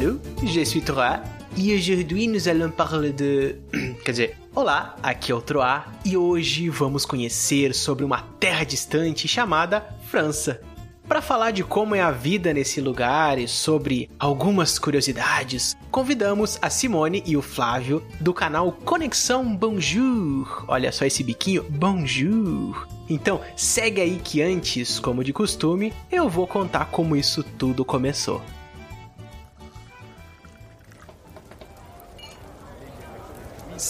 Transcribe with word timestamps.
Salut, 0.00 0.18
je 0.42 0.64
suis 0.64 0.80
Troa 0.80 1.22
e 1.58 1.74
aujourd'hui 1.74 2.26
nous 2.26 2.48
allons 2.48 2.70
parler 2.70 3.12
de. 3.12 3.56
Quer 4.02 4.10
dizer, 4.10 4.36
olá, 4.54 4.96
aqui 5.02 5.30
é 5.30 5.34
o 5.34 5.42
Troa 5.42 5.84
e 6.06 6.16
hoje 6.16 6.70
vamos 6.70 7.04
conhecer 7.04 7.74
sobre 7.74 8.02
uma 8.02 8.22
terra 8.40 8.64
distante 8.64 9.28
chamada 9.28 9.86
França. 10.06 10.62
Para 11.06 11.20
falar 11.20 11.50
de 11.50 11.62
como 11.62 11.94
é 11.94 12.00
a 12.00 12.10
vida 12.10 12.54
nesse 12.54 12.80
lugar 12.80 13.38
e 13.38 13.46
sobre 13.46 14.08
algumas 14.18 14.78
curiosidades, 14.78 15.76
convidamos 15.90 16.58
a 16.62 16.70
Simone 16.70 17.22
e 17.26 17.36
o 17.36 17.42
Flávio 17.42 18.02
do 18.18 18.32
canal 18.32 18.72
Conexão 18.72 19.54
Bonjour. 19.54 20.64
Olha 20.66 20.92
só 20.92 21.04
esse 21.04 21.22
biquinho, 21.22 21.62
Bonjour. 21.68 22.88
Então, 23.06 23.42
segue 23.54 24.00
aí 24.00 24.18
que 24.24 24.40
antes, 24.40 24.98
como 24.98 25.22
de 25.22 25.34
costume, 25.34 25.92
eu 26.10 26.26
vou 26.26 26.46
contar 26.46 26.86
como 26.86 27.14
isso 27.14 27.42
tudo 27.42 27.84
começou. 27.84 28.40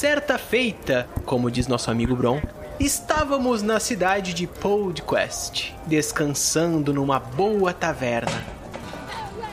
Certa 0.00 0.38
feita, 0.38 1.06
como 1.26 1.50
diz 1.50 1.66
nosso 1.66 1.90
amigo 1.90 2.16
Bron, 2.16 2.40
estávamos 2.80 3.60
na 3.60 3.78
cidade 3.78 4.32
de 4.32 4.46
Podcast, 4.46 5.76
descansando 5.86 6.94
numa 6.94 7.20
boa 7.20 7.74
taverna. 7.74 8.42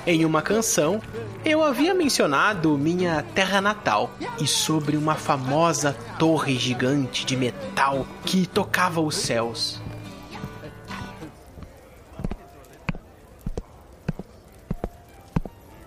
Em 0.05 0.23
uma 0.23 0.41
canção, 0.41 1.01
eu 1.43 1.61
havia 1.61 1.93
mencionado 1.93 2.77
minha 2.77 3.25
terra 3.35 3.59
natal 3.59 4.09
e 4.41 4.47
sobre 4.47 4.95
uma 4.95 5.15
famosa 5.15 5.91
torre 6.17 6.55
gigante 6.55 7.25
de 7.25 7.35
metal 7.35 8.07
que 8.23 8.47
tocava 8.47 9.01
os 9.01 9.17
céus. 9.17 9.81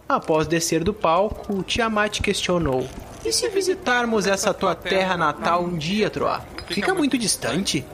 Após 0.07 0.47
descer 0.47 0.85
do 0.85 0.93
palco, 0.93 1.63
Tiamat 1.63 2.21
questionou: 2.21 2.87
E 3.25 3.33
se 3.33 3.49
visitarmos 3.49 4.27
essa 4.27 4.53
tua 4.55 4.75
terra 4.75 5.17
natal 5.17 5.65
um 5.65 5.77
dia, 5.77 6.09
Troá? 6.09 6.43
Fica 6.69 6.95
muito 6.95 7.19
distante? 7.19 7.85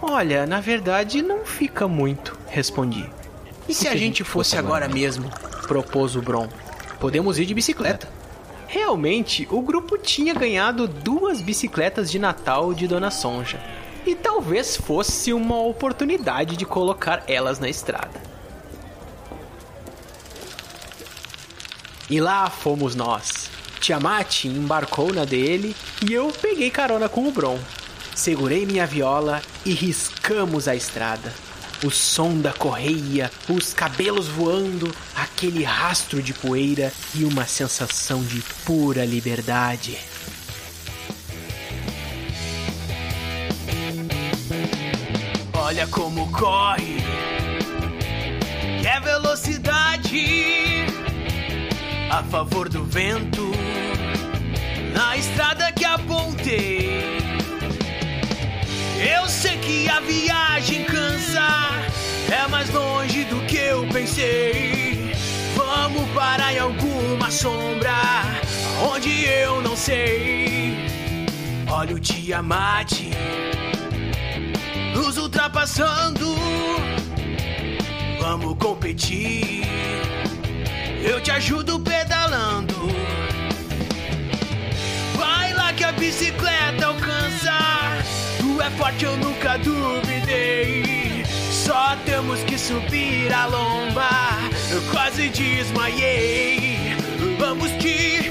Olha, 0.00 0.46
na 0.46 0.60
verdade 0.60 1.20
não 1.20 1.44
fica 1.44 1.86
muito, 1.86 2.38
respondi. 2.48 3.08
E 3.68 3.74
se 3.74 3.86
a 3.86 3.94
gente 3.94 4.24
fosse 4.24 4.56
agora 4.56 4.88
mesmo? 4.88 5.30
propôs 5.70 6.16
o 6.16 6.22
Bron. 6.22 6.48
Podemos 6.98 7.38
ir 7.38 7.46
de 7.46 7.54
bicicleta. 7.54 8.08
Realmente, 8.66 9.46
o 9.52 9.62
grupo 9.62 9.96
tinha 9.96 10.34
ganhado 10.34 10.88
duas 10.88 11.40
bicicletas 11.40 12.10
de 12.10 12.18
Natal 12.18 12.74
de 12.74 12.88
Dona 12.88 13.08
Sonja. 13.08 13.60
E 14.04 14.16
talvez 14.16 14.76
fosse 14.76 15.32
uma 15.32 15.60
oportunidade 15.60 16.56
de 16.56 16.64
colocar 16.64 17.22
elas 17.28 17.60
na 17.60 17.68
estrada. 17.68 18.20
E 22.08 22.20
lá 22.20 22.50
fomos 22.50 22.96
nós. 22.96 23.48
Tiamat 23.80 24.44
embarcou 24.44 25.12
na 25.12 25.24
dele 25.24 25.74
e 26.06 26.12
eu 26.12 26.28
peguei 26.28 26.70
carona 26.70 27.08
com 27.08 27.26
o 27.26 27.32
Bron. 27.32 27.58
Segurei 28.14 28.66
minha 28.66 28.86
viola 28.86 29.40
e 29.64 29.72
riscamos 29.72 30.68
a 30.68 30.76
estrada. 30.76 31.32
O 31.82 31.90
som 31.90 32.38
da 32.38 32.52
correia, 32.52 33.30
os 33.48 33.72
cabelos 33.72 34.28
voando, 34.28 34.94
aquele 35.16 35.64
rastro 35.64 36.22
de 36.22 36.34
poeira 36.34 36.92
e 37.14 37.24
uma 37.24 37.46
sensação 37.46 38.22
de 38.22 38.42
pura 38.66 39.02
liberdade. 39.02 39.96
Olha 45.54 45.86
como 45.86 46.30
corre, 46.32 46.98
que 48.82 48.86
é 48.86 49.00
velocidade 49.00 50.80
a 52.10 52.24
favor 52.24 52.68
do 52.68 52.84
vento 52.84 53.52
na 54.92 55.16
estrada 55.16 55.70
que 55.72 55.84
apontei. 55.84 57.18
Eu 59.14 59.28
sei 59.28 59.56
que 59.58 59.88
a 59.88 60.00
viagem 60.00 60.84
cansa, 60.84 61.48
é 62.30 62.48
mais 62.48 62.68
longe 62.70 63.24
do 63.24 63.40
que 63.46 63.56
eu 63.56 63.86
pensei. 63.92 65.12
Vamos 65.54 66.10
parar 66.10 66.52
em 66.52 66.58
alguma 66.58 67.30
sombra, 67.30 67.94
onde 68.92 69.24
eu 69.24 69.62
não 69.62 69.76
sei. 69.76 70.76
Olha 71.70 71.94
o 71.94 72.00
Tiamat 72.00 72.92
nos 74.94 75.16
ultrapassando. 75.16 76.34
Vamos 78.20 78.56
competir. 78.58 79.60
Eu 81.02 81.20
te 81.20 81.30
ajudo 81.30 81.80
pedalando. 81.80 82.74
Vai 85.16 85.52
lá 85.54 85.72
que 85.72 85.84
a 85.84 85.92
bicicleta 85.92 86.86
alcança. 86.86 87.58
Tu 88.38 88.60
é 88.60 88.70
forte, 88.70 89.04
eu 89.04 89.16
nunca 89.16 89.56
duvidei. 89.58 91.24
Só 91.50 91.96
temos 92.04 92.40
que 92.44 92.58
subir 92.58 93.32
a 93.32 93.46
lomba. 93.46 94.08
Eu 94.70 94.82
quase 94.90 95.28
desmaiei. 95.28 96.96
Vamos 97.38 97.70
te 97.72 98.30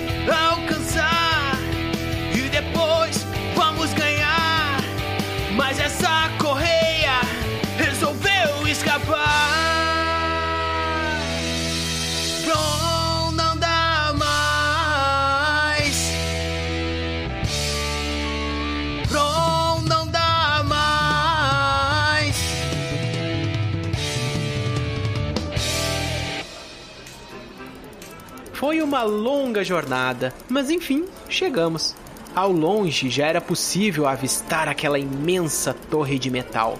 Foi 28.69 28.83
uma 28.83 29.01
longa 29.01 29.63
jornada, 29.63 30.31
mas 30.47 30.69
enfim, 30.69 31.05
chegamos. 31.27 31.95
Ao 32.35 32.51
longe 32.51 33.09
já 33.09 33.25
era 33.25 33.41
possível 33.41 34.07
avistar 34.07 34.67
aquela 34.67 34.99
imensa 34.99 35.75
torre 35.89 36.19
de 36.19 36.29
metal. 36.29 36.77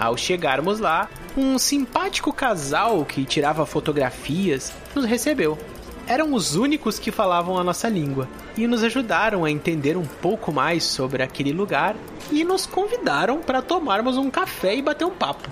Ao 0.00 0.16
chegarmos 0.16 0.80
lá, 0.80 1.10
um 1.36 1.58
simpático 1.58 2.32
casal 2.32 3.04
que 3.04 3.26
tirava 3.26 3.66
fotografias 3.66 4.72
nos 4.94 5.04
recebeu. 5.04 5.58
Eram 6.06 6.32
os 6.32 6.56
únicos 6.56 6.98
que 6.98 7.12
falavam 7.12 7.58
a 7.58 7.62
nossa 7.62 7.86
língua 7.86 8.26
e 8.56 8.66
nos 8.66 8.82
ajudaram 8.82 9.44
a 9.44 9.50
entender 9.50 9.94
um 9.98 10.06
pouco 10.06 10.50
mais 10.50 10.84
sobre 10.84 11.22
aquele 11.22 11.52
lugar 11.52 11.94
e 12.32 12.44
nos 12.44 12.64
convidaram 12.64 13.42
para 13.42 13.60
tomarmos 13.60 14.16
um 14.16 14.30
café 14.30 14.74
e 14.74 14.80
bater 14.80 15.04
um 15.04 15.14
papo. 15.14 15.50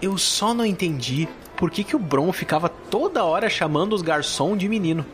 Eu 0.00 0.16
só 0.16 0.54
não 0.54 0.64
entendi 0.64 1.28
por 1.62 1.70
que, 1.70 1.84
que 1.84 1.94
o 1.94 1.98
Bron 2.00 2.32
ficava 2.32 2.68
toda 2.68 3.22
hora 3.22 3.48
chamando 3.48 3.92
os 3.92 4.02
garçom 4.02 4.56
de 4.56 4.68
menino. 4.68 5.06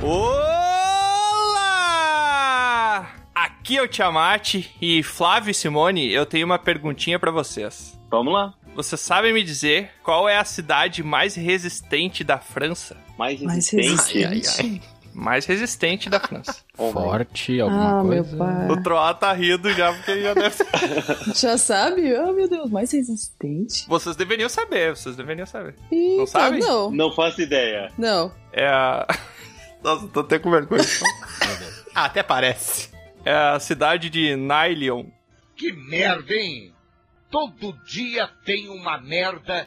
Olá! 0.00 1.42
Aqui 3.34 3.76
é 3.76 3.82
o 3.82 3.88
Tiamat 3.88 4.70
e 4.80 5.02
Flávio 5.02 5.50
e 5.50 5.54
Simone, 5.54 6.12
eu 6.12 6.24
tenho 6.24 6.46
uma 6.46 6.60
perguntinha 6.60 7.18
pra 7.18 7.32
vocês. 7.32 8.00
Vamos 8.08 8.32
lá. 8.32 8.54
Vocês 8.74 9.00
sabem 9.00 9.32
me 9.32 9.42
dizer 9.42 9.90
qual 10.02 10.28
é 10.28 10.38
a 10.38 10.44
cidade 10.44 11.02
mais 11.02 11.34
resistente 11.34 12.24
da 12.24 12.38
França? 12.38 12.96
Mais 13.18 13.40
Mais 13.42 13.68
resistente. 13.70 14.18
resistente. 14.26 14.82
Mais 15.14 15.44
resistente 15.44 16.08
da 16.08 16.18
França. 16.18 16.56
Forte, 16.74 17.60
alguma 17.60 18.00
Ah, 18.00 18.02
meu 18.02 18.24
coisa. 18.24 18.36
pai. 18.38 18.68
O 18.70 18.82
Troá 18.82 19.12
tá 19.12 19.30
rindo 19.34 19.70
já 19.74 19.92
porque 19.92 20.22
já 20.22 20.32
deve 20.32 20.56
Já 21.38 21.58
sabe? 21.58 22.14
Oh, 22.14 22.32
meu 22.32 22.48
Deus, 22.48 22.70
mais 22.70 22.90
resistente. 22.92 23.86
Vocês 23.86 24.16
deveriam 24.16 24.48
saber, 24.48 24.96
vocês 24.96 25.14
deveriam 25.14 25.46
saber. 25.46 25.74
Eita, 25.90 26.26
sabem? 26.26 26.60
Não, 26.60 26.90
Não 26.90 27.12
faço 27.12 27.42
ideia. 27.42 27.92
não. 27.98 28.32
É 28.54 28.66
a. 28.66 29.06
Nossa, 29.84 30.06
tô 30.08 30.20
até 30.20 30.38
com 30.38 30.50
vergonha. 30.50 30.82
Ah, 31.94 32.04
até 32.06 32.22
parece. 32.22 32.88
É 33.24 33.34
a 33.34 33.58
cidade 33.60 34.08
de 34.08 34.34
Nailion. 34.36 35.04
Que 35.56 35.72
merda, 35.72 36.32
hein? 36.32 36.72
Todo 37.32 37.74
dia 37.86 38.28
tem 38.44 38.68
uma 38.68 38.98
merda. 39.00 39.64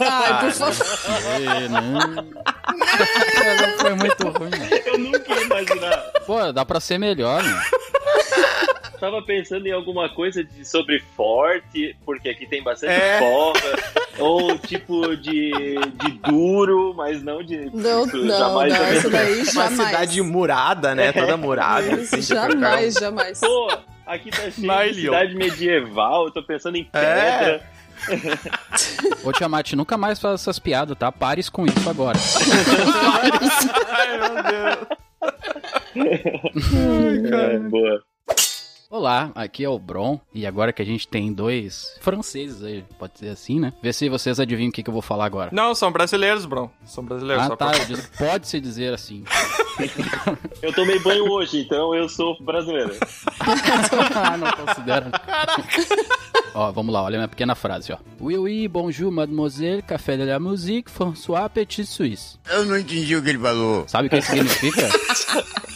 Ai, 0.00 0.40
por 0.40 0.52
favor. 0.52 0.86
Ê, 1.34 1.68
não. 1.68 2.30
Foi 3.80 3.94
muito 3.96 4.28
ruim. 4.28 4.50
Eu 4.86 4.96
nunca 4.96 5.34
ia 5.34 5.42
imaginar. 5.42 5.98
Pô, 6.24 6.52
dá 6.52 6.64
pra 6.64 6.78
ser 6.78 6.98
melhor, 6.98 7.42
mano. 7.42 7.60
tava 9.00 9.20
pensando 9.22 9.66
em 9.66 9.72
alguma 9.72 10.08
coisa 10.14 10.44
de, 10.44 10.64
sobre 10.64 11.00
forte, 11.16 11.96
porque 12.04 12.28
aqui 12.28 12.46
tem 12.46 12.62
bastante 12.62 12.92
É. 12.92 13.18
forra, 13.18 13.60
ou 14.18 14.56
tipo 14.58 15.16
de, 15.16 15.50
de 15.50 16.10
duro, 16.30 16.94
mas 16.96 17.20
não 17.22 17.42
de. 17.42 17.68
Não, 17.74 18.06
não, 18.06 18.38
jamais 18.38 18.72
não, 18.72 18.92
isso 18.94 19.10
daí 19.10 19.42
Uma 19.42 19.52
jamais. 19.52 19.74
cidade 19.88 20.22
murada, 20.22 20.94
né? 20.94 21.12
Toda 21.12 21.36
murada. 21.36 21.86
Isso, 22.00 22.14
assim, 22.14 22.34
jamais, 22.34 22.94
jamais. 22.94 23.40
Pô, 23.40 23.76
aqui 24.06 24.30
tá 24.30 24.50
cheio 24.50 24.92
de 24.94 25.00
cidade 25.00 25.34
medieval, 25.34 26.26
eu 26.26 26.30
tô 26.30 26.42
pensando 26.42 26.76
em 26.76 26.88
É. 26.92 27.58
pedra. 27.58 27.76
Ô, 29.24 29.32
Tiamat, 29.32 29.72
nunca 29.72 29.96
mais 29.96 30.20
faz 30.20 30.34
essas 30.40 30.58
piadas, 30.58 30.96
tá? 30.98 31.10
Pares 31.10 31.48
com 31.48 31.64
isso 31.66 31.88
agora. 31.88 32.18
Ai, 33.88 34.18
meu 34.18 34.42
Deus. 34.42 34.86
É, 37.32 37.58
boa. 37.58 38.02
Olá, 38.88 39.32
aqui 39.34 39.64
é 39.64 39.68
o 39.68 39.76
Bron, 39.80 40.20
e 40.32 40.46
agora 40.46 40.72
que 40.72 40.80
a 40.80 40.84
gente 40.84 41.08
tem 41.08 41.32
dois 41.32 41.96
franceses 42.00 42.62
aí, 42.62 42.84
pode 42.96 43.18
ser 43.18 43.30
assim, 43.30 43.58
né? 43.58 43.72
Vê 43.82 43.92
se 43.92 44.08
vocês 44.08 44.38
adivinham 44.38 44.68
o 44.68 44.72
que, 44.72 44.80
que 44.80 44.88
eu 44.88 44.92
vou 44.92 45.02
falar 45.02 45.24
agora. 45.24 45.50
Não, 45.52 45.74
são 45.74 45.90
brasileiros, 45.90 46.46
Bron. 46.46 46.70
São 46.84 47.04
brasileiros. 47.04 47.42
Ah, 47.44 47.48
só 47.48 47.56
tá, 47.56 47.70
pra... 47.70 47.78
eu 47.78 47.84
digo- 47.86 48.02
pode-se 48.16 48.60
dizer 48.60 48.94
assim. 48.94 49.24
Eu 50.62 50.72
tomei 50.72 50.98
banho 51.00 51.30
hoje, 51.30 51.60
então 51.60 51.94
eu 51.94 52.08
sou 52.08 52.34
brasileiro. 52.42 52.96
ah, 54.14 54.36
não 54.38 54.50
considero. 54.52 55.06
Ó, 56.54 56.72
vamos 56.72 56.94
lá, 56.94 57.02
olha 57.02 57.16
a 57.16 57.18
minha 57.18 57.28
pequena 57.28 57.54
frase, 57.54 57.92
ó. 57.92 57.98
Oui, 58.18 58.38
oui, 58.38 58.66
bonjour, 58.66 59.12
mademoiselle, 59.12 59.82
café 59.82 60.16
de 60.16 60.24
la 60.24 60.40
musique, 60.40 60.90
François 60.90 61.50
Petit 61.50 61.84
Suisse. 61.84 62.38
Eu 62.48 62.64
não 62.64 62.78
entendi 62.78 63.14
o 63.16 63.22
que 63.22 63.28
ele 63.28 63.38
falou. 63.38 63.86
Sabe 63.86 64.06
o 64.06 64.10
que 64.10 64.16
isso 64.16 64.30
significa? 64.30 64.88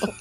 Não 0.00 0.14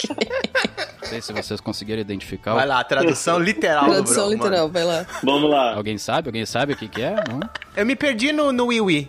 sei 1.10 1.22
se 1.22 1.34
vocês 1.34 1.60
conseguiram 1.60 2.02
identificar. 2.02 2.54
Vai 2.54 2.68
lá, 2.68 2.84
tradução 2.84 3.40
literal 3.40 3.86
Tradução 3.86 4.30
Bruno, 4.30 4.44
literal, 4.44 4.70
mano. 4.70 4.74
vai 4.74 4.84
lá. 4.86 5.06
Vamos 5.24 5.50
lá. 5.50 5.74
Alguém 5.76 5.98
sabe? 5.98 6.30
Alguém 6.30 6.46
sabe 6.46 6.74
o 6.74 6.78
que 6.78 6.88
que 6.88 7.02
é? 7.02 7.16
Não? 7.28 7.40
Eu 7.76 7.86
me 7.86 7.96
perdi 7.96 8.32
no, 8.32 8.52
no 8.52 8.68
Wii 8.68 8.82
Wii. 8.82 9.08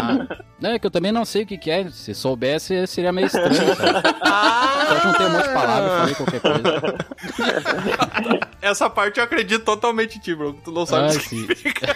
Ah, 0.00 0.36
não, 0.60 0.70
é 0.70 0.78
que 0.78 0.86
eu 0.86 0.90
também 0.90 1.12
não 1.12 1.24
sei 1.24 1.42
o 1.42 1.46
que 1.46 1.58
que 1.58 1.70
é. 1.70 1.88
Se 1.90 2.14
soubesse, 2.14 2.86
seria 2.86 3.12
meio 3.12 3.26
estranho, 3.26 3.54
sabe? 3.76 3.76
Só 4.88 5.00
juntei 5.08 5.26
um 5.26 5.30
monte 5.30 5.48
de 5.48 5.54
palavras 5.54 6.10
e 6.10 6.14
falei 6.14 6.14
qualquer 6.14 6.40
coisa. 6.40 8.40
Essa 8.62 8.90
parte 8.90 9.18
eu 9.18 9.24
acredito 9.24 9.64
totalmente 9.64 10.16
em 10.18 10.20
ti, 10.20 10.34
Bron. 10.34 10.52
Tu 10.52 10.70
não 10.70 10.84
sabe 10.86 11.06
Ah, 11.12 11.16
o 11.16 11.18
que 11.18 11.28
significa. 11.28 11.94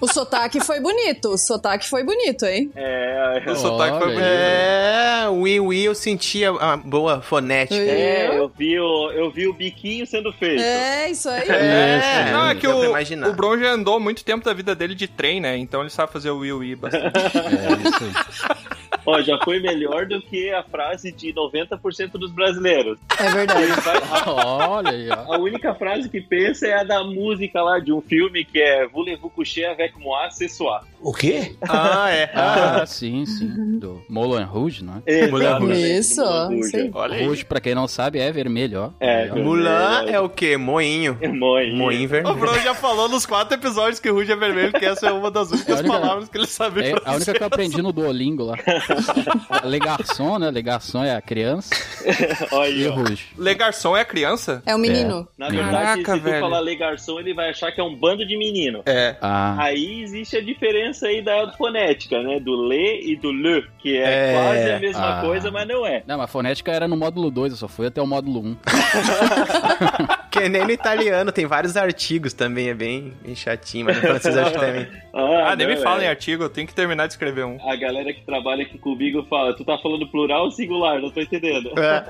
O 0.00 0.06
sotaque 0.08 0.58
foi 0.60 0.80
bonito, 0.80 1.28
o 1.28 1.38
sotaque 1.38 1.88
foi 1.88 2.02
bonito, 2.02 2.44
hein? 2.44 2.70
É, 2.74 3.42
O 3.46 3.54
sotaque 3.56 3.98
foi 3.98 4.06
bonito. 4.08 4.22
É, 4.24 5.28
o 5.28 5.40
Wii 5.42 5.60
Wii 5.60 5.84
eu 5.84 5.94
sentia 5.94 6.52
uma 6.52 6.76
boa 6.76 7.20
fonética. 7.22 7.74
é, 7.80 8.38
eu 8.38 8.48
vi 8.56 8.78
o, 8.80 9.10
eu 9.12 9.30
vi 9.30 9.46
o 9.46 9.52
biquinho 9.52 10.06
sendo 10.06 10.32
feito. 10.32 10.62
É, 10.62 11.10
isso 11.10 11.28
aí. 11.28 11.48
É, 11.48 12.30
Não, 12.32 12.48
é 12.48 12.54
que 12.54 12.66
o, 12.66 12.84
imaginar. 12.84 13.28
o 13.28 13.32
Bron 13.34 13.58
já 13.58 13.70
andou 13.72 14.00
muito 14.00 14.24
tempo 14.24 14.44
da 14.44 14.52
vida 14.52 14.74
dele 14.74 14.94
de 14.94 15.06
trem, 15.06 15.40
né? 15.40 15.56
Então 15.56 15.80
ele 15.82 15.90
sabe 15.90 16.12
fazer 16.12 16.30
o 16.30 16.38
Wii 16.38 16.52
Wii 16.52 16.76
bastante. 16.76 17.12
É 17.16 17.88
isso 17.88 18.04
aí. 18.04 18.72
Ó, 19.04 19.20
já 19.20 19.38
foi 19.42 19.60
melhor 19.60 20.06
do 20.06 20.20
que 20.22 20.50
a 20.50 20.62
frase 20.62 21.10
de 21.12 21.32
90% 21.32 22.12
dos 22.12 22.30
brasileiros. 22.30 22.98
É 23.18 23.30
verdade. 23.30 23.66
Vai- 23.80 24.00
Olha 24.68 24.90
aí, 24.90 25.08
ó. 25.10 25.34
a 25.34 25.38
única 25.38 25.74
frase 25.74 26.08
que 26.08 26.20
pensa 26.20 26.66
é 26.66 26.74
a 26.80 26.84
da 26.84 27.02
música 27.04 27.60
lá 27.62 27.78
de 27.78 27.92
um 27.92 28.00
filme 28.00 28.44
que 28.44 28.60
é 28.60 28.86
Voulez-vous 28.86 29.30
coucher 29.30 29.64
avec 29.66 29.98
moi 29.98 30.30
ce 30.30 30.48
soir. 30.48 30.82
O 31.00 31.12
quê? 31.12 31.56
Ah, 31.68 32.10
é. 32.10 32.30
Ah, 32.32 32.84
sim, 32.86 33.26
sim. 33.26 33.78
Do 33.78 34.00
Moulin 34.08 34.44
Rouge, 34.44 34.84
não 34.84 35.02
é? 35.04 35.12
Isso, 35.24 35.30
Moulin 35.32 36.60
isso 36.60 36.76
aí. 36.76 36.88
Rouge. 36.88 37.24
Rouge, 37.24 37.44
pra 37.44 37.60
quem 37.60 37.74
não 37.74 37.88
sabe, 37.88 38.20
é 38.20 38.30
vermelho, 38.30 38.82
ó. 38.82 38.90
É. 39.00 39.26
Mulan 39.32 40.04
é 40.06 40.20
o 40.20 40.28
quê? 40.28 40.56
Moinho. 40.56 41.18
É 41.20 41.26
Moinho. 41.26 41.76
Moinho 41.76 42.04
O 42.04 42.08
vermelho. 42.08 42.36
Bron 42.36 42.54
já 42.60 42.72
falou 42.74 43.08
nos 43.08 43.26
quatro 43.26 43.56
episódios 43.56 43.98
que 43.98 44.08
Ruge 44.10 44.30
é 44.30 44.36
vermelho, 44.36 44.72
que 44.72 44.84
essa 44.84 45.08
é 45.08 45.12
uma 45.12 45.28
das 45.30 45.50
únicas 45.50 45.80
única- 45.80 45.98
palavras 45.98 46.28
que 46.28 46.38
ele 46.38 46.46
sabe 46.46 46.84
É 46.84 46.94
a 47.04 47.14
única 47.16 47.32
que 47.34 47.42
eu 47.42 47.46
aprendi 47.48 47.82
no 47.82 47.92
Duolingo 47.92 48.44
lá. 48.44 48.56
Le 49.64 49.78
garçon, 49.78 50.38
né? 50.38 50.50
Le 50.50 50.62
garçon 50.62 51.02
é 51.04 51.14
a 51.14 51.20
criança 51.22 51.74
Olha 52.52 52.64
aí, 52.72 52.86
o 52.88 52.92
ó. 52.92 52.94
Rouge. 52.96 53.26
Le 53.38 53.54
Garçon 53.54 53.96
é 53.96 54.00
a 54.00 54.04
criança? 54.04 54.62
É 54.66 54.74
um 54.74 54.78
menino. 54.78 55.28
Na 55.38 55.48
verdade, 55.48 55.72
Caraca, 56.02 56.14
se 56.14 56.20
tu 56.20 56.24
velho. 56.24 56.40
falar 56.40 56.60
Le 56.60 56.76
Garçon, 56.76 57.20
ele 57.20 57.34
vai 57.34 57.50
achar 57.50 57.70
que 57.72 57.80
é 57.80 57.84
um 57.84 57.94
bando 57.94 58.26
de 58.26 58.36
menino. 58.36 58.82
É. 58.86 59.16
Ah, 59.20 59.56
Aí 59.58 60.02
existe 60.02 60.36
a 60.36 60.40
diferença 60.42 61.06
aí 61.06 61.22
da 61.22 61.52
fonética, 61.52 62.20
né? 62.22 62.40
Do 62.40 62.68
le 62.68 63.12
e 63.12 63.16
do 63.16 63.30
le, 63.30 63.64
que 63.78 63.96
é, 63.96 64.02
É. 64.02 64.32
quase 64.34 64.70
a 64.72 64.78
mesma 64.80 65.18
Ah. 65.18 65.20
coisa, 65.22 65.50
mas 65.50 65.68
não 65.68 65.86
é. 65.86 66.02
não, 66.06 66.16
mas 66.18 66.24
a 66.24 66.28
fonética 66.28 66.72
era 66.72 66.88
no 66.88 66.96
módulo 66.96 67.30
2, 67.30 67.52
eu 67.52 67.58
só 67.58 67.68
fui 67.68 67.86
até 67.86 68.00
o 68.02 68.06
módulo 68.06 68.40
1. 68.40 68.54
Que 68.54 68.62
nem 70.50 70.64
no 70.64 70.70
italiano, 70.70 71.32
tem 71.32 71.46
vários 71.46 71.76
artigos 71.76 72.32
também, 72.32 72.68
é 72.68 72.74
bem, 72.74 73.14
bem 73.22 73.34
chatinho, 73.34 73.86
mas 73.86 73.96
no 73.96 74.02
francês 74.02 74.36
acho 74.36 74.52
que 74.52 74.58
também. 74.60 74.88
Ah, 75.12 75.54
nem 75.56 75.66
não, 75.66 75.74
me 75.74 75.80
fala 75.80 76.02
é. 76.02 76.06
em 76.06 76.08
artigo, 76.08 76.42
eu 76.42 76.50
tenho 76.50 76.66
que 76.66 76.74
terminar 76.74 77.06
de 77.06 77.12
escrever 77.12 77.44
um. 77.44 77.58
A 77.68 77.76
galera 77.76 78.12
que 78.12 78.22
trabalha 78.22 78.62
aqui 78.62 78.78
comigo 78.78 79.26
fala, 79.28 79.54
tu 79.54 79.64
tá 79.64 79.78
falando 79.78 80.06
plural 80.08 80.44
ou 80.44 80.50
singular? 80.50 81.00
Não 81.00 81.10
tô 81.10 81.20
entendendo. 81.20 81.72
É. 81.78 82.04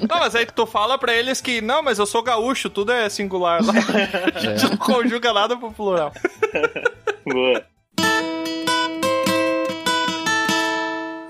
Não, 0.08 0.18
mas 0.18 0.34
aí 0.34 0.46
tu 0.46 0.66
fala 0.66 0.98
pra 0.98 1.14
eles 1.14 1.40
que, 1.40 1.60
não, 1.60 1.82
mas 1.82 1.98
eu 1.98 2.06
sou 2.06 2.22
gaúcho, 2.22 2.68
tudo 2.68 2.92
é 2.92 3.08
singular 3.08 3.64
lá. 3.64 3.72
A 4.34 4.38
gente 4.38 4.70
não 4.70 4.76
conjuga 4.76 5.32
nada 5.32 5.56
pro 5.56 5.72
plural. 5.72 6.12
Boa. 7.24 7.64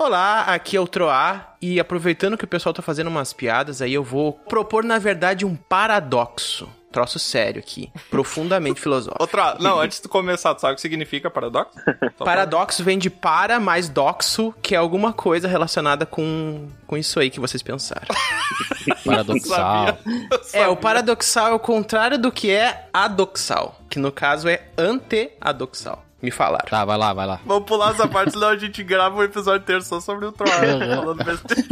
Olá, 0.03 0.45
aqui 0.45 0.75
é 0.75 0.79
o 0.79 0.87
Troá 0.87 1.53
e 1.61 1.79
aproveitando 1.79 2.35
que 2.35 2.43
o 2.43 2.47
pessoal 2.47 2.73
tá 2.73 2.81
fazendo 2.81 3.05
umas 3.05 3.33
piadas 3.33 3.83
aí, 3.83 3.93
eu 3.93 4.03
vou 4.03 4.33
propor 4.33 4.83
na 4.83 4.97
verdade 4.97 5.45
um 5.45 5.55
paradoxo. 5.55 6.67
Troço 6.91 7.19
sério 7.19 7.59
aqui, 7.59 7.91
profundamente 8.09 8.81
filosófico. 8.81 9.21
Outra, 9.21 9.57
não, 9.59 9.79
antes 9.79 9.97
de 9.97 10.01
tu 10.01 10.09
começar, 10.09 10.55
tu 10.55 10.61
sabe 10.61 10.73
o 10.73 10.75
que 10.75 10.81
significa 10.81 11.29
paradoxo? 11.29 11.77
Paradoxo 12.17 12.83
vem 12.83 12.97
de 12.97 13.11
para 13.11 13.59
mais 13.59 13.89
doxo, 13.89 14.51
que 14.59 14.73
é 14.73 14.77
alguma 14.79 15.13
coisa 15.13 15.47
relacionada 15.47 16.03
com, 16.03 16.67
com 16.87 16.97
isso 16.97 17.19
aí 17.19 17.29
que 17.29 17.39
vocês 17.39 17.61
pensaram. 17.61 18.07
Paradoxal. 19.05 19.99
É, 20.51 20.67
o 20.67 20.75
paradoxal 20.75 21.49
é 21.49 21.53
o 21.53 21.59
contrário 21.59 22.17
do 22.17 22.31
que 22.31 22.49
é 22.49 22.87
adoxal, 22.91 23.79
que 23.87 23.99
no 23.99 24.11
caso 24.11 24.49
é 24.49 24.63
anteadoxal. 24.75 26.03
Me 26.21 26.31
falaram. 26.31 26.65
Tá, 26.69 26.85
vai 26.85 26.97
lá, 26.97 27.13
vai 27.13 27.25
lá. 27.25 27.39
Vamos 27.45 27.65
pular 27.65 27.91
essa 27.91 28.07
parte, 28.07 28.33
senão 28.33 28.49
a 28.49 28.57
gente 28.57 28.83
grava 28.83 29.17
um 29.17 29.23
episódio 29.23 29.63
inteiro 29.63 29.81
só 29.81 29.99
sobre 29.99 30.25
o 30.25 30.31
Troar, 30.31 30.59
falando 30.59 31.23
besteira. 31.23 31.63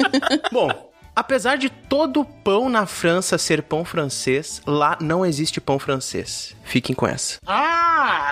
Bom, 0.50 0.90
apesar 1.14 1.58
de 1.58 1.68
todo 1.68 2.24
pão 2.24 2.68
na 2.68 2.86
França 2.86 3.36
ser 3.36 3.62
pão 3.62 3.84
francês, 3.84 4.62
lá 4.66 4.96
não 5.00 5.26
existe 5.26 5.60
pão 5.60 5.78
francês. 5.78 6.56
Fiquem 6.64 6.96
com 6.96 7.06
essa. 7.06 7.38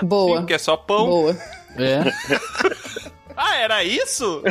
Boa. 0.03 0.39
Porque 0.39 0.53
é 0.53 0.57
só 0.57 0.75
pão. 0.75 1.07
Boa. 1.07 1.37
É, 1.77 2.03
Ah, 3.39 3.55
era 3.57 3.83
isso? 3.83 4.41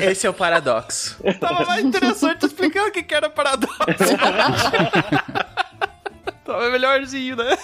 Esse 0.00 0.26
é 0.26 0.30
o 0.30 0.34
paradoxo. 0.34 1.16
Tava 1.38 1.64
mais 1.64 1.84
interessante 1.84 2.44
explicando 2.44 2.88
o 2.88 2.90
que 2.90 3.04
que 3.04 3.14
era 3.14 3.30
paradoxo. 3.30 3.78
Tava 6.44 6.70
melhorzinho, 6.70 7.36
né? 7.36 7.56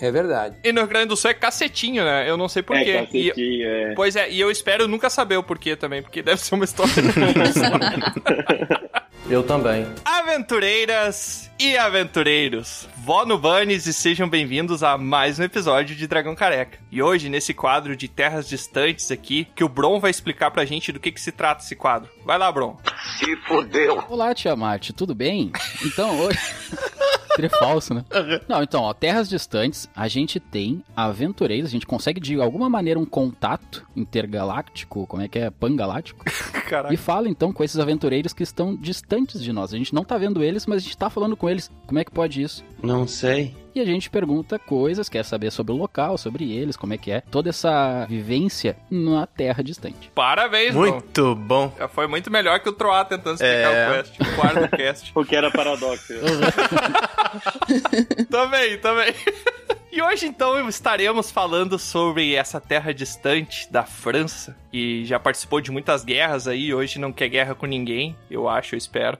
É 0.00 0.10
verdade. 0.10 0.56
E 0.62 0.72
no 0.72 0.80
Rio 0.80 0.88
Grande 0.88 1.06
do 1.08 1.16
Sul 1.16 1.30
é 1.30 1.34
cacetinho, 1.34 2.04
né? 2.04 2.28
Eu 2.28 2.36
não 2.36 2.48
sei 2.48 2.60
É, 2.60 2.62
porquê. 2.62 2.90
E- 2.90 3.28
cacetinho, 3.30 3.68
é. 3.68 3.94
Pois 3.94 4.16
é, 4.16 4.30
e 4.30 4.40
eu 4.40 4.50
espero 4.50 4.86
nunca 4.86 5.08
saber 5.08 5.36
o 5.36 5.42
porquê 5.42 5.74
também, 5.76 6.02
porque 6.02 6.22
deve 6.22 6.40
ser 6.40 6.54
uma 6.54 6.64
história. 6.64 6.92
Eu 9.24 9.42
também. 9.42 9.86
Aventureiras 10.04 11.50
e 11.58 11.76
aventureiros, 11.76 12.88
vó 12.98 13.24
no 13.26 13.36
Bunnies 13.38 13.86
e 13.86 13.92
sejam 13.92 14.28
bem-vindos 14.28 14.84
a 14.84 14.96
mais 14.96 15.38
um 15.38 15.42
episódio 15.42 15.96
de 15.96 16.06
Dragão 16.06 16.36
Careca. 16.36 16.78
E 16.92 17.02
hoje, 17.02 17.28
nesse 17.28 17.52
quadro 17.52 17.96
de 17.96 18.06
terras 18.06 18.48
distantes 18.48 19.10
aqui, 19.10 19.48
que 19.56 19.64
o 19.64 19.68
Bron 19.68 19.98
vai 19.98 20.10
explicar 20.12 20.52
pra 20.52 20.64
gente 20.64 20.92
do 20.92 21.00
que, 21.00 21.10
que 21.10 21.20
se 21.20 21.32
trata 21.32 21.64
esse 21.64 21.74
quadro. 21.74 22.08
Vai 22.24 22.38
lá, 22.38 22.52
Bron. 22.52 22.78
Se 23.18 23.36
fodeu. 23.48 24.04
Olá, 24.08 24.32
Tiamat, 24.32 24.90
tudo 24.92 25.14
bem? 25.14 25.50
Então, 25.84 26.20
hoje. 26.20 26.38
Seria 27.34 27.50
falso, 27.50 27.92
né? 27.92 28.02
Não, 28.48 28.62
então, 28.62 28.82
ó, 28.82 28.94
terras 28.94 29.28
distantes, 29.28 29.90
a 29.94 30.08
gente 30.08 30.40
tem 30.40 30.82
aventureiros, 30.96 31.68
a 31.68 31.70
gente 31.70 31.84
consegue 31.84 32.18
de 32.18 32.40
alguma 32.40 32.66
maneira 32.70 32.98
um 32.98 33.04
contato 33.04 33.86
intergaláctico, 33.94 35.06
como 35.06 35.20
é 35.20 35.28
que 35.28 35.40
é? 35.40 35.50
Pangaláctico? 35.50 36.24
Caraca. 36.66 36.94
E 36.94 36.96
fala 36.96 37.28
então 37.28 37.52
com 37.52 37.62
esses 37.62 37.78
aventureiros 37.78 38.32
que 38.32 38.42
estão 38.42 38.74
distantes 38.74 39.05
de 39.08 39.52
nós. 39.52 39.72
A 39.72 39.76
gente 39.76 39.94
não 39.94 40.04
tá 40.04 40.18
vendo 40.18 40.42
eles, 40.42 40.66
mas 40.66 40.78
a 40.78 40.80
gente 40.80 40.96
tá 40.96 41.08
falando 41.08 41.36
com 41.36 41.48
eles. 41.48 41.70
Como 41.86 41.98
é 41.98 42.04
que 42.04 42.10
pode 42.10 42.42
isso? 42.42 42.64
Não 42.82 43.06
sei. 43.06 43.54
E 43.74 43.80
a 43.80 43.84
gente 43.84 44.08
pergunta 44.08 44.58
coisas, 44.58 45.08
quer 45.08 45.22
saber 45.24 45.52
sobre 45.52 45.72
o 45.72 45.76
local, 45.76 46.16
sobre 46.16 46.50
eles, 46.50 46.76
como 46.76 46.94
é 46.94 46.98
que 46.98 47.10
é, 47.10 47.20
toda 47.20 47.50
essa 47.50 48.06
vivência 48.06 48.76
na 48.90 49.26
terra 49.26 49.62
distante. 49.62 50.10
Parabéns. 50.14 50.74
Muito 50.74 51.34
bom. 51.36 51.72
Já 51.78 51.86
foi 51.86 52.06
muito 52.06 52.30
melhor 52.30 52.58
que 52.60 52.68
o 52.70 52.72
Troá 52.72 53.04
tentando 53.04 53.34
explicar 53.34 53.72
É. 53.72 53.90
o 53.90 53.94
quest, 54.02 54.20
o 54.20 54.36
quarto 54.36 54.76
cast. 54.76 55.12
Porque 55.12 55.36
era 55.36 55.50
paradoxo. 55.50 56.14
também, 58.30 58.78
também. 58.78 59.12
E 59.96 60.02
hoje, 60.02 60.26
então, 60.26 60.68
estaremos 60.68 61.30
falando 61.30 61.78
sobre 61.78 62.34
essa 62.34 62.60
terra 62.60 62.92
distante 62.92 63.66
da 63.72 63.82
França, 63.82 64.54
que 64.70 65.06
já 65.06 65.18
participou 65.18 65.58
de 65.58 65.70
muitas 65.70 66.04
guerras 66.04 66.46
aí, 66.46 66.74
hoje 66.74 66.98
não 66.98 67.10
quer 67.10 67.30
guerra 67.30 67.54
com 67.54 67.64
ninguém, 67.64 68.14
eu 68.30 68.46
acho, 68.46 68.74
eu 68.74 68.78
espero. 68.78 69.16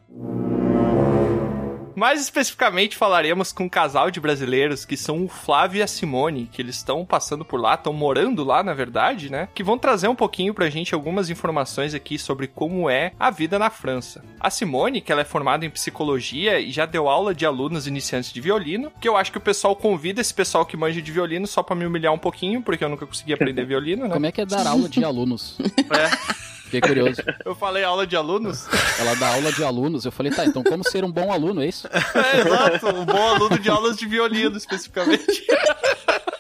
Mais 1.97 2.21
especificamente, 2.21 2.95
falaremos 2.95 3.53
com 3.53 3.65
um 3.65 3.69
casal 3.71 4.11
de 4.11 4.21
brasileiros 4.21 4.85
que 4.85 4.99
são 4.99 5.25
o 5.25 5.29
Flávio 5.29 5.79
e 5.79 5.83
a 5.83 5.87
Simone, 5.87 6.47
que 6.53 6.61
eles 6.61 6.77
estão 6.77 7.07
passando 7.07 7.43
por 7.43 7.59
lá, 7.59 7.73
estão 7.73 7.93
morando 7.93 8.45
lá, 8.45 8.63
na 8.63 8.75
verdade, 8.75 9.33
né? 9.33 9.49
Que 9.55 9.65
vão 9.65 9.79
trazer 9.79 10.07
um 10.07 10.15
pouquinho 10.15 10.53
pra 10.53 10.69
gente 10.69 10.95
algumas 10.95 11.31
informações 11.31 11.95
aqui 11.95 12.19
sobre 12.19 12.49
como 12.49 12.91
é 12.91 13.13
a 13.19 13.31
vida 13.31 13.59
na 13.59 13.71
França. 13.71 14.23
A 14.39 14.51
Simone, 14.51 15.01
que 15.01 15.11
ela 15.11 15.23
é 15.23 15.25
formada 15.25 15.65
em 15.65 15.71
psicologia 15.71 16.61
e 16.61 16.71
já 16.71 16.85
deu 16.85 17.09
aula 17.09 17.35
de 17.35 17.47
alunos 17.47 17.87
iniciantes 17.87 18.31
de 18.31 18.43
violino, 18.43 18.93
que 19.01 19.09
eu 19.09 19.17
acho 19.17 19.33
que 19.33 19.39
o 19.39 19.41
pessoal 19.41 19.75
convida 19.75 20.21
esse 20.21 20.35
pessoal 20.35 20.67
que 20.67 20.77
manja 20.77 21.01
de 21.01 21.11
violino 21.11 21.47
só 21.47 21.63
pra 21.63 21.75
me 21.75 21.87
humilhar 21.87 22.13
um 22.13 22.19
pouquinho, 22.19 22.61
porque 22.61 22.85
eu 22.85 22.91
nunca 22.91 23.07
consegui 23.07 23.33
aprender 23.33 23.65
violino, 23.67 24.07
né? 24.07 24.13
Como 24.13 24.27
é 24.27 24.33
que 24.33 24.43
é 24.43 24.47
dar 24.47 24.67
aula 24.67 24.89
de 24.89 25.03
alunos? 25.03 25.57
É. 25.89 26.56
Fiquei 26.67 26.81
curioso. 26.81 27.23
Eu 27.45 27.55
falei 27.55 27.85
aula 27.85 28.05
de 28.07 28.17
alunos? 28.17 28.67
Ela 28.99 29.15
dá 29.15 29.35
aula 29.35 29.53
de 29.53 29.63
alunos. 29.63 30.05
Eu 30.05 30.11
falei, 30.11 30.33
tá, 30.33 30.45
então 30.45 30.65
como 30.65 30.83
ser 30.83 31.05
um 31.05 31.13
bom 31.13 31.33
aluno, 31.33 31.63
é 31.63 31.67
isso? 31.67 31.89
É, 32.17 32.41
exato. 32.41 32.89
Um 32.89 33.05
bom 33.05 33.29
aluno 33.35 33.59
de 33.59 33.71
aulas 33.71 33.97
de 33.97 34.07
violino, 34.07 34.57
especificamente. 34.57 35.47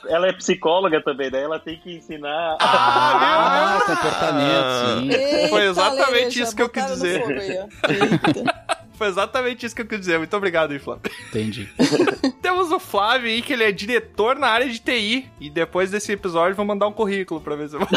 Ela 0.08 0.28
é 0.28 0.32
psicóloga 0.32 1.02
também, 1.02 1.30
daí 1.30 1.42
ela 1.42 1.58
tem 1.58 1.78
que 1.78 1.94
ensinar. 1.94 2.56
Ah, 2.60 3.80
comportamento, 3.86 5.00
sim. 5.00 5.10
Eita, 5.10 5.48
Foi 5.48 5.64
exatamente 5.66 6.40
isso 6.40 6.56
que 6.56 6.62
eu 6.62 6.68
quis 6.68 6.86
dizer. 6.86 7.22
Foi 8.96 9.08
exatamente 9.08 9.66
isso 9.66 9.74
que 9.76 9.82
eu 9.82 9.86
quis 9.86 10.00
dizer. 10.00 10.16
Muito 10.18 10.34
obrigado, 10.34 10.72
hein, 10.72 10.78
Flávio. 10.78 11.10
Entendi. 11.28 11.68
Temos 12.40 12.72
o 12.72 12.78
Flávio 12.78 13.28
aí, 13.28 13.42
que 13.42 13.52
ele 13.52 13.64
é 13.64 13.70
diretor 13.70 14.36
na 14.36 14.48
área 14.48 14.68
de 14.68 14.78
TI. 14.78 15.30
E 15.38 15.50
depois 15.50 15.90
desse 15.90 16.12
episódio, 16.12 16.56
vou 16.56 16.64
mandar 16.64 16.86
um 16.86 16.92
currículo 16.92 17.40
pra 17.40 17.54
ver 17.56 17.68
se 17.68 17.76
eu 17.76 17.80
vou. 17.80 17.88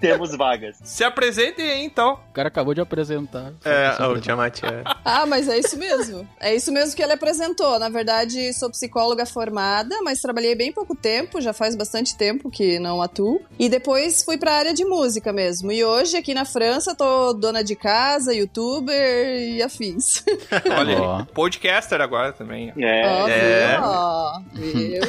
Temos 0.00 0.34
vagas. 0.36 0.78
Se 0.84 1.04
apresentem 1.04 1.70
aí, 1.70 1.84
então. 1.84 2.18
O 2.30 2.32
cara 2.32 2.48
acabou 2.48 2.74
de 2.74 2.80
apresentar. 2.80 3.52
É, 3.64 4.02
o 4.06 4.20
Tiamat 4.20 4.62
é. 4.64 4.82
Ah, 5.04 5.26
mas 5.26 5.48
é 5.48 5.58
isso 5.58 5.76
mesmo. 5.76 6.26
É 6.38 6.54
isso 6.54 6.70
mesmo 6.72 6.94
que 6.94 7.02
ele 7.02 7.12
apresentou. 7.12 7.78
Na 7.78 7.88
verdade, 7.88 8.52
sou 8.52 8.70
psicóloga 8.70 9.26
formada, 9.26 9.96
mas 10.02 10.20
trabalhei 10.20 10.54
bem 10.54 10.72
pouco 10.72 10.94
tempo, 10.94 11.40
já 11.40 11.52
faz 11.52 11.74
bastante 11.74 12.16
tempo 12.16 12.50
que 12.50 12.78
não 12.78 13.02
atuo. 13.02 13.40
E 13.58 13.68
depois 13.68 14.22
fui 14.22 14.38
pra 14.38 14.54
área 14.54 14.72
de 14.74 14.84
música 14.84 15.32
mesmo. 15.32 15.72
E 15.72 15.84
hoje, 15.84 16.16
aqui 16.16 16.32
na 16.32 16.44
França, 16.44 16.94
tô 16.94 17.32
dona 17.32 17.62
de 17.64 17.74
casa, 17.74 18.32
youtuber 18.34 18.94
e 19.40 19.62
afins. 19.62 20.24
Olha. 20.78 21.26
Podcaster 21.34 22.00
agora 22.00 22.32
também. 22.32 22.72
É. 22.78 23.06
Ó, 23.06 23.28
É. 23.28 23.80
Ó, 23.82 24.40
viu? 24.52 25.02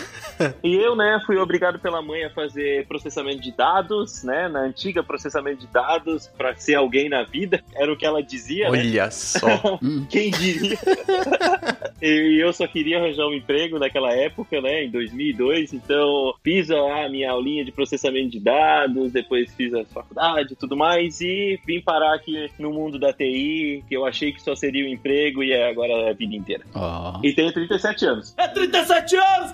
E 0.63 0.75
eu, 0.75 0.95
né, 0.95 1.19
fui 1.25 1.37
obrigado 1.37 1.79
pela 1.79 2.01
mãe 2.01 2.25
a 2.25 2.33
fazer 2.33 2.87
processamento 2.87 3.41
de 3.41 3.51
dados, 3.55 4.23
né, 4.23 4.47
na 4.47 4.61
antiga 4.61 4.80
processamento 5.03 5.59
de 5.61 5.67
dados, 5.67 6.27
pra 6.37 6.55
ser 6.55 6.75
alguém 6.75 7.09
na 7.09 7.23
vida. 7.23 7.63
Era 7.75 7.91
o 7.91 7.97
que 7.97 8.05
ela 8.05 8.21
dizia, 8.23 8.69
né? 8.69 8.79
Olha 8.79 9.11
só. 9.11 9.47
Hum, 9.81 10.05
Quem 10.09 10.29
diria? 10.31 10.77
e 12.01 12.39
eu 12.41 12.51
só 12.53 12.67
queria 12.67 12.97
arranjar 12.99 13.25
um 13.27 13.33
emprego 13.33 13.79
naquela 13.79 14.11
época, 14.13 14.59
né, 14.61 14.83
em 14.85 14.89
2002. 14.91 15.73
Então, 15.73 16.33
fiz 16.43 16.69
lá 16.69 17.05
a 17.05 17.09
minha 17.09 17.31
aulinha 17.31 17.63
de 17.65 17.71
processamento 17.71 18.29
de 18.31 18.39
dados, 18.39 19.11
depois 19.11 19.53
fiz 19.55 19.73
a 19.73 19.83
faculdade 19.85 20.53
e 20.53 20.55
tudo 20.55 20.75
mais, 20.75 21.19
e 21.21 21.59
vim 21.65 21.81
parar 21.81 22.15
aqui 22.15 22.49
no 22.59 22.71
mundo 22.71 22.99
da 22.99 23.11
TI, 23.13 23.83
que 23.87 23.95
eu 23.95 24.05
achei 24.05 24.31
que 24.31 24.41
só 24.41 24.55
seria 24.55 24.85
um 24.85 24.89
emprego 24.89 25.43
e 25.43 25.51
é 25.51 25.69
agora 25.69 26.09
a 26.09 26.13
vida 26.13 26.35
inteira. 26.35 26.63
ó. 26.73 27.19
E 27.23 27.33
tenho 27.33 27.51
37 27.53 28.05
anos. 28.05 28.35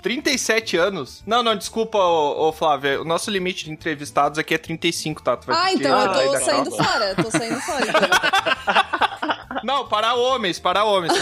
37 0.02 0.76
anos? 0.76 1.22
Não, 1.26 1.42
não, 1.42 1.56
desculpa, 1.56 1.98
ô, 1.98 2.48
ô, 2.48 2.52
Flávio. 2.52 3.02
O 3.02 3.04
nosso 3.04 3.30
limite 3.30 3.64
de 3.64 3.70
entrevistados 3.70 4.38
aqui 4.38 4.54
é 4.54 4.58
35, 4.58 5.17
tá? 5.22 5.36
Tu 5.36 5.46
vai 5.46 5.56
Ah, 5.56 5.62
ter 5.64 5.68
que 5.70 5.76
então 5.78 6.00
eu 6.00 6.32
tô 6.32 6.38
saindo 6.44 6.70
calma. 6.70 6.84
fora. 6.84 7.14
Tô 7.14 7.30
saindo 7.30 7.60
fora. 7.60 7.86
Então. 7.88 9.08
Não, 9.64 9.86
para 9.88 10.14
homens, 10.14 10.58
para 10.60 10.84
homens. 10.84 11.12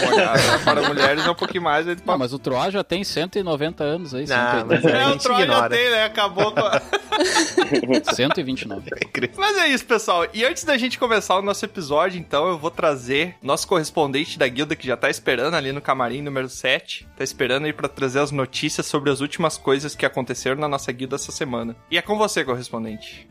para 0.63 0.81
mulheres 0.87 1.25
é 1.25 1.29
um 1.31 1.35
pouquinho 1.35 1.63
mais. 1.63 1.85
Não, 2.05 2.17
mas 2.17 2.33
o 2.33 2.39
Troá 2.39 2.69
já 2.69 2.83
tem 2.83 3.03
190 3.03 3.83
anos 3.83 4.13
aí, 4.13 4.27
Não, 4.27 4.65
mas 4.67 4.81
180. 4.81 4.89
É, 4.97 5.07
o 5.07 5.17
Troy 5.17 5.47
já 5.47 5.69
tem, 5.69 5.89
né? 5.89 6.03
Acabou 6.05 6.51
com 6.51 6.59
a... 6.59 6.79
129. 8.13 8.89
Mas 9.35 9.57
é 9.57 9.67
isso, 9.69 9.85
pessoal. 9.85 10.27
E 10.33 10.45
antes 10.45 10.63
da 10.63 10.77
gente 10.77 10.99
começar 10.99 11.35
o 11.37 11.41
nosso 11.41 11.65
episódio, 11.65 12.19
então, 12.19 12.47
eu 12.47 12.57
vou 12.57 12.69
trazer 12.69 13.35
nosso 13.41 13.67
correspondente 13.67 14.37
da 14.37 14.47
guilda 14.47 14.75
que 14.75 14.85
já 14.85 14.95
tá 14.95 15.09
esperando 15.09 15.55
ali 15.55 15.71
no 15.71 15.81
camarim 15.81 16.21
número 16.21 16.47
7. 16.47 17.07
Tá 17.17 17.23
esperando 17.23 17.65
aí 17.65 17.73
pra 17.73 17.87
trazer 17.89 18.19
as 18.19 18.31
notícias 18.31 18.85
sobre 18.85 19.09
as 19.09 19.19
últimas 19.19 19.57
coisas 19.57 19.95
que 19.95 20.05
aconteceram 20.05 20.57
na 20.57 20.67
nossa 20.67 20.91
guilda 20.91 21.15
essa 21.15 21.31
semana. 21.31 21.75
E 21.89 21.97
é 21.97 22.01
com 22.01 22.17
você, 22.17 22.45
correspondente. 22.45 23.27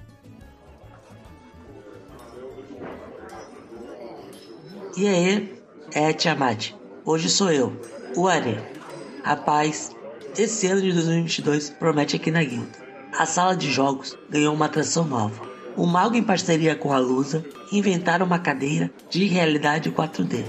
E 4.96 5.06
aí, 5.06 5.52
é 5.92 6.10
Tiamat. 6.14 6.72
Hoje 7.04 7.28
sou 7.28 7.52
eu, 7.52 7.70
o 8.16 8.26
Are. 8.26 8.58
Rapaz, 9.22 9.94
esse 10.38 10.66
ano 10.68 10.80
de 10.80 10.90
2022 10.90 11.68
promete 11.68 12.16
aqui 12.16 12.30
na 12.30 12.42
guilda. 12.42 12.72
A 13.18 13.26
sala 13.26 13.54
de 13.54 13.70
jogos 13.70 14.16
ganhou 14.30 14.54
uma 14.54 14.64
atração 14.64 15.04
nova. 15.04 15.42
O 15.76 15.84
Mago, 15.86 16.16
em 16.16 16.22
parceria 16.22 16.74
com 16.74 16.94
a 16.94 16.98
Lusa, 16.98 17.44
inventaram 17.70 18.24
uma 18.24 18.38
cadeira 18.38 18.90
de 19.10 19.26
realidade 19.26 19.90
4D, 19.90 20.42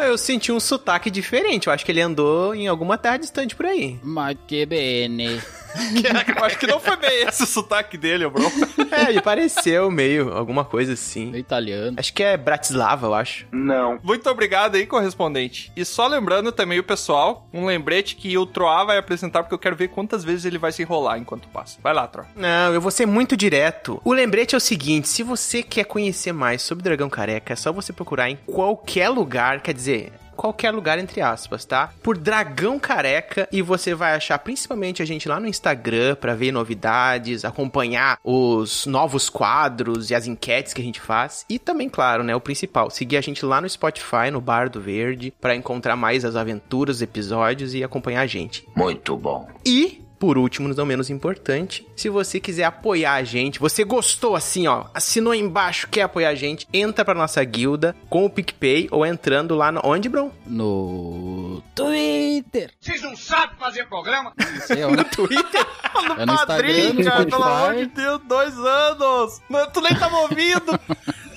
Eu 0.02 0.18
senti 0.18 0.52
um 0.52 0.60
sotaque 0.60 1.10
diferente. 1.10 1.68
Eu 1.68 1.74
acho 1.74 1.86
que 1.86 1.92
ele 1.92 2.02
andou 2.02 2.54
em 2.56 2.68
alguma 2.68 2.98
terra 2.98 3.18
distante 3.18 3.56
por 3.56 3.66
aí. 3.66 4.00
Mas 4.04 4.38
que 4.48 4.66
bene. 4.66 5.42
Eu 6.40 6.46
acho 6.46 6.58
que 6.58 6.68
não 6.68 6.80
foi 6.80 6.96
bem 6.98 7.24
esse 7.28 7.44
o 7.44 7.46
sotaque 7.46 7.98
dele, 7.98 8.28
bro. 8.30 8.50
É, 8.92 9.10
ele 9.10 9.22
pareceu 9.22 9.92
meio 9.92 10.34
alguma 10.34 10.66
coisa 10.66 10.94
assim. 10.94 11.32
É 11.34 11.38
italiano. 11.38 11.96
Acho 12.00 12.12
que 12.12 12.24
é 12.24 12.36
Bratislava, 12.36 13.06
eu 13.06 13.14
acho. 13.14 13.46
Não. 13.52 14.00
Muito 14.02 14.28
obrigado 14.28 14.76
aí, 14.76 14.88
correspondente. 14.88 15.72
E 15.76 15.86
só 15.86 16.08
lembrando 16.08 16.52
também 16.52 16.80
o 16.80 16.84
pessoal, 16.84 17.48
um 17.54 17.68
lembrete 17.68 18.16
que 18.16 18.36
o 18.36 18.48
Troá 18.48 18.84
vai 18.84 18.98
apresentar, 18.98 19.44
porque 19.44 19.54
eu 19.54 19.60
quero 19.60 19.76
ver 19.76 19.90
quantas 19.90 20.24
vezes 20.24 20.46
ele 20.46 20.58
vai 20.58 20.72
se 20.72 20.82
enrolar 20.82 21.20
enquanto 21.20 21.48
passa. 21.50 21.78
Vai 21.84 21.94
lá, 21.94 22.08
Troá. 22.08 22.26
Não, 22.36 22.74
eu 22.74 22.82
vou 22.82 22.90
ser 22.90 23.06
muito 23.06 23.38
direto. 23.38 24.02
O 24.04 24.12
lembrete 24.12 24.56
é 24.56 24.58
o 24.58 24.62
seguinte: 24.62 25.08
se 25.08 25.22
você 25.22 25.62
quer 25.62 25.84
conhecer 25.86 26.34
mais 26.34 26.64
sobre 26.64 26.84
Dragão 26.84 27.10
Careca, 27.10 27.54
é 27.54 27.56
só 27.56 27.72
você 27.72 27.94
procurar 27.94 28.30
em 28.30 28.38
qualquer 28.48 29.10
lugar, 29.10 29.62
quer 29.62 29.74
dizer. 29.74 30.12
Qualquer 30.40 30.72
lugar, 30.72 30.98
entre 30.98 31.20
aspas, 31.20 31.66
tá? 31.66 31.92
Por 32.02 32.18
Dragão 32.18 32.80
Careca 32.80 33.46
e 33.52 33.62
você 33.62 33.94
vai 33.94 34.16
achar 34.16 34.40
principalmente 34.40 35.02
a 35.02 35.06
gente 35.06 35.28
lá 35.28 35.38
no 35.38 35.46
Instagram 35.46 36.16
pra 36.16 36.34
ver 36.34 36.54
novidades, 36.54 37.44
acompanhar 37.44 38.18
os 38.24 38.86
novos 38.86 39.30
quadros 39.30 40.10
e 40.10 40.16
as 40.16 40.28
enquetes 40.28 40.74
que 40.74 40.80
a 40.80 40.86
gente 40.86 41.02
faz. 41.02 41.46
E 41.50 41.60
também, 41.60 41.90
claro, 41.90 42.24
né? 42.24 42.34
O 42.34 42.40
principal, 42.40 42.90
seguir 42.90 43.18
a 43.18 43.22
gente 43.22 43.46
lá 43.46 43.60
no 43.60 43.70
Spotify, 43.70 44.32
no 44.32 44.40
Bar 44.40 44.70
do 44.70 44.80
Verde, 44.80 45.34
pra 45.42 45.58
encontrar 45.58 45.98
mais 45.98 46.24
as 46.24 46.38
aventuras, 46.38 46.96
os 46.96 47.02
episódios 47.02 47.76
e 47.76 47.84
acompanhar 47.84 48.22
a 48.22 48.28
gente. 48.28 48.66
Muito 48.74 49.18
bom. 49.18 49.46
E, 49.66 50.02
por 50.20 50.38
último, 50.38 50.68
não 50.68 50.86
menos 50.86 51.10
importante, 51.10 51.88
se 51.96 52.10
você 52.10 52.40
quiser 52.40 52.66
apoiar 52.66 53.14
a 53.14 53.24
gente, 53.24 53.60
você 53.60 53.84
gostou 53.84 54.36
assim, 54.36 54.68
ó, 54.68 54.86
assinou 54.94 55.32
aí 55.32 55.40
embaixo, 55.40 55.88
quer 55.88 56.02
apoiar 56.04 56.30
a 56.30 56.36
gente, 56.36 56.68
entra 56.74 57.06
pra 57.06 57.14
nossa 57.14 57.44
guilda 57.44 57.96
com 58.10 58.26
o 58.26 58.30
PicPay 58.30 58.90
ou 58.92 59.06
entrando 59.06 59.56
lá 59.56 59.72
no... 59.72 59.80
Onde, 59.84 60.10
bro? 60.10 60.32
No 60.46 61.64
Twitter. 61.74 62.72
Vocês 62.80 63.02
não 63.02 63.16
sabem 63.16 63.58
fazer 63.58 63.88
programa? 63.88 64.34
Não 64.38 64.62
sei 64.62 64.84
onde. 64.84 65.04
Twitter? 65.06 65.66
É 66.18 66.26
no 66.26 66.34
Instagram, 66.34 66.94
no 66.94 67.04
cara, 67.04 67.26
pelo 67.26 67.44
amor 67.44 67.76
de. 67.76 67.86
Deus, 67.88 68.22
dois 68.28 68.58
anos! 68.58 69.42
Não, 69.50 69.72
tu 69.72 69.82
nem 69.82 69.96
tava 69.96 70.18
ouvindo! 70.18 70.80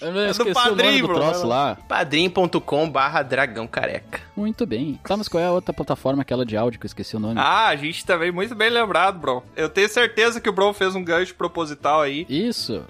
Eu 0.00 0.12
não 0.12 0.24
do 0.24 0.30
esqueci 0.30 0.50
o 0.50 0.54
padrinho, 0.54 0.84
nome 0.84 1.00
do 1.00 1.06
bro, 1.08 1.16
troço 1.16 1.46
lá. 1.46 1.76
padrim.com 1.88 2.88
barra 2.88 3.22
dragão 3.22 3.66
careca. 3.66 4.20
Muito 4.38 4.66
bem. 4.66 4.98
Tá, 5.02 5.16
mas 5.16 5.28
qual 5.28 5.42
é 5.42 5.46
a 5.46 5.52
outra 5.52 5.72
plataforma, 5.72 6.22
aquela 6.22 6.44
de 6.44 6.56
áudio 6.56 6.78
que 6.78 6.86
eu 6.86 6.88
esqueci 6.88 7.16
o 7.16 7.20
nome? 7.20 7.40
Ah, 7.40 7.68
a 7.68 7.76
gente 7.76 8.04
também, 8.04 8.30
muito 8.30 8.54
bem 8.54 8.70
lembrado, 8.70 9.18
Bron. 9.18 9.42
Eu 9.56 9.68
tenho 9.68 9.88
certeza 9.88 10.40
que 10.40 10.48
o 10.48 10.52
Bron 10.52 10.72
fez 10.72 10.94
um 10.94 11.02
gancho 11.02 11.34
proposital 11.34 12.00
aí. 12.00 12.26
Isso. 12.28 12.84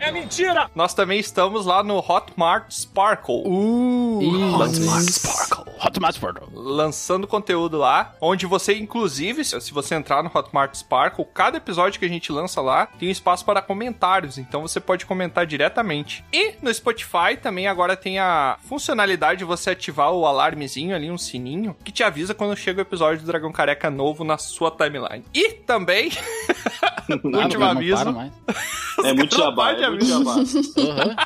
Nós 0.74 0.94
também 0.94 1.18
estamos 1.18 1.66
lá 1.66 1.82
no 1.82 1.98
Hotmart 1.98 2.70
Sparkle. 2.70 3.42
Uh, 3.46 4.20
Isso. 4.22 5.12
Sparkle. 5.12 5.72
Hotmart 5.80 6.14
Sparkle. 6.14 6.48
lançando 6.52 7.26
conteúdo 7.26 7.78
lá, 7.78 8.14
onde 8.20 8.46
você, 8.46 8.74
inclusive, 8.74 9.44
se 9.44 9.58
se 9.60 9.72
você 9.72 9.94
entrar 9.94 10.22
no 10.22 10.30
Hotmart 10.32 10.74
Sparkle, 10.74 11.24
cada 11.32 11.58
episódio 11.58 11.98
que 11.98 12.06
a 12.06 12.08
gente 12.08 12.32
lança 12.32 12.60
lá 12.60 12.86
tem 12.86 13.08
um 13.08 13.12
espaço 13.12 13.44
para 13.44 13.62
comentários, 13.62 14.38
então 14.38 14.62
você 14.62 14.80
pode 14.80 15.06
comentar 15.06 15.46
diretamente. 15.46 16.24
E 16.32 16.54
no 16.60 16.72
Spotify 16.72 17.36
também 17.40 17.66
agora 17.66 17.96
tem 17.96 18.18
a 18.18 18.56
funcionalidade 18.68 19.38
de 19.38 19.44
você 19.44 19.70
ativar 19.70 20.12
o 20.12 20.26
alarmezinho 20.26 20.94
ali, 20.94 21.10
um 21.10 21.18
sininho, 21.18 21.37
que 21.84 21.92
te 21.92 22.02
avisa 22.02 22.34
quando 22.34 22.56
chega 22.56 22.78
o 22.78 22.82
episódio 22.82 23.20
do 23.20 23.26
Dragão 23.26 23.52
Careca 23.52 23.90
novo 23.90 24.24
na 24.24 24.38
sua 24.38 24.70
timeline. 24.70 25.24
E 25.34 25.50
também, 25.52 26.10
Ah, 26.82 27.04
último 27.44 27.64
aviso. 27.64 28.04
É 29.04 29.12
muito 29.12 29.36
jabá, 29.36 29.70
é 29.72 29.88
muito 29.88 30.04
jabá. 30.04 30.34
Aham. 30.34 31.16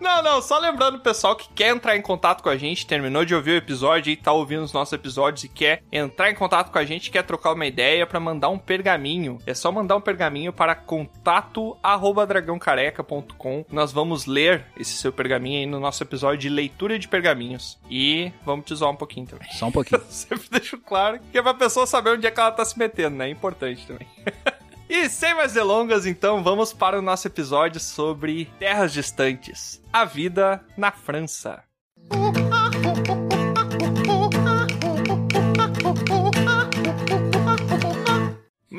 Não, 0.00 0.22
não, 0.22 0.40
só 0.40 0.58
lembrando 0.58 0.94
o 0.96 1.00
pessoal 1.00 1.36
que 1.36 1.50
quer 1.50 1.68
entrar 1.68 1.94
em 1.96 2.00
contato 2.00 2.42
com 2.42 2.48
a 2.48 2.56
gente, 2.56 2.86
terminou 2.86 3.22
de 3.24 3.34
ouvir 3.34 3.50
o 3.50 3.56
episódio 3.56 4.10
e 4.10 4.16
tá 4.16 4.32
ouvindo 4.32 4.62
os 4.62 4.72
nossos 4.72 4.94
episódios 4.94 5.44
e 5.44 5.48
quer 5.48 5.82
entrar 5.92 6.30
em 6.30 6.34
contato 6.34 6.72
com 6.72 6.78
a 6.78 6.84
gente, 6.84 7.10
quer 7.10 7.22
trocar 7.22 7.52
uma 7.52 7.66
ideia 7.66 8.06
pra 8.06 8.18
mandar 8.18 8.48
um 8.48 8.56
pergaminho. 8.58 9.36
É 9.46 9.52
só 9.52 9.70
mandar 9.70 9.96
um 9.96 10.00
pergaminho 10.00 10.54
para 10.54 10.74
contato@dragãocareca.com. 10.74 13.66
Nós 13.70 13.92
vamos 13.92 14.24
ler 14.24 14.64
esse 14.76 14.94
seu 14.94 15.12
pergaminho 15.12 15.60
aí 15.60 15.66
no 15.66 15.78
nosso 15.78 16.02
episódio 16.02 16.38
de 16.38 16.48
leitura 16.48 16.98
de 16.98 17.06
pergaminhos. 17.06 17.78
E 17.90 18.32
vamos 18.44 18.64
te 18.64 18.74
zoar 18.74 18.92
um 18.92 18.96
pouquinho 18.96 19.26
também. 19.26 19.52
Só 19.52 19.66
um 19.66 19.72
pouquinho. 19.72 20.00
Sempre 20.08 20.48
deixo 20.50 20.78
claro 20.78 21.20
que 21.30 21.36
é 21.36 21.42
pra 21.42 21.52
pessoa 21.52 21.86
saber 21.86 22.12
onde 22.12 22.26
é 22.26 22.30
que 22.30 22.40
ela 22.40 22.52
tá 22.52 22.64
se 22.64 22.78
metendo, 22.78 23.16
né? 23.16 23.26
É 23.26 23.30
importante 23.30 23.86
também. 23.86 24.08
E 24.92 25.08
sem 25.08 25.32
mais 25.34 25.52
delongas, 25.52 26.04
então, 26.04 26.42
vamos 26.42 26.72
para 26.72 26.98
o 26.98 27.02
nosso 27.02 27.28
episódio 27.28 27.78
sobre 27.78 28.46
terras 28.58 28.92
distantes. 28.92 29.80
A 29.92 30.04
vida 30.04 30.64
na 30.76 30.90
França. 30.90 31.62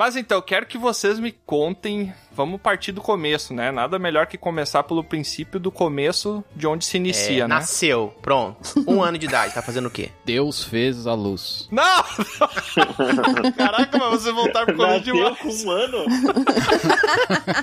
Mas 0.02 0.16
então, 0.16 0.42
quero 0.42 0.66
que 0.66 0.76
vocês 0.76 1.20
me 1.20 1.30
contem. 1.30 2.12
Vamos 2.32 2.60
partir 2.60 2.90
do 2.90 3.00
começo, 3.00 3.54
né? 3.54 3.70
Nada 3.70 4.00
melhor 4.00 4.26
que 4.26 4.36
começar 4.36 4.82
pelo 4.82 5.04
princípio 5.04 5.60
do 5.60 5.70
começo 5.70 6.42
de 6.56 6.66
onde 6.66 6.84
se 6.84 6.96
inicia, 6.96 7.44
É, 7.44 7.46
né? 7.46 7.54
Nasceu, 7.54 8.12
pronto. 8.20 8.58
Um 8.84 9.00
ano 9.00 9.16
de 9.16 9.26
idade, 9.26 9.54
tá 9.54 9.62
fazendo 9.62 9.86
o 9.86 9.90
quê? 9.92 10.10
Deus 10.26 10.64
fez 10.64 11.06
a 11.06 11.14
luz. 11.14 11.68
Não! 11.70 12.02
Caraca, 13.56 13.96
mas 13.96 14.22
você 14.22 14.32
voltar 14.32 14.66
pro 14.66 14.74
começo 14.74 14.98
Nasceu 14.98 15.14
demais. 15.14 15.38
com 15.38 15.48
um 15.48 15.70
ano? 15.70 16.04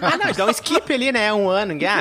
Ah, 0.02 0.18
não, 0.18 0.32
dá 0.32 0.46
um 0.46 0.52
skip 0.52 0.94
ali, 0.94 1.12
né? 1.12 1.34
Um 1.34 1.50
ano, 1.50 1.74
ninguém. 1.74 1.90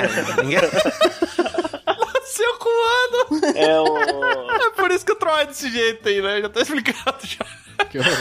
ano! 2.41 3.57
É 3.57 3.81
o... 3.81 3.99
É 4.69 4.71
por 4.71 4.91
isso 4.91 5.05
que 5.05 5.13
o 5.13 5.17
Troy 5.17 5.43
é 5.43 5.47
desse 5.47 5.71
jeito 5.71 6.09
aí, 6.09 6.21
né? 6.21 6.43
Já 6.43 6.49
tá 6.49 6.61
explicado 6.61 7.19
já. 7.27 7.45
Que 7.85 7.99
horror. 7.99 8.13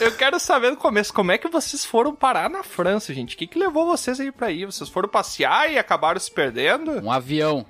Eu 0.00 0.12
quero 0.12 0.38
saber 0.38 0.70
no 0.70 0.76
começo, 0.76 1.12
como 1.12 1.32
é 1.32 1.38
que 1.38 1.48
vocês 1.48 1.84
foram 1.84 2.14
parar 2.14 2.50
na 2.50 2.62
França, 2.62 3.14
gente? 3.14 3.34
O 3.34 3.38
que, 3.38 3.46
que 3.46 3.58
levou 3.58 3.86
vocês 3.86 4.20
aí 4.20 4.30
pra 4.30 4.50
ir? 4.50 4.66
Vocês 4.66 4.88
foram 4.90 5.08
passear 5.08 5.72
e 5.72 5.78
acabaram 5.78 6.20
se 6.20 6.30
perdendo? 6.30 6.92
Um 7.02 7.10
avião. 7.10 7.66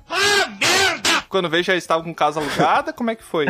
Quando 1.28 1.49
veio 1.49 1.62
já 1.62 1.75
estavam 1.75 2.04
com 2.04 2.14
casa 2.14 2.40
alugada? 2.40 2.92
Como 2.92 3.11
é 3.11 3.14
que 3.14 3.23
foi? 3.23 3.47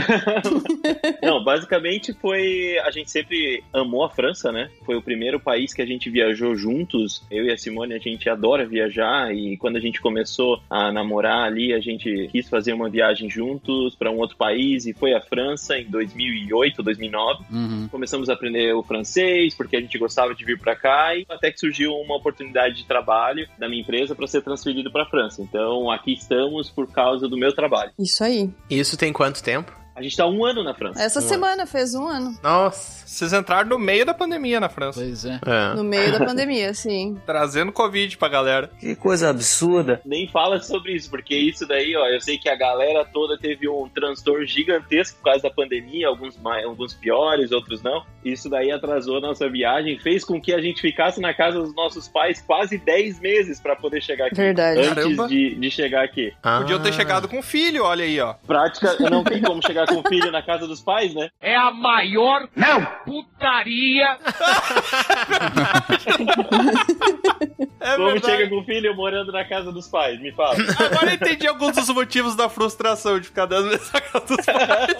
Não, 1.23 1.43
basicamente 1.43 2.13
foi. 2.15 2.79
A 2.85 2.91
gente 2.91 3.11
sempre 3.11 3.63
amou 3.73 4.05
a 4.05 4.11
França, 4.11 4.51
né? 4.51 4.71
Foi 4.85 4.97
o 4.97 5.03
primeiro 5.03 5.39
país 5.39 5.75
que 5.75 5.83
a 5.83 5.87
gente 5.87 6.11
viajou 6.11 6.55
juntos. 6.55 7.23
Eu 7.31 7.45
e 7.45 7.53
a 7.53 7.57
Simone, 7.57 7.95
a 7.95 7.99
gente 7.99 8.29
adora 8.29 8.67
viajar. 8.67 9.35
E 9.35 9.57
quando 9.57 9.77
a 9.77 9.81
gente 9.81 10.01
começou 10.01 10.61
a 10.71 10.91
namorar 10.91 11.45
ali, 11.45 11.73
a 11.73 11.81
gente 11.81 12.29
quis 12.33 12.49
fazer 12.49 12.73
uma 12.73 12.89
viagem 12.89 13.29
juntos 13.29 13.95
para 13.95 14.11
um 14.11 14.19
outro 14.19 14.37
país. 14.37 14.87
E 14.87 14.93
foi 14.93 15.15
a 15.15 15.21
França 15.21 15.79
em 15.79 15.85
2008, 15.85 16.83
2009. 16.83 17.45
Uhum. 17.51 17.89
Começamos 17.91 18.29
a 18.29 18.33
aprender 18.33 18.75
o 18.75 18.83
francês, 18.83 19.55
porque 19.55 19.77
a 19.77 19.81
gente 19.81 19.99
gostava 19.99 20.35
de 20.35 20.45
vir 20.45 20.59
para 20.59 20.75
cá. 20.75 21.15
E 21.15 21.27
até 21.29 21.51
que 21.51 21.61
surgiu 21.61 21.93
uma 21.95 22.17
oportunidade 22.17 22.77
de 22.77 22.87
trabalho 22.87 23.49
da 23.59 23.69
minha 23.69 23.83
empresa 23.83 24.15
para 24.15 24.27
ser 24.27 24.43
transferido 24.43 24.91
para 24.91 25.03
a 25.03 25.07
França. 25.07 25.43
Então 25.43 25.91
aqui 25.91 26.13
estamos 26.13 26.71
por 26.71 26.91
causa 26.91 27.29
do 27.29 27.37
meu 27.37 27.53
trabalho. 27.53 27.66
Isso 27.99 28.23
aí. 28.23 28.51
Isso 28.71 28.97
tem 28.97 29.13
quanto 29.13 29.43
tempo? 29.43 29.73
A 29.97 30.03
gente 30.03 30.15
tá 30.17 30.27
um 30.27 30.45
ano 30.45 30.63
na 30.63 30.75
França. 30.75 31.03
Essa 31.03 31.19
Um 31.21 31.23
ano. 31.23 31.29
semana 31.31 31.67
fez 31.67 31.95
um 31.95 32.07
ano. 32.07 32.37
Nossa. 32.43 33.07
Vocês 33.07 33.33
entraram 33.33 33.69
no 33.71 33.79
meio 33.79 34.05
da 34.05 34.13
pandemia 34.13 34.61
na 34.61 34.69
França, 34.69 35.01
Pois 35.01 35.25
é. 35.25 35.41
É. 35.47 35.75
No 35.75 35.83
meio 35.83 36.13
da 36.13 36.19
pandemia, 36.27 36.75
sim. 36.75 37.17
trazendo 37.25 37.73
Covid 37.73 38.17
pra 38.19 38.29
galera. 38.29 38.71
Que 38.79 38.95
coisa 38.95 39.31
absurda. 39.31 40.01
Nem 40.05 40.29
fala 40.29 40.61
sobre 40.61 40.93
isso, 40.95 41.09
porque 41.09 41.35
isso 41.35 41.67
daí, 41.67 41.97
ó, 41.97 42.07
eu 42.09 42.21
sei 42.21 42.37
que 42.37 42.49
a 42.49 42.55
galera 42.57 43.05
toda 43.07 43.39
teve 43.39 43.69
um 43.69 43.89
transtorno 43.89 44.45
gigantesco 44.45 45.17
por 45.19 45.25
causa 45.31 45.45
da 45.45 45.51
pandemia, 45.51 46.09
alguns 46.09 46.37
mais, 46.37 46.65
alguns 46.67 46.93
piores, 46.93 47.51
outros 47.53 47.81
não. 47.83 48.05
Isso 48.25 48.51
daí 48.51 48.71
atrasou 48.73 49.17
a 49.19 49.21
nossa 49.21 49.49
viagem, 49.49 49.99
fez 50.01 50.23
com 50.25 50.39
que 50.41 50.53
a 50.53 50.61
gente 50.61 50.81
ficasse 50.83 51.21
na 51.21 51.33
casa 51.33 51.59
dos 51.61 51.75
nossos 51.75 52.09
pais 52.09 52.43
quase 52.43 52.77
10 52.77 53.21
meses 53.21 53.61
pra 53.61 53.75
poder 53.77 54.03
chegar 54.03 54.27
aqui. 54.27 54.35
Verdade. 54.35 54.81
Antes 54.81 54.95
Caramba. 54.95 55.29
de, 55.29 55.55
de 55.55 55.71
chegar 55.71 56.05
aqui. 56.05 56.35
Ah. 56.43 56.59
Podiam 56.59 56.83
ter 56.83 56.93
chegado 56.93 57.29
com 57.29 57.41
filho, 57.41 57.85
olha 57.85 58.05
aí, 58.05 58.21
ó. 58.21 58.35
Prática, 58.47 58.97
não 59.09 59.23
tem 59.25 59.41
como 59.41 59.63
chegar 59.65 59.86
com 59.87 59.97
o 60.01 60.09
filho 60.09 60.31
na 60.31 60.43
casa 60.43 60.67
dos 60.67 60.81
pais, 60.81 61.15
né? 61.15 61.29
É 61.41 61.57
a 61.57 61.71
maior 61.71 62.49
não. 62.55 62.85
putaria 63.05 64.19
É 67.81 67.97
como 67.97 68.11
verdade. 68.13 68.27
chega 68.37 68.49
com 68.49 68.61
o 68.61 68.65
filho 68.65 68.95
morando 68.97 69.31
na 69.33 69.45
casa 69.45 69.71
dos 69.73 69.89
pais? 69.89 70.21
Me 70.21 70.33
fala. 70.33 70.57
Agora 70.79 71.11
eu 71.11 71.15
entendi 71.15 71.47
alguns 71.47 71.77
dos 71.77 71.89
motivos 71.91 72.35
da 72.35 72.49
frustração 72.49 73.19
de 73.21 73.27
ficar 73.29 73.47
dando 73.47 73.73
essa 73.75 74.01
casa 74.01 74.27
dos 74.27 74.45
pais. 74.47 74.97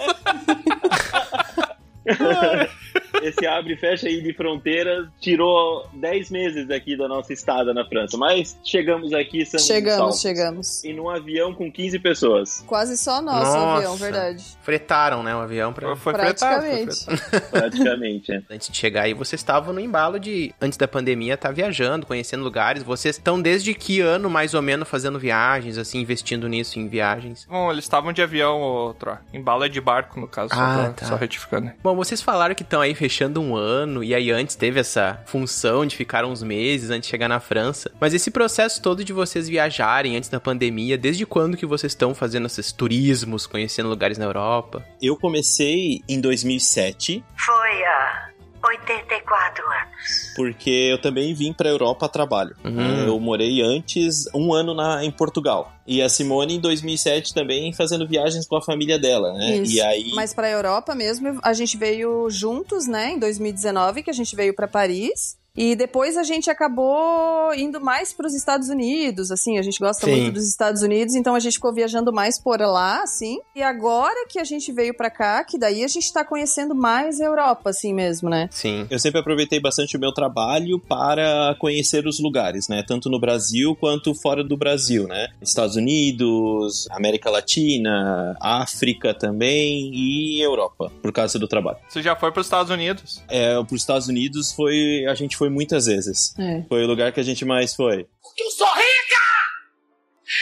Esse 3.23 3.47
abre 3.47 3.73
e 3.73 3.77
fecha 3.77 4.07
aí 4.07 4.21
de 4.21 4.31
fronteiras 4.33 5.07
tirou 5.19 5.87
10 5.93 6.29
meses 6.29 6.67
daqui 6.67 6.95
da 6.95 7.07
nossa 7.07 7.33
estada 7.33 7.73
na 7.73 7.83
França. 7.85 8.15
Mas 8.17 8.57
chegamos 8.63 9.11
aqui, 9.13 9.41
estamos 9.41 9.65
Chegamos, 9.65 9.97
salvos. 9.97 10.21
chegamos. 10.21 10.83
E 10.83 10.93
num 10.93 11.09
avião 11.09 11.53
com 11.53 11.71
15 11.71 11.97
pessoas. 11.99 12.63
Quase 12.67 12.95
só 12.97 13.21
nosso 13.21 13.51
Nossa. 13.53 13.75
avião, 13.77 13.95
verdade. 13.95 14.43
Fretaram, 14.61 15.23
né, 15.23 15.35
o 15.35 15.39
avião 15.39 15.73
pra... 15.73 15.95
Foi 15.95 16.13
fretado, 16.13 16.61
foi 16.65 16.85
Praticamente. 16.85 17.05
fretado. 17.05 17.47
Praticamente, 17.49 18.31
é. 18.31 18.41
Antes 18.51 18.69
de 18.69 18.77
chegar 18.77 19.03
aí, 19.03 19.13
vocês 19.13 19.39
estavam 19.39 19.73
no 19.73 19.79
embalo 19.79 20.19
de, 20.19 20.53
antes 20.61 20.77
da 20.77 20.87
pandemia, 20.87 21.33
estar 21.33 21.51
viajando, 21.51 22.05
conhecendo 22.05 22.43
lugares. 22.43 22.83
Vocês 22.83 23.15
estão 23.15 23.41
desde 23.41 23.73
que 23.73 23.99
ano, 23.99 24.29
mais 24.29 24.53
ou 24.53 24.61
menos, 24.61 24.87
fazendo 24.87 25.17
viagens, 25.17 25.77
assim, 25.77 25.99
investindo 25.99 26.47
nisso, 26.47 26.77
em 26.79 26.87
viagens? 26.87 27.45
Bom, 27.49 27.71
eles 27.71 27.83
estavam 27.85 28.13
de 28.13 28.21
avião, 28.21 28.61
ô, 28.61 28.93
Tro. 28.93 29.17
Em 29.33 29.41
bala 29.41 29.67
de 29.69 29.81
barco, 29.81 30.19
no 30.19 30.27
caso, 30.27 30.53
só, 30.53 30.59
Ah, 30.61 30.75
pra- 30.83 30.89
tá. 30.93 31.05
só 31.07 31.15
retificando. 31.15 31.71
Bom, 31.81 31.95
vocês 31.97 32.21
falaram 32.21 32.55
que 32.55 32.63
estão 32.63 32.79
aí 32.79 32.95
fechando 32.95 33.41
um 33.41 33.55
ano, 33.55 34.03
e 34.03 34.15
aí 34.15 34.31
antes 34.31 34.55
teve 34.55 34.79
essa 34.79 35.21
função 35.25 35.85
de 35.85 35.95
ficar 35.95 36.23
uns 36.23 36.41
meses 36.41 36.89
antes 36.89 37.07
de 37.07 37.11
chegar 37.11 37.27
na 37.27 37.39
França. 37.39 37.91
Mas 37.99 38.13
esse 38.13 38.31
processo 38.31 38.81
todo 38.81 39.03
de 39.03 39.11
vocês 39.11 39.49
viajarem 39.49 40.15
antes 40.15 40.29
da 40.29 40.39
pandemia, 40.39 40.97
desde 40.97 41.25
quando 41.25 41.57
que 41.57 41.65
vocês 41.65 41.91
estão 41.91 42.13
fazendo 42.13 42.45
esses 42.45 42.71
turismos, 42.71 43.45
conhecendo 43.45 43.89
lugares 43.89 44.17
na 44.17 44.25
Europa? 44.25 44.85
Eu 45.01 45.17
comecei 45.17 46.01
em 46.07 46.21
2007, 46.21 47.23
Foi 47.35 47.83
há 47.83 48.26
84 48.67 49.63
anos. 49.65 50.33
porque 50.35 50.69
eu 50.69 51.01
também 51.01 51.33
vim 51.33 51.53
pra 51.53 51.69
Europa 51.69 52.05
a 52.05 52.09
trabalho. 52.09 52.55
Uhum. 52.63 53.05
Eu 53.05 53.19
morei 53.19 53.61
antes 53.61 54.25
um 54.33 54.53
ano 54.53 54.73
na, 54.73 55.03
em 55.03 55.11
Portugal. 55.11 55.71
E 55.85 56.01
a 56.01 56.09
Simone 56.09 56.55
em 56.55 56.59
2007 56.59 57.33
também 57.33 57.73
fazendo 57.73 58.07
viagens 58.07 58.45
com 58.45 58.57
a 58.57 58.61
família 58.61 58.99
dela, 58.99 59.33
né? 59.33 59.57
Isso. 59.57 59.73
E 59.73 59.81
aí 59.81 60.11
Mas 60.13 60.33
pra 60.33 60.49
Europa 60.49 60.93
mesmo, 60.93 61.39
a 61.41 61.53
gente 61.53 61.77
veio 61.77 62.29
juntos, 62.29 62.87
né, 62.87 63.11
em 63.11 63.19
2019, 63.19 64.03
que 64.03 64.09
a 64.09 64.13
gente 64.13 64.35
veio 64.35 64.53
pra 64.53 64.67
Paris. 64.67 65.37
E 65.57 65.75
depois 65.75 66.15
a 66.15 66.23
gente 66.23 66.51
acabou 66.51 67.51
indo 67.55 67.81
mais 67.81 68.13
para 68.13 68.27
os 68.27 68.35
Estados 68.35 68.69
Unidos, 68.69 69.31
assim, 69.31 69.57
a 69.57 69.63
gente 69.63 69.79
gosta 69.79 70.05
Sim. 70.05 70.11
muito 70.11 70.33
dos 70.35 70.47
Estados 70.47 70.83
Unidos, 70.83 71.15
então 71.15 71.33
a 71.33 71.39
gente 71.39 71.55
ficou 71.55 71.73
viajando 71.73 72.13
mais 72.13 72.39
por 72.39 72.59
lá, 72.61 73.01
assim. 73.01 73.39
E 73.55 73.63
agora 73.63 74.27
que 74.29 74.39
a 74.39 74.43
gente 74.43 74.71
veio 74.71 74.95
pra 74.95 75.09
cá, 75.09 75.43
que 75.43 75.57
daí 75.57 75.83
a 75.83 75.87
gente 75.87 76.13
tá 76.13 76.23
conhecendo 76.23 76.75
mais 76.75 77.19
a 77.19 77.25
Europa, 77.25 77.71
assim 77.71 77.93
mesmo, 77.93 78.29
né? 78.29 78.47
Sim. 78.51 78.85
eu 78.89 78.99
sempre 78.99 79.19
aproveitei 79.19 79.59
bastante 79.59 79.97
o 79.97 79.99
meu 79.99 80.11
trabalho 80.11 80.79
para 80.79 81.55
conhecer 81.59 82.05
os 82.05 82.19
lugares, 82.19 82.67
né? 82.67 82.83
Tanto 82.87 83.09
no 83.09 83.19
Brasil 83.19 83.75
quanto 83.75 84.13
fora 84.13 84.43
do 84.43 84.55
Brasil, 84.55 85.07
né? 85.07 85.29
Estados 85.41 85.75
Unidos, 85.75 86.87
América 86.91 87.31
Latina, 87.31 88.35
África 88.39 89.13
também 89.13 89.91
e 89.93 90.39
Europa, 90.41 90.91
por 91.01 91.11
causa 91.11 91.39
do 91.39 91.47
trabalho. 91.47 91.77
Você 91.89 92.01
já 92.01 92.15
foi 92.15 92.31
pros 92.31 92.45
Estados 92.45 92.71
Unidos? 92.71 93.23
É, 93.27 93.53
para 93.63 93.75
os 93.75 93.81
Estados 93.81 94.07
Unidos 94.07 94.51
foi 94.51 95.05
a 95.07 95.15
gente 95.15 95.35
foi 95.35 95.46
muitas 95.49 95.85
vezes. 95.85 96.33
É. 96.37 96.63
Foi 96.67 96.83
o 96.83 96.87
lugar 96.87 97.11
que 97.11 97.19
a 97.19 97.23
gente 97.23 97.43
mais 97.45 97.73
foi. 97.75 98.07
Eu 98.37 98.51
sou 98.51 98.67
rica! 98.67 99.23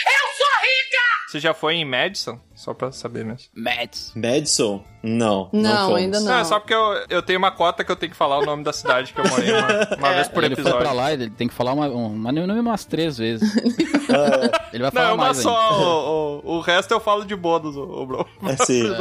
Eu 0.05 0.37
sou 0.37 0.47
rica! 0.61 1.31
Você 1.31 1.39
já 1.39 1.53
foi 1.53 1.75
em 1.75 1.85
Madison? 1.85 2.39
Só 2.55 2.73
pra 2.73 2.91
saber 2.91 3.25
mesmo. 3.25 3.49
Mads. 3.53 4.13
Madison? 4.15 4.83
Não. 5.03 5.49
Não, 5.53 5.85
fomos. 5.87 5.97
ainda 5.99 6.19
Não, 6.19 6.27
não. 6.27 6.39
é 6.39 6.43
só 6.45 6.57
porque 6.59 6.73
eu, 6.73 7.05
eu 7.09 7.21
tenho 7.21 7.37
uma 7.37 7.51
cota 7.51 7.83
que 7.83 7.91
eu 7.91 7.95
tenho 7.95 8.11
que 8.11 8.17
falar 8.17 8.39
o 8.39 8.45
nome 8.45 8.63
da 8.63 8.73
cidade 8.73 9.13
que 9.13 9.19
eu 9.19 9.27
morei 9.29 9.51
uma, 9.51 9.97
uma 9.97 10.13
vez 10.15 10.27
por 10.29 10.43
ele 10.43 10.55
foi 10.55 10.63
pra 10.63 10.73
episódio. 10.73 10.97
lá, 10.97 11.13
ele 11.13 11.29
tem 11.29 11.47
que 11.47 11.53
falar 11.53 11.73
uma, 11.73 11.87
uma, 11.89 12.31
mínimo 12.31 12.59
umas 12.59 12.85
três 12.85 13.17
vezes. 13.17 13.55
ele 14.73 14.81
vai 14.83 14.91
Não, 14.91 14.91
falar 14.91 15.09
é 15.09 15.13
uma 15.13 15.25
mais 15.25 15.37
ainda. 15.37 15.49
só. 15.49 15.73
O, 15.79 16.41
o, 16.43 16.55
o 16.55 16.59
resto 16.61 16.91
eu 16.93 16.99
falo 16.99 17.25
de 17.25 17.35
bônus, 17.35 17.75
o, 17.75 17.83
o 17.83 18.05
bro. 18.05 18.27
Assim. 18.43 18.83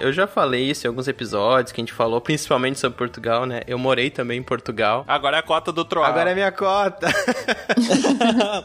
Eu 0.00 0.12
já 0.12 0.26
falei 0.26 0.68
isso 0.68 0.84
em 0.84 0.88
alguns 0.88 1.06
episódios 1.06 1.70
que 1.70 1.80
a 1.80 1.82
gente 1.82 1.92
falou, 1.92 2.20
principalmente 2.20 2.76
sobre 2.80 2.98
Portugal, 2.98 3.46
né? 3.46 3.60
Eu 3.68 3.78
morei 3.78 4.10
também 4.10 4.38
em 4.40 4.42
Portugal. 4.42 5.04
Agora 5.06 5.36
é 5.36 5.40
a 5.40 5.42
cota 5.44 5.70
do 5.70 5.84
Troá. 5.84 6.08
Agora 6.08 6.30
é 6.30 6.34
minha 6.34 6.50
cota. 6.50 7.06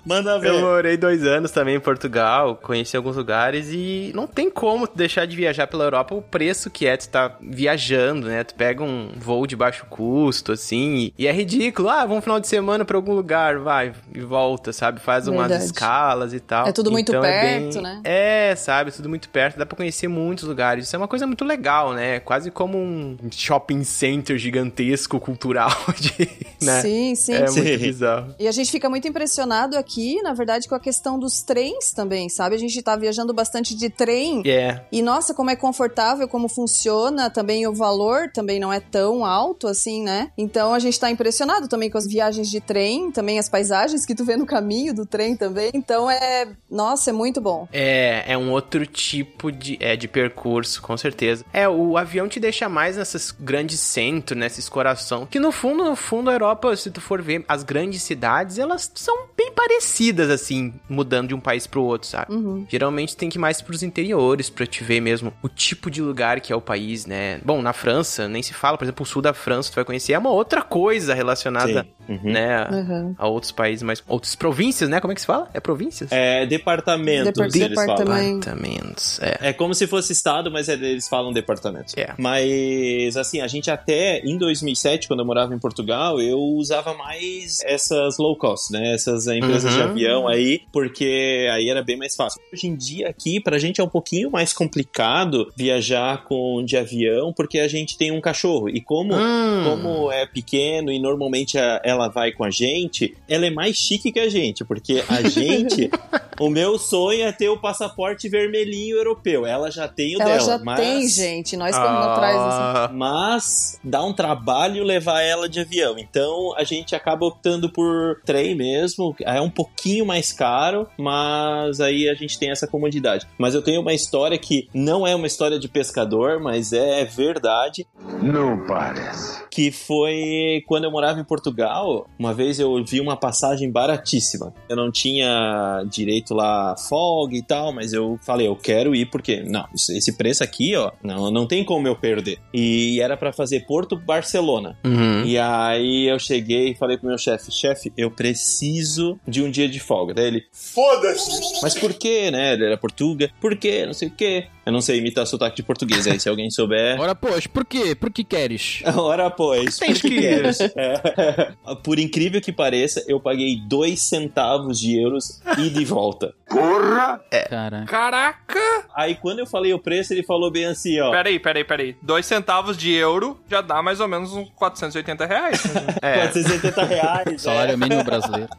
Manda 0.03 0.39
ver. 0.39 0.49
Eu 0.49 0.61
morei 0.61 0.97
dois 0.97 1.23
anos 1.23 1.51
também 1.51 1.75
em 1.75 1.79
Portugal, 1.79 2.55
conheci 2.55 2.97
alguns 2.97 3.15
lugares 3.17 3.46
e 3.55 4.11
não 4.15 4.27
tem 4.27 4.49
como 4.49 4.87
deixar 4.93 5.25
de 5.25 5.35
viajar 5.35 5.67
pela 5.67 5.83
Europa 5.83 6.15
o 6.15 6.21
preço 6.21 6.69
que 6.69 6.85
é 6.87 6.97
tu 6.97 7.09
tá 7.09 7.35
viajando, 7.41 8.27
né? 8.27 8.43
Tu 8.43 8.55
pega 8.55 8.83
um 8.83 9.11
voo 9.17 9.45
de 9.47 9.55
baixo 9.55 9.85
custo, 9.89 10.51
assim, 10.51 10.95
e, 10.97 11.13
e 11.23 11.27
é 11.27 11.31
ridículo. 11.31 11.89
Ah, 11.89 12.01
vamos 12.05 12.17
um 12.17 12.21
final 12.21 12.39
de 12.39 12.47
semana 12.47 12.83
pra 12.85 12.97
algum 12.97 13.13
lugar, 13.13 13.59
vai 13.59 13.93
e 14.13 14.19
volta, 14.21 14.73
sabe? 14.73 14.99
Faz 14.99 15.27
umas 15.27 15.47
Verdade. 15.49 15.63
escalas 15.65 16.33
e 16.33 16.39
tal. 16.39 16.67
É 16.67 16.71
tudo 16.71 16.91
muito 16.91 17.09
Então 17.11 17.23
é 17.23 17.39
perto, 17.39 17.73
bem- 17.75 17.81
né? 17.83 18.01
É, 18.03 18.55
sabe? 18.55 18.91
Tudo 18.91 19.07
muito 19.09 19.29
perto, 19.29 19.57
dá 19.57 19.65
pra 19.65 19.75
conhecer 19.77 20.07
muitos 20.07 20.43
lugares. 20.45 20.85
Isso 20.87 20.95
é 20.95 20.99
uma 20.99 21.07
coisa 21.07 21.27
muito 21.27 21.45
legal, 21.45 21.93
né? 21.93 22.19
Quase 22.19 22.49
como 22.51 22.77
um 22.77 23.17
shopping 23.31 23.83
center 23.83 24.37
gigantesco, 24.37 25.19
cultural, 25.19 25.69
de, 25.99 26.29
né? 26.61 26.81
Sim, 26.81 27.15
sim. 27.15 27.33
É 27.33 27.47
Sim. 27.47 27.61
muito 27.63 27.79
bizarro. 27.81 28.35
E 28.39 28.47
a 28.47 28.51
gente 28.51 28.71
fica 28.71 28.89
muito 28.89 29.07
impressionado 29.07 29.77
aqui, 29.77 30.21
na 30.21 30.33
verdade, 30.33 30.67
com 30.67 30.75
a 30.75 30.79
questão 30.79 31.19
dos 31.19 31.41
trens 31.41 31.91
também, 31.91 32.29
sabe? 32.29 32.55
A 32.55 32.59
gente 32.59 32.81
tá 32.81 32.95
viajando 32.95 33.33
bastante 33.37 33.75
de 33.75 33.89
trem. 33.89 34.41
É. 34.45 34.81
E 34.91 35.01
nossa, 35.01 35.33
como 35.33 35.51
é 35.51 35.55
confortável, 35.55 36.27
como 36.27 36.49
funciona, 36.49 37.29
também 37.29 37.67
o 37.67 37.73
valor 37.73 38.31
também 38.33 38.59
não 38.59 38.73
é 38.73 38.79
tão 38.79 39.23
alto 39.23 39.67
assim, 39.67 40.03
né? 40.03 40.31
Então 40.37 40.73
a 40.73 40.79
gente 40.79 40.99
tá 40.99 41.09
impressionado 41.09 41.67
também 41.67 41.89
com 41.89 41.97
as 41.97 42.07
viagens 42.07 42.49
de 42.49 42.59
trem, 42.59 43.11
também 43.11 43.37
as 43.37 43.47
paisagens 43.47 44.05
que 44.05 44.15
tu 44.15 44.25
vê 44.25 44.35
no 44.35 44.45
caminho 44.45 44.93
do 44.93 45.05
trem 45.05 45.35
também. 45.35 45.69
Então 45.73 46.09
é, 46.09 46.47
nossa, 46.69 47.11
é 47.11 47.13
muito 47.13 47.39
bom. 47.39 47.67
É, 47.71 48.33
é 48.33 48.37
um 48.37 48.51
outro 48.51 48.85
tipo 48.85 49.51
de, 49.51 49.77
é, 49.79 49.95
de 49.95 50.07
percurso, 50.07 50.81
com 50.81 50.97
certeza. 50.97 51.45
É, 51.53 51.69
o 51.69 51.97
avião 51.97 52.27
te 52.27 52.39
deixa 52.39 52.67
mais 52.67 52.97
nesses 52.97 53.31
grandes 53.31 53.79
centros, 53.79 54.37
nesses 54.37 54.67
coração. 54.67 55.25
Que 55.25 55.39
no 55.39 55.51
fundo, 55.51 55.83
no 55.83 55.95
fundo, 55.95 56.29
a 56.29 56.33
Europa, 56.33 56.75
se 56.75 56.89
tu 56.89 56.99
for 56.99 57.21
ver, 57.21 57.45
as 57.47 57.63
grandes 57.63 58.01
cidades, 58.01 58.57
elas 58.57 58.91
são 58.95 59.27
bem 59.35 59.51
parecidas, 59.51 60.29
assim, 60.29 60.73
mudando 60.89 61.29
de 61.29 61.35
um 61.35 61.39
país 61.39 61.67
pro 61.67 61.83
outro, 61.83 62.07
sabe? 62.07 62.33
Geralmente 62.69 63.15
tem 63.15 63.26
que 63.29 63.37
ir 63.37 63.39
mais 63.39 63.61
pros 63.61 63.83
interiores 63.83 64.49
pra 64.49 64.65
te 64.65 64.83
ver 64.83 65.01
mesmo 65.01 65.33
o 65.41 65.49
tipo 65.49 65.89
de 65.89 66.01
lugar 66.01 66.39
que 66.39 66.51
é 66.51 66.55
o 66.55 66.61
país, 66.61 67.05
né? 67.05 67.39
Bom, 67.43 67.61
na 67.61 67.73
França, 67.73 68.27
nem 68.27 68.41
se 68.41 68.53
fala, 68.53 68.77
por 68.77 68.85
exemplo, 68.85 69.03
o 69.03 69.05
sul 69.05 69.21
da 69.21 69.33
França, 69.33 69.71
tu 69.71 69.75
vai 69.75 69.85
conhecer, 69.85 70.13
é 70.13 70.19
uma 70.19 70.31
outra 70.31 70.61
coisa 70.61 71.13
relacionada, 71.13 71.83
Sim. 71.83 71.96
Uhum. 72.07 72.19
né, 72.23 72.55
a- 72.55 72.69
Uhum. 72.71 73.15
a 73.17 73.27
outros 73.27 73.51
países, 73.51 73.83
mas 73.83 74.03
outras 74.07 74.35
províncias, 74.35 74.89
né? 74.89 74.99
Como 74.99 75.11
é 75.11 75.15
que 75.15 75.21
se 75.21 75.27
fala? 75.27 75.49
É 75.53 75.59
províncias? 75.59 76.11
É 76.11 76.45
departamentos, 76.45 77.25
Depar- 77.33 77.45
eles 77.47 77.73
falam. 77.75 77.95
departamento. 77.95 78.39
Departamentos, 78.49 79.19
é. 79.21 79.49
É 79.49 79.53
como 79.53 79.73
se 79.73 79.87
fosse 79.87 80.13
estado, 80.13 80.51
mas 80.51 80.69
é- 80.69 80.73
eles 80.73 81.07
falam 81.07 81.31
departamento. 81.33 81.93
É. 81.97 82.13
Mas, 82.17 83.17
assim, 83.17 83.41
a 83.41 83.47
gente 83.47 83.69
até 83.69 84.19
em 84.19 84.37
2007, 84.37 85.07
quando 85.07 85.19
eu 85.21 85.25
morava 85.25 85.53
em 85.53 85.59
Portugal, 85.59 86.21
eu 86.21 86.39
usava 86.39 86.93
mais 86.93 87.59
essas 87.63 88.17
low 88.17 88.35
cost, 88.37 88.71
né? 88.71 88.93
Essas 88.93 89.27
empresas 89.27 89.71
Uhum. 89.73 89.77
de 89.77 89.83
avião 89.83 90.27
aí, 90.27 90.61
porque 90.71 91.47
aí 91.51 91.69
era 91.69 91.83
bem 91.83 91.97
mais 91.97 92.15
fácil. 92.15 92.39
Hoje 92.53 92.67
em 92.67 92.75
dia 92.75 93.09
aqui, 93.09 93.39
pra 93.39 93.57
gente 93.57 93.81
é 93.81 93.83
um 93.83 93.89
pouquinho 93.89 94.29
mais 94.31 94.53
complicado 94.53 95.51
viajar 95.57 96.23
com 96.25 96.63
de 96.63 96.77
avião, 96.77 97.33
porque 97.33 97.59
a 97.59 97.67
gente 97.67 97.97
tem 97.97 98.11
um 98.11 98.21
cachorro. 98.21 98.69
E 98.69 98.79
como, 98.81 99.13
Hum. 99.15 99.63
como 99.65 100.11
é 100.11 100.25
pequeno 100.25 100.91
e 100.91 100.99
normalmente 100.99 101.57
a- 101.57 101.81
ela 101.83 101.96
vai 102.07 102.31
com 102.31 102.43
a 102.43 102.51
gente, 102.51 103.17
ela 103.27 103.47
é 103.47 103.49
mais 103.49 103.75
chique 103.75 104.11
que 104.11 104.19
a 104.19 104.29
gente, 104.29 104.63
porque 104.63 105.03
a 105.09 105.27
gente. 105.27 105.89
o 106.39 106.49
meu 106.49 106.77
sonho 106.77 107.23
é 107.25 107.31
ter 107.31 107.49
o 107.49 107.57
passaporte 107.57 108.29
vermelhinho 108.29 108.95
europeu. 108.97 109.45
Ela 109.45 109.71
já 109.71 109.87
tem 109.87 110.15
o 110.15 110.21
Ela 110.21 110.33
dela. 110.33 110.45
já 110.45 110.57
mas... 110.59 110.79
tem, 110.79 111.07
gente. 111.07 111.57
Nós 111.57 111.75
estamos 111.75 112.05
atrás 112.05 112.35
assim. 112.35 112.57
Ah, 112.59 112.91
Mas 112.93 113.79
dá 113.83 114.03
um 114.03 114.13
trabalho 114.13 114.83
levar 114.83 115.21
ela 115.21 115.49
de 115.49 115.59
avião. 115.59 115.97
Então 115.97 116.53
a 116.55 116.63
gente 116.63 116.95
acaba 116.95 117.25
optando 117.25 117.69
por 117.69 118.21
trem 118.25 118.55
mesmo. 118.55 119.15
É 119.21 119.41
um 119.41 119.49
pouquinho 119.49 120.05
mais 120.05 120.31
caro, 120.31 120.87
mas 120.97 121.79
aí 121.79 122.09
a 122.09 122.13
gente 122.13 122.37
tem 122.37 122.51
essa 122.51 122.67
comodidade. 122.67 123.27
Mas 123.37 123.55
eu 123.55 123.61
tenho 123.61 123.81
uma 123.81 123.93
história 123.93 124.37
que 124.37 124.67
não 124.73 125.05
é 125.05 125.15
uma 125.15 125.27
história 125.27 125.59
de 125.59 125.67
pescador, 125.67 126.39
mas 126.39 126.73
é 126.73 127.03
verdade. 127.05 127.85
Não 128.21 128.65
parece. 128.65 129.43
Que 129.49 129.71
foi 129.71 130.63
quando 130.67 130.83
eu 130.83 130.91
morava 130.91 131.19
em 131.19 131.23
Portugal. 131.23 132.07
Uma 132.17 132.33
vez 132.33 132.59
eu 132.59 132.83
vi 132.83 132.99
uma 132.99 133.17
passagem 133.17 133.71
baratíssima. 133.71 134.53
Eu 134.69 134.75
não 134.75 134.91
tinha 134.91 135.83
direito 135.89 136.26
lá 136.33 136.73
a 136.73 136.77
folga 136.77 137.35
e 137.35 137.41
tal, 137.41 137.71
mas 137.71 137.93
eu 137.93 138.19
falei, 138.23 138.47
eu 138.47 138.55
quero 138.55 138.95
ir 138.95 139.05
porque, 139.09 139.43
não, 139.43 139.65
esse 139.73 140.15
preço 140.17 140.43
aqui, 140.43 140.75
ó, 140.75 140.91
não, 141.03 141.31
não 141.31 141.47
tem 141.47 141.63
como 141.63 141.87
eu 141.87 141.95
perder. 141.95 142.39
E 142.53 142.99
era 143.01 143.15
pra 143.17 143.33
fazer 143.33 143.65
Porto-Barcelona. 143.65 144.77
uhum. 144.83 145.23
E 145.25 145.37
aí 145.37 146.07
eu 146.07 146.19
cheguei 146.19 146.69
e 146.69 146.75
falei 146.75 146.97
pro 146.97 147.07
meu 147.07 147.17
chefe, 147.17 147.51
chefe, 147.51 147.91
eu 147.97 148.11
preciso 148.11 149.19
de 149.27 149.41
um 149.41 149.49
dia 149.49 149.67
de 149.67 149.79
folga. 149.79 150.13
Daí 150.13 150.27
ele, 150.27 150.45
foda-se! 150.51 151.61
Mas 151.61 151.73
por 151.75 151.93
quê, 151.93 152.31
né? 152.31 152.53
Ele 152.53 152.65
era 152.65 152.77
português. 152.77 153.31
Por 153.39 153.57
quê? 153.57 153.85
Não 153.85 153.93
sei 153.93 154.07
o 154.07 154.11
quê. 154.11 154.47
Eu 154.67 154.73
não 154.73 154.81
sei 154.81 154.97
imitar 154.97 155.25
sotaque 155.25 155.55
de 155.55 155.63
português 155.63 156.05
aí, 156.05 156.19
se 156.19 156.27
alguém 156.27 156.51
souber. 156.51 156.99
Ora, 156.99 157.15
pois, 157.15 157.47
por 157.47 157.63
quê? 157.63 157.95
Por 157.95 158.11
que 158.11 158.21
queres? 158.21 158.81
Ora, 158.97 159.29
pois. 159.29 159.77
Tens 159.77 160.01
por 160.01 160.09
que 160.09 160.15
ir. 160.15 160.19
queres? 160.19 160.57
É. 160.75 161.75
Por 161.83 161.97
incrível 161.97 162.41
que 162.41 162.51
pareça, 162.51 163.03
eu 163.07 163.17
paguei 163.19 163.61
dois 163.65 164.01
centavos 164.01 164.77
de 164.77 164.99
euros 165.01 165.41
e 165.57 165.69
de 165.69 165.85
volta. 165.85 166.33
Porra! 166.49 167.21
Caraca. 167.49 167.85
Caraca! 167.85 168.85
Aí 168.93 169.15
quando 169.15 169.39
eu 169.39 169.47
falei 169.47 169.73
o 169.73 169.79
preço, 169.79 170.13
ele 170.13 170.23
falou 170.23 170.51
bem 170.51 170.65
assim, 170.65 170.99
ó. 170.99 171.11
Peraí, 171.11 171.39
peraí, 171.39 171.63
peraí. 171.63 171.95
Dois 172.01 172.25
centavos 172.25 172.77
de 172.77 172.93
euro 172.93 173.39
já 173.49 173.61
dá 173.61 173.81
mais 173.81 173.99
ou 173.99 174.07
menos 174.07 174.33
uns 174.33 174.49
480 174.55 175.25
reais. 175.25 175.63
É. 176.01 176.13
480 176.15 176.83
reais. 176.83 177.41
Salário 177.41 177.73
é. 177.73 177.77
mínimo 177.77 178.03
brasileiro. 178.03 178.49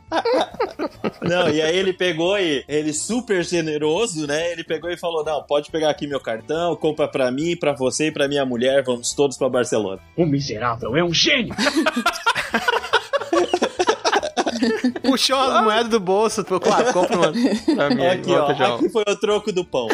Não, 1.23 1.49
e 1.49 1.61
aí 1.61 1.77
ele 1.77 1.92
pegou 1.92 2.38
e 2.38 2.64
ele 2.68 2.92
super 2.92 3.44
generoso, 3.44 4.27
né? 4.27 4.53
Ele 4.53 4.64
pegou 4.64 4.90
e 4.90 4.97
falou: 4.97 5.25
"Não, 5.25 5.42
pode 5.42 5.71
pegar 5.71 5.90
aqui 5.98 6.06
meu 6.06 6.20
cartão, 6.20 6.76
compra 6.76 7.08
pra 7.08 7.28
mim, 7.32 7.56
pra 7.56 7.72
você 7.72 8.06
e 8.06 8.12
pra 8.12 8.28
minha 8.28 8.46
mulher, 8.46 8.84
vamos 8.84 9.12
todos 9.12 9.37
pra 9.37 9.48
Barcelona". 9.48 10.00
O 10.16 10.24
miserável 10.24 10.96
é 10.96 11.02
um 11.02 11.12
gênio! 11.12 11.52
Puxou 15.03 15.37
as 15.38 15.62
moedas 15.64 15.88
do 15.88 16.01
bolso, 16.01 16.42
tu, 16.44 16.59
claro, 16.61 16.92
compra 16.92 17.16
uma 17.16 17.33
pra 17.75 17.90
mim. 17.90 18.07
Aqui, 18.07 18.31
ó, 18.33 18.75
aqui 18.75 18.88
foi 18.88 19.05
o 19.09 19.16
troco 19.16 19.53
do 19.53 19.64
pão. 19.64 19.88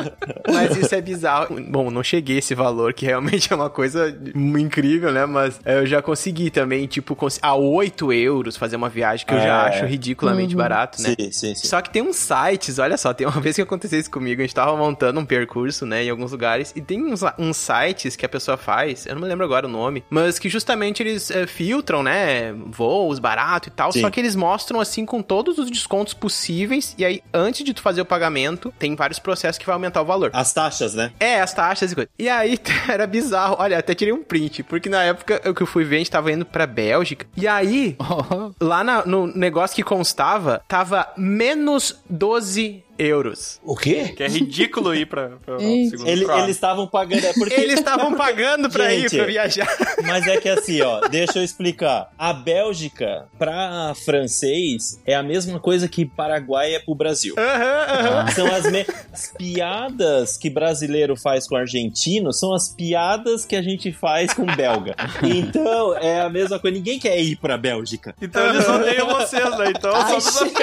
Mas 0.52 0.76
isso 0.76 0.94
é 0.94 1.00
bizarro. 1.00 1.56
Bom, 1.68 1.90
não 1.90 2.02
cheguei 2.02 2.36
a 2.36 2.38
esse 2.38 2.54
valor, 2.54 2.92
que 2.92 3.04
realmente 3.06 3.52
é 3.52 3.56
uma 3.56 3.70
coisa 3.70 4.16
incrível, 4.34 5.12
né? 5.12 5.26
Mas 5.26 5.60
é, 5.64 5.78
eu 5.78 5.86
já 5.86 6.02
consegui 6.02 6.50
também, 6.50 6.86
tipo, 6.86 7.14
cons- 7.14 7.38
a 7.42 7.54
8 7.54 8.12
euros 8.12 8.56
fazer 8.56 8.76
uma 8.76 8.88
viagem, 8.88 9.26
que 9.26 9.34
eu 9.34 9.38
já 9.40 9.64
É. 9.64 9.68
acho 9.68 9.84
ridiculamente 9.86 10.54
barato, 10.56 11.00
né? 11.02 11.14
Sim, 11.18 11.32
sim, 11.32 11.54
sim. 11.54 11.66
Só 11.68 11.80
que 11.80 11.90
tem 11.90 12.02
uns 12.02 12.16
sites, 12.16 12.78
olha 12.78 12.96
só, 12.96 13.12
tem 13.12 13.26
uma 13.26 13.40
vez 13.40 13.56
que 13.56 13.62
aconteceu 13.62 13.98
isso 13.98 14.10
comigo, 14.10 14.40
a 14.40 14.44
gente 14.44 14.54
tava 14.54 14.76
montando 14.76 15.20
um 15.20 15.24
percurso, 15.24 15.84
né, 15.86 16.04
em 16.04 16.10
alguns 16.10 16.32
lugares, 16.32 16.72
e 16.74 16.80
tem 16.80 17.04
uns, 17.04 17.20
uns 17.38 17.56
sites 17.56 18.16
que 18.16 18.24
a 18.24 18.28
pessoa 18.28 18.56
faz, 18.56 19.06
eu 19.06 19.14
não 19.14 19.22
me 19.22 19.28
lembro 19.28 19.44
agora 19.44 19.66
o 19.66 19.70
nome, 19.70 20.04
mas 20.10 20.38
que 20.38 20.48
justamente 20.48 21.02
eles 21.02 21.30
eh, 21.30 21.46
filtram, 21.46 22.02
né, 22.02 22.52
voos 22.66 23.18
barato 23.18 23.68
e 23.68 23.72
tal, 23.72 23.92
Sim. 23.92 24.00
Só 24.10 24.12
que 24.12 24.20
eles 24.20 24.34
mostram 24.34 24.80
assim 24.80 25.06
com 25.06 25.22
todos 25.22 25.56
os 25.58 25.70
descontos 25.70 26.12
possíveis, 26.14 26.94
e 26.98 27.04
aí 27.04 27.22
antes 27.32 27.64
de 27.64 27.72
tu 27.72 27.80
fazer 27.80 28.00
o 28.00 28.04
pagamento, 28.04 28.74
tem 28.78 28.96
vários 28.96 29.20
processos 29.20 29.56
que 29.56 29.64
vai 29.64 29.74
aumentar 29.74 30.02
o 30.02 30.04
valor. 30.04 30.30
As 30.32 30.52
taxas, 30.52 30.94
né? 30.94 31.12
É, 31.20 31.40
as 31.40 31.54
taxas 31.54 31.92
e 31.92 31.94
coisa. 31.94 32.10
E 32.18 32.28
aí 32.28 32.58
era 32.88 33.06
bizarro. 33.06 33.56
Olha, 33.58 33.78
até 33.78 33.94
tirei 33.94 34.12
um 34.12 34.22
print, 34.22 34.64
porque 34.64 34.88
na 34.88 35.02
época 35.04 35.40
eu 35.44 35.54
que 35.54 35.62
eu 35.62 35.66
fui 35.66 35.84
ver, 35.84 35.96
a 35.96 35.98
gente 35.98 36.10
tava 36.10 36.32
indo 36.32 36.44
pra 36.44 36.66
Bélgica. 36.66 37.24
E 37.36 37.46
aí, 37.46 37.96
lá 38.60 38.82
na- 38.82 39.06
no 39.06 39.26
negócio 39.28 39.76
que 39.76 39.82
constava, 39.82 40.60
tava 40.66 41.06
menos 41.16 42.00
12 42.10 42.82
euros. 43.00 43.58
O 43.64 43.74
quê? 43.76 44.12
Que 44.16 44.22
é 44.24 44.28
ridículo 44.28 44.94
ir 44.94 45.06
pra, 45.06 45.30
pra 45.44 45.58
segundo 45.90 46.06
Ele- 46.08 46.24
eles 46.30 46.50
estavam 46.56 46.86
pagando. 46.86 47.24
É 47.24 47.32
porque... 47.32 47.54
Eles 47.54 47.78
estavam 47.78 48.12
pagando 48.16 48.68
pra 48.70 48.92
ir 48.94 49.08
pra 49.10 49.24
viajar. 49.24 49.68
Mas 50.04 50.26
é 50.26 50.36
que 50.38 50.48
assim, 50.48 50.80
ó, 50.82 51.00
deixa 51.08 51.38
eu 51.38 51.42
explicar. 51.44 52.10
A 52.18 52.32
Bélgica, 52.32 53.26
pra 53.38 53.94
francês, 54.04 55.00
é 55.06 55.14
a 55.14 55.22
mesma 55.22 55.58
coisa 55.58 55.88
que 55.88 56.04
Paraguai 56.04 56.74
é 56.74 56.78
pro 56.78 56.94
Brasil. 56.94 57.34
Aham, 57.38 57.86
aham. 57.88 58.26
São 58.32 58.46
as, 58.54 58.70
me... 58.70 58.86
as 59.12 59.32
piadas 59.36 60.36
que 60.36 60.50
brasileiro 60.50 61.16
faz 61.16 61.46
com 61.48 61.56
argentino, 61.56 62.32
são 62.32 62.52
as 62.54 62.68
piadas 62.68 63.44
que 63.44 63.56
a 63.56 63.62
gente 63.62 63.92
faz 63.92 64.32
com 64.34 64.44
belga. 64.44 64.94
Então, 65.22 65.96
é 65.96 66.20
a 66.20 66.28
mesma 66.28 66.58
coisa. 66.58 66.76
Ninguém 66.76 66.98
quer 66.98 67.18
ir 67.20 67.36
pra 67.36 67.56
Bélgica. 67.56 68.14
Então 68.20 68.46
eles 68.48 68.68
odeiam 68.68 69.08
vocês, 69.08 69.58
né? 69.58 69.72
Então 69.76 69.92
Ai, 69.94 70.20
só 70.20 70.44
Jesus 70.46 70.54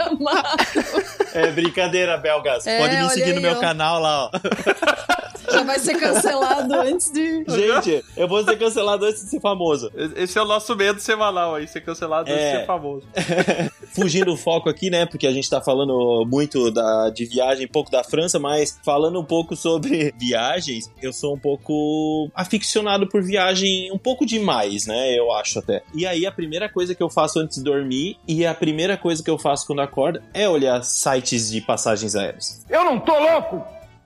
amado. 0.00 1.02
É 1.34 1.50
brincadeira, 1.52 2.16
belgas. 2.16 2.66
É, 2.66 2.78
Pode 2.78 2.96
me 2.96 3.10
seguir 3.10 3.34
no 3.34 3.40
meu 3.40 3.56
canal 3.60 4.00
lá, 4.00 4.24
ó. 4.24 4.30
Já 5.52 5.62
vai 5.62 5.78
ser 5.78 5.98
cancelado 5.98 6.74
antes 6.74 7.10
de. 7.10 7.44
Gente, 7.48 8.04
eu 8.16 8.26
vou 8.28 8.42
ser 8.44 8.56
cancelado 8.58 9.04
antes 9.04 9.22
de 9.24 9.30
ser 9.30 9.40
famoso. 9.40 9.90
Esse 10.16 10.38
é 10.38 10.42
o 10.42 10.46
nosso 10.46 10.74
medo 10.76 11.00
semanal 11.00 11.54
aí, 11.54 11.66
ser 11.68 11.80
cancelado 11.82 12.28
e 12.30 12.32
É. 12.32 12.60
ser 12.60 12.66
famoso. 12.66 13.06
Fugindo 13.94 14.26
do 14.26 14.36
foco 14.36 14.68
aqui, 14.70 14.88
né? 14.88 15.04
Porque 15.04 15.26
a 15.26 15.32
gente 15.32 15.48
tá 15.50 15.60
falando 15.60 16.24
muito 16.26 16.70
da, 16.70 17.10
de 17.10 17.24
viagem, 17.26 17.66
pouco 17.68 17.90
da 17.90 18.02
França, 18.02 18.38
mas 18.38 18.78
falando 18.84 19.20
um 19.20 19.24
pouco 19.24 19.54
sobre 19.56 20.14
viagens, 20.18 20.90
eu 21.02 21.12
sou 21.12 21.34
um 21.34 21.38
pouco 21.38 22.30
aficionado 22.34 23.06
por 23.08 23.22
viagem 23.22 23.90
um 23.92 23.98
pouco 23.98 24.24
demais, 24.24 24.86
né? 24.86 25.12
Eu 25.18 25.32
acho 25.32 25.58
até. 25.58 25.82
E 25.94 26.06
aí 26.06 26.24
a 26.26 26.32
primeira 26.32 26.68
coisa 26.68 26.94
que 26.94 27.02
eu 27.02 27.10
faço 27.10 27.38
antes 27.38 27.58
de 27.58 27.64
dormir 27.64 28.16
e 28.26 28.46
a 28.46 28.54
primeira 28.54 28.96
coisa 28.96 29.22
que 29.22 29.30
eu 29.30 29.38
faço 29.38 29.66
quando 29.66 29.80
acordo 29.82 30.22
é 30.32 30.48
olhar 30.48 30.82
sites 30.82 31.50
de 31.50 31.60
passagens 31.60 32.14
aéreas. 32.14 32.64
Eu 32.70 32.84
não 32.84 32.98
tô 32.98 33.18
louco! 33.18 33.62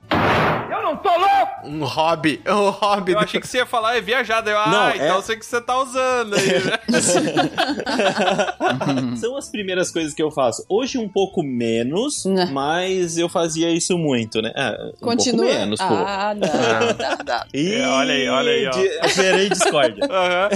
Eu 0.09 0.81
não 0.83 0.95
tô 0.97 1.09
louco! 1.09 1.47
Um 1.65 1.83
hobby. 1.83 2.41
Um 2.47 2.69
hobby. 2.69 3.11
Eu 3.13 3.19
achei 3.19 3.41
que 3.41 3.47
você 3.47 3.57
ia 3.57 3.65
falar 3.65 3.97
é 3.97 4.01
viajada. 4.01 4.49
Eu, 4.49 4.57
ah, 4.59 4.69
Não, 4.69 4.89
então 4.95 5.19
é- 5.19 5.21
sei 5.21 5.35
que 5.35 5.45
você 5.45 5.59
tá 5.59 5.77
usando 5.81 6.35
aí, 6.35 6.63
né? 6.63 6.77
São 9.17 9.35
as 9.35 9.49
primeiras 9.49 9.91
coisas 9.91 10.13
que 10.13 10.21
eu 10.21 10.31
faço. 10.31 10.63
Hoje 10.69 10.97
um 10.97 11.09
pouco 11.09 11.43
menos, 11.43 12.23
Né. 12.25 12.45
mas 12.51 13.17
eu 13.17 13.27
fazia 13.27 13.69
isso 13.69 13.97
muito, 13.97 14.41
né? 14.41 14.51
Ah, 14.55 14.77
um 15.01 15.05
Continua. 15.05 15.43
pouco 15.45 15.59
menos, 15.59 15.79
pô. 15.79 15.85
ah, 15.93 16.33
não, 16.35 16.47
não, 16.47 17.17
não. 17.25 17.43
Ih, 17.53 17.75
É, 17.75 17.87
olha 17.89 18.13
aí, 18.13 18.29
olha 18.29 18.51
aí, 18.51 18.67
ó. 18.67 18.71
de- 18.71 19.07
Gerei 19.13 19.49
discórdia. 19.49 20.05
Aham. 20.09 20.49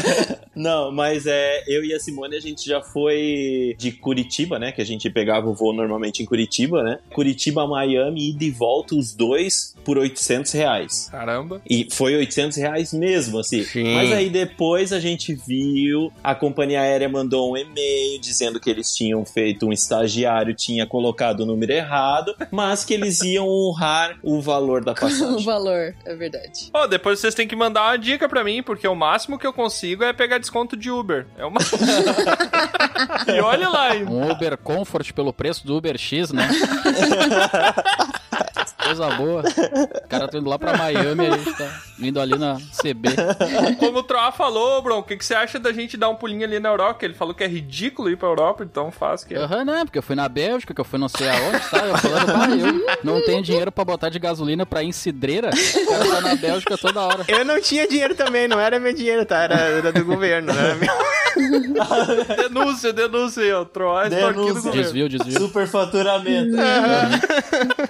Não, 0.55 0.91
mas 0.91 1.25
é, 1.25 1.63
eu 1.67 1.83
e 1.83 1.93
a 1.93 1.99
Simone 1.99 2.35
a 2.35 2.39
gente 2.41 2.65
já 2.67 2.81
foi 2.81 3.75
de 3.77 3.91
Curitiba, 3.91 4.59
né? 4.59 4.71
Que 4.71 4.81
a 4.81 4.85
gente 4.85 5.09
pegava 5.09 5.47
o 5.49 5.53
voo 5.53 5.73
normalmente 5.73 6.21
em 6.21 6.25
Curitiba, 6.25 6.83
né? 6.83 6.99
Curitiba 7.13 7.65
Miami, 7.67 8.29
ida 8.29 8.43
e 8.43 8.51
volta 8.51 8.95
os 8.95 9.13
dois 9.13 9.40
por 9.83 9.97
800 9.97 10.51
reais. 10.51 11.07
Caramba. 11.11 11.61
E 11.69 11.87
foi 11.91 12.15
800 12.15 12.57
reais 12.57 12.93
mesmo, 12.93 13.39
assim. 13.39 13.63
Sim. 13.63 13.95
Mas 13.95 14.11
aí 14.11 14.29
depois 14.29 14.93
a 14.93 14.99
gente 14.99 15.33
viu, 15.33 16.11
a 16.23 16.35
companhia 16.35 16.81
aérea 16.81 17.09
mandou 17.09 17.51
um 17.53 17.57
e-mail 17.57 18.19
dizendo 18.19 18.59
que 18.59 18.69
eles 18.69 18.93
tinham 18.93 19.25
feito 19.25 19.65
um 19.67 19.73
estagiário, 19.73 20.53
tinha 20.53 20.85
colocado 20.85 21.41
o 21.41 21.45
número 21.45 21.71
errado, 21.71 22.35
mas 22.51 22.83
que 22.85 22.93
eles 22.93 23.21
iam 23.21 23.47
honrar 23.47 24.17
o 24.23 24.41
valor 24.41 24.83
da 24.83 24.91
O 24.93 24.95
passagem. 24.95 25.43
valor, 25.43 25.95
é 26.05 26.15
verdade. 26.15 26.69
Ó, 26.73 26.85
depois 26.87 27.19
vocês 27.19 27.33
têm 27.33 27.47
que 27.47 27.55
mandar 27.55 27.83
uma 27.83 27.97
dica 27.97 28.27
pra 28.29 28.43
mim, 28.43 28.61
porque 28.61 28.87
o 28.87 28.95
máximo 28.95 29.37
que 29.39 29.47
eu 29.47 29.53
consigo 29.53 30.03
é 30.03 30.13
pegar 30.13 30.37
desconto 30.37 30.77
de 30.77 30.91
Uber. 30.91 31.25
É 31.37 31.45
uma. 31.45 31.59
e 33.27 33.39
olha 33.41 33.69
lá, 33.69 33.95
hein? 33.95 34.05
Um 34.05 34.29
Uber 34.31 34.57
Comfort 34.57 35.11
pelo 35.13 35.33
preço 35.33 35.65
do 35.65 35.75
Uber 35.77 35.97
X, 35.97 36.31
né? 36.31 36.47
Coisa 38.95 39.15
boa. 39.15 39.43
O 40.03 40.07
cara 40.07 40.27
tá 40.27 40.37
indo 40.37 40.49
lá 40.49 40.59
pra 40.59 40.77
Miami 40.77 41.27
a 41.27 41.37
gente 41.37 41.53
tá 41.57 41.81
indo 41.99 42.19
ali 42.19 42.37
na 42.37 42.55
CB. 42.55 43.09
Como 43.79 43.99
o 43.99 44.03
Troá 44.03 44.31
falou, 44.31 44.81
Bron, 44.81 44.99
o 44.99 45.03
que, 45.03 45.15
que 45.17 45.25
você 45.25 45.33
acha 45.33 45.59
da 45.59 45.71
gente 45.71 45.95
dar 45.97 46.09
um 46.09 46.15
pulinho 46.15 46.43
ali 46.43 46.59
na 46.59 46.69
Europa? 46.69 47.05
Ele 47.05 47.13
falou 47.13 47.33
que 47.33 47.43
é 47.43 47.47
ridículo 47.47 48.09
ir 48.09 48.17
pra 48.17 48.27
Europa, 48.27 48.63
então 48.63 48.91
faz 48.91 49.23
que. 49.23 49.35
Aham, 49.35 49.65
né? 49.65 49.85
Porque 49.85 49.97
eu 49.97 50.03
fui 50.03 50.15
na 50.15 50.27
Bélgica, 50.27 50.73
que 50.73 50.81
eu 50.81 50.85
fui 50.85 50.99
não 50.99 51.07
sei 51.09 51.29
aonde, 51.29 51.59
tá? 51.69 51.85
Eu 51.85 51.97
falando, 51.97 52.27
bah, 52.27 52.49
eu 52.49 52.97
não 53.03 53.23
tenho 53.23 53.41
dinheiro 53.41 53.71
pra 53.71 53.85
botar 53.85 54.09
de 54.09 54.19
gasolina 54.19 54.65
pra 54.65 54.83
ir 54.83 54.87
em 54.87 54.91
Cidreira. 54.91 55.49
O 55.49 55.87
cara 55.87 56.05
tá 56.05 56.21
na 56.21 56.35
Bélgica 56.35 56.77
toda 56.77 57.01
hora. 57.01 57.23
Eu 57.27 57.45
não 57.45 57.61
tinha 57.61 57.87
dinheiro 57.87 58.15
também, 58.15 58.47
não 58.47 58.59
era 58.59 58.79
meu 58.79 58.93
dinheiro, 58.93 59.25
tá? 59.25 59.43
Era, 59.43 59.55
era 59.55 59.91
do 59.91 60.03
governo, 60.05 60.53
não 60.53 60.59
era 60.59 60.75
meu. 60.75 60.91
Denúncia, 62.35 62.91
denúncia 62.91 63.41
aí, 63.43 63.53
ó. 63.53 63.63
Troá 63.63 64.07
Denúncia. 64.09 64.53
governo. 64.53 64.71
Desvio, 64.71 65.09
desvio. 65.09 65.39
Superfaturamento. 65.39 66.55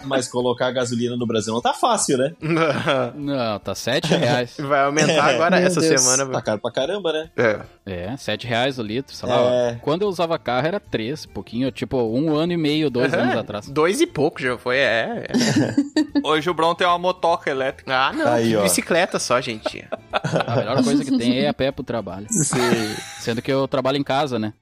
Mas 0.06 0.28
colocar 0.28 0.72
gasolina 0.72 0.91
no 1.18 1.26
Brasil 1.28 1.54
não 1.54 1.62
tá 1.62 1.74
fácil, 1.74 2.18
né? 2.18 2.34
Não, 3.16 3.60
tá 3.60 3.74
7 3.76 4.14
reais. 4.16 4.56
Vai 4.60 4.86
aumentar 4.86 5.26
agora 5.26 5.58
Meu 5.58 5.68
essa 5.68 5.80
Deus. 5.80 6.02
semana. 6.02 6.32
Tá 6.32 6.42
caro 6.42 6.60
pra 6.60 6.72
caramba, 6.72 7.12
né? 7.12 7.30
É. 7.38 7.60
É, 7.86 8.18
7 8.18 8.48
reais 8.48 8.78
o 8.78 8.84
litro, 8.84 9.16
sei 9.16 9.28
lá. 9.28 9.36
É. 9.52 9.80
Quando 9.82 10.04
eu 10.04 10.08
usava 10.08 10.38
carro 10.38 10.68
era 10.68 10.80
3, 10.80 11.26
pouquinho, 11.28 11.72
tipo, 11.72 11.98
um 11.98 12.36
ano 12.36 12.54
e 12.54 12.58
meio, 12.58 12.90
dois 12.90 13.14
anos 13.14 13.36
atrás. 13.36 13.68
Dois 13.70 14.02
e 14.02 14.08
pouco 14.08 14.42
já 14.42 14.58
foi, 14.58 14.78
é. 14.78 15.26
é. 15.28 16.22
Hoje 16.24 16.50
o 16.50 16.54
Bron 16.54 16.76
tem 16.76 16.88
uma 16.88 16.98
motoca 16.98 17.50
elétrica. 17.50 17.92
Ah, 17.94 18.14
não. 18.14 18.28
Aí, 18.28 18.56
bicicleta 18.58 19.20
só, 19.20 19.40
gente. 19.42 19.86
A 20.12 20.56
melhor 20.56 20.84
coisa 20.84 21.04
que 21.04 21.18
tem 21.18 21.40
é 21.40 21.50
a 21.50 21.54
pé 21.54 21.72
pro 21.72 21.84
trabalho. 21.84 22.28
Sim. 22.30 22.96
Sendo 23.20 23.42
que 23.42 23.52
eu 23.52 23.68
trabalho 23.68 23.98
em 23.98 24.04
casa, 24.04 24.38
né? 24.38 24.54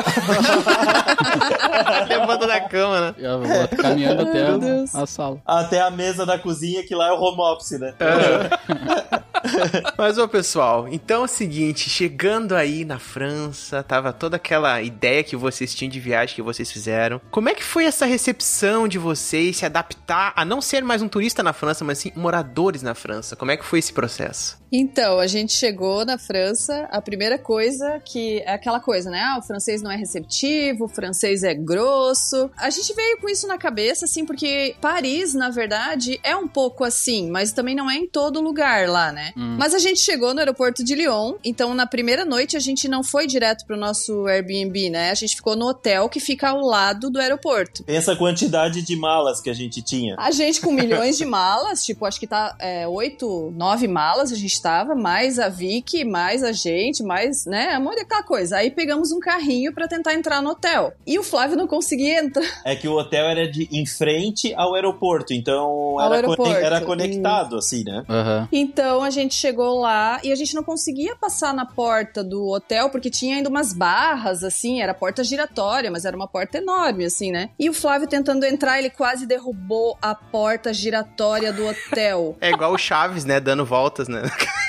Levanta 2.08 2.46
da 2.46 2.60
cama, 2.60 3.00
né? 3.00 3.14
Eu 3.18 3.42
vou 3.42 3.68
caminhando 3.76 4.22
até 4.22 4.46
a- 4.46 5.02
a 5.02 5.06
sala. 5.06 5.40
Até 5.46 5.80
a 5.80 5.90
mesa 5.90 6.24
da 6.26 6.38
cozinha, 6.38 6.82
que 6.86 6.94
lá 6.94 7.08
é 7.08 7.12
o 7.12 7.20
home 7.20 7.40
office, 7.40 7.78
né? 7.78 7.94
Mas, 9.96 10.18
ô 10.18 10.28
pessoal, 10.28 10.86
então 10.88 11.22
é 11.22 11.24
o 11.24 11.28
seguinte, 11.28 11.88
chegando 11.88 12.54
aí 12.54 12.84
na 12.84 12.98
França, 12.98 13.82
tava 13.82 14.12
toda 14.12 14.36
aquela 14.36 14.80
ideia 14.82 15.24
que 15.24 15.34
vocês 15.36 15.74
tinham 15.74 15.90
de 15.90 15.98
viagem 15.98 16.34
que 16.34 16.42
vocês 16.42 16.70
fizeram. 16.70 17.20
Como 17.30 17.48
é 17.48 17.54
que 17.54 17.64
foi 17.64 17.84
essa 17.86 18.04
recepção 18.06 18.86
de 18.86 18.98
vocês 18.98 19.56
se 19.56 19.66
adaptar 19.66 20.32
a 20.36 20.44
não 20.44 20.60
ser 20.60 20.84
mais 20.84 21.02
um 21.02 21.08
turista 21.08 21.42
na 21.42 21.52
França, 21.52 21.84
mas 21.84 21.98
sim 21.98 22.12
moradores 22.14 22.82
na 22.82 22.94
França? 22.94 23.34
Como 23.34 23.50
é 23.50 23.56
que 23.56 23.64
foi 23.64 23.78
esse 23.78 23.92
processo? 23.92 24.60
Então, 24.72 25.18
a 25.18 25.26
gente 25.26 25.52
chegou 25.52 26.04
na 26.04 26.16
França, 26.16 26.88
a 26.92 27.02
primeira 27.02 27.36
coisa 27.38 28.00
que 28.04 28.40
é 28.42 28.52
aquela 28.52 28.78
coisa, 28.78 29.10
né? 29.10 29.20
Ah, 29.20 29.38
o 29.38 29.42
francês 29.42 29.82
não 29.82 29.89
é 29.90 29.96
receptivo, 29.96 30.84
o 30.84 30.88
francês 30.88 31.42
é 31.42 31.54
grosso. 31.54 32.50
A 32.56 32.70
gente 32.70 32.92
veio 32.94 33.18
com 33.18 33.28
isso 33.28 33.46
na 33.46 33.58
cabeça, 33.58 34.04
assim, 34.04 34.24
porque 34.24 34.74
Paris, 34.80 35.34
na 35.34 35.50
verdade, 35.50 36.20
é 36.22 36.36
um 36.36 36.46
pouco 36.46 36.84
assim, 36.84 37.30
mas 37.30 37.52
também 37.52 37.74
não 37.74 37.90
é 37.90 37.96
em 37.96 38.06
todo 38.06 38.40
lugar 38.40 38.88
lá, 38.88 39.12
né? 39.12 39.32
Hum. 39.36 39.56
Mas 39.58 39.74
a 39.74 39.78
gente 39.78 40.00
chegou 40.00 40.32
no 40.32 40.40
aeroporto 40.40 40.84
de 40.84 40.94
Lyon, 40.94 41.34
então 41.44 41.74
na 41.74 41.86
primeira 41.86 42.24
noite 42.24 42.56
a 42.56 42.60
gente 42.60 42.88
não 42.88 43.02
foi 43.02 43.26
direto 43.26 43.66
pro 43.66 43.76
nosso 43.76 44.26
Airbnb, 44.26 44.90
né? 44.90 45.10
A 45.10 45.14
gente 45.14 45.36
ficou 45.36 45.56
no 45.56 45.66
hotel 45.66 46.08
que 46.08 46.20
fica 46.20 46.50
ao 46.50 46.60
lado 46.60 47.10
do 47.10 47.18
aeroporto. 47.18 47.84
Pensa 47.84 48.12
a 48.12 48.16
quantidade 48.16 48.82
de 48.82 48.96
malas 48.96 49.40
que 49.40 49.50
a 49.50 49.54
gente 49.54 49.82
tinha. 49.82 50.14
A 50.18 50.30
gente 50.30 50.60
com 50.60 50.72
milhões 50.72 51.16
de 51.16 51.24
malas, 51.26 51.84
tipo, 51.84 52.04
acho 52.04 52.20
que 52.20 52.26
tá 52.26 52.54
é, 52.58 52.86
oito, 52.86 53.52
nove 53.56 53.88
malas 53.88 54.32
a 54.32 54.36
gente 54.36 54.60
tava, 54.60 54.94
mais 54.94 55.38
a 55.38 55.48
Vicky, 55.48 56.04
mais 56.04 56.42
a 56.42 56.52
gente, 56.52 57.02
mais, 57.02 57.46
né, 57.46 57.78
um 57.78 57.82
monte 57.82 58.00
coisa. 58.22 58.58
Aí 58.58 58.70
pegamos 58.70 59.12
um 59.12 59.20
carrinho 59.20 59.69
pra 59.72 59.86
tentar 59.88 60.14
entrar 60.14 60.40
no 60.42 60.50
hotel. 60.50 60.92
E 61.06 61.18
o 61.18 61.22
Flávio 61.22 61.56
não 61.56 61.66
conseguia 61.66 62.20
entrar. 62.20 62.40
É 62.64 62.76
que 62.76 62.86
o 62.88 62.92
hotel 62.96 63.26
era 63.26 63.50
de 63.50 63.68
em 63.72 63.84
frente 63.86 64.54
ao 64.54 64.74
aeroporto, 64.74 65.32
então 65.32 65.98
Ao 65.98 66.06
era, 66.06 66.14
aeroporto, 66.16 66.42
cone- 66.52 66.64
era 66.64 66.80
conectado, 66.80 67.56
assim, 67.56 67.82
né? 67.84 68.04
Aham. 68.08 68.48
Então 68.52 69.02
a 69.02 69.10
gente 69.10 69.34
chegou 69.34 69.80
lá 69.80 70.20
e 70.22 70.30
a 70.32 70.34
gente 70.34 70.54
não 70.54 70.62
conseguia 70.62 71.16
passar 71.16 71.52
na 71.54 71.64
porta 71.66 72.22
do 72.22 72.48
hotel 72.48 72.90
porque 72.90 73.10
tinha 73.10 73.36
ainda 73.36 73.48
umas 73.48 73.72
barras, 73.72 74.44
assim, 74.44 74.80
era 74.82 74.92
porta 74.94 75.24
giratória, 75.24 75.90
mas 75.90 76.04
era 76.04 76.16
uma 76.16 76.28
porta 76.28 76.58
enorme, 76.58 77.04
assim, 77.04 77.30
né? 77.32 77.50
E 77.58 77.68
o 77.68 77.72
Flávio 77.74 78.06
tentando 78.08 78.44
entrar, 78.44 78.78
ele 78.78 78.90
quase 78.90 79.26
derrubou 79.26 79.96
a 80.00 80.14
porta 80.14 80.72
giratória 80.72 81.52
do 81.52 81.66
hotel. 81.66 82.36
É 82.40 82.50
igual 82.50 82.72
o 82.72 82.78
Chaves, 82.78 83.24
né? 83.24 83.38
Dando 83.40 83.64
voltas, 83.64 84.08
né? 84.08 84.22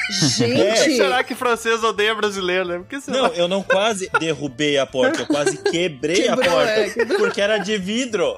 Gente! 0.09 0.95
Será 0.97 1.23
que 1.23 1.33
francês 1.35 1.83
odeia 1.83 2.13
brasileiro, 2.13 2.65
né? 2.67 2.77
Porque 2.79 2.99
sei 2.99 3.13
Não, 3.13 3.27
eu 3.27 3.47
não 3.47 3.63
quase 3.63 4.09
derrubei 4.19 4.77
a 4.77 4.85
porta, 4.91 5.21
eu 5.21 5.27
quase 5.27 5.58
quebrei 5.58 6.27
a 6.27 6.36
Quebrou, 6.36 6.56
porta. 6.56 6.71
é. 6.71 7.06
Porque 7.17 7.41
era 7.41 7.58
de 7.58 7.77
vidro. 7.77 8.38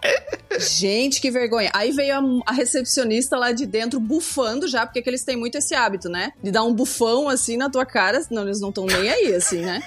Gente, 0.60 1.20
que 1.20 1.32
vergonha. 1.32 1.72
Aí 1.74 1.92
veio 1.92 2.16
a, 2.16 2.52
a 2.52 2.54
recepcionista 2.54 3.38
lá 3.38 3.52
de 3.52 3.66
dentro 3.66 4.00
bufando 4.00 4.68
já, 4.68 4.86
porque 4.86 5.02
que 5.02 5.10
eles 5.10 5.24
têm 5.24 5.36
muito 5.36 5.58
esse 5.58 5.74
hábito, 5.74 6.10
né? 6.10 6.32
De 6.42 6.52
dar 6.52 6.64
um 6.64 6.74
bufão 6.74 7.28
assim 7.28 7.58
na 7.58 7.70
tua 7.70 7.86
cara, 7.86 8.22
senão 8.22 8.44
eles 8.44 8.60
não 8.62 8.70
estão 8.70 8.86
nem 8.86 9.10
aí, 9.10 9.34
assim, 9.34 9.58
né? 9.62 9.82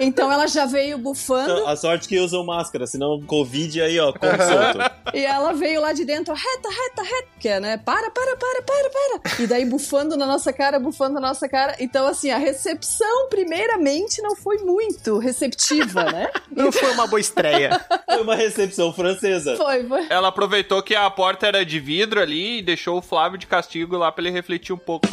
Então 0.00 0.30
ela 0.32 0.46
já 0.46 0.66
veio 0.66 0.98
bufando 0.98 1.66
A 1.66 1.76
sorte 1.76 2.08
que 2.08 2.18
usam 2.18 2.44
máscara, 2.44 2.86
senão 2.86 3.20
Covid 3.22 3.80
aí, 3.80 3.98
ó, 3.98 4.12
como 4.12 4.32
solto. 4.32 4.92
e 5.14 5.24
ela 5.24 5.52
veio 5.52 5.80
lá 5.80 5.92
de 5.92 6.04
dentro, 6.04 6.34
reta, 6.34 6.68
reta, 6.68 7.02
reta, 7.02 7.28
que 7.38 7.48
é, 7.48 7.60
né? 7.60 7.76
Para, 7.76 8.10
para, 8.10 8.36
para, 8.36 8.62
para, 8.62 8.90
para. 8.90 9.42
E 9.42 9.46
daí 9.46 9.64
bufando 9.64 10.16
na 10.16 10.26
nossa 10.26 10.52
cara, 10.52 10.78
bufando 10.78 11.14
na 11.14 11.28
nossa 11.28 11.48
cara. 11.48 11.76
Então, 11.80 12.06
assim, 12.06 12.30
a 12.30 12.38
recepção, 12.38 13.28
primeiramente, 13.28 14.20
não 14.22 14.36
foi 14.36 14.58
muito 14.58 15.18
receptiva, 15.18 16.04
né? 16.04 16.30
Não 16.54 16.70
foi 16.70 16.90
uma 16.92 17.06
boa 17.06 17.18
estreia. 17.18 17.80
Foi 18.04 18.22
uma 18.22 18.34
recepção 18.34 18.92
francesa. 18.92 19.56
Foi, 19.56 19.84
foi. 19.84 20.06
Ela 20.10 20.28
aproveitou 20.28 20.82
que 20.82 20.94
a 20.94 21.10
porta 21.10 21.46
era 21.46 21.64
de 21.64 21.80
vidro 21.80 22.20
ali 22.20 22.58
e 22.58 22.62
deixou 22.62 22.98
o 22.98 23.02
Flávio 23.02 23.38
de 23.38 23.46
castigo 23.46 23.96
lá 23.96 24.12
pra 24.12 24.22
ele 24.22 24.30
refletir 24.30 24.72
um 24.72 24.78
pouco. 24.78 25.08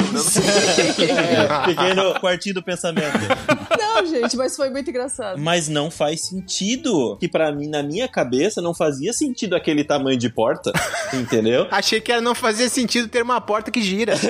É, 1.00 1.68
fiquei 1.68 1.94
no 1.94 2.18
quartinho 2.20 2.56
do 2.56 2.62
pensamento. 2.62 3.18
Não, 3.78 4.04
gente, 4.06 4.36
mas 4.36 4.54
foi 4.54 4.69
muito 4.70 4.88
engraçado. 4.90 5.38
Mas 5.38 5.68
não 5.68 5.90
faz 5.90 6.22
sentido. 6.28 7.16
Que 7.18 7.28
pra 7.28 7.52
mim, 7.52 7.68
na 7.68 7.82
minha 7.82 8.08
cabeça, 8.08 8.62
não 8.62 8.74
fazia 8.74 9.12
sentido 9.12 9.54
aquele 9.54 9.84
tamanho 9.84 10.18
de 10.18 10.28
porta. 10.32 10.72
Entendeu? 11.12 11.66
Achei 11.70 12.00
que 12.00 12.10
era- 12.12 12.20
não 12.20 12.34
fazia 12.34 12.68
sentido 12.68 13.08
ter 13.08 13.22
uma 13.22 13.40
porta 13.40 13.70
que 13.70 13.82
gira. 13.82 14.14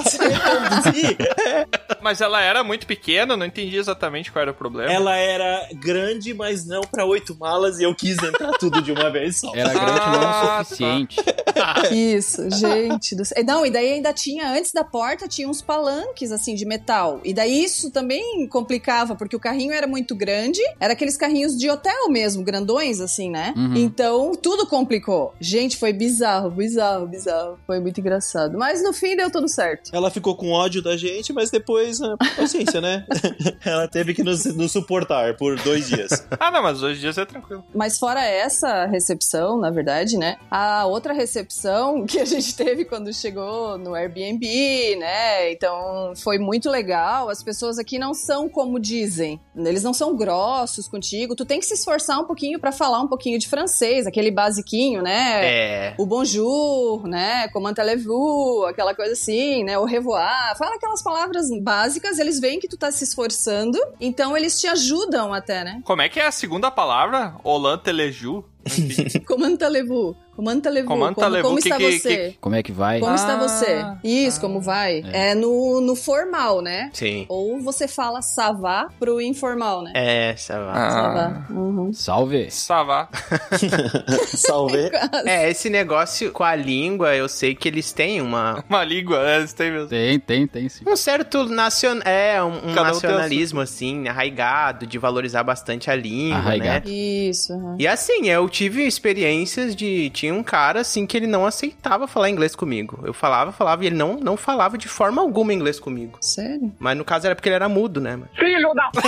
Conduzir. 0.00 1.16
Mas 2.02 2.20
ela 2.20 2.40
era 2.40 2.62
muito 2.64 2.86
pequena, 2.86 3.36
não 3.36 3.46
entendi 3.46 3.76
exatamente 3.76 4.30
qual 4.32 4.42
era 4.42 4.50
o 4.50 4.54
problema. 4.54 4.92
Ela 4.92 5.16
era 5.16 5.68
grande, 5.74 6.32
mas 6.34 6.66
não 6.66 6.82
pra 6.82 7.04
oito 7.04 7.36
malas 7.38 7.78
e 7.78 7.84
eu 7.84 7.94
quis 7.94 8.16
entrar 8.22 8.52
tudo 8.58 8.80
de 8.82 8.92
uma 8.92 9.10
vez 9.10 9.38
só. 9.40 9.52
Era 9.54 9.72
grande 9.72 10.00
Ah, 10.00 10.10
não 10.12 10.20
tá. 10.20 10.60
o 10.60 10.64
suficiente. 10.64 11.16
Isso, 11.92 12.48
gente 12.50 13.14
do 13.14 13.24
céu. 13.24 13.42
Não, 13.44 13.64
e 13.66 13.70
daí 13.70 13.92
ainda 13.92 14.12
tinha, 14.12 14.52
antes 14.52 14.72
da 14.72 14.84
porta, 14.84 15.26
tinha 15.28 15.48
uns 15.48 15.60
palanques, 15.62 16.30
assim, 16.32 16.54
de 16.54 16.64
metal. 16.64 17.20
E 17.24 17.32
daí 17.34 17.64
isso 17.64 17.90
também 17.90 18.46
complicava, 18.48 19.14
porque 19.14 19.36
o 19.36 19.40
carrinho 19.40 19.72
era 19.72 19.86
muito 19.86 20.14
grande, 20.14 20.60
era 20.78 20.92
aqueles 20.92 21.16
carrinhos 21.16 21.56
de 21.56 21.68
hotel 21.68 22.08
mesmo, 22.08 22.42
grandões, 22.42 23.00
assim, 23.00 23.30
né? 23.30 23.52
Uhum. 23.56 23.74
Então, 23.76 24.32
tudo 24.34 24.66
complicou. 24.66 25.34
Gente, 25.40 25.76
foi 25.76 25.92
bizarro, 25.92 26.50
bizarro, 26.50 27.06
bizarro. 27.06 27.58
Foi 27.66 27.80
muito 27.80 28.00
engraçado. 28.00 28.56
Mas 28.58 28.82
no 28.82 28.92
fim 28.92 29.16
deu 29.16 29.30
tudo 29.30 29.48
certo. 29.48 29.90
Ela 29.92 30.10
ficou 30.10 30.36
com 30.36 30.50
ódio 30.52 30.82
da 30.82 30.96
gente, 30.96 31.32
mas 31.32 31.50
depois, 31.50 31.89
ah, 32.00 32.16
paciência, 32.36 32.80
né? 32.80 33.06
Ela 33.64 33.88
teve 33.88 34.14
que 34.14 34.22
nos, 34.22 34.44
nos 34.44 34.72
suportar 34.72 35.36
por 35.36 35.58
dois 35.60 35.88
dias. 35.88 36.26
Ah, 36.38 36.50
não, 36.50 36.62
mas 36.62 36.82
hoje 36.82 36.98
em 36.98 37.10
dia 37.10 37.22
é 37.22 37.26
tranquilo. 37.26 37.64
Mas 37.74 37.98
fora 37.98 38.24
essa 38.24 38.86
recepção, 38.86 39.58
na 39.58 39.70
verdade, 39.70 40.16
né? 40.16 40.36
A 40.50 40.86
outra 40.86 41.12
recepção 41.12 42.04
que 42.06 42.18
a 42.18 42.24
gente 42.24 42.54
teve 42.54 42.84
quando 42.84 43.12
chegou 43.12 43.78
no 43.78 43.94
Airbnb, 43.94 44.96
né? 44.96 45.52
Então 45.52 46.12
foi 46.16 46.38
muito 46.38 46.70
legal. 46.70 47.28
As 47.28 47.42
pessoas 47.42 47.78
aqui 47.78 47.98
não 47.98 48.14
são 48.14 48.48
como 48.48 48.78
dizem. 48.78 49.40
Eles 49.56 49.82
não 49.82 49.92
são 49.92 50.16
grossos 50.16 50.88
contigo. 50.88 51.34
Tu 51.34 51.44
tem 51.44 51.60
que 51.60 51.66
se 51.66 51.74
esforçar 51.74 52.20
um 52.20 52.26
pouquinho 52.26 52.58
pra 52.58 52.72
falar 52.72 53.00
um 53.00 53.08
pouquinho 53.08 53.38
de 53.38 53.48
francês, 53.48 54.06
aquele 54.06 54.30
basiquinho, 54.30 55.02
né? 55.02 55.44
É. 55.44 55.94
O 55.98 56.06
bonjour, 56.06 57.06
né? 57.06 57.48
Comment 57.48 57.74
allez-vous? 57.78 58.64
Aquela 58.68 58.94
coisa 58.94 59.12
assim, 59.12 59.64
né? 59.64 59.78
O 59.78 59.84
revoar. 59.84 60.56
Fala 60.56 60.74
aquelas 60.74 61.02
palavras 61.02 61.46
básicas, 61.62 61.79
eles 62.18 62.40
veem 62.40 62.60
que 62.60 62.68
tu 62.68 62.76
tá 62.76 62.90
se 62.90 63.04
esforçando, 63.04 63.78
então 64.00 64.36
eles 64.36 64.60
te 64.60 64.66
ajudam 64.66 65.32
até, 65.32 65.64
né? 65.64 65.80
Como 65.84 66.02
é 66.02 66.08
que 66.08 66.20
é 66.20 66.26
a 66.26 66.32
segunda 66.32 66.70
palavra? 66.70 67.34
Olan 67.44 67.78
Teleju? 67.78 68.44
Allez-vous? 69.62 70.14
Comment 70.36 70.64
allez-vous? 70.66 70.88
Comment 70.88 71.14
Como, 71.14 71.42
como 71.42 71.56
Que- 71.56 71.68
está 71.68 71.76
que- 71.76 71.98
você? 71.98 72.34
Como 72.40 72.54
é 72.54 72.62
que 72.62 72.72
vai? 72.72 72.98
Como 73.00 73.14
está 73.14 73.34
Ah, 73.34 73.36
você? 73.36 73.84
Isso, 74.02 74.40
como 74.40 74.60
vai? 74.60 75.02
É, 75.12 75.34
no, 75.34 75.80
no 75.82 75.94
formal, 75.94 76.62
né? 76.62 76.88
Sim. 76.94 77.26
Ou 77.28 77.60
você 77.60 77.86
fala 77.86 78.22
savá 78.22 78.88
pro 78.98 79.20
informal, 79.20 79.82
né? 79.82 79.92
É, 79.94 80.34
ça 80.36 80.58
va. 80.58 80.72
Ah. 80.72 80.90
Savá. 80.90 81.46
Uhum. 81.50 81.92
Salve. 81.92 82.50
Savá. 82.50 83.08
Salve. 84.36 84.90
É, 85.26 85.50
esse 85.50 85.68
negócio 85.68 86.32
com 86.32 86.44
a 86.44 86.54
língua, 86.54 87.14
eu 87.14 87.28
sei 87.28 87.54
que 87.54 87.68
eles 87.68 87.92
têm 87.92 88.20
uma. 88.20 88.64
Uma 88.70 88.84
língua, 88.84 89.18
é, 89.28 89.42
isso 89.42 89.54
tem 89.56 89.70
mesmo. 89.72 89.88
Tem, 89.88 90.18
tem, 90.18 90.46
tem 90.46 90.68
sim. 90.68 90.84
Um 90.86 90.96
certo 90.96 91.44
nacion... 91.44 91.98
é, 92.04 92.42
um, 92.42 92.46
um 92.68 92.70
um 92.70 92.74
nacionalismo, 92.74 93.60
assim, 93.60 94.06
arraigado, 94.08 94.86
de 94.86 94.96
valorizar 94.96 95.42
bastante 95.42 95.90
a 95.90 95.96
língua, 95.96 96.38
Arraigado. 96.38 96.88
né? 96.88 96.94
Isso. 96.94 97.52
uhum. 97.52 97.76
E 97.78 97.86
assim, 97.86 98.28
eu 98.28 98.48
tive 98.50 98.86
experiências 98.86 99.74
de. 99.74 100.10
Tinha 100.10 100.34
um 100.34 100.42
cara, 100.42 100.80
assim, 100.80 101.06
que 101.06 101.16
ele 101.16 101.26
não 101.26 101.46
aceitava 101.46 102.06
falar 102.06 102.28
inglês 102.28 102.54
comigo. 102.54 103.00
Eu 103.04 103.14
falava, 103.14 103.52
falava, 103.52 103.82
e 103.84 103.86
ele 103.86 103.96
não, 103.96 104.18
não 104.20 104.36
falava 104.36 104.76
de 104.76 104.88
forma 104.88 105.22
alguma 105.22 105.54
inglês 105.54 105.80
comigo. 105.80 106.18
Sério? 106.20 106.70
Mas 106.78 106.96
no 106.98 107.04
caso 107.04 107.26
era 107.26 107.34
porque 107.34 107.48
ele 107.48 107.56
era 107.56 107.68
mudo, 107.68 108.00
né? 108.00 108.18
Filho 108.36 108.74
da 108.74 108.90
Que. 108.92 109.00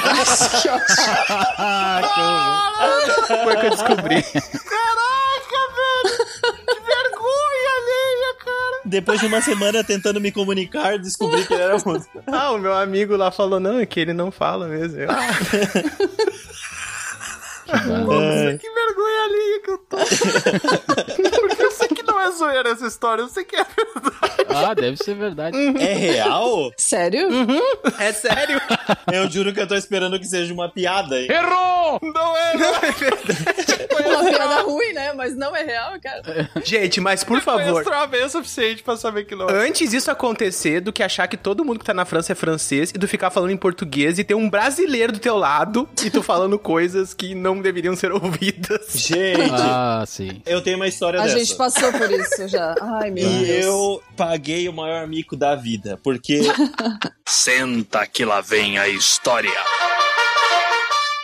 Foi 3.44 3.56
que 3.56 3.66
eu 3.66 3.70
descobri. 3.70 4.24
Depois 8.84 9.20
de 9.20 9.26
uma 9.26 9.40
semana 9.40 9.82
tentando 9.82 10.20
me 10.20 10.30
comunicar, 10.30 10.98
descobri 10.98 11.46
que 11.46 11.54
ele 11.54 11.62
era 11.62 11.78
mudo. 11.78 12.04
ah, 12.26 12.50
o 12.50 12.58
meu 12.58 12.74
amigo 12.74 13.16
lá 13.16 13.30
falou, 13.30 13.58
não, 13.58 13.78
é 13.78 13.86
que 13.86 13.98
ele 13.98 14.12
não 14.12 14.30
fala 14.30 14.66
mesmo. 14.68 14.98
Eu, 15.00 15.10
"Ah, 15.10 15.16
É. 15.54 16.61
Que 18.58 18.68
vergonha 18.70 19.24
alheia 19.24 19.60
que 19.62 19.70
eu 19.70 19.78
tô. 19.78 19.96
é 22.22 22.30
zoeira 22.32 22.70
essa 22.70 22.86
história, 22.86 23.22
eu 23.22 23.28
sei 23.28 23.44
que 23.44 23.56
é 23.56 23.64
verdade. 23.64 24.32
Ah, 24.48 24.74
deve 24.74 24.96
ser 24.96 25.14
verdade. 25.14 25.56
É 25.56 25.92
real? 25.94 26.70
Sério? 26.76 27.28
é 27.98 28.12
sério? 28.12 28.60
Eu 29.12 29.30
juro 29.30 29.52
que 29.52 29.60
eu 29.60 29.66
tô 29.66 29.74
esperando 29.74 30.18
que 30.18 30.26
seja 30.26 30.52
uma 30.52 30.68
piada 30.68 31.14
aí. 31.16 31.28
Errou! 31.28 31.98
Não 32.02 32.36
é, 32.36 32.56
não 32.56 32.74
é 32.74 34.08
Uma 34.08 34.30
piada 34.30 34.62
ruim, 34.62 34.92
né? 34.92 35.12
Mas 35.12 35.36
não 35.36 35.54
é 35.54 35.62
real, 35.62 35.92
cara. 36.02 36.50
Gente, 36.64 37.00
mas 37.00 37.22
por 37.24 37.40
favor. 37.40 37.72
Conheço 37.84 37.90
uma 37.90 38.06
vez 38.06 38.24
o 38.26 38.30
suficiente 38.30 38.82
pra 38.82 38.96
saber 38.96 39.24
que 39.24 39.34
não 39.34 39.48
é. 39.48 39.66
Antes 39.66 39.92
isso 39.92 40.10
acontecer 40.10 40.80
do 40.80 40.92
que 40.92 41.02
achar 41.02 41.26
que 41.26 41.36
todo 41.36 41.64
mundo 41.64 41.78
que 41.78 41.84
tá 41.84 41.94
na 41.94 42.04
França 42.04 42.32
é 42.32 42.34
francês 42.34 42.90
e 42.90 42.98
tu 42.98 43.06
ficar 43.08 43.30
falando 43.30 43.50
em 43.50 43.56
português 43.56 44.18
e 44.18 44.24
ter 44.24 44.34
um 44.34 44.48
brasileiro 44.48 45.12
do 45.12 45.18
teu 45.18 45.36
lado 45.36 45.88
e 46.04 46.10
tu 46.10 46.22
falando 46.22 46.58
coisas 46.58 47.12
que 47.14 47.34
não 47.34 47.60
deveriam 47.60 47.94
ser 47.96 48.12
ouvidas. 48.12 48.92
Gente, 48.94 49.50
Ah, 49.52 50.04
sim. 50.06 50.40
eu 50.46 50.60
tenho 50.62 50.76
uma 50.76 50.88
história 50.88 51.20
A 51.20 51.24
dessa. 51.24 51.38
gente 51.38 51.54
passou 51.56 51.92
por 51.92 52.10
isso 52.20 52.48
já. 52.48 52.74
Ai, 52.80 53.10
meu 53.10 53.24
E 53.24 53.44
Deus. 53.46 53.64
eu 53.64 54.02
paguei 54.16 54.68
o 54.68 54.72
maior 54.72 55.06
mico 55.06 55.36
da 55.36 55.54
vida, 55.54 55.98
porque 56.02 56.40
Senta 57.26 58.06
que 58.06 58.24
lá 58.24 58.40
vem 58.40 58.78
a 58.78 58.88
história. 58.88 59.50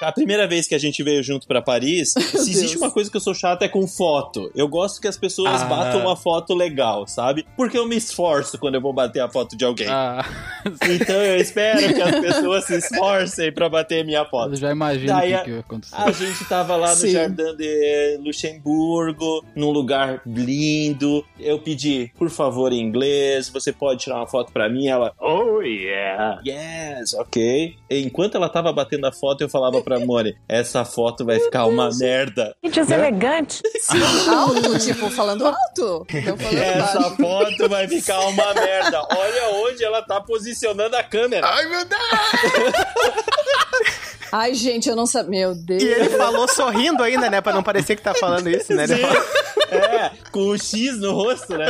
A 0.00 0.12
primeira 0.12 0.46
vez 0.46 0.66
que 0.66 0.74
a 0.74 0.78
gente 0.78 1.02
veio 1.02 1.22
junto 1.22 1.46
pra 1.46 1.60
Paris, 1.62 2.12
se 2.16 2.36
existe 2.36 2.60
Deus. 2.72 2.76
uma 2.76 2.90
coisa 2.90 3.10
que 3.10 3.16
eu 3.16 3.20
sou 3.20 3.34
chato 3.34 3.62
é 3.62 3.68
com 3.68 3.86
foto. 3.86 4.50
Eu 4.54 4.68
gosto 4.68 5.00
que 5.00 5.08
as 5.08 5.16
pessoas 5.16 5.62
Ah. 5.62 5.64
batam 5.66 6.00
uma 6.02 6.16
foto 6.16 6.54
legal, 6.54 7.06
sabe? 7.06 7.46
Porque 7.56 7.76
eu 7.76 7.86
me 7.86 7.96
esforço 7.96 8.58
quando 8.58 8.74
eu 8.76 8.80
vou 8.80 8.92
bater 8.92 9.20
a 9.20 9.28
foto 9.28 9.56
de 9.56 9.64
alguém. 9.64 9.88
Ah, 9.88 10.24
Então 10.88 11.16
eu 11.16 11.38
espero 11.40 11.94
que 11.94 12.00
as 12.02 12.20
pessoas 12.20 12.64
se 12.64 12.76
esforcem 12.76 13.52
pra 13.52 13.68
bater 13.68 14.04
minha 14.04 14.20
eu 14.20 14.26
foto. 14.26 14.56
já 14.56 14.70
imagino 14.70 15.12
o 15.12 15.16
Daí 15.16 15.28
que, 15.30 15.34
a- 15.34 15.44
que 15.44 15.50
vai 15.50 15.60
acontecer. 15.60 15.94
A 15.96 16.10
gente 16.12 16.44
tava 16.48 16.76
lá 16.76 16.90
no 16.90 16.96
Sim. 16.96 17.10
Jardim 17.12 17.56
de 17.56 18.18
Luxemburgo, 18.22 19.44
num 19.54 19.70
lugar 19.70 20.20
lindo. 20.26 21.24
Eu 21.38 21.58
pedi, 21.58 22.10
por 22.18 22.30
favor, 22.30 22.72
em 22.72 22.80
inglês, 22.80 23.48
você 23.48 23.72
pode 23.72 24.00
tirar 24.00 24.16
uma 24.16 24.26
foto 24.26 24.52
pra 24.52 24.68
mim? 24.68 24.86
Ela, 24.88 25.12
oh 25.20 25.60
yeah, 25.62 26.40
yes, 26.46 27.14
ok. 27.14 27.74
E 27.90 27.98
enquanto 28.02 28.36
ela 28.36 28.48
tava 28.48 28.72
batendo 28.72 29.06
a 29.06 29.12
foto, 29.12 29.40
eu 29.42 29.48
falava 29.48 29.80
pra 29.88 30.00
Mori, 30.04 30.36
essa 30.48 30.84
foto 30.84 31.24
vai 31.24 31.38
ficar 31.40 31.66
uma 31.66 31.90
merda. 31.96 32.54
Que 32.62 32.70
deselegante. 32.70 33.60
Alto, 34.28 34.78
tipo, 34.78 35.10
falando 35.10 35.46
alto. 35.46 36.06
Falando 36.10 36.58
Essa 36.58 37.00
baixo. 37.00 37.16
foto 37.16 37.68
vai 37.68 37.88
ficar 37.88 38.20
uma 38.20 38.54
merda. 38.54 39.02
Olha 39.10 39.48
onde 39.54 39.84
ela 39.84 40.02
tá 40.02 40.20
posicionando 40.20 40.96
a 40.96 41.02
câmera. 41.02 41.46
Ai, 41.46 41.66
meu 41.66 41.84
Deus! 41.84 42.00
Ai, 44.32 44.54
gente, 44.54 44.88
eu 44.88 44.96
não 44.96 45.06
sabia. 45.06 45.28
Meu 45.30 45.54
Deus. 45.54 45.82
E 45.82 45.86
ele 45.86 46.10
falou 46.10 46.48
sorrindo 46.48 47.02
ainda, 47.02 47.28
né? 47.30 47.40
Pra 47.40 47.52
não 47.52 47.62
parecer 47.62 47.96
que 47.96 48.02
tá 48.02 48.14
falando 48.14 48.48
isso, 48.48 48.72
né? 48.74 48.84
Ele 48.84 48.96
Sim. 48.96 49.02
falou, 49.02 49.24
É, 49.70 50.10
com 50.32 50.48
o 50.48 50.56
X 50.58 50.98
no 50.98 51.12
rosto, 51.12 51.56
né? 51.56 51.66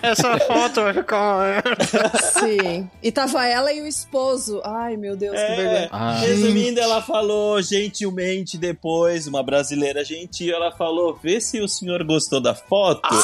Essa 0.00 0.38
foto 0.40 0.80
vai 0.82 0.94
ficar. 0.94 1.62
Sim. 2.38 2.88
E 3.02 3.10
tava 3.10 3.46
ela 3.46 3.72
e 3.72 3.80
o 3.82 3.86
esposo. 3.86 4.60
Ai, 4.64 4.96
meu 4.96 5.16
Deus, 5.16 5.34
que 5.34 5.40
É, 5.42 5.56
vergonha. 5.56 5.88
Ah. 5.90 6.18
resumindo, 6.20 6.78
ela 6.80 7.02
falou 7.02 7.60
gentilmente 7.60 8.56
depois, 8.56 9.26
uma 9.26 9.42
brasileira 9.42 10.04
gentil, 10.04 10.54
ela 10.54 10.70
falou: 10.70 11.18
vê 11.20 11.40
se 11.40 11.60
o 11.60 11.68
senhor 11.68 12.04
gostou 12.04 12.40
da 12.40 12.54
foto. 12.54 13.08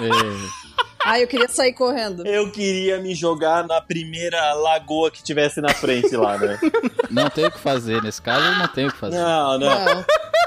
É. 0.00 0.64
Ai, 1.04 1.22
eu 1.22 1.26
queria 1.28 1.48
sair 1.48 1.72
correndo. 1.72 2.26
Eu 2.26 2.50
queria 2.50 2.98
me 2.98 3.14
jogar 3.14 3.66
na 3.66 3.80
primeira 3.80 4.54
lagoa 4.54 5.10
que 5.10 5.22
tivesse 5.22 5.60
na 5.60 5.68
frente 5.74 6.16
lá, 6.16 6.38
né? 6.38 6.58
Não 7.10 7.28
tem 7.28 7.46
o 7.46 7.50
que 7.50 7.58
fazer. 7.58 8.02
Nesse 8.02 8.20
caso, 8.20 8.58
não 8.58 8.66
tem 8.68 8.86
o 8.86 8.92
que 8.92 8.98
fazer. 8.98 9.16
Não, 9.16 9.58
não. 9.58 9.84
Não. 9.84 10.04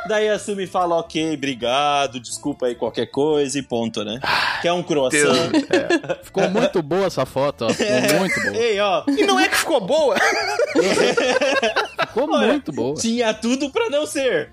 Daí 0.07 0.29
a 0.29 0.39
Sumi 0.39 0.65
fala, 0.65 0.95
ok, 0.95 1.33
obrigado, 1.33 2.19
desculpa 2.19 2.67
aí 2.67 2.75
qualquer 2.75 3.07
coisa 3.07 3.59
e 3.59 3.61
ponto, 3.61 4.03
né? 4.05 4.19
Quer 4.61 4.71
um 4.71 4.81
croissant? 4.81 5.51
Ficou 6.23 6.49
muito 6.49 6.81
boa 6.81 7.07
essa 7.07 7.25
foto, 7.25 7.65
ó. 7.65 7.69
Ficou 7.69 8.19
muito 8.19 8.41
boa. 8.41 8.55
Ei, 8.57 8.79
ó, 8.79 9.03
E 9.07 9.25
não 9.25 9.39
é 9.39 9.49
que 9.49 9.57
ficou 9.57 9.81
boa? 9.81 10.15
Ficou 12.07 12.27
muito 12.27 12.71
boa. 12.71 12.95
tinha 12.95 13.33
tudo 13.33 13.69
pra 13.69 13.89
não 13.89 14.05
ser. 14.05 14.51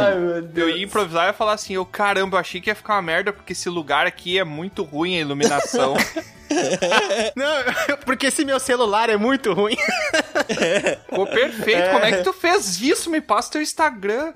Ai, 0.00 0.18
meu 0.18 0.42
Deus. 0.42 0.68
Eu 0.70 0.76
ia 0.76 0.84
improvisar 0.84 1.24
e 1.24 1.26
ia 1.28 1.32
falar 1.32 1.52
assim, 1.52 1.74
eu 1.74 1.86
caramba, 1.86 2.36
eu 2.36 2.40
achei 2.40 2.60
que 2.60 2.70
ia 2.70 2.74
ficar 2.74 2.94
uma 2.94 3.02
merda, 3.02 3.32
porque 3.32 3.52
esse 3.52 3.68
lugar 3.68 4.06
aqui 4.06 4.33
é 4.38 4.44
muito 4.44 4.82
ruim 4.82 5.16
a 5.16 5.20
iluminação. 5.20 5.94
Não, 7.34 7.96
porque 8.04 8.26
esse 8.26 8.44
meu 8.44 8.60
celular 8.60 9.08
é 9.08 9.16
muito 9.16 9.52
ruim. 9.52 9.76
Ficou 11.06 11.26
perfeito. 11.26 11.90
Como 11.90 12.04
é 12.04 12.12
que 12.12 12.22
tu 12.22 12.32
fez 12.32 12.80
isso? 12.80 13.10
Me 13.10 13.20
passa 13.20 13.52
teu 13.52 13.62
Instagram. 13.62 14.32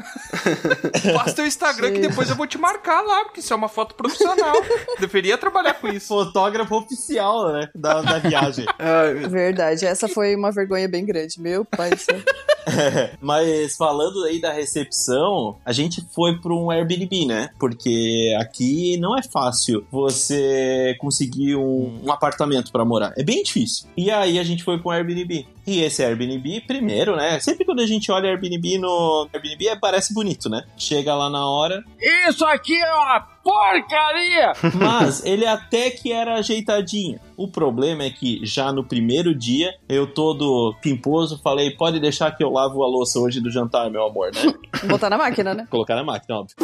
passa 1.14 1.36
teu 1.36 1.46
Instagram 1.46 1.92
que 1.92 2.00
depois 2.00 2.28
eu 2.28 2.36
vou 2.36 2.46
te 2.46 2.58
marcar 2.58 3.02
lá, 3.02 3.24
porque 3.24 3.40
isso 3.40 3.52
é 3.52 3.56
uma 3.56 3.68
foto 3.68 3.94
profissional. 3.94 4.54
Deveria 4.98 5.38
trabalhar 5.38 5.74
com 5.74 5.88
isso. 5.88 6.08
Fotógrafo 6.08 6.76
oficial, 6.76 7.52
né? 7.52 7.68
Da, 7.74 8.00
da 8.02 8.18
viagem. 8.18 8.66
Verdade, 9.28 9.86
essa 9.86 10.08
foi 10.08 10.34
uma 10.34 10.50
vergonha 10.50 10.88
bem 10.88 11.04
grande. 11.04 11.40
Meu 11.40 11.64
pai 11.64 11.90
do 11.90 11.98
céu. 11.98 12.18
Mas 13.20 13.76
falando 13.76 14.24
aí 14.24 14.40
da 14.40 14.52
recepção, 14.52 15.56
a 15.64 15.72
gente 15.72 16.04
foi 16.12 16.38
para 16.38 16.52
um 16.52 16.70
Airbnb, 16.70 17.26
né? 17.26 17.50
Porque 17.58 18.34
aqui 18.38 18.96
não 18.98 19.16
é 19.16 19.22
fácil 19.22 19.86
você 19.90 20.96
conseguir 20.98 21.56
um, 21.56 22.00
um 22.04 22.12
apartamento 22.12 22.70
para 22.70 22.84
morar. 22.84 23.12
É 23.16 23.22
bem 23.22 23.42
difícil. 23.42 23.86
E 23.96 24.10
aí 24.10 24.38
a 24.38 24.44
gente 24.44 24.64
foi 24.64 24.78
para 24.78 24.88
um 24.88 24.92
Airbnb. 24.92 25.46
E 25.68 25.82
esse 25.82 26.02
Airbnb, 26.02 26.62
primeiro, 26.62 27.14
né? 27.14 27.38
Sempre 27.40 27.66
quando 27.66 27.80
a 27.80 27.86
gente 27.86 28.10
olha 28.10 28.30
Airbnb 28.30 28.78
no 28.78 29.28
Airbnb, 29.34 29.68
é, 29.68 29.76
parece 29.76 30.14
bonito, 30.14 30.48
né? 30.48 30.64
Chega 30.78 31.14
lá 31.14 31.28
na 31.28 31.46
hora. 31.46 31.84
Isso 32.26 32.42
aqui 32.46 32.74
é 32.74 32.94
uma 32.94 33.20
porcaria! 33.44 34.54
Mas 34.74 35.22
ele 35.26 35.44
até 35.44 35.90
que 35.90 36.10
era 36.10 36.36
ajeitadinho. 36.36 37.20
O 37.36 37.46
problema 37.46 38.04
é 38.04 38.08
que 38.08 38.40
já 38.46 38.72
no 38.72 38.82
primeiro 38.82 39.34
dia, 39.34 39.74
eu 39.86 40.06
todo 40.06 40.74
pimposo, 40.80 41.38
falei: 41.42 41.70
pode 41.72 42.00
deixar 42.00 42.30
que 42.30 42.42
eu 42.42 42.48
lavo 42.48 42.82
a 42.82 42.86
louça 42.86 43.18
hoje 43.18 43.38
do 43.38 43.50
jantar, 43.50 43.90
meu 43.90 44.06
amor, 44.06 44.30
né? 44.34 44.54
Botar 44.88 45.10
na 45.10 45.18
máquina, 45.18 45.52
né? 45.52 45.66
Colocar 45.68 45.96
na 45.96 46.02
máquina, 46.02 46.38
óbvio. 46.38 46.56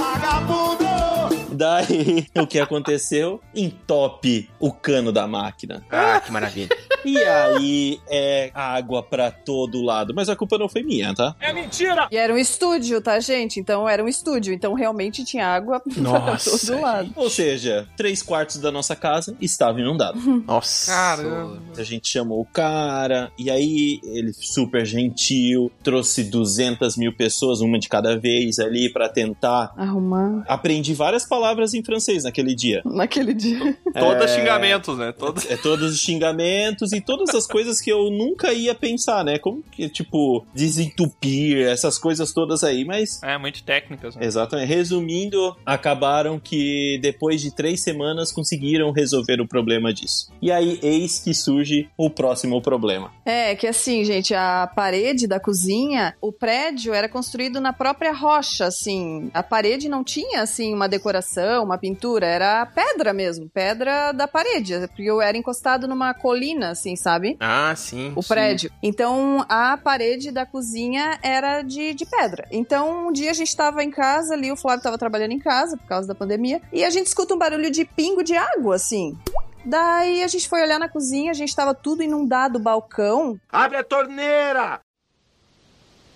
Daí, 1.51 2.27
o 2.37 2.47
que 2.47 2.59
aconteceu? 2.59 3.41
Entope 3.55 4.49
o 4.59 4.73
cano 4.73 5.13
da 5.13 5.27
máquina. 5.27 5.85
Ah, 5.91 6.21
que 6.21 6.33
maravilha. 6.33 6.69
E 7.05 7.19
aí 7.19 8.01
é 8.09 8.51
água 8.55 9.03
pra 9.03 9.31
todo 9.31 9.83
lado. 9.83 10.15
Mas 10.15 10.29
a 10.29 10.37
culpa 10.37 10.57
não 10.57 10.69
foi 10.69 10.83
minha, 10.83 11.15
tá? 11.15 11.37
É 11.39 11.53
mentira! 11.53 12.09
E 12.11 12.17
era 12.17 12.33
um 12.33 12.39
estúdio, 12.39 13.01
tá, 13.01 13.21
gente? 13.21 13.61
Então 13.61 13.87
era 13.87 14.03
um 14.03 14.09
estúdio. 14.09 14.55
Então 14.55 14.73
realmente 14.73 15.23
tinha 15.25 15.47
água 15.47 15.81
pra 15.85 16.03
Nossa, 16.03 16.51
todo 16.67 16.81
lado. 16.81 17.11
Ou 17.15 17.29
seja, 17.29 17.87
três 17.97 18.23
quartos 18.23 18.57
da 18.57 18.73
nossa 18.73 18.97
casa 18.97 19.37
estava 19.41 19.81
inundado. 19.81 20.19
Nossa. 20.47 20.91
Caramba. 20.91 21.63
A 21.77 21.83
gente 21.83 22.09
chamou 22.09 22.41
o 22.41 22.47
cara, 22.47 23.31
e 23.39 23.51
aí 23.51 24.01
ele 24.05 24.33
super 24.33 24.87
gentil, 24.87 25.71
trouxe 25.83 26.25
200 26.25 26.97
mil 26.97 27.15
pessoas, 27.15 27.61
uma 27.61 27.79
de 27.79 27.89
cada 27.89 28.19
vez 28.19 28.59
ali, 28.59 28.89
pra 28.91 29.09
tentar. 29.09 29.73
Arrumar 29.77 30.43
Aprendi 30.49 30.95
várias 30.95 31.14
palavras 31.23 31.75
em 31.75 31.85
francês 31.85 32.25
naquele 32.25 32.55
dia. 32.55 32.81
naquele 32.87 33.35
dia. 33.35 33.77
Todas 33.93 34.31
É. 34.31 34.37
xingamentos, 34.37 34.97
né? 34.97 35.13
Todas. 35.13 35.51
É 35.51 35.57
todos 35.59 35.93
os 35.93 36.01
xingamentos 36.01 36.93
e 36.95 37.01
todas 37.03 37.35
as 37.35 37.47
coisas 37.47 37.79
que 37.79 37.91
eu 37.93 38.11
nunca 38.11 38.55
ia 38.55 38.75
pensar, 38.75 39.23
né? 39.23 39.39
Como 39.39 39.63
que, 39.71 39.87
tipo, 39.91 40.47
desentupir, 40.89 41.67
essas 41.67 41.99
coisas 41.99 42.33
todas 42.33 42.65
aí, 42.65 42.85
mas. 42.85 43.23
É, 43.23 43.37
muito 43.39 43.63
técnicas, 43.63 44.17
né? 44.17 44.25
Exatamente. 44.25 44.69
Resumindo, 44.69 45.55
acabaram 45.65 46.39
que 46.39 46.99
depois 47.03 47.41
de 47.41 47.55
três 47.55 47.81
semanas 47.83 48.33
conseguiram 48.33 48.91
resolver 48.93 49.41
o 49.41 49.47
problema 49.47 49.93
disso. 49.93 50.33
E 50.41 50.51
aí, 50.51 50.79
eis 50.83 51.19
que 51.19 51.35
surge 51.35 51.89
o 51.97 52.09
próximo 52.09 52.61
problema. 52.63 53.13
É, 53.25 53.55
que 53.55 53.67
assim, 53.67 54.05
gente, 54.05 54.35
a 54.35 54.67
parede 54.75 55.27
da 55.27 55.39
cozinha, 55.39 56.15
o 56.21 56.33
prédio 56.33 56.95
era 56.95 57.09
construído 57.09 57.61
na 57.61 57.73
própria 57.73 58.13
rocha, 58.13 58.67
assim. 58.67 59.31
A 59.35 59.43
parede 59.43 59.89
não 59.89 60.03
tinha, 60.05 60.43
assim, 60.43 60.73
uma 60.73 60.89
decoração, 60.89 61.04
uma 61.63 61.79
pintura, 61.79 62.27
era 62.27 62.67
pedra 62.67 63.13
mesmo, 63.13 63.49
pedra 63.49 64.13
da 64.13 64.27
parede, 64.27 64.75
porque 64.89 65.03
eu 65.03 65.21
era 65.21 65.37
encostado 65.37 65.87
numa 65.87 66.15
colina, 66.15 66.71
assim, 66.71 66.97
sabe? 66.97 67.37
Ah, 67.41 67.75
sim. 67.77 68.13
O 68.17 68.23
sim. 68.23 68.29
prédio. 68.29 68.71
Então, 68.83 69.45
a 69.49 69.77
parede 69.77 70.31
da 70.31 70.47
cozinha 70.47 71.19
era 71.23 71.63
de, 71.63 71.95
de 71.95 72.07
pedra. 72.07 72.47
Então, 72.51 73.09
um 73.09 73.13
dia 73.13 73.31
a 73.31 73.35
gente 73.35 73.55
tava 73.57 73.83
em 73.83 73.91
casa 73.91 74.35
ali, 74.35 74.51
o 74.51 74.57
Flávio 74.57 74.83
tava 74.83 74.99
trabalhando 74.99 75.33
em 75.33 75.39
casa 75.39 75.77
por 75.77 75.87
causa 75.87 76.09
da 76.09 76.15
pandemia, 76.15 76.61
e 76.73 76.85
a 76.85 76.91
gente 76.91 77.07
escuta 77.07 77.35
um 77.35 77.39
barulho 77.39 77.71
de 77.71 77.85
pingo 77.85 78.23
de 78.23 78.37
água, 78.37 78.77
assim. 78.77 79.17
Daí 79.65 80.23
a 80.23 80.29
gente 80.29 80.49
foi 80.49 80.63
olhar 80.63 80.79
na 80.79 80.89
cozinha, 80.89 81.31
a 81.31 81.35
gente 81.35 81.55
tava 81.57 81.75
tudo 81.75 82.03
inundado, 82.03 82.59
o 82.59 82.63
balcão, 82.63 83.39
Abre 83.51 83.79
a 83.79 83.85
torneira! 83.85 84.81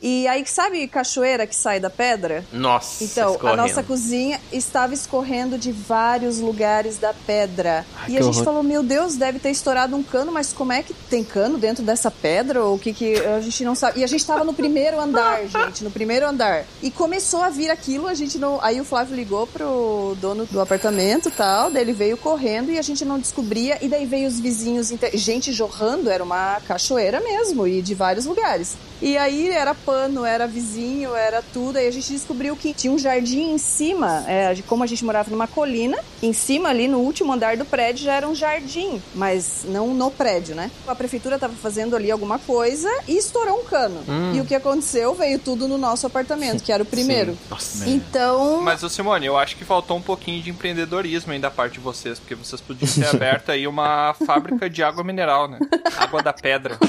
E 0.00 0.28
aí, 0.28 0.46
sabe 0.46 0.86
cachoeira 0.86 1.46
que 1.46 1.54
sai 1.54 1.80
da 1.80 1.90
pedra? 1.90 2.44
Nossa. 2.52 3.02
Então, 3.02 3.30
a 3.30 3.32
escorrendo. 3.32 3.56
nossa 3.56 3.82
cozinha 3.82 4.40
estava 4.52 4.94
escorrendo 4.94 5.58
de 5.58 5.72
vários 5.72 6.38
lugares 6.38 6.98
da 6.98 7.12
pedra. 7.12 7.84
Ai, 7.96 8.12
e 8.12 8.18
a 8.18 8.22
gente 8.22 8.34
horror. 8.34 8.44
falou, 8.44 8.62
meu 8.62 8.82
Deus, 8.82 9.16
deve 9.16 9.40
ter 9.40 9.50
estourado 9.50 9.96
um 9.96 10.02
cano, 10.02 10.30
mas 10.30 10.52
como 10.52 10.72
é 10.72 10.82
que 10.82 10.94
tem 10.94 11.24
cano 11.24 11.58
dentro 11.58 11.82
dessa 11.82 12.10
pedra? 12.10 12.62
Ou 12.62 12.76
o 12.76 12.78
que 12.78 12.92
que 12.92 13.16
a 13.16 13.40
gente 13.40 13.64
não 13.64 13.74
sabe? 13.74 14.00
E 14.00 14.04
a 14.04 14.06
gente 14.06 14.24
tava 14.24 14.44
no 14.44 14.54
primeiro 14.54 15.00
andar, 15.00 15.44
gente, 15.48 15.82
no 15.82 15.90
primeiro 15.90 16.26
andar. 16.26 16.64
E 16.80 16.90
começou 16.90 17.42
a 17.42 17.50
vir 17.50 17.70
aquilo, 17.70 18.06
a 18.06 18.14
gente 18.14 18.38
não... 18.38 18.60
Aí 18.62 18.80
o 18.80 18.84
Flávio 18.84 19.16
ligou 19.16 19.46
pro 19.48 20.16
dono 20.20 20.46
do 20.46 20.60
apartamento 20.60 21.28
e 21.28 21.32
tal, 21.32 21.70
daí 21.70 21.82
ele 21.82 21.92
veio 21.92 22.16
correndo 22.16 22.70
e 22.70 22.78
a 22.78 22.82
gente 22.82 23.04
não 23.04 23.18
descobria. 23.18 23.78
E 23.80 23.88
daí 23.88 24.06
veio 24.06 24.28
os 24.28 24.38
vizinhos, 24.38 24.92
gente 25.14 25.52
jorrando, 25.52 26.08
era 26.08 26.22
uma 26.22 26.60
cachoeira 26.68 27.20
mesmo, 27.20 27.66
e 27.66 27.82
de 27.82 27.94
vários 27.94 28.26
lugares. 28.26 28.76
E 29.00 29.16
aí 29.16 29.48
era 29.48 29.74
pano, 29.88 30.22
era 30.22 30.46
vizinho, 30.46 31.14
era 31.14 31.40
tudo. 31.40 31.78
Aí 31.78 31.88
a 31.88 31.90
gente 31.90 32.12
descobriu 32.12 32.54
que 32.54 32.74
tinha 32.74 32.92
um 32.92 32.98
jardim 32.98 33.52
em 33.52 33.56
cima. 33.56 34.22
É, 34.28 34.52
de 34.52 34.62
como 34.62 34.84
a 34.84 34.86
gente 34.86 35.02
morava 35.02 35.30
numa 35.30 35.46
colina, 35.46 35.96
em 36.22 36.34
cima 36.34 36.68
ali 36.68 36.86
no 36.86 36.98
último 36.98 37.32
andar 37.32 37.56
do 37.56 37.64
prédio 37.64 38.04
já 38.04 38.12
era 38.12 38.28
um 38.28 38.34
jardim, 38.34 39.00
mas 39.14 39.64
não 39.66 39.94
no 39.94 40.10
prédio, 40.10 40.54
né? 40.54 40.70
A 40.86 40.94
prefeitura 40.94 41.38
tava 41.38 41.54
fazendo 41.54 41.96
ali 41.96 42.10
alguma 42.10 42.38
coisa 42.38 42.90
e 43.08 43.16
estourou 43.16 43.60
um 43.60 43.64
cano. 43.64 44.02
Hum. 44.06 44.34
E 44.34 44.40
o 44.42 44.44
que 44.44 44.54
aconteceu? 44.54 45.14
Veio 45.14 45.38
tudo 45.38 45.66
no 45.66 45.78
nosso 45.78 46.06
apartamento, 46.06 46.62
que 46.62 46.70
era 46.70 46.82
o 46.82 46.86
primeiro. 46.86 47.32
Sim. 47.32 47.38
Nossa. 47.48 47.88
Então, 47.88 48.60
Mas, 48.60 48.82
ô 48.82 48.90
Simone, 48.90 49.24
eu 49.24 49.38
acho 49.38 49.56
que 49.56 49.64
faltou 49.64 49.96
um 49.96 50.02
pouquinho 50.02 50.42
de 50.42 50.50
empreendedorismo 50.50 51.32
aí 51.32 51.38
da 51.38 51.50
parte 51.50 51.74
de 51.74 51.80
vocês, 51.80 52.18
porque 52.18 52.34
vocês 52.34 52.60
podiam 52.60 52.92
ter 52.92 53.06
aberto 53.16 53.50
aí 53.52 53.66
uma 53.66 54.14
fábrica 54.26 54.68
de 54.68 54.82
água 54.82 55.02
mineral, 55.02 55.48
né? 55.48 55.58
Água 55.96 56.22
da 56.22 56.34
pedra. 56.34 56.76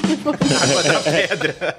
Água 0.62 0.82
da 0.82 1.00
pedra. 1.00 1.76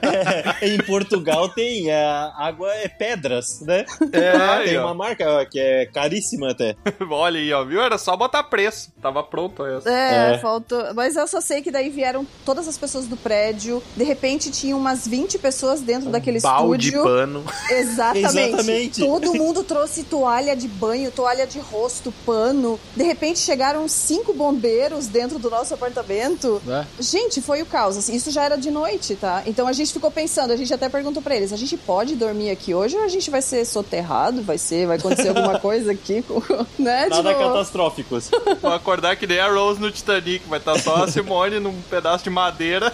em 0.63 0.80
Portugal 1.12 1.49
tem 1.49 1.91
a 1.91 2.34
água 2.38 2.72
é 2.74 2.88
pedras, 2.88 3.59
né? 3.62 3.86
É, 4.12 4.30
aí, 4.38 4.70
tem 4.70 4.78
ó. 4.78 4.86
uma 4.86 4.93
marca 4.93 5.26
ó, 5.41 5.45
que 5.45 5.59
é 5.59 5.86
caríssima 5.86 6.51
até. 6.51 6.76
Olha 7.09 7.39
aí, 7.39 7.51
ó, 7.53 7.64
viu? 7.66 7.82
Era 7.82 7.97
só 7.97 8.16
botar 8.16 8.43
preço. 8.43 8.91
Tava 9.01 9.22
pronto 9.24 9.66
essa. 9.66 9.89
É, 9.89 10.34
É. 10.36 10.38
faltou. 10.39 10.93
Mas 10.95 11.16
eu 11.16 11.28
só 11.28 11.41
sei 11.41 11.62
que 11.62 11.72
daí 11.72 11.89
vieram 11.89 12.26
todas 12.45 12.68
as 12.68 12.78
pessoas 12.78 13.07
do 13.07 13.18
prédio. 13.18 13.82
De 13.95 14.03
repente 14.03 14.49
tinha 14.51 14.76
umas 14.76 15.07
20 15.07 15.38
pessoas 15.39 15.82
dentro 15.82 16.09
daquele 16.09 16.39
Balde 16.39 16.78
de 16.91 16.95
estúdio. 16.95 17.03
pano. 17.03 17.43
Exatamente. 17.70 18.26
Exatamente. 18.26 18.99
Todo 19.01 19.34
mundo 19.34 19.64
trouxe 19.64 20.03
toalha 20.03 20.55
de 20.55 20.68
banho, 20.68 21.12
toalha 21.12 21.45
de 21.45 21.59
rosto, 21.59 22.14
pano. 22.26 22.80
De 22.95 23.03
repente 23.03 23.39
chegaram 23.39 23.88
cinco 23.88 24.34
bombeiros 24.34 25.07
dentro 25.07 25.38
do 25.39 25.49
nosso 25.49 25.74
apartamento. 25.74 26.62
É. 26.68 26.86
Gente, 27.01 27.41
foi 27.41 27.62
o 27.62 27.66
caos. 27.66 27.97
assim, 27.97 28.16
isso 28.16 28.32
já 28.32 28.43
era 28.43 28.55
de 28.57 28.72
noite, 28.72 29.16
tá? 29.16 29.43
Então 29.45 29.68
a 29.68 29.74
gente 29.74 29.91
ficou 29.93 30.09
pensando, 30.12 30.51
a 30.51 30.55
gente 30.55 30.74
até 30.74 30.88
perguntou 30.89 31.01
pra 31.22 31.36
eles: 31.36 31.52
a 31.54 31.58
gente 31.58 31.76
pode 31.78 32.16
dormir 32.16 32.52
aqui 32.52 32.74
hoje 32.74 32.95
ou 32.97 33.04
a 33.04 33.08
gente 33.08 33.32
vai 33.32 33.41
ser 33.41 33.66
soterrado? 33.66 34.41
Vai 34.43 34.58
ser, 34.58 34.86
vai 34.86 34.97
acontecer 34.97 35.30
alguma 35.30 35.58
coisa 35.60 35.91
aqui? 35.93 36.22
com- 36.22 36.41
né? 36.78 37.08
Nada 37.10 37.34
Tipo, 37.34 37.39
catastróficos. 37.47 38.30
Vou 38.62 38.74
acordar 38.74 39.16
que 39.16 39.26
nem 39.26 39.39
a 39.39 39.49
Rose 39.52 39.80
no 39.82 39.89
Titanic. 39.91 40.47
Vai 40.47 40.60
estar 40.60 40.78
só 40.80 41.04
a 41.04 41.08
Simone 41.08 41.60
num 41.60 41.82
pedaço 41.89 42.24
de 42.24 42.30
madeira. 42.30 42.93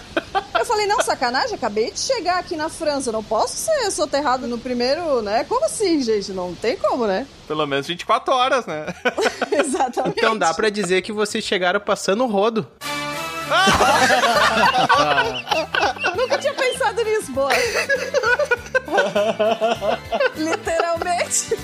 Eu 0.58 0.64
falei, 0.64 0.86
não, 0.86 1.00
sacanagem, 1.02 1.54
acabei 1.54 1.90
de 1.90 2.00
chegar 2.00 2.38
aqui 2.38 2.56
na 2.56 2.68
França, 2.68 3.08
eu 3.10 3.12
não 3.12 3.22
posso 3.22 3.56
ser 3.56 3.90
soterrado 3.90 4.46
no 4.46 4.58
primeiro, 4.58 5.22
né? 5.22 5.44
Como 5.44 5.64
assim, 5.64 6.02
gente? 6.02 6.32
Não 6.32 6.54
tem 6.54 6.76
como, 6.76 7.06
né? 7.06 7.26
Pelo 7.46 7.66
menos 7.66 7.86
24 7.86 8.34
horas, 8.34 8.66
né? 8.66 8.86
Exatamente. 9.52 10.18
Então 10.18 10.36
dá 10.36 10.52
pra 10.52 10.68
dizer 10.70 11.02
que 11.02 11.12
vocês 11.12 11.44
chegaram 11.44 11.80
passando 11.80 12.24
o 12.24 12.26
rodo. 12.26 12.66
Nunca 16.16 16.38
tinha 16.38 16.54
pensado 16.54 17.04
nisso, 17.04 17.30
boa. 17.32 17.50
Literalmente. 20.36 21.56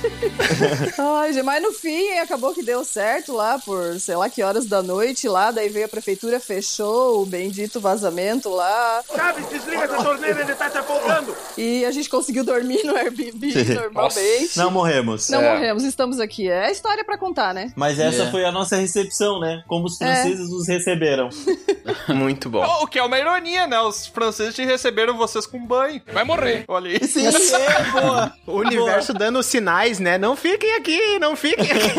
Ai, 0.99 1.43
mas 1.43 1.63
no 1.63 1.73
fim 1.73 2.11
acabou 2.19 2.53
que 2.55 2.63
deu 2.63 2.85
certo 2.85 3.33
lá 3.33 3.59
por 3.59 3.99
sei 4.01 4.17
lá 4.17 4.29
que 4.29 4.43
horas 4.43 4.67
da 4.67 4.83
noite 4.83 5.29
lá. 5.29 5.51
Daí 5.51 5.69
veio 5.69 5.87
a 5.87 5.89
prefeitura, 5.89 6.41
fechou 6.41 7.23
o 7.23 7.27
bendito 7.27 7.81
vazamento 7.81 8.49
lá. 8.49 9.03
Chaves, 9.15 9.49
desliga 9.49 9.85
essa 9.85 10.03
torneira, 10.03 10.41
ele 10.41 10.55
tá 10.55 10.69
te 10.71 10.79
afogando! 10.79 11.35
E 11.57 11.85
a 11.85 11.91
gente 11.91 12.09
conseguiu 12.09 12.45
dormir 12.45 12.83
no 12.85 12.97
Airbnb 12.97 13.53
normalmente. 13.75 14.57
Não 14.59 14.71
morremos. 14.71 15.29
Não 15.29 15.41
É. 15.41 15.53
morremos, 15.55 15.85
estamos 15.85 16.21
aqui. 16.21 16.51
É 16.51 16.71
história 16.71 17.05
pra 17.05 17.17
contar, 17.19 17.55
né? 17.55 17.73
Mas 17.77 17.99
essa 17.99 18.25
É. 18.25 18.31
foi 18.31 18.45
a 18.45 18.53
nossa 18.53 18.77
recepção, 18.77 19.41
né? 19.41 19.63
Como 19.67 19.87
os 19.87 19.97
franceses 19.99 20.51
nos 20.51 20.67
receberam. 20.69 21.29
Muito 22.09 22.49
bom. 22.51 22.65
O 22.83 22.87
que 22.87 22.99
é 22.99 23.03
uma 23.03 23.19
ironia, 23.19 23.67
né? 23.67 23.81
Os 23.81 24.07
franceses 24.07 24.55
te 24.55 24.65
receberam 24.65 25.17
vocês 25.17 25.47
com 25.47 25.65
banho. 25.65 26.01
Vai 26.13 26.25
morrer. 26.25 26.65
Olha 26.69 26.91
aí. 26.91 26.99
Sim, 27.21 27.55
é, 27.57 27.83
boa. 27.91 28.33
O 28.47 28.53
universo 28.59 29.13
dando 29.15 29.43
sinais, 29.43 29.99
né? 29.99 30.19
Não 30.19 30.35
fiquem 30.37 30.75
aqui, 30.75 31.19
não 31.19 31.35
fiquem 31.37 31.67
aqui. 31.71 31.95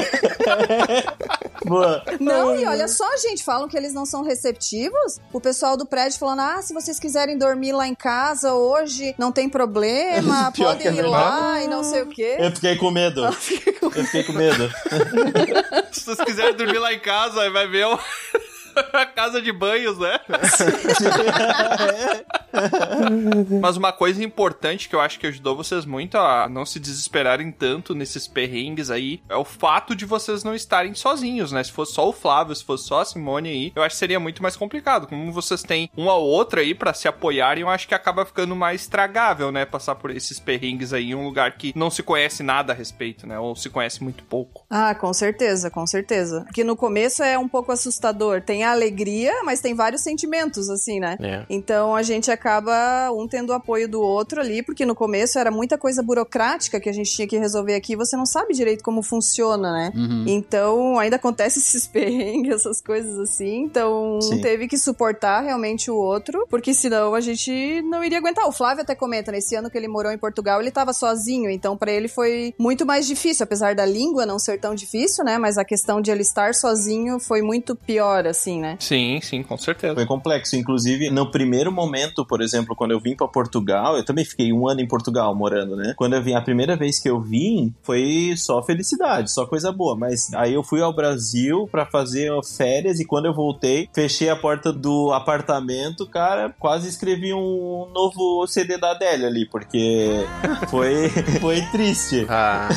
Boa. 1.66 2.04
Não, 2.20 2.56
e 2.56 2.64
olha 2.66 2.88
só, 2.88 3.06
gente, 3.18 3.44
falam 3.44 3.68
que 3.68 3.76
eles 3.76 3.92
não 3.92 4.06
são 4.06 4.22
receptivos. 4.22 5.20
O 5.34 5.42
pessoal 5.42 5.76
do 5.76 5.84
prédio 5.86 6.20
falando: 6.20 6.42
ah, 6.42 6.62
se 6.62 6.74
vocês 6.76 7.00
quiserem 7.00 7.38
dormir 7.40 7.72
lá 7.72 7.88
em 7.88 7.96
casa 7.96 8.54
hoje, 8.54 9.16
não 9.18 9.32
tem 9.32 9.50
problema, 9.50 10.52
que 10.54 10.62
é 10.62 10.66
podem 10.66 10.96
ir 10.96 11.02
lá 11.02 11.64
e 11.64 11.68
não 11.68 11.84
sei 11.84 12.04
o 12.04 12.08
quê. 12.08 12.36
Eu 12.38 12.52
fiquei 12.52 12.76
com 12.76 12.92
medo. 12.92 13.26
Eu 13.26 13.32
fiquei 13.34 14.24
com 14.24 14.34
medo. 14.34 14.70
Se 15.92 16.06
vocês 16.06 16.22
quiserem 16.24 16.54
dormir 16.56 16.78
lá 16.78 16.94
em 16.94 17.00
casa, 17.00 17.42
aí 17.42 17.50
vai 17.50 17.68
ver 17.68 17.88
o- 17.88 18.00
a 18.94 19.06
casa 19.06 19.42
de 19.42 19.52
banhos, 19.52 19.98
né? 19.98 20.20
Mas 23.62 23.78
uma 23.78 23.92
coisa 23.92 24.24
importante 24.24 24.90
que 24.90 24.96
eu 24.96 25.02
acho 25.02 25.20
que 25.20 25.28
ajudou 25.28 25.56
vocês 25.56 25.86
muito 25.86 26.18
a 26.18 26.48
não 26.50 26.66
se 26.66 26.80
desesperarem 26.80 27.52
tanto 27.52 27.94
nesses 27.94 28.28
perrengues 28.28 28.90
aí 28.90 29.22
é 29.30 29.36
o 29.36 29.46
fato 29.46 29.96
de 29.96 30.06
vocês 30.06 30.44
não 30.44 30.56
estarem 30.56 30.94
sozinhos, 30.94 31.52
né? 31.52 31.64
Se 31.64 31.72
fosse 31.72 31.94
só 31.94 32.08
o 32.08 32.14
Flávio, 32.14 32.56
se 32.56 32.64
fosse 32.64 32.86
só 32.86 33.02
a 33.02 33.06
Simone 33.06 33.50
aí, 33.50 33.74
eu 33.76 33.84
acho 33.84 33.96
que 33.96 34.00
seria 34.00 34.20
muito 34.20 34.42
mais 34.42 34.56
complicado. 34.56 35.08
Como 35.08 35.32
vocês 35.32 35.64
têm 35.64 35.90
uma 35.96 36.14
ou 36.16 36.28
outra 36.28 36.62
aí 36.62 36.74
pra 36.74 36.94
se 36.94 37.08
apoiarem, 37.08 37.62
eu 37.62 37.70
acho 37.70 37.88
que 37.88 37.96
acaba 37.96 38.26
ficando 38.26 38.56
mais 38.56 38.88
tragável, 38.88 39.52
né? 39.52 39.66
Passar 39.66 39.96
por 39.96 40.12
esses 40.12 40.40
perrengues 40.40 40.94
aí 40.94 41.12
em 41.12 41.16
um 41.16 41.26
lugar 41.26 41.52
que 41.58 41.74
não 41.76 41.90
se 41.90 42.04
conhece 42.04 42.44
nada 42.44 42.74
a 42.74 42.76
respeito, 42.76 43.28
né? 43.28 43.40
Ou 43.40 43.56
se 43.56 43.70
conhece 43.70 44.04
muito 44.04 44.24
pouco. 44.24 44.66
Ah, 44.70 44.96
com 44.96 45.14
certeza, 45.14 45.70
com 45.70 45.86
certeza. 45.86 46.42
Porque 46.46 46.64
no 46.64 46.76
começo 46.76 47.24
é 47.24 47.38
um 47.38 47.48
pouco 47.48 47.72
assustador. 47.72 48.42
Tem 48.42 48.64
a 48.64 48.72
alegria, 48.72 49.44
mas 49.44 49.62
tem 49.62 49.74
vários 49.74 50.02
sentimentos, 50.02 50.70
assim, 50.70 51.00
né? 51.00 51.18
É. 51.20 51.46
Então 51.50 51.96
a 51.96 52.04
gente 52.04 52.32
acaba 52.32 52.45
um 53.16 53.28
tendo 53.28 53.50
o 53.50 53.54
apoio 53.54 53.88
do 53.88 54.02
outro 54.02 54.42
ali, 54.42 54.62
porque 54.62 54.86
no 54.86 54.96
começo 54.96 55.40
era 55.40 55.52
muita 55.52 55.78
coisa 55.78 56.02
burocrática 56.04 56.80
que 56.80 56.90
a 56.90 56.94
gente 56.94 57.12
tinha 57.12 57.28
que 57.28 57.38
resolver 57.38 57.76
aqui, 57.76 57.94
e 57.94 57.96
você 57.96 58.16
não 58.16 58.26
sabe 58.26 58.54
direito 58.54 58.84
como 58.84 59.02
funciona, 59.02 59.72
né? 59.72 59.92
Uhum. 59.96 60.26
Então 60.28 61.00
ainda 61.00 61.16
acontece 61.16 61.60
esses 61.60 61.88
perrengues, 61.88 62.56
essas 62.56 62.82
coisas 62.82 63.18
assim. 63.20 63.64
Então 63.64 64.20
um 64.22 64.42
teve 64.42 64.68
que 64.68 64.78
suportar 64.78 65.42
realmente 65.42 65.90
o 65.90 65.96
outro, 65.96 66.46
porque 66.50 66.74
senão 66.74 67.14
a 67.14 67.22
gente 67.22 67.82
não 67.84 68.04
iria 68.04 68.18
aguentar. 68.18 68.48
O 68.48 68.52
Flávio 68.52 68.84
até 68.84 68.96
comenta, 68.96 69.32
nesse 69.32 69.56
ano 69.56 69.70
que 69.70 69.78
ele 69.78 69.88
morou 69.88 70.12
em 70.12 70.18
Portugal, 70.18 70.62
ele 70.62 70.72
tava 70.72 70.94
sozinho, 70.94 71.50
então 71.50 71.78
pra 71.78 71.92
ele 71.92 72.08
foi 72.08 72.54
muito 72.58 72.86
mais 72.86 73.08
difícil, 73.08 73.44
apesar 73.44 73.76
da 73.76 73.86
língua 73.86 74.26
não 74.26 74.40
ser 74.40 74.60
tão 74.60 74.76
difícil, 74.76 75.24
né? 75.24 75.38
Mas 75.38 75.58
a 75.58 75.66
questão 75.66 76.02
de 76.02 76.12
ele 76.12 76.22
estar 76.22 76.54
sozinho 76.54 77.20
foi 77.20 77.42
muito 77.42 77.76
pior, 77.76 78.28
assim, 78.28 78.60
né? 78.60 78.78
Sim, 78.80 79.20
sim, 79.22 79.44
com 79.44 79.58
certeza. 79.58 79.96
Foi 79.96 80.06
complexo. 80.06 80.56
Inclusive, 80.56 81.10
no 81.10 81.32
primeiro 81.32 81.72
momento, 81.72 82.26
por 82.26 82.35
exemplo, 82.42 82.76
quando 82.76 82.92
eu 82.92 83.00
vim 83.00 83.16
pra 83.16 83.28
Portugal, 83.28 83.98
eu 83.98 84.04
também 84.06 84.26
fiquei 84.26 84.52
um 84.54 84.68
ano 84.68 84.82
em 84.82 84.88
Portugal 84.88 85.34
morando, 85.36 85.76
né? 85.76 85.94
Quando 85.98 86.14
eu 86.16 86.22
vim, 86.24 86.34
a 86.34 86.42
primeira 86.42 86.76
vez 86.76 87.00
que 87.00 87.10
eu 87.10 87.20
vim, 87.22 87.74
foi 87.84 88.34
só 88.38 88.62
felicidade, 88.64 89.32
só 89.32 89.46
coisa 89.46 89.72
boa. 89.72 89.96
Mas 89.96 90.34
aí 90.34 90.54
eu 90.54 90.64
fui 90.64 90.82
ao 90.82 90.94
Brasil 90.94 91.68
pra 91.72 91.86
fazer 91.86 92.32
férias 92.58 93.00
e 93.00 93.06
quando 93.06 93.26
eu 93.26 93.34
voltei, 93.34 93.90
fechei 93.94 94.30
a 94.30 94.36
porta 94.36 94.72
do 94.72 95.12
apartamento, 95.14 96.08
cara, 96.08 96.54
quase 96.60 96.88
escrevi 96.90 97.34
um 97.34 97.90
novo 97.94 98.46
CD 98.48 98.78
da 98.78 98.92
Adélia 98.92 99.28
ali, 99.28 99.46
porque 99.48 100.26
foi, 100.70 101.10
foi 101.40 101.62
triste. 101.72 102.26
Ah, 102.30 102.70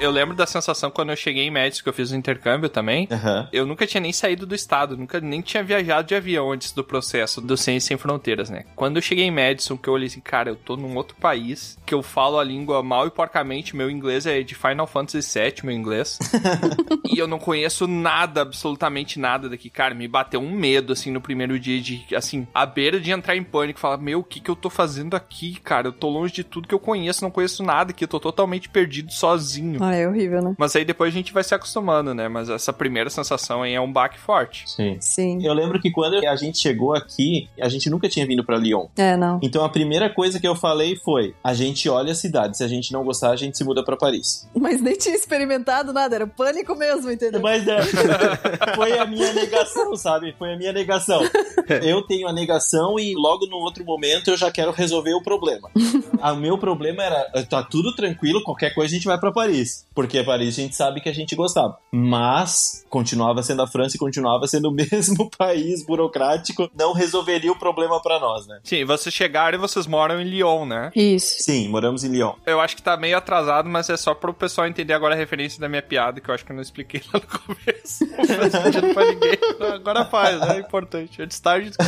Eu 0.00 0.10
lembro 0.10 0.34
da 0.36 0.46
sensação 0.46 0.90
quando 0.90 1.10
eu 1.10 1.16
cheguei 1.16 1.44
em 1.44 1.50
Médici, 1.50 1.82
que 1.82 1.88
eu 1.88 1.92
fiz 1.92 2.10
o 2.10 2.16
intercâmbio 2.16 2.68
também. 2.68 3.08
Aham. 3.10 3.48
Eu 3.52 3.66
nunca 3.66 3.86
tinha 3.86 4.00
nem 4.00 4.12
saído 4.12 4.46
do 4.46 4.54
estado, 4.54 4.96
nunca 4.96 5.20
nem 5.20 5.40
tinha 5.40 5.62
viajado 5.62 6.08
de 6.08 6.14
avião 6.14 6.52
antes 6.52 6.72
do 6.72 6.82
processo 6.84 7.40
do 7.40 7.56
Ciência 7.56 7.88
Sem 7.88 7.96
Fronteiras, 7.96 8.48
né? 8.50 8.64
Quando 8.82 8.96
eu 8.96 9.02
cheguei 9.02 9.26
em 9.26 9.30
Madison, 9.30 9.76
que 9.76 9.88
eu 9.88 9.94
olhei 9.94 10.08
assim, 10.08 10.18
cara, 10.18 10.50
eu 10.50 10.56
tô 10.56 10.76
num 10.76 10.96
outro 10.96 11.14
país, 11.14 11.78
que 11.86 11.94
eu 11.94 12.02
falo 12.02 12.36
a 12.36 12.42
língua 12.42 12.82
mal 12.82 13.06
e 13.06 13.12
porcamente, 13.12 13.76
meu 13.76 13.88
inglês 13.88 14.26
é 14.26 14.42
de 14.42 14.56
Final 14.56 14.88
Fantasy 14.88 15.38
VII, 15.38 15.54
meu 15.62 15.72
inglês. 15.72 16.18
e 17.08 17.16
eu 17.16 17.28
não 17.28 17.38
conheço 17.38 17.86
nada, 17.86 18.42
absolutamente 18.42 19.20
nada 19.20 19.48
daqui. 19.48 19.70
Cara, 19.70 19.94
me 19.94 20.08
bateu 20.08 20.40
um 20.40 20.50
medo, 20.50 20.92
assim, 20.92 21.12
no 21.12 21.20
primeiro 21.20 21.60
dia 21.60 21.80
de, 21.80 22.04
assim, 22.12 22.44
à 22.52 22.66
beira 22.66 22.98
de 22.98 23.12
entrar 23.12 23.36
em 23.36 23.44
pânico, 23.44 23.78
falar, 23.78 23.98
meu, 23.98 24.18
o 24.18 24.24
que 24.24 24.40
que 24.40 24.50
eu 24.50 24.56
tô 24.56 24.68
fazendo 24.68 25.14
aqui, 25.14 25.60
cara? 25.60 25.86
Eu 25.86 25.92
tô 25.92 26.08
longe 26.08 26.34
de 26.34 26.42
tudo 26.42 26.66
que 26.66 26.74
eu 26.74 26.80
conheço, 26.80 27.22
não 27.22 27.30
conheço 27.30 27.62
nada 27.62 27.92
aqui, 27.92 28.02
eu 28.02 28.08
tô 28.08 28.18
totalmente 28.18 28.68
perdido 28.68 29.12
sozinho. 29.12 29.78
Ah, 29.80 29.94
é 29.94 30.08
horrível, 30.08 30.42
né? 30.42 30.56
Mas 30.58 30.74
aí 30.74 30.84
depois 30.84 31.14
a 31.14 31.16
gente 31.16 31.32
vai 31.32 31.44
se 31.44 31.54
acostumando, 31.54 32.12
né? 32.16 32.26
Mas 32.26 32.50
essa 32.50 32.72
primeira 32.72 33.10
sensação 33.10 33.62
aí 33.62 33.74
é 33.74 33.80
um 33.80 33.92
baque 33.92 34.18
forte. 34.18 34.68
Sim. 34.68 34.96
Sim. 35.00 35.46
Eu 35.46 35.54
lembro 35.54 35.80
que 35.80 35.92
quando 35.92 36.16
a 36.26 36.34
gente 36.34 36.58
chegou 36.58 36.96
aqui, 36.96 37.48
a 37.60 37.68
gente 37.68 37.88
nunca 37.88 38.08
tinha 38.08 38.26
vindo 38.26 38.42
pra 38.42 38.56
Lyon. 38.56 38.71
É, 38.96 39.16
não. 39.16 39.38
Então 39.42 39.64
a 39.64 39.68
primeira 39.68 40.08
coisa 40.08 40.38
que 40.40 40.46
eu 40.48 40.54
falei 40.54 40.96
foi: 40.96 41.34
a 41.42 41.54
gente 41.54 41.88
olha 41.88 42.12
a 42.12 42.14
cidade, 42.14 42.56
se 42.56 42.64
a 42.64 42.68
gente 42.68 42.92
não 42.92 43.04
gostar, 43.04 43.30
a 43.30 43.36
gente 43.36 43.56
se 43.56 43.64
muda 43.64 43.84
pra 43.84 43.96
Paris. 43.96 44.48
Mas 44.54 44.80
nem 44.80 44.96
tinha 44.96 45.14
experimentado 45.14 45.92
nada, 45.92 46.14
era 46.14 46.26
pânico 46.26 46.74
mesmo, 46.74 47.10
entendeu? 47.10 47.40
Mas 47.40 47.66
é, 47.66 47.78
foi 48.76 48.98
a 48.98 49.06
minha 49.06 49.32
negação, 49.32 49.94
sabe? 49.96 50.34
Foi 50.38 50.52
a 50.54 50.56
minha 50.56 50.72
negação. 50.72 51.22
Eu 51.84 52.02
tenho 52.02 52.28
a 52.28 52.32
negação 52.32 52.98
e 52.98 53.14
logo 53.14 53.46
no 53.46 53.56
outro 53.56 53.84
momento 53.84 54.30
eu 54.30 54.36
já 54.36 54.50
quero 54.50 54.72
resolver 54.72 55.14
o 55.14 55.22
problema. 55.22 55.70
Ah, 56.20 56.32
O 56.32 56.36
meu 56.36 56.56
problema 56.56 57.02
era: 57.02 57.44
tá 57.48 57.64
tudo 57.64 57.94
tranquilo, 57.96 58.44
qualquer 58.44 58.72
coisa 58.74 58.94
a 58.94 58.96
gente 58.96 59.06
vai 59.06 59.18
pra 59.18 59.32
Paris. 59.32 59.84
Porque 59.92 60.22
Paris 60.22 60.56
a 60.56 60.60
gente 60.60 60.76
sabe 60.76 61.00
que 61.00 61.08
a 61.08 61.12
gente 61.12 61.34
gostava. 61.34 61.76
Mas 61.90 62.84
continuava 62.88 63.42
sendo 63.42 63.62
a 63.62 63.66
França 63.66 63.96
e 63.96 63.98
continuava 63.98 64.46
sendo 64.46 64.68
o 64.68 64.72
mesmo 64.72 65.28
país 65.36 65.84
burocrático, 65.84 66.70
não 66.78 66.92
resolveria 66.92 67.50
o 67.50 67.58
problema 67.58 68.00
pra 68.00 68.20
nós, 68.20 68.46
né? 68.46 68.60
Sim, 68.62 68.84
vocês 68.84 69.12
chegaram 69.14 69.58
e 69.58 69.60
vocês 69.60 69.86
moram 69.86 70.20
em 70.20 70.24
Lyon, 70.24 70.64
né? 70.64 70.92
Isso. 70.94 71.42
Sim, 71.42 71.68
moramos 71.68 72.04
em 72.04 72.08
Lyon. 72.08 72.34
Eu 72.46 72.60
acho 72.60 72.76
que 72.76 72.82
tá 72.82 72.96
meio 72.96 73.16
atrasado, 73.16 73.68
mas 73.68 73.90
é 73.90 73.96
só 73.96 74.14
pro 74.14 74.32
pessoal 74.32 74.66
entender 74.66 74.92
agora 74.92 75.14
a 75.14 75.18
referência 75.18 75.60
da 75.60 75.68
minha 75.68 75.82
piada, 75.82 76.20
que 76.20 76.28
eu 76.28 76.34
acho 76.34 76.44
que 76.44 76.52
eu 76.52 76.56
não 76.56 76.62
expliquei 76.62 77.02
lá 77.12 77.20
no 77.20 77.26
começo. 77.26 78.06
Não 78.06 78.24
faz 78.24 78.52
sentido 78.52 78.94
pra 78.94 79.04
ninguém. 79.04 79.38
Agora 79.74 80.04
faz, 80.04 80.40
é 80.42 80.58
importante. 80.58 81.20
Antes 81.20 81.40
tarde. 81.40 81.72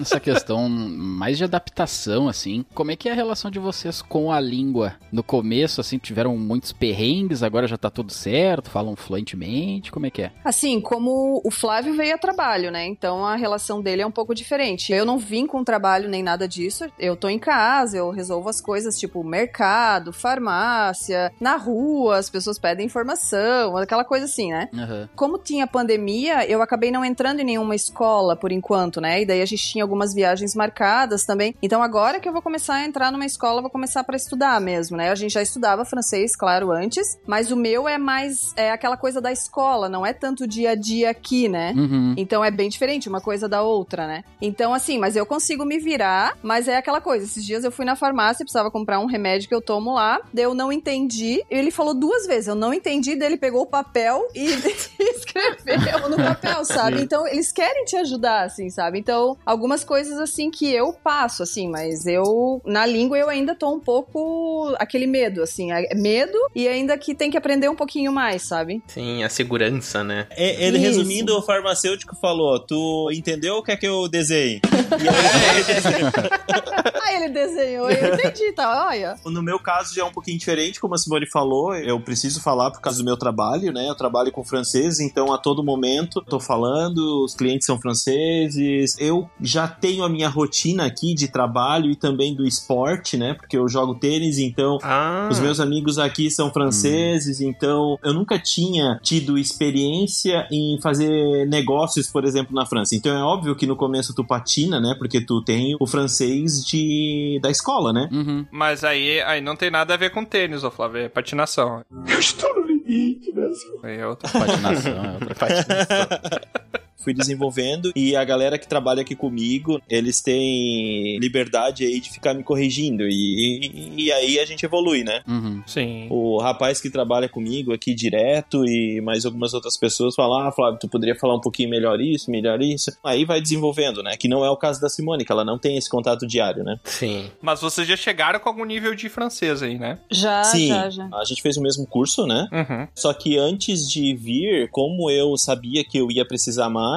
Essa 0.00 0.20
questão 0.20 0.68
mais 0.68 1.36
de 1.36 1.44
adaptação, 1.44 2.28
assim. 2.28 2.64
Como 2.74 2.90
é 2.90 2.96
que 2.96 3.08
é 3.08 3.12
a 3.12 3.14
relação 3.14 3.50
de 3.50 3.58
vocês 3.58 4.00
com 4.00 4.32
a 4.32 4.40
língua? 4.40 4.94
No 5.12 5.22
começo, 5.22 5.80
assim, 5.80 5.98
tiveram 5.98 6.36
muitos 6.36 6.72
perrengues, 6.72 7.42
agora 7.42 7.66
já 7.66 7.76
tá 7.76 7.90
tudo 7.90 8.12
certo, 8.12 8.70
falam 8.70 8.96
fluentemente, 8.96 9.92
como 9.92 10.06
é 10.06 10.10
que 10.10 10.22
é? 10.22 10.32
Assim, 10.44 10.80
como 10.80 11.40
o 11.44 11.50
Flávio 11.50 11.94
veio 11.94 12.14
a 12.14 12.18
trabalho, 12.18 12.70
né? 12.70 12.86
Então 12.86 13.24
a 13.24 13.36
relação 13.36 13.82
dele 13.82 14.02
é 14.02 14.06
um 14.06 14.10
pouco 14.10 14.34
diferente. 14.34 14.92
Eu 14.92 15.04
não 15.04 15.18
vim 15.18 15.46
com 15.46 15.62
trabalho 15.62 16.08
nem 16.08 16.22
nada 16.22 16.48
disso. 16.48 16.86
Eu 16.98 17.16
tô 17.16 17.28
em 17.28 17.38
casa, 17.38 17.98
eu 17.98 18.10
resolvo 18.10 18.48
as 18.48 18.60
coisas 18.60 18.98
tipo 18.98 19.22
mercado, 19.22 20.12
farmácia, 20.12 21.32
na 21.40 21.56
rua, 21.56 22.16
as 22.18 22.30
pessoas 22.30 22.58
pedem 22.58 22.86
informação, 22.86 23.76
aquela 23.76 24.04
coisa 24.04 24.24
assim, 24.24 24.50
né? 24.50 24.68
Aham. 24.74 25.08
Como 25.14 25.38
tinha 25.38 25.66
pandemia, 25.66 26.46
eu 26.48 26.62
acabei 26.62 26.90
não 26.90 27.04
entrando 27.04 27.40
em 27.40 27.44
nenhuma 27.44 27.74
escola 27.74 28.36
por 28.36 28.52
enquanto, 28.52 29.00
né? 29.00 29.22
E 29.22 29.26
daí 29.26 29.42
a 29.42 29.46
gente 29.46 29.66
tinha 29.66 29.84
algumas 29.90 30.14
viagens 30.14 30.54
marcadas 30.54 31.24
também. 31.24 31.54
Então 31.60 31.82
agora 31.82 32.20
que 32.20 32.28
eu 32.28 32.32
vou 32.32 32.40
começar 32.40 32.74
a 32.74 32.84
entrar 32.84 33.10
numa 33.10 33.26
escola, 33.26 33.60
vou 33.60 33.70
começar 33.70 34.04
para 34.04 34.16
estudar 34.16 34.60
mesmo, 34.60 34.96
né? 34.96 35.10
A 35.10 35.14
gente 35.16 35.32
já 35.32 35.42
estudava 35.42 35.84
francês, 35.84 36.36
claro, 36.36 36.70
antes, 36.70 37.18
mas 37.26 37.50
o 37.50 37.56
meu 37.56 37.88
é 37.88 37.98
mais 37.98 38.52
é 38.56 38.70
aquela 38.70 38.96
coisa 38.96 39.20
da 39.20 39.32
escola, 39.32 39.88
não 39.88 40.06
é 40.06 40.12
tanto 40.12 40.46
dia 40.46 40.70
a 40.70 40.74
dia 40.74 41.10
aqui, 41.10 41.48
né? 41.48 41.72
Uhum. 41.76 42.14
Então 42.16 42.44
é 42.44 42.50
bem 42.50 42.68
diferente 42.68 43.08
uma 43.08 43.20
coisa 43.20 43.48
da 43.48 43.62
outra, 43.62 44.06
né? 44.06 44.22
Então, 44.40 44.72
assim, 44.72 44.98
mas 44.98 45.16
eu 45.16 45.26
consigo 45.26 45.64
me 45.64 45.78
virar, 45.78 46.36
mas 46.42 46.68
é 46.68 46.76
aquela 46.76 47.00
coisa. 47.00 47.24
Esses 47.24 47.44
dias 47.44 47.64
eu 47.64 47.72
fui 47.72 47.84
na 47.84 47.96
farmácia, 47.96 48.44
precisava 48.44 48.70
comprar 48.70 49.00
um 49.00 49.06
remédio 49.06 49.48
que 49.48 49.54
eu 49.54 49.60
tomo 49.60 49.94
lá, 49.94 50.20
daí 50.32 50.44
eu 50.44 50.54
não 50.54 50.72
entendi. 50.72 51.42
Ele 51.50 51.70
falou 51.70 51.94
duas 51.94 52.26
vezes, 52.26 52.48
eu 52.48 52.54
não 52.54 52.72
entendi, 52.72 53.16
daí 53.16 53.28
ele 53.28 53.36
pegou 53.36 53.62
o 53.62 53.66
papel 53.66 54.26
e 54.34 54.46
escreveu 55.16 56.08
no 56.08 56.16
papel, 56.16 56.64
sabe? 56.64 57.02
Então, 57.02 57.26
eles 57.26 57.52
querem 57.52 57.84
te 57.84 57.96
ajudar, 57.96 58.44
assim, 58.44 58.70
sabe? 58.70 58.98
Então, 58.98 59.36
algumas 59.44 59.69
coisas 59.84 60.18
assim 60.18 60.50
que 60.50 60.70
eu 60.72 60.92
passo, 60.92 61.42
assim, 61.42 61.68
mas 61.68 62.06
eu, 62.06 62.60
na 62.64 62.84
língua, 62.84 63.18
eu 63.18 63.28
ainda 63.28 63.54
tô 63.54 63.72
um 63.72 63.80
pouco 63.80 64.74
aquele 64.78 65.06
medo, 65.06 65.42
assim, 65.42 65.72
é 65.72 65.94
medo 65.94 66.36
e 66.54 66.66
ainda 66.66 66.96
que 66.98 67.14
tem 67.14 67.30
que 67.30 67.38
aprender 67.38 67.68
um 67.68 67.76
pouquinho 67.76 68.12
mais, 68.12 68.42
sabe? 68.42 68.82
sim, 68.88 69.22
a 69.22 69.28
segurança, 69.28 70.02
né? 70.04 70.26
É, 70.30 70.64
Ele, 70.64 70.78
Isso. 70.78 70.86
resumindo, 70.86 71.36
o 71.36 71.42
farmacêutico 71.42 72.16
falou: 72.16 72.58
Tu 72.60 73.10
entendeu 73.12 73.56
o 73.56 73.62
que 73.62 73.72
é 73.72 73.76
que 73.76 73.86
eu 73.86 74.08
desenhei? 74.08 74.60
E 74.90 75.08
aí, 75.08 77.00
Aí 77.02 77.16
ele 77.22 77.28
desenhou, 77.28 77.88
eu 77.90 78.14
entendi, 78.14 78.52
tá? 78.52 78.88
Olha. 78.88 79.16
no 79.26 79.42
meu 79.42 79.58
caso 79.58 79.94
já 79.94 80.02
é 80.02 80.04
um 80.04 80.12
pouquinho 80.12 80.36
diferente, 80.38 80.80
como 80.80 80.94
a 80.94 80.98
Simone 80.98 81.26
falou. 81.30 81.74
Eu 81.74 82.00
preciso 82.00 82.42
falar 82.42 82.70
por 82.70 82.80
causa 82.80 82.98
do 82.98 83.04
meu 83.04 83.16
trabalho, 83.16 83.72
né? 83.72 83.88
Eu 83.88 83.94
trabalho 83.94 84.32
com 84.32 84.42
francês, 84.44 84.98
então 84.98 85.32
a 85.32 85.38
todo 85.38 85.62
momento 85.62 86.20
tô 86.22 86.40
falando, 86.40 87.24
os 87.24 87.34
clientes 87.34 87.66
são 87.66 87.80
franceses. 87.80 88.96
Eu 88.98 89.30
já 89.40 89.59
já 89.60 89.68
tenho 89.68 90.02
a 90.04 90.08
minha 90.08 90.28
rotina 90.28 90.86
aqui 90.86 91.14
de 91.14 91.28
trabalho 91.28 91.90
e 91.90 91.96
também 91.96 92.34
do 92.34 92.46
esporte, 92.46 93.16
né? 93.16 93.34
Porque 93.34 93.56
eu 93.56 93.68
jogo 93.68 93.94
tênis, 93.94 94.38
então 94.38 94.78
Ah, 94.82 95.28
os 95.30 95.38
meus 95.38 95.60
amigos 95.60 95.98
aqui 95.98 96.30
são 96.30 96.50
franceses, 96.50 97.40
então 97.40 97.98
eu 98.02 98.14
nunca 98.14 98.38
tinha 98.38 98.98
tido 99.02 99.36
experiência 99.36 100.46
em 100.50 100.78
fazer 100.80 101.46
negócios, 101.46 102.08
por 102.08 102.24
exemplo, 102.24 102.54
na 102.54 102.64
França. 102.64 102.94
Então 102.94 103.14
é 103.14 103.22
óbvio 103.22 103.54
que 103.54 103.66
no 103.66 103.76
começo 103.76 104.14
tu 104.14 104.24
patina, 104.24 104.80
né? 104.80 104.94
Porque 104.98 105.20
tu 105.20 105.42
tem 105.42 105.76
o 105.78 105.86
francês 105.86 106.64
de 106.64 107.38
da 107.42 107.50
escola, 107.50 107.92
né? 107.92 108.08
Uhum. 108.10 108.46
Mas 108.50 108.82
aí, 108.84 109.20
aí 109.22 109.40
não 109.40 109.56
tem 109.56 109.70
nada 109.70 109.94
a 109.94 109.96
ver 109.96 110.10
com 110.10 110.24
tênis, 110.24 110.64
ô 110.64 110.70
Flávio, 110.70 111.02
é 111.02 111.08
patinação. 111.08 111.82
Eu 112.08 112.18
estou 112.18 112.54
no 112.54 112.66
limite, 112.66 113.32
né? 113.32 113.50
É 113.82 114.06
outra. 114.06 114.28
Patinação 114.28 115.04
é 115.04 115.12
outra 115.12 115.34
Fui 117.02 117.14
desenvolvendo 117.14 117.92
e 117.96 118.14
a 118.14 118.24
galera 118.24 118.58
que 118.58 118.68
trabalha 118.68 119.02
aqui 119.02 119.14
comigo, 119.14 119.80
eles 119.88 120.20
têm 120.20 121.18
liberdade 121.18 121.84
aí 121.84 122.00
de 122.00 122.10
ficar 122.10 122.34
me 122.34 122.42
corrigindo 122.42 123.04
e, 123.04 123.92
e, 123.96 124.04
e 124.04 124.12
aí 124.12 124.38
a 124.38 124.44
gente 124.44 124.64
evolui, 124.64 125.02
né? 125.02 125.22
Uhum. 125.26 125.62
Sim. 125.66 126.06
O 126.10 126.38
rapaz 126.38 126.80
que 126.80 126.90
trabalha 126.90 127.28
comigo 127.28 127.72
aqui 127.72 127.94
direto 127.94 128.64
e 128.66 129.00
mais 129.00 129.24
algumas 129.24 129.54
outras 129.54 129.76
pessoas 129.76 130.14
falam: 130.14 130.46
Ah, 130.46 130.52
Flávio, 130.52 130.78
tu 130.78 130.88
poderia 130.88 131.14
falar 131.14 131.36
um 131.36 131.40
pouquinho 131.40 131.70
melhor 131.70 132.00
isso, 132.00 132.30
melhor 132.30 132.60
isso. 132.60 132.90
Aí 133.02 133.24
vai 133.24 133.40
desenvolvendo, 133.40 134.02
né? 134.02 134.16
Que 134.16 134.28
não 134.28 134.44
é 134.44 134.50
o 134.50 134.56
caso 134.56 134.80
da 134.80 134.88
Simone, 134.88 135.24
que 135.24 135.32
ela 135.32 135.44
não 135.44 135.58
tem 135.58 135.76
esse 135.76 135.88
contato 135.88 136.26
diário, 136.26 136.62
né? 136.64 136.78
sim. 136.84 137.30
Mas 137.40 137.60
vocês 137.60 137.86
já 137.86 137.96
chegaram 137.96 138.38
com 138.38 138.48
algum 138.48 138.64
nível 138.64 138.94
de 138.94 139.08
francês 139.08 139.62
aí, 139.62 139.78
né? 139.78 139.98
Já, 140.10 140.44
Sim, 140.44 140.68
já, 140.68 140.90
já. 140.90 141.08
a 141.12 141.24
gente 141.24 141.42
fez 141.42 141.56
o 141.56 141.62
mesmo 141.62 141.86
curso, 141.86 142.26
né? 142.26 142.48
Uhum. 142.52 142.88
Só 142.94 143.12
que 143.12 143.38
antes 143.38 143.88
de 143.90 144.14
vir, 144.14 144.68
como 144.70 145.10
eu 145.10 145.36
sabia 145.36 145.84
que 145.84 145.98
eu 145.98 146.10
ia 146.10 146.24
precisar 146.24 146.68
mais, 146.68 146.89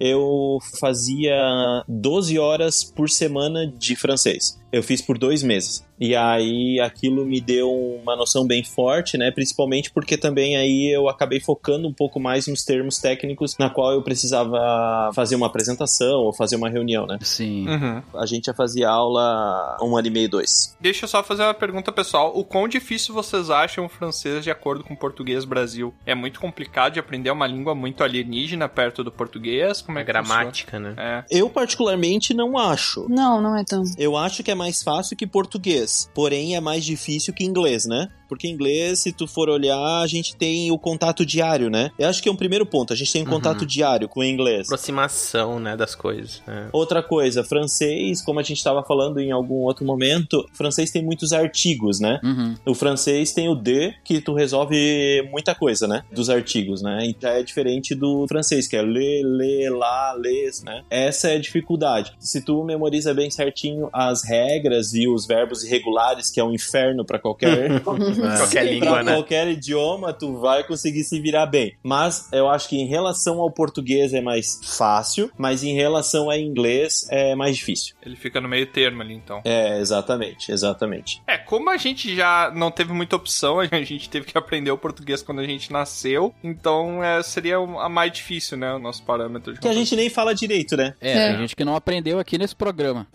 eu 0.00 0.58
fazia 0.80 1.84
12 1.88 2.38
horas 2.38 2.84
por 2.84 3.10
semana 3.10 3.66
de 3.66 3.96
francês. 3.96 4.58
Eu 4.72 4.82
fiz 4.82 5.00
por 5.00 5.18
dois 5.18 5.42
meses. 5.42 5.84
E 6.04 6.14
aí 6.14 6.80
aquilo 6.80 7.24
me 7.24 7.40
deu 7.40 7.70
uma 7.72 8.16
noção 8.16 8.46
bem 8.46 8.62
forte, 8.64 9.16
né? 9.16 9.30
Principalmente 9.30 9.90
porque 9.90 10.16
também 10.16 10.56
aí 10.56 10.94
eu 10.94 11.08
acabei 11.08 11.40
focando 11.40 11.88
um 11.88 11.92
pouco 11.92 12.20
mais 12.20 12.46
nos 12.46 12.64
termos 12.64 12.98
técnicos 12.98 13.56
na 13.58 13.70
qual 13.70 13.92
eu 13.92 14.02
precisava 14.02 15.10
fazer 15.14 15.36
uma 15.36 15.46
apresentação 15.46 16.20
ou 16.20 16.32
fazer 16.32 16.56
uma 16.56 16.68
reunião, 16.68 17.06
né? 17.06 17.18
Sim. 17.22 17.68
Uhum. 17.68 18.02
A 18.14 18.26
gente 18.26 18.46
já 18.46 18.54
fazia 18.54 18.88
aula 18.88 19.76
um 19.80 19.96
ano 19.96 20.06
e 20.06 20.10
meio, 20.10 20.28
dois. 20.28 20.76
Deixa 20.80 21.04
eu 21.04 21.08
só 21.08 21.22
fazer 21.22 21.42
uma 21.42 21.54
pergunta 21.54 21.92
pessoal. 21.92 22.32
O 22.34 22.44
quão 22.44 22.68
difícil 22.68 23.14
vocês 23.14 23.50
acham 23.50 23.86
o 23.86 23.88
francês 23.88 24.44
de 24.44 24.50
acordo 24.50 24.84
com 24.84 24.94
o 24.94 24.96
português 24.96 25.44
Brasil? 25.44 25.94
É 26.04 26.14
muito 26.14 26.40
complicado 26.40 26.94
de 26.94 27.00
aprender 27.00 27.30
uma 27.30 27.46
língua 27.46 27.74
muito 27.74 28.04
alienígena 28.04 28.68
perto 28.68 29.02
do 29.02 29.10
português? 29.10 29.80
Como 29.80 29.98
A 29.98 30.00
é 30.00 30.04
que 30.04 30.12
gramática, 30.12 30.78
né? 30.78 30.90
funciona? 30.90 30.94
É. 30.96 31.24
Eu 31.30 31.50
particularmente 31.50 32.32
não 32.34 32.56
acho. 32.56 33.06
Não, 33.08 33.40
não 33.40 33.56
é 33.56 33.64
tão. 33.64 33.82
Eu 33.98 34.16
acho 34.16 34.42
que 34.42 34.50
é 34.50 34.54
mais 34.54 34.82
fácil 34.82 35.16
que 35.16 35.26
português, 35.26 35.93
porém 36.14 36.56
é 36.56 36.60
mais 36.60 36.84
difícil 36.84 37.34
que 37.34 37.44
inglês, 37.44 37.84
né? 37.86 38.08
Porque 38.28 38.48
inglês, 38.48 39.00
se 39.00 39.12
tu 39.12 39.26
for 39.26 39.48
olhar, 39.48 40.00
a 40.02 40.06
gente 40.06 40.34
tem 40.36 40.70
o 40.70 40.78
contato 40.78 41.24
diário, 41.24 41.68
né? 41.70 41.90
Eu 41.98 42.08
acho 42.08 42.22
que 42.22 42.28
é 42.28 42.32
um 42.32 42.36
primeiro 42.36 42.64
ponto, 42.66 42.92
a 42.92 42.96
gente 42.96 43.12
tem 43.12 43.22
um 43.22 43.24
Uhum. 43.24 43.30
contato 43.32 43.64
diário 43.66 44.08
com 44.08 44.20
o 44.20 44.24
inglês. 44.24 44.66
Aproximação, 44.66 45.58
né, 45.58 45.76
das 45.76 45.94
coisas. 45.94 46.42
né? 46.46 46.68
Outra 46.72 47.02
coisa, 47.02 47.42
francês, 47.42 48.22
como 48.22 48.38
a 48.38 48.42
gente 48.42 48.58
estava 48.58 48.82
falando 48.82 49.18
em 49.20 49.32
algum 49.32 49.62
outro 49.62 49.84
momento, 49.84 50.46
francês 50.52 50.90
tem 50.90 51.02
muitos 51.02 51.32
artigos, 51.32 52.00
né? 52.00 52.20
Uhum. 52.22 52.54
O 52.66 52.74
francês 52.74 53.32
tem 53.32 53.48
o 53.48 53.54
de, 53.54 53.92
que 54.04 54.20
tu 54.20 54.34
resolve 54.34 55.26
muita 55.30 55.54
coisa, 55.54 55.86
né? 55.88 56.02
Dos 56.12 56.28
artigos, 56.30 56.82
né? 56.82 57.06
E 57.06 57.16
já 57.20 57.30
é 57.30 57.42
diferente 57.42 57.94
do 57.94 58.26
francês, 58.28 58.66
que 58.68 58.76
é 58.76 58.82
le, 58.82 59.22
le, 59.22 59.70
la, 59.70 60.14
les, 60.18 60.62
né? 60.62 60.82
Essa 60.90 61.28
é 61.28 61.36
a 61.36 61.40
dificuldade. 61.40 62.12
Se 62.18 62.40
tu 62.42 62.62
memoriza 62.64 63.12
bem 63.14 63.30
certinho 63.30 63.88
as 63.92 64.22
regras 64.24 64.94
e 64.94 65.08
os 65.08 65.26
verbos 65.26 65.64
irregulares, 65.64 66.30
que 66.30 66.38
é 66.40 66.44
um 66.44 66.52
inferno 66.52 67.04
para 67.04 67.18
qualquer 67.18 67.80
Qualquer 68.14 68.64
língua, 68.66 68.90
pra 68.92 69.02
né? 69.02 69.12
qualquer 69.14 69.48
idioma, 69.48 70.12
tu 70.12 70.38
vai 70.38 70.64
conseguir 70.64 71.04
se 71.04 71.20
virar 71.20 71.46
bem. 71.46 71.74
Mas 71.82 72.28
eu 72.32 72.48
acho 72.48 72.68
que 72.68 72.76
em 72.76 72.86
relação 72.86 73.40
ao 73.40 73.50
português 73.50 74.12
é 74.14 74.20
mais 74.20 74.60
fácil, 74.76 75.30
mas 75.36 75.62
em 75.62 75.74
relação 75.74 76.30
a 76.30 76.38
inglês 76.38 77.06
é 77.10 77.34
mais 77.34 77.56
difícil. 77.56 77.94
Ele 78.04 78.16
fica 78.16 78.40
no 78.40 78.48
meio 78.48 78.66
termo 78.66 79.02
ali, 79.02 79.14
então. 79.14 79.40
É, 79.44 79.78
exatamente, 79.78 80.50
exatamente. 80.52 81.22
É, 81.26 81.36
como 81.38 81.70
a 81.70 81.76
gente 81.76 82.14
já 82.14 82.50
não 82.54 82.70
teve 82.70 82.92
muita 82.92 83.16
opção, 83.16 83.60
a 83.60 83.66
gente 83.66 84.08
teve 84.08 84.26
que 84.26 84.36
aprender 84.36 84.70
o 84.70 84.78
português 84.78 85.22
quando 85.22 85.40
a 85.40 85.44
gente 85.46 85.72
nasceu, 85.72 86.34
então 86.42 87.02
é, 87.02 87.22
seria 87.22 87.56
a 87.56 87.88
mais 87.88 88.12
difícil, 88.12 88.56
né, 88.56 88.72
o 88.74 88.78
nosso 88.78 89.02
parâmetro. 89.02 89.52
De 89.54 89.60
Que 89.60 89.68
a 89.68 89.74
gente 89.74 89.94
nem 89.96 90.08
fala 90.10 90.34
direito, 90.34 90.76
né? 90.76 90.94
É, 91.00 91.12
É. 91.12 91.28
tem 91.30 91.38
gente 91.40 91.56
que 91.56 91.64
não 91.64 91.74
aprendeu 91.76 92.18
aqui 92.18 92.38
nesse 92.38 92.54
programa. 92.54 93.06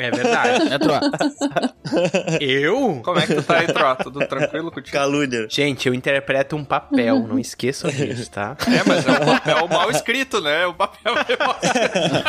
É 0.00 0.10
verdade. 0.10 0.72
É, 0.72 0.78
Troa? 0.78 1.00
Eu? 2.40 3.00
Como 3.04 3.18
é 3.18 3.26
que 3.26 3.34
tu 3.34 3.42
tá 3.42 3.58
aí, 3.58 3.66
Tro? 3.66 3.96
Tudo 3.96 4.26
tranquilo 4.26 4.70
contigo? 4.70 4.96
Calúnia. 4.96 5.46
Gente, 5.50 5.86
eu 5.88 5.94
interpreto 5.94 6.56
um 6.56 6.64
papel, 6.64 7.20
não 7.20 7.38
esqueçam 7.38 7.90
disso, 7.90 8.30
tá? 8.30 8.56
É, 8.66 8.82
mas 8.86 9.06
é 9.06 9.10
um 9.10 9.26
papel 9.38 9.68
mal 9.68 9.90
escrito, 9.90 10.40
né? 10.40 10.66
O 10.66 10.74
papel 10.74 11.14
é 11.16 11.36
mal 11.44 11.58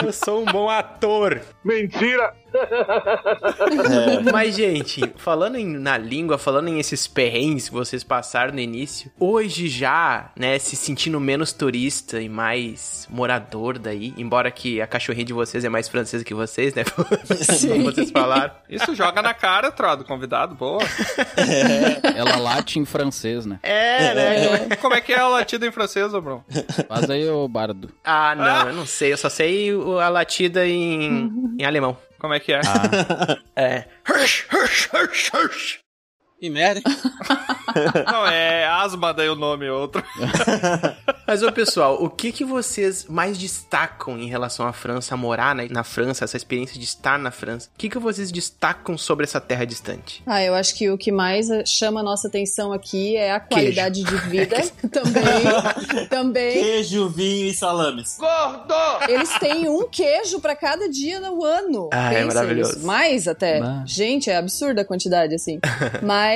Eu 0.03 0.11
sou 0.11 0.41
um 0.41 0.45
bom 0.45 0.69
ator. 0.69 1.41
Mentira! 1.63 2.33
Mas, 4.31 4.55
gente, 4.55 5.01
falando 5.17 5.55
em- 5.57 5.77
na 5.77 5.97
língua, 5.97 6.37
falando 6.37 6.67
em 6.69 6.79
esses 6.79 7.07
perrengues 7.07 7.69
que 7.69 7.73
vocês 7.75 8.03
passaram 8.03 8.53
no 8.53 8.59
início, 8.59 9.11
hoje 9.19 9.67
já, 9.67 10.31
né, 10.37 10.59
se 10.59 10.75
sentindo 10.75 11.19
menos 11.19 11.53
turista 11.53 12.19
e 12.21 12.29
mais 12.29 13.07
morador 13.09 13.77
daí, 13.79 14.13
embora 14.17 14.51
que 14.51 14.81
a 14.81 14.87
cachorrinha 14.87 15.25
de 15.25 15.33
vocês 15.33 15.63
é 15.63 15.69
mais 15.69 15.87
francesa 15.87 16.23
que 16.23 16.33
vocês, 16.33 16.73
né? 16.73 16.83
Como 17.69 17.83
vocês 17.83 18.11
falaram. 18.11 18.53
Isso 18.69 18.93
joga 18.95 19.21
na 19.21 19.33
cara, 19.33 19.71
Tro, 19.71 19.95
do 19.97 20.05
convidado, 20.05 20.55
boa. 20.55 20.81
Ela 22.15 22.37
late 22.37 22.79
em 22.79 22.85
francês, 22.85 23.45
né? 23.45 23.59
É, 23.63 24.13
né? 24.69 24.75
Como 24.77 24.93
é 24.93 25.01
que 25.01 25.13
é 25.13 25.19
a 25.19 25.27
latida 25.27 25.65
em 25.65 25.71
francês, 25.71 26.13
ô 26.13 26.21
Bruno? 26.21 26.43
Faz 26.87 27.09
aí, 27.09 27.27
ô 27.29 27.47
bardo. 27.47 27.89
Ah, 28.03 28.35
não, 28.35 28.69
eu 28.69 28.75
não 28.75 28.85
sei, 28.85 29.13
eu 29.13 29.17
só 29.17 29.29
sei 29.29 29.69
a 30.01 30.09
latida 30.09 30.65
em, 30.67 31.55
em 31.59 31.65
alemão. 31.65 31.97
Como 32.21 32.35
é 32.35 32.39
que 32.39 32.53
é? 32.53 32.61
É. 33.57 33.85
E 36.41 36.49
merda. 36.49 36.81
Não, 38.11 38.27
é 38.27 38.65
asma 38.67 39.13
daí 39.13 39.29
o 39.29 39.35
nome, 39.35 39.69
outro. 39.69 40.03
Mas, 41.27 41.43
ô 41.43 41.51
pessoal, 41.51 42.03
o 42.03 42.09
que, 42.09 42.31
que 42.31 42.43
vocês 42.43 43.05
mais 43.07 43.37
destacam 43.37 44.17
em 44.19 44.27
relação 44.27 44.67
à 44.67 44.73
França, 44.73 45.13
a 45.13 45.17
morar 45.17 45.55
na, 45.55 45.63
na 45.65 45.83
França, 45.83 46.25
essa 46.25 46.35
experiência 46.35 46.77
de 46.77 46.83
estar 46.83 47.17
na 47.19 47.31
França? 47.31 47.69
O 47.73 47.77
que, 47.77 47.87
que 47.87 47.99
vocês 47.99 48.31
destacam 48.31 48.97
sobre 48.97 49.23
essa 49.23 49.39
terra 49.39 49.65
distante? 49.65 50.23
Ah, 50.25 50.43
eu 50.43 50.55
acho 50.55 50.75
que 50.75 50.89
o 50.89 50.97
que 50.97 51.11
mais 51.11 51.49
eh, 51.49 51.63
chama 51.65 52.01
a 52.01 52.03
nossa 52.03 52.27
atenção 52.27 52.73
aqui 52.73 53.15
é 53.15 53.31
a 53.31 53.39
qualidade 53.39 54.03
de 54.03 54.17
vida. 54.17 54.57
também. 54.91 56.07
também. 56.09 56.53
Queijo, 56.53 57.07
vinho 57.07 57.47
e 57.47 57.53
salames. 57.53 58.17
Eles 59.07 59.29
têm 59.39 59.69
um 59.69 59.87
queijo 59.87 60.41
pra 60.41 60.55
cada 60.55 60.89
dia 60.89 61.21
do 61.21 61.45
ano. 61.45 61.89
Ah, 61.93 62.11
é 62.11 62.23
Pensa 62.23 62.35
maravilhoso. 62.35 62.73
nisso. 62.73 62.85
Mais 62.85 63.27
até. 63.27 63.59
Ah. 63.59 63.83
Gente, 63.85 64.29
é 64.29 64.35
absurda 64.35 64.81
a 64.81 64.85
quantidade, 64.85 65.35
assim. 65.35 65.59
Mas 66.01 66.30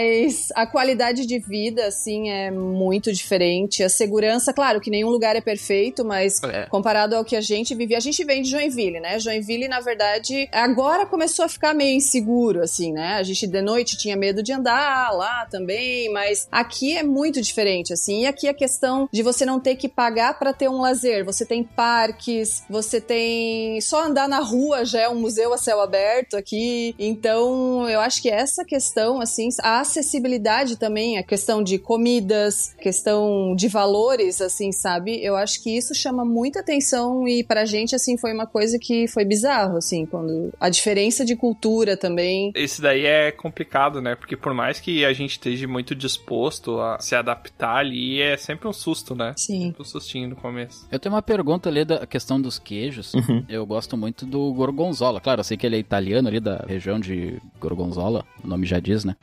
a 0.55 0.65
qualidade 0.65 1.25
de 1.25 1.39
vida, 1.39 1.85
assim, 1.87 2.29
é 2.29 2.51
muito 2.51 3.11
diferente. 3.11 3.83
A 3.83 3.89
segurança, 3.89 4.53
claro 4.53 4.79
que 4.81 4.89
nenhum 4.89 5.09
lugar 5.09 5.35
é 5.35 5.41
perfeito, 5.41 6.03
mas 6.05 6.41
É. 6.43 6.65
comparado 6.67 7.15
ao 7.15 7.23
que 7.25 7.35
a 7.35 7.41
gente 7.41 7.73
vive, 7.75 7.95
a 7.95 7.99
gente 7.99 8.23
vem 8.23 8.41
de 8.41 8.49
Joinville, 8.49 8.99
né? 8.99 9.19
Joinville, 9.19 9.67
na 9.67 9.79
verdade, 9.79 10.47
agora 10.51 11.05
começou 11.05 11.45
a 11.45 11.49
ficar 11.49 11.73
meio 11.73 11.95
inseguro, 11.97 12.61
assim, 12.61 12.91
né? 12.91 13.13
A 13.15 13.23
gente 13.23 13.47
de 13.47 13.61
noite 13.61 13.97
tinha 13.97 14.15
medo 14.15 14.41
de 14.43 14.51
andar 14.53 15.11
lá 15.13 15.45
também, 15.49 16.11
mas 16.11 16.47
aqui 16.51 16.97
é 16.97 17.03
muito 17.03 17.41
diferente, 17.41 17.93
assim. 17.93 18.21
E 18.21 18.25
aqui 18.25 18.47
a 18.47 18.53
questão 18.53 19.07
de 19.11 19.21
você 19.23 19.45
não 19.45 19.59
ter 19.59 19.75
que 19.75 19.87
pagar 19.87 20.37
pra 20.39 20.53
ter 20.53 20.69
um 20.69 20.81
lazer. 20.81 21.23
Você 21.25 21.45
tem 21.45 21.63
parques, 21.63 22.63
você 22.69 22.99
tem 22.99 23.79
só 23.81 24.03
andar 24.05 24.27
na 24.27 24.39
rua 24.39 24.83
já 24.85 25.01
é 25.01 25.09
um 25.09 25.15
museu 25.19 25.53
a 25.53 25.57
céu 25.57 25.79
aberto 25.81 26.35
aqui. 26.35 26.95
Então, 26.99 27.87
eu 27.89 27.99
acho 27.99 28.21
que 28.21 28.29
essa 28.29 28.63
questão, 28.65 29.19
assim, 29.21 29.49
a 29.61 29.83
acessibilidade 29.85 30.77
também, 30.77 31.17
a 31.17 31.23
questão 31.23 31.63
de 31.63 31.77
comidas, 31.77 32.75
questão 32.79 33.55
de 33.55 33.67
valores, 33.67 34.41
assim, 34.41 34.71
sabe? 34.71 35.23
Eu 35.23 35.35
acho 35.35 35.61
que 35.63 35.75
isso 35.75 35.93
chama 35.93 36.25
muita 36.25 36.59
atenção 36.59 37.27
e 37.27 37.43
pra 37.43 37.65
gente, 37.65 37.95
assim, 37.95 38.17
foi 38.17 38.33
uma 38.33 38.45
coisa 38.45 38.77
que 38.79 39.07
foi 39.07 39.23
bizarro, 39.23 39.77
assim, 39.77 40.05
quando 40.05 40.53
a 40.59 40.69
diferença 40.69 41.23
de 41.23 41.35
cultura 41.35 41.95
também. 41.95 42.51
Esse 42.55 42.81
daí 42.81 43.05
é 43.05 43.31
complicado, 43.31 44.01
né? 44.01 44.15
Porque 44.15 44.35
por 44.35 44.53
mais 44.53 44.79
que 44.79 45.05
a 45.05 45.13
gente 45.13 45.31
esteja 45.31 45.67
muito 45.67 45.95
disposto 45.95 46.79
a 46.79 46.99
se 46.99 47.15
adaptar 47.15 47.77
ali, 47.77 48.21
é 48.21 48.37
sempre 48.37 48.67
um 48.67 48.73
susto, 48.73 49.15
né? 49.15 49.33
Sim. 49.37 49.73
Um 49.79 49.83
sustinho 49.83 50.29
no 50.29 50.35
começo. 50.35 50.87
Eu 50.91 50.99
tenho 50.99 51.13
uma 51.13 51.21
pergunta 51.21 51.69
ali 51.69 51.85
da 51.85 52.05
questão 52.05 52.41
dos 52.41 52.59
queijos. 52.59 53.13
Eu 53.47 53.65
gosto 53.65 53.95
muito 53.95 54.25
do 54.25 54.53
gorgonzola. 54.53 55.21
Claro, 55.21 55.39
eu 55.39 55.43
sei 55.43 55.57
que 55.57 55.65
ele 55.65 55.75
é 55.75 55.79
italiano 55.79 56.27
ali 56.27 56.39
da 56.39 56.63
região 56.67 56.99
de 56.99 57.41
Gorgonzola. 57.59 58.25
O 58.43 58.47
nome 58.47 58.65
já 58.65 58.79
diz, 58.79 59.03
né? 59.03 59.15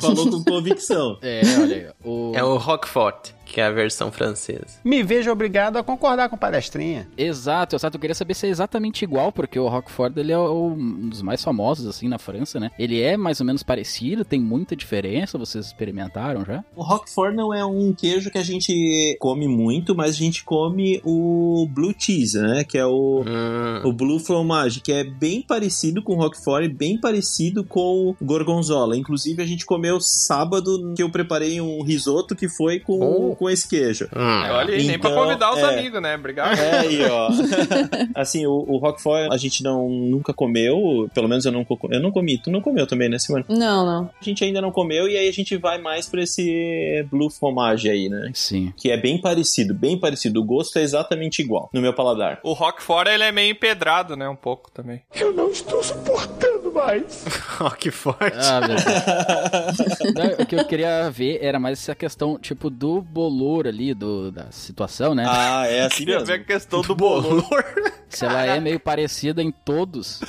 Falou 0.00 0.30
com 0.30 0.44
convicção. 0.50 1.18
É, 1.22 1.42
olha 1.60 1.76
aí. 1.76 1.88
O... 2.04 2.32
É 2.34 2.42
o 2.42 2.56
Roquefort, 2.56 3.30
que 3.50 3.60
é 3.60 3.64
a 3.64 3.70
versão 3.70 4.12
francesa. 4.12 4.78
Me 4.84 5.02
vejo 5.02 5.30
obrigado 5.30 5.76
a 5.76 5.82
concordar 5.82 6.28
com 6.28 6.36
palestrinha. 6.36 7.08
Exato, 7.18 7.74
exato. 7.74 7.96
Eu 7.96 8.00
queria 8.00 8.14
saber 8.14 8.34
se 8.34 8.46
é 8.46 8.50
exatamente 8.50 9.02
igual, 9.02 9.32
porque 9.32 9.58
o 9.58 9.68
Roquefort 9.68 10.16
ele 10.16 10.30
é 10.32 10.38
um 10.38 11.08
dos 11.08 11.20
mais 11.22 11.42
famosos, 11.42 11.86
assim, 11.86 12.06
na 12.08 12.18
França, 12.18 12.60
né? 12.60 12.70
Ele 12.78 13.00
é 13.00 13.16
mais 13.16 13.40
ou 13.40 13.46
menos 13.46 13.62
parecido, 13.62 14.24
tem 14.24 14.40
muita 14.40 14.76
diferença, 14.76 15.36
vocês 15.36 15.66
experimentaram 15.66 16.44
já? 16.44 16.64
O 16.76 16.82
Roquefort 16.82 17.34
não 17.34 17.52
é 17.52 17.64
um 17.64 17.92
queijo 17.92 18.30
que 18.30 18.38
a 18.38 18.42
gente 18.44 19.16
come 19.20 19.48
muito, 19.48 19.94
mas 19.96 20.10
a 20.14 20.18
gente 20.18 20.44
come 20.44 21.00
o 21.04 21.66
blue 21.70 21.94
cheese, 21.98 22.38
né? 22.40 22.62
Que 22.64 22.78
é 22.78 22.86
o, 22.86 23.24
Hum. 23.26 23.88
o 23.88 23.92
blue 23.92 24.18
fromage, 24.20 24.80
que 24.80 24.92
é 24.92 25.02
bem 25.04 25.42
parecido 25.42 26.02
com 26.02 26.14
o 26.14 26.16
Roquefort 26.16 26.64
e 26.64 26.68
bem 26.72 26.98
parecido 27.00 27.64
com 27.64 28.10
o 28.20 28.24
gorgonzola. 28.24 28.96
Inclusive, 28.96 29.42
a 29.42 29.46
gente 29.46 29.66
comeu 29.66 29.98
sábado 30.00 30.92
que 30.96 31.02
eu 31.02 31.10
preparei 31.10 31.60
um 31.60 31.82
risoto 31.82 32.36
que 32.36 32.48
foi 32.48 32.78
com, 32.78 33.00
Oh. 33.00 33.36
Com 33.40 33.48
esse 33.48 33.66
queijo. 33.66 34.04
Hum. 34.14 34.42
Olha 34.52 34.74
aí, 34.74 34.86
nem 34.86 34.98
pra 34.98 35.10
Então, 35.10 35.24
convidar 35.24 35.52
os 35.54 35.60
é. 35.60 35.64
amigos, 35.64 36.02
né? 36.02 36.14
Obrigado. 36.14 36.58
É 36.58 36.78
aí, 36.80 37.02
ó. 37.06 37.30
assim, 38.14 38.44
o, 38.44 38.52
o 38.68 38.76
Roquefort 38.76 39.32
a 39.32 39.36
gente 39.38 39.64
não, 39.64 39.88
nunca 39.88 40.34
comeu, 40.34 41.08
pelo 41.14 41.26
menos 41.26 41.46
eu 41.46 41.50
não, 41.50 41.66
eu 41.90 42.00
não 42.00 42.10
comi. 42.10 42.36
Tu 42.36 42.50
não 42.50 42.60
comeu 42.60 42.86
também, 42.86 43.08
né, 43.08 43.18
Simone? 43.18 43.46
Não, 43.48 43.86
não. 43.86 44.10
A 44.20 44.22
gente 44.22 44.44
ainda 44.44 44.60
não 44.60 44.70
comeu 44.70 45.08
e 45.08 45.16
aí 45.16 45.26
a 45.26 45.32
gente 45.32 45.56
vai 45.56 45.78
mais 45.78 46.06
pra 46.06 46.22
esse 46.22 47.02
blue 47.10 47.30
fromage 47.30 47.88
aí, 47.88 48.10
né? 48.10 48.30
Sim. 48.34 48.74
Que 48.76 48.90
é 48.90 48.98
bem 48.98 49.18
parecido, 49.18 49.72
bem 49.72 49.98
parecido. 49.98 50.38
O 50.42 50.44
gosto 50.44 50.78
é 50.78 50.82
exatamente 50.82 51.40
igual 51.40 51.70
no 51.72 51.80
meu 51.80 51.94
paladar. 51.94 52.40
O 52.42 52.52
Roquefort, 52.52 53.08
ele 53.08 53.24
é 53.24 53.32
meio 53.32 53.52
empedrado, 53.52 54.16
né? 54.16 54.28
Um 54.28 54.36
pouco 54.36 54.70
também. 54.70 55.00
Eu 55.14 55.32
não 55.32 55.50
estou 55.50 55.82
suportando 55.82 56.69
mais. 56.86 57.24
Ó, 57.60 57.70
que 57.70 57.90
forte. 57.90 58.36
Ah, 58.36 58.60
meu 58.60 58.76
Deus. 58.76 59.98
Não, 60.14 60.42
o 60.44 60.46
que 60.46 60.56
eu 60.56 60.64
queria 60.64 61.10
ver 61.10 61.38
era 61.42 61.58
mais 61.58 61.78
essa 61.80 61.94
questão, 61.94 62.38
tipo, 62.38 62.70
do 62.70 63.00
bolor 63.02 63.66
ali, 63.66 63.94
do, 63.94 64.30
da 64.30 64.50
situação, 64.50 65.14
né? 65.14 65.24
Ah, 65.28 65.66
é 65.66 65.82
assim 65.82 65.98
Queria 65.98 66.14
mesmo. 66.16 66.26
ver 66.26 66.40
a 66.40 66.44
questão 66.44 66.80
do 66.82 66.94
bolor. 66.94 67.64
Se 68.08 68.24
ela 68.24 68.44
é 68.44 68.58
meio 68.60 68.80
parecida 68.80 69.42
em 69.42 69.50
todos. 69.52 70.20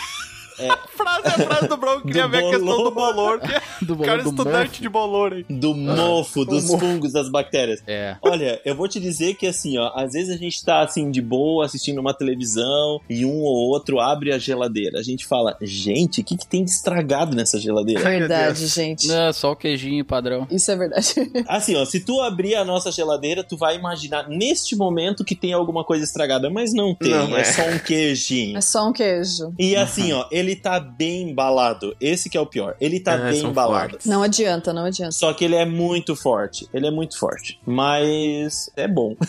frase, 0.96 1.28
a 1.28 1.32
frase 1.32 1.68
do 1.68 1.78
Bron, 1.78 2.02
queria 2.02 2.28
ver 2.28 2.38
a 2.46 2.50
questão 2.52 2.84
do 2.84 2.92
bolor. 2.92 3.14
bolor. 3.14 3.40
Que 3.40 3.52
é 3.56 3.62
Do 3.82 3.96
bolor 3.96 4.06
cara 4.06 4.24
do 4.24 4.30
estudante 4.30 4.70
mofo. 4.70 4.82
de 4.82 4.90
bolor 4.90 5.34
aí. 5.34 5.46
Do 5.50 5.76
mofo, 5.76 6.46
dos 6.46 6.68
fungos, 6.68 7.14
das 7.14 7.30
bactérias. 7.30 7.82
É. 7.88 8.16
Olha, 8.22 8.62
eu 8.66 8.76
vou 8.76 8.88
te 8.88 9.00
dizer 9.00 9.36
que 9.36 9.48
assim, 9.48 9.78
ó, 9.78 9.92
às 9.96 10.14
vezes 10.14 10.34
a 10.36 10.38
gente 10.38 10.64
tá 10.64 10.82
assim 10.82 11.10
de 11.12 11.22
boa 11.22 11.66
assistindo 11.66 12.00
uma 12.00 12.14
televisão 12.14 13.00
e 13.10 13.26
um 13.26 13.42
ou 13.42 13.70
outro 13.70 14.00
abre 14.00 14.32
a 14.34 14.38
geladeira. 14.38 15.00
A 15.00 15.04
gente 15.04 15.26
fala, 15.26 15.58
gente, 15.62 16.22
o 16.22 16.24
que, 16.24 16.38
que 16.38 16.48
tem 16.48 16.64
de 16.64 16.72
estragado 16.72 17.36
nessa 17.36 17.60
geladeira? 17.60 18.02
Verdade, 18.02 18.68
gente. 18.68 19.08
Não, 19.08 19.28
é 19.28 19.34
só 19.34 19.52
o 19.52 19.56
queijinho 19.56 20.04
padrão. 20.06 20.48
Isso 20.52 20.72
é 20.72 20.76
verdade. 20.76 21.14
Assim, 21.48 21.76
ó, 21.76 21.86
se 21.86 22.00
tu 22.00 22.20
abrir 22.22 22.56
a 22.56 22.64
nossa 22.66 22.92
geladeira, 22.92 23.44
tu 23.44 23.58
vai 23.58 23.76
imaginar 23.76 24.28
neste 24.30 24.76
momento 24.76 25.24
que 25.24 25.36
tem 25.36 25.54
alguma 25.54 25.84
coisa 25.84 26.04
estragada, 26.04 26.50
mas 26.50 26.74
não 26.74 26.94
tem, 26.96 27.12
Não, 27.12 27.36
é. 27.38 27.42
é. 27.42 27.44
só 27.44 27.64
um 27.68 27.80
queijinho. 27.80 28.58
É 28.58 28.62
só 28.62 28.88
um 28.88 28.94
queijo. 28.94 29.54
E 29.58 29.76
assim, 29.76 30.12
ó, 30.14 30.26
ele 30.32 30.51
tá 30.56 30.80
bem 30.80 31.30
embalado. 31.30 31.96
Esse 32.00 32.30
que 32.30 32.38
é 32.38 32.42
o 32.42 32.46
pior. 32.46 32.76
Ele 32.80 33.00
tá 33.00 33.14
Ah, 33.16 33.32
bem 33.32 33.42
embalado. 33.44 33.90
fortes. 33.92 34.08
Não 34.08 34.24
adianta, 34.24 34.74
não 34.74 34.86
adianta. 34.86 35.12
Só 35.12 35.34
que 35.34 35.46
ele 35.46 35.56
é 35.56 35.66
muito 35.66 36.16
forte. 36.16 36.68
Ele 36.74 36.88
é 36.88 36.92
muito 36.92 37.18
forte. 37.18 37.60
Mas 37.66 38.70
é 38.76 38.88
bom. 38.88 39.16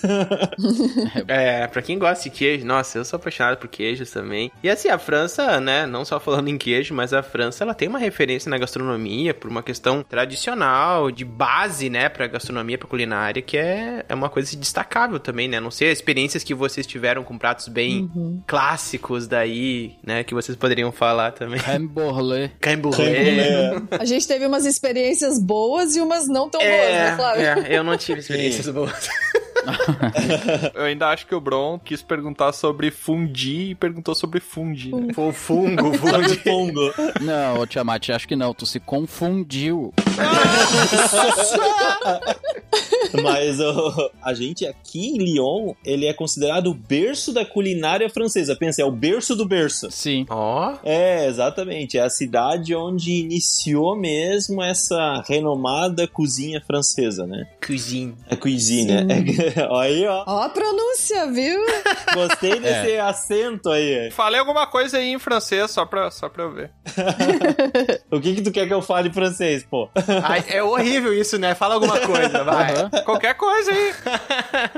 É, 1.28 1.66
pra 1.66 1.82
quem 1.82 1.98
gosta 1.98 2.24
de 2.24 2.30
queijo, 2.30 2.64
nossa, 2.66 2.98
eu 2.98 3.04
sou 3.04 3.16
apaixonado 3.16 3.56
por 3.58 3.68
queijos 3.68 4.10
também. 4.10 4.50
E 4.62 4.68
assim, 4.68 4.88
a 4.88 4.98
França, 4.98 5.60
né, 5.60 5.86
não 5.86 6.04
só 6.04 6.18
falando 6.20 6.48
em 6.48 6.58
queijo, 6.58 6.94
mas 6.94 7.12
a 7.12 7.22
França, 7.22 7.64
ela 7.64 7.74
tem 7.74 7.88
uma 7.88 7.98
referência 7.98 8.48
na 8.50 8.58
gastronomia 8.58 9.34
por 9.34 9.50
uma 9.50 9.62
questão 9.62 10.02
tradicional, 10.02 11.10
de 11.10 11.24
base, 11.24 11.88
né, 11.90 12.08
pra 12.08 12.26
gastronomia, 12.26 12.78
pra 12.78 12.88
culinária, 12.88 13.42
que 13.42 13.56
é, 13.56 14.04
é 14.08 14.14
uma 14.14 14.28
coisa 14.28 14.56
destacável 14.56 15.18
também, 15.18 15.48
né? 15.48 15.60
Não 15.60 15.70
sei 15.70 15.90
as 15.90 15.98
experiências 15.98 16.42
que 16.44 16.54
vocês 16.54 16.86
tiveram 16.86 17.22
com 17.24 17.36
pratos 17.38 17.68
bem 17.68 18.10
clássicos 18.46 19.26
daí, 19.26 19.96
né, 20.04 20.24
que 20.24 20.34
vocês 20.34 20.56
poderiam 20.56 20.92
falar 20.92 21.11
também. 21.34 21.58
Crème 21.60 21.86
Borlé. 21.88 22.50
Crème 22.60 22.80
brûlée. 22.80 23.82
A 23.98 24.04
gente 24.04 24.26
teve 24.26 24.46
umas 24.46 24.64
experiências 24.66 25.38
boas 25.38 25.94
e 25.96 26.00
umas 26.00 26.26
não 26.28 26.48
tão 26.48 26.60
boas, 26.60 26.70
né, 26.72 27.08
É, 27.08 27.16
Flávio? 27.16 27.42
é, 27.46 27.78
eu 27.78 27.84
não 27.84 27.96
tive 27.96 28.20
experiências 28.20 28.68
boas. 28.68 29.08
Eu 30.74 30.84
ainda 30.84 31.08
acho 31.08 31.26
que 31.26 31.34
o 31.34 31.40
Bron 31.40 31.78
quis 31.78 32.02
perguntar 32.02 32.52
sobre 32.52 32.90
fundir 32.90 33.70
e 33.70 33.74
perguntou 33.74 34.14
sobre 34.14 34.40
fundir. 34.40 34.94
né? 34.94 35.12
Foi 35.14 35.32
fungo, 35.32 35.92
fungo. 35.94 36.36
Pongo. 36.44 36.92
Não, 37.20 37.60
ô 37.60 37.66
Tiamat, 37.66 38.10
acho 38.10 38.28
que 38.28 38.36
não. 38.36 38.52
Tu 38.54 38.66
se 38.66 38.80
confundiu. 38.80 39.92
Mas 43.22 43.60
ó, 43.60 44.10
a 44.22 44.32
gente 44.32 44.66
aqui 44.66 45.08
em 45.08 45.18
Lyon, 45.18 45.74
ele 45.84 46.06
é 46.06 46.12
considerado 46.14 46.68
o 46.68 46.74
berço 46.74 47.32
da 47.32 47.44
culinária 47.44 48.08
francesa. 48.08 48.56
Pensa, 48.56 48.82
é 48.82 48.84
o 48.84 48.90
berço 48.90 49.36
do 49.36 49.46
berço. 49.46 49.90
Sim. 49.90 50.24
Ó, 50.30 50.74
É, 50.82 51.26
exatamente. 51.26 51.98
É 51.98 52.02
a 52.02 52.10
cidade 52.10 52.74
onde 52.74 53.12
iniciou 53.12 53.94
mesmo 53.96 54.62
essa 54.62 55.22
renomada 55.28 56.06
cozinha 56.06 56.62
francesa, 56.66 57.26
né? 57.26 57.46
cuisine. 57.64 58.14
A 58.30 58.36
cuisine. 58.36 58.92
É, 58.92 59.04
aí, 59.78 60.07
ó. 60.07 60.24
Ó 60.26 60.42
a 60.42 60.48
pronúncia, 60.48 61.26
viu? 61.30 61.61
Gostei 62.14 62.59
desse 62.61 62.98
acento 62.98 63.70
aí. 63.70 64.11
Falei 64.11 64.40
alguma 64.40 64.66
coisa 64.66 64.98
aí 64.98 65.12
em 65.12 65.18
francês, 65.18 65.70
só 65.70 65.84
pra, 65.84 66.11
só 66.11 66.28
pra 66.28 66.44
eu 66.44 66.53
ver. 66.53 66.70
O 68.11 68.20
que 68.20 68.34
que 68.34 68.42
tu 68.42 68.53
quer 68.53 68.66
que 68.66 68.74
eu 68.74 68.82
fale 68.82 69.09
em 69.09 69.12
francês, 69.12 69.64
pô? 69.64 69.88
Ai, 70.22 70.44
é 70.48 70.62
horrível 70.62 71.14
isso, 71.14 71.38
né? 71.38 71.55
Fala 71.55 71.74
alguma 71.74 71.98
coisa, 72.00 72.44
vai. 72.44 72.74
Aham. 72.74 72.90
Qualquer 73.05 73.34
coisa 73.34 73.70
aí. 73.72 73.94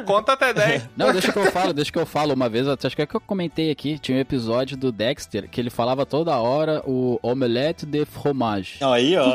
Conta 0.05 0.35
até 0.35 0.55
10. 0.55 0.91
Não, 0.97 1.13
deixa 1.13 1.33
que 1.33 1.39
eu 1.39 1.51
falo, 1.51 1.73
deixa 1.73 1.91
que 1.91 1.99
eu 1.99 2.07
falo. 2.07 2.33
Uma 2.33 2.49
vez, 2.49 2.69
acho 2.69 2.95
que 2.95 3.03
é 3.03 3.07
que 3.07 3.15
eu 3.15 3.21
comentei 3.21 3.71
aqui, 3.73 3.99
tinha 3.99 4.17
um 4.17 4.21
episódio 4.21 4.77
do 4.77 4.93
Dexter 4.93 5.49
que 5.49 5.61
ele 5.61 5.71
falava 5.71 6.07
toda 6.07 6.37
hora 6.39 6.81
o 6.87 7.19
omelette 7.23 7.85
de 7.85 8.05
fromage. 8.05 8.79
Aí, 8.83 9.17
ó. 9.17 9.33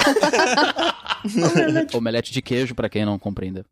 Omelete 1.93 2.31
de 2.31 2.41
queijo, 2.41 2.73
pra 2.73 2.89
quem 2.89 3.05
não 3.05 3.19
compreendeu. 3.19 3.65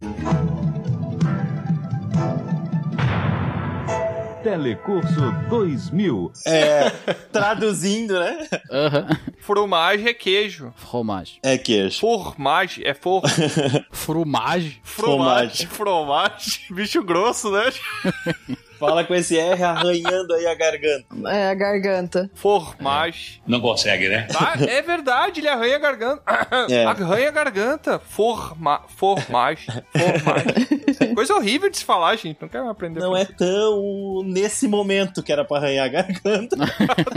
Telecurso 4.47 5.29
2000. 5.49 6.31
É, 6.45 6.89
traduzindo, 7.33 8.17
né? 8.17 8.47
Aham. 8.71 9.07
Fromage 9.39 10.07
é 10.07 10.13
queijo. 10.13 10.73
Fromage. 10.77 11.37
É 11.43 11.57
queijo. 11.57 11.99
Formage 11.99 12.81
é 12.87 12.93
for... 12.93 13.23
Fromage? 13.91 14.79
Fromage. 14.85 15.67
Fromage. 15.67 16.61
Bicho 16.71 17.03
grosso, 17.03 17.51
né? 17.51 17.73
Fala 18.80 19.03
com 19.03 19.15
esse 19.15 19.38
R 19.38 19.63
arranhando 19.63 20.34
aí 20.34 20.45
a 20.45 20.55
garganta. 20.55 21.05
É, 21.28 21.49
a 21.49 21.53
garganta. 21.53 22.30
Formage. 22.36 23.41
Não 23.47 23.59
consegue, 23.59 24.07
né? 24.07 24.28
Tá? 24.32 24.53
É 24.67 24.82
verdade, 24.82 25.39
ele 25.39 25.47
arranha 25.47 25.75
a 25.75 25.80
garganta. 25.80 26.23
É. 26.69 26.86
Arranha 26.86 27.30
a 27.30 27.32
garganta. 27.32 27.99
Forma... 27.99 28.82
Formage. 28.95 29.67
Formage. 29.67 31.13
Coisa 31.15 31.36
horrível 31.36 31.69
de 31.69 31.78
se 31.78 31.86
falar, 31.86 32.15
gente. 32.15 32.38
Não 32.41 32.47
quero 32.47 32.69
aprender. 32.69 32.99
Não 32.99 33.15
é 33.15 33.25
tão 33.25 34.21
nesse 34.25 34.67
momento 34.67 35.23
que 35.23 35.32
era 35.32 35.45
pra 35.45 35.57
arranhar 35.57 35.86
a 35.86 35.89
garganta. 35.89 36.57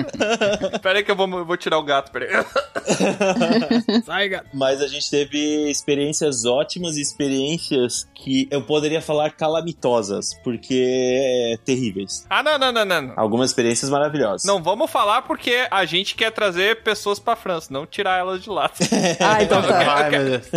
Pera 0.82 0.98
aí 0.98 1.04
que 1.04 1.10
eu 1.10 1.16
vou, 1.16 1.28
eu 1.38 1.44
vou 1.44 1.56
tirar 1.56 1.78
o 1.78 1.82
gato, 1.82 2.10
pera 2.10 2.26
aí. 2.26 4.02
Sai, 4.04 4.28
gato. 4.28 4.48
Mas 4.52 4.80
a 4.80 4.88
gente 4.88 5.10
teve 5.10 5.70
experiências 5.70 6.44
ótimas 6.44 6.96
e 6.96 7.00
experiências 7.00 8.08
que 8.14 8.48
eu 8.50 8.62
poderia 8.62 9.00
falar 9.00 9.30
calamitosas, 9.30 10.34
porque 10.42 11.49
é 11.52 11.56
terríveis. 11.56 12.26
Ah, 12.28 12.42
não, 12.42 12.58
não, 12.58 12.72
não, 12.72 12.84
não. 12.84 13.12
Algumas 13.16 13.50
experiências 13.50 13.90
maravilhosas. 13.90 14.44
Não 14.44 14.62
vamos 14.62 14.90
falar 14.90 15.22
porque 15.22 15.66
a 15.70 15.84
gente 15.84 16.14
quer 16.14 16.30
trazer 16.30 16.82
pessoas 16.82 17.18
pra 17.18 17.36
França, 17.36 17.72
não 17.72 17.86
tirar 17.86 18.18
elas 18.18 18.42
de 18.42 18.50
lá. 18.50 18.70
Ah, 19.20 19.42
então 19.42 19.62
tá. 19.62 19.94
Ai, 19.96 20.10
meu 20.10 20.24
Deus. 20.24 20.48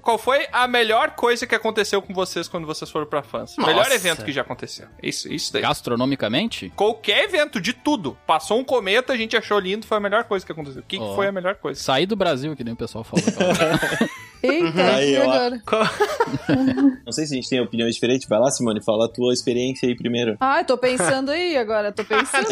Qual 0.00 0.16
foi 0.18 0.46
a 0.52 0.66
melhor 0.68 1.10
coisa 1.10 1.46
que 1.46 1.54
aconteceu 1.54 2.00
com 2.00 2.12
vocês 2.14 2.46
quando 2.48 2.66
vocês 2.66 2.90
foram 2.90 3.06
pra 3.06 3.22
França? 3.22 3.54
Nossa. 3.58 3.70
Melhor 3.70 3.90
evento 3.90 4.24
que 4.24 4.32
já 4.32 4.42
aconteceu. 4.42 4.86
Isso, 5.02 5.32
isso 5.32 5.52
daí. 5.52 5.62
Gastronomicamente? 5.62 6.72
Qualquer 6.76 7.24
evento, 7.24 7.60
de 7.60 7.72
tudo. 7.72 8.16
Passou 8.26 8.58
um 8.58 8.64
cometa, 8.64 9.12
a 9.12 9.16
gente 9.16 9.36
achou 9.36 9.58
lindo, 9.58 9.86
foi 9.86 9.96
a 9.98 10.00
melhor 10.00 10.24
coisa 10.24 10.44
que 10.44 10.52
aconteceu. 10.52 10.82
O 10.82 10.84
que, 10.84 10.98
que 10.98 11.02
Ó. 11.02 11.14
foi 11.14 11.26
a 11.26 11.32
melhor 11.32 11.56
coisa? 11.56 11.80
Sair 11.80 12.06
do 12.06 12.16
Brasil, 12.16 12.54
que 12.56 12.64
nem 12.64 12.74
o 12.74 12.76
pessoal 12.76 13.04
falou. 13.04 13.24
Eita, 14.42 14.94
Aí, 14.96 15.14
e 15.14 15.18
ó. 15.18 15.22
agora? 15.30 15.62
Não 17.04 17.12
sei 17.12 17.26
se 17.26 17.32
a 17.34 17.36
gente 17.36 17.48
tem 17.48 17.60
opiniões 17.60 17.94
diferentes. 17.94 18.28
Vai 18.28 18.38
lá, 18.38 18.50
Simone, 18.50 18.82
fala 18.82 19.06
a 19.06 19.08
tua 19.08 19.32
experiência 19.32 19.88
aí 19.88 19.94
primeiro. 19.96 20.36
Ai, 20.40 20.64
tô 20.64 20.76
pensando 20.76 21.30
aí 21.30 21.56
agora, 21.56 21.90
tô 21.92 22.04
pensando. 22.04 22.46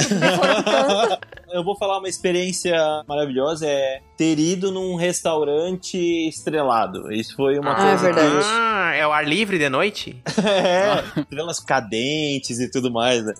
Eu 1.53 1.65
vou 1.65 1.77
falar 1.77 1.99
uma 1.99 2.09
experiência 2.09 2.77
maravilhosa, 3.09 3.67
é 3.67 4.01
ter 4.17 4.39
ido 4.39 4.71
num 4.71 4.95
restaurante 4.95 5.97
estrelado. 6.29 7.13
Isso 7.13 7.35
foi 7.35 7.59
uma 7.59 7.75
Ah, 7.77 7.81
é 7.87 7.89
coisa 7.91 8.05
verdade. 8.05 8.45
Ah, 8.45 8.93
é 8.95 9.07
o 9.07 9.13
ar 9.13 9.27
livre 9.27 9.59
de 9.59 9.69
noite? 9.69 10.23
É, 10.61 11.21
estrelas 11.21 11.61
cadentes 11.61 12.59
e 12.61 12.71
tudo 12.71 12.91
mais, 12.91 13.25
né? 13.25 13.35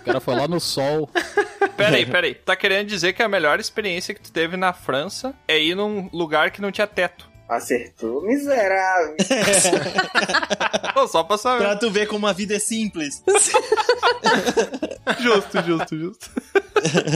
O 0.00 0.04
cara 0.04 0.20
foi 0.20 0.34
lá 0.34 0.46
no 0.48 0.58
sol. 0.60 1.08
Peraí, 1.76 2.06
peraí. 2.06 2.34
Tá 2.34 2.54
querendo 2.56 2.86
dizer 2.88 3.12
que 3.12 3.22
a 3.22 3.28
melhor 3.28 3.58
experiência 3.60 4.14
que 4.14 4.20
tu 4.20 4.32
teve 4.32 4.56
na 4.56 4.72
França 4.72 5.34
é 5.46 5.60
ir 5.60 5.74
num 5.74 6.08
lugar 6.12 6.50
que 6.50 6.60
não 6.62 6.70
tinha 6.70 6.86
teto. 6.86 7.28
Acertou, 7.56 8.22
miserável. 8.22 9.16
Pô, 10.94 11.06
só 11.08 11.22
pra 11.24 11.36
saber. 11.38 11.64
Pra 11.64 11.76
tu 11.76 11.90
ver 11.90 12.06
como 12.06 12.26
a 12.26 12.32
vida 12.32 12.54
é 12.54 12.58
simples. 12.58 13.22
Justo, 15.20 15.62
justo, 15.62 15.96
justo. 15.98 16.30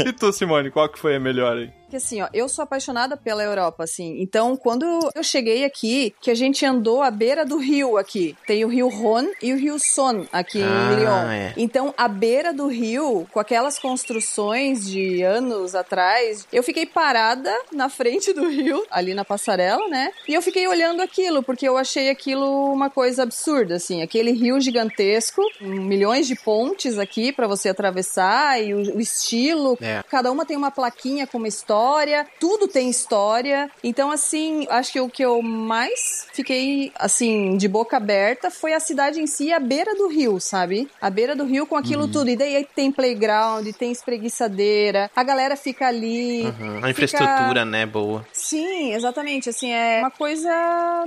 e 0.06 0.12
tu, 0.12 0.32
Simone, 0.32 0.70
qual 0.70 0.88
que 0.88 0.98
foi 0.98 1.16
a 1.16 1.20
melhor 1.20 1.56
aí? 1.56 1.70
Que 1.90 1.96
assim, 1.96 2.20
ó, 2.20 2.28
eu 2.34 2.48
sou 2.50 2.62
apaixonada 2.62 3.16
pela 3.16 3.42
Europa, 3.42 3.84
assim. 3.84 4.20
Então, 4.20 4.54
quando 4.56 4.84
eu 5.14 5.22
cheguei 5.22 5.64
aqui, 5.64 6.14
que 6.20 6.30
a 6.30 6.34
gente 6.34 6.64
andou 6.66 7.02
à 7.02 7.10
beira 7.10 7.46
do 7.46 7.56
rio 7.56 7.96
aqui. 7.96 8.36
Tem 8.46 8.62
o 8.62 8.68
rio 8.68 8.88
Rhône 8.88 9.30
e 9.42 9.54
o 9.54 9.56
rio 9.56 9.78
Son 9.78 10.26
aqui 10.30 10.62
Ah, 10.62 10.92
em 10.92 10.96
Lyon. 11.00 11.30
é. 11.30 11.54
Então, 11.56 11.94
à 11.96 12.06
beira 12.06 12.52
do 12.52 12.66
rio, 12.66 13.26
com 13.32 13.40
aquelas 13.40 13.78
construções 13.78 14.86
de 14.86 15.22
anos 15.22 15.74
atrás, 15.74 16.46
eu 16.52 16.62
fiquei 16.62 16.84
parada 16.84 17.50
na 17.72 17.88
frente 17.88 18.34
do 18.34 18.46
rio, 18.48 18.84
ali 18.90 19.14
na 19.14 19.24
passarela, 19.24 19.88
né? 19.88 20.10
E 20.28 20.34
eu 20.34 20.42
fiquei 20.42 20.68
olhando 20.68 21.00
aquilo, 21.00 21.42
porque 21.42 21.66
eu 21.66 21.76
achei 21.78 22.10
aquilo 22.10 22.72
uma 22.72 22.90
coisa 22.90 23.22
absurda, 23.22 23.76
assim. 23.76 24.02
Aquele 24.02 24.30
rio 24.32 24.60
gigantesco, 24.60 25.42
milhões 25.60 26.26
de 26.26 26.34
pontes 26.36 26.98
aqui 26.98 27.32
pra 27.32 27.46
você 27.46 27.70
atravessar 27.70 28.62
e 28.62 28.74
o, 28.74 28.96
o 28.96 29.00
estilo. 29.00 29.78
É. 29.80 30.02
Cada 30.10 30.30
uma 30.30 30.44
tem 30.44 30.56
uma 30.56 30.70
plaquinha 30.70 31.26
com 31.26 31.38
uma 31.38 31.48
história, 31.48 32.26
tudo 32.38 32.68
tem 32.68 32.90
história. 32.90 33.70
Então, 33.82 34.10
assim, 34.10 34.66
acho 34.68 34.92
que 34.92 35.00
o 35.00 35.08
que 35.08 35.24
eu 35.24 35.40
mais 35.42 36.26
fiquei, 36.32 36.92
assim, 36.96 37.56
de 37.56 37.66
boca 37.68 37.96
aberta 37.96 38.50
foi 38.50 38.74
a 38.74 38.80
cidade 38.80 39.20
em 39.20 39.26
si, 39.26 39.52
à 39.52 39.58
beira 39.58 39.94
do 39.94 40.08
rio, 40.08 40.38
sabe? 40.40 40.88
À 41.00 41.08
beira 41.08 41.34
do 41.34 41.44
rio 41.44 41.66
com 41.66 41.76
aquilo 41.76 42.02
Uhum. 42.02 42.10
tudo. 42.12 42.28
E 42.30 42.36
daí 42.36 42.66
tem 42.76 42.92
playground, 42.92 43.66
tem 43.78 43.90
espreguiçadeira, 43.90 45.10
a 45.16 45.22
galera 45.22 45.56
fica 45.56 45.86
ali. 45.88 46.42
Uhum, 46.44 46.80
A 46.84 46.90
infraestrutura, 46.90 47.64
né, 47.64 47.86
boa. 47.86 48.26
Sim, 48.32 48.92
exatamente. 48.94 49.48
Assim, 49.48 49.72
é 49.72 50.02
uma 50.08 50.10
coisa, 50.10 50.50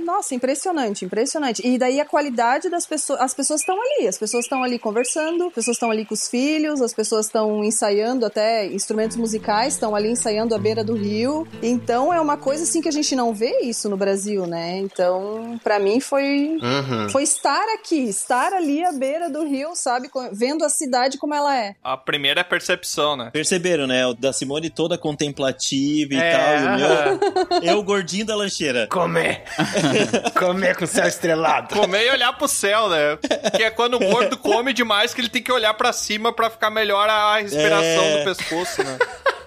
nossa, 0.04 0.34
impressionante, 0.34 1.04
impressionante. 1.04 1.66
E 1.66 1.76
daí 1.76 2.00
a 2.00 2.04
qualidade 2.04 2.70
das 2.70 2.86
pessoas, 2.86 3.20
as 3.20 3.34
pessoas 3.34 3.60
estão 3.60 3.76
ali, 3.80 4.06
as 4.06 4.16
pessoas 4.16 4.44
estão 4.44 4.62
ali 4.62 4.78
conversando, 4.78 5.46
as 5.48 5.52
pessoas 5.52 5.76
estão 5.76 5.90
ali 5.90 6.04
com 6.04 6.14
os 6.14 6.28
filhos, 6.28 6.80
as 6.80 6.94
pessoas 6.94 7.26
estão 7.26 7.64
ensaiando 7.64 8.24
até 8.24 8.66
instrumentos 8.66 9.16
musicais, 9.16 9.74
estão 9.74 9.94
ali 9.96 10.10
ensaiando 10.10 10.54
à 10.54 10.58
beira 10.58 10.84
do 10.84 10.94
rio. 10.94 11.46
Então 11.60 12.14
é 12.14 12.20
uma 12.20 12.36
coisa 12.36 12.62
assim 12.62 12.80
que 12.80 12.88
a 12.88 12.92
gente 12.92 13.16
não 13.16 13.34
vê 13.34 13.60
isso 13.62 13.88
no 13.88 13.96
Brasil, 13.96 14.46
né? 14.46 14.78
Então, 14.78 15.58
pra 15.64 15.78
mim 15.80 15.98
foi 16.00 16.58
Uhum. 16.62 17.08
foi 17.10 17.24
estar 17.24 17.64
aqui, 17.74 18.08
estar 18.08 18.52
ali 18.52 18.84
à 18.84 18.92
beira 18.92 19.28
do 19.28 19.44
rio, 19.44 19.74
sabe, 19.74 20.08
vendo 20.32 20.64
a 20.64 20.68
cidade 20.68 21.18
como 21.18 21.34
ela 21.34 21.56
é. 21.56 21.74
A 21.82 21.96
primeira 21.96 22.40
é 22.40 22.44
percepção, 22.44 23.16
né? 23.16 23.30
Perceberam, 23.32 23.86
né? 23.86 24.06
O 24.06 24.14
da 24.14 24.32
Simone 24.32 24.70
toda 24.70 24.96
contemplativa 24.96 26.14
e 26.14 26.16
É, 26.16 26.30
tal. 26.30 26.52
E 26.54 26.66
o 26.66 26.76
meu, 26.76 27.72
eu 27.76 27.82
gordinho 27.82 28.24
da 28.24 28.36
lancheira. 28.36 28.86
Comer. 28.92 29.42
Comer 30.38 30.76
com 30.76 30.86
céu 30.86 31.06
estrelado. 31.06 31.74
Comer 31.74 32.06
e 32.06 32.10
olhar 32.10 32.32
pro 32.34 32.46
céu, 32.46 32.88
né? 32.90 33.18
Que 33.56 33.62
é 33.64 33.70
quando 33.70 33.94
o 33.94 33.98
gordo 33.98 34.36
come 34.36 34.72
demais 34.72 35.14
que 35.14 35.20
ele 35.20 35.28
tem 35.30 35.42
que 35.42 35.50
olhar 35.50 35.72
pra 35.74 35.92
cima 35.92 36.32
pra 36.32 36.50
ficar 36.50 36.68
melhor 36.70 37.08
a 37.08 37.38
respiração 37.38 37.82
É. 38.04 38.18
do 38.18 38.24
pescoço, 38.24 38.84
né? 38.84 38.98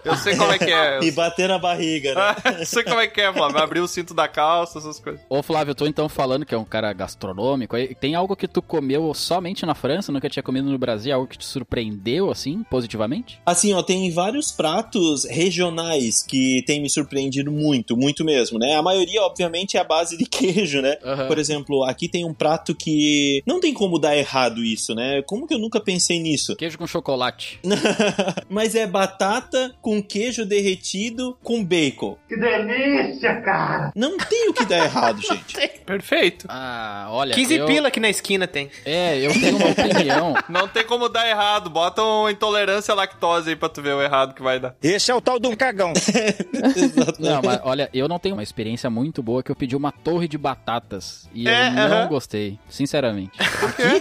Eu 0.05 0.15
sei 0.17 0.35
como 0.35 0.51
é 0.51 0.59
que 0.59 0.71
é. 0.71 0.99
E 1.05 1.11
bater 1.11 1.49
na 1.49 1.57
barriga, 1.57 2.13
né? 2.13 2.35
Eu 2.59 2.65
sei 2.65 2.83
como 2.83 2.99
é 2.99 3.07
que 3.07 3.19
é, 3.19 3.31
Flávio. 3.33 3.57
Abrir 3.57 3.79
o 3.79 3.87
cinto 3.87 4.13
da 4.13 4.27
calça, 4.27 4.79
essas 4.79 4.99
coisas. 4.99 5.21
Ô 5.29 5.41
Flávio, 5.41 5.71
eu 5.71 5.75
tô 5.75 5.85
então 5.85 6.07
falando 6.07 6.45
que 6.45 6.53
é 6.53 6.57
um 6.57 6.63
cara 6.63 6.91
gastronômico. 6.93 7.75
aí 7.75 7.93
Tem 7.95 8.15
algo 8.15 8.35
que 8.35 8.47
tu 8.47 8.61
comeu 8.61 9.13
somente 9.13 9.65
na 9.65 9.73
França, 9.73 10.11
nunca 10.11 10.29
tinha 10.29 10.43
comido 10.43 10.69
no 10.69 10.77
Brasil? 10.77 11.13
Algo 11.13 11.27
que 11.27 11.37
te 11.37 11.45
surpreendeu, 11.45 12.29
assim, 12.29 12.63
positivamente? 12.69 13.39
Assim, 13.45 13.73
ó, 13.73 13.81
tem 13.81 14.11
vários 14.11 14.51
pratos 14.51 15.25
regionais 15.25 16.21
que 16.21 16.63
tem 16.65 16.81
me 16.81 16.89
surpreendido 16.89 17.51
muito, 17.51 17.97
muito 17.97 18.23
mesmo, 18.23 18.59
né? 18.59 18.75
A 18.75 18.81
maioria, 18.81 19.21
obviamente, 19.21 19.77
é 19.77 19.79
a 19.79 19.83
base 19.83 20.17
de 20.17 20.25
queijo, 20.25 20.81
né? 20.81 20.97
Aham. 21.03 21.27
Por 21.27 21.37
exemplo, 21.37 21.83
aqui 21.83 22.07
tem 22.07 22.25
um 22.25 22.33
prato 22.33 22.75
que 22.75 23.41
não 23.45 23.59
tem 23.59 23.73
como 23.73 23.99
dar 23.99 24.15
errado 24.15 24.63
isso, 24.63 24.93
né? 24.93 25.21
Como 25.23 25.47
que 25.47 25.53
eu 25.53 25.59
nunca 25.59 25.79
pensei 25.79 26.19
nisso? 26.19 26.55
Queijo 26.55 26.77
com 26.77 26.87
chocolate. 26.87 27.59
Mas 28.49 28.75
é 28.75 28.85
batata 28.85 29.73
com 29.81 29.94
queijo 30.01 30.45
derretido 30.45 31.37
com 31.43 31.63
bacon. 31.63 32.17
Que 32.27 32.35
delícia, 32.37 33.41
cara! 33.41 33.91
Não 33.95 34.17
tem 34.17 34.49
o 34.49 34.53
que 34.53 34.65
dar 34.65 34.85
errado, 34.85 35.21
gente. 35.25 35.55
Perfeito. 35.85 36.45
Ah, 36.49 37.07
olha. 37.11 37.33
15 37.35 37.55
eu... 37.55 37.65
pila 37.65 37.87
aqui 37.89 37.99
na 37.99 38.09
esquina 38.09 38.47
tem. 38.47 38.69
É, 38.85 39.19
eu 39.19 39.31
tenho 39.33 39.57
uma 39.57 39.67
opinião. 39.69 40.33
Não 40.49 40.67
tem 40.67 40.83
como 40.83 41.07
dar 41.09 41.27
errado. 41.29 41.69
Bota 41.69 42.01
uma 42.01 42.31
intolerância 42.31 42.91
à 42.91 42.95
lactose 42.95 43.49
aí 43.49 43.55
pra 43.55 43.69
tu 43.69 43.81
ver 43.81 43.93
o 43.93 44.01
errado 44.01 44.33
que 44.33 44.41
vai 44.41 44.59
dar. 44.59 44.75
Esse 44.81 45.11
é 45.11 45.15
o 45.15 45.21
tal 45.21 45.39
de 45.39 45.47
um 45.47 45.55
cagão. 45.55 45.93
Não, 47.19 47.41
mas 47.43 47.59
olha, 47.63 47.89
eu 47.93 48.07
não 48.07 48.19
tenho 48.19 48.35
uma 48.35 48.43
experiência 48.43 48.89
muito 48.89 49.21
boa 49.21 49.43
que 49.43 49.51
eu 49.51 49.55
pedi 49.55 49.75
uma 49.75 49.91
torre 49.91 50.27
de 50.27 50.37
batatas. 50.37 51.29
E 51.33 51.47
É, 51.47 51.67
eu 51.69 51.73
não 51.73 51.83
aham. 51.83 52.07
gostei, 52.07 52.57
sinceramente. 52.69 53.31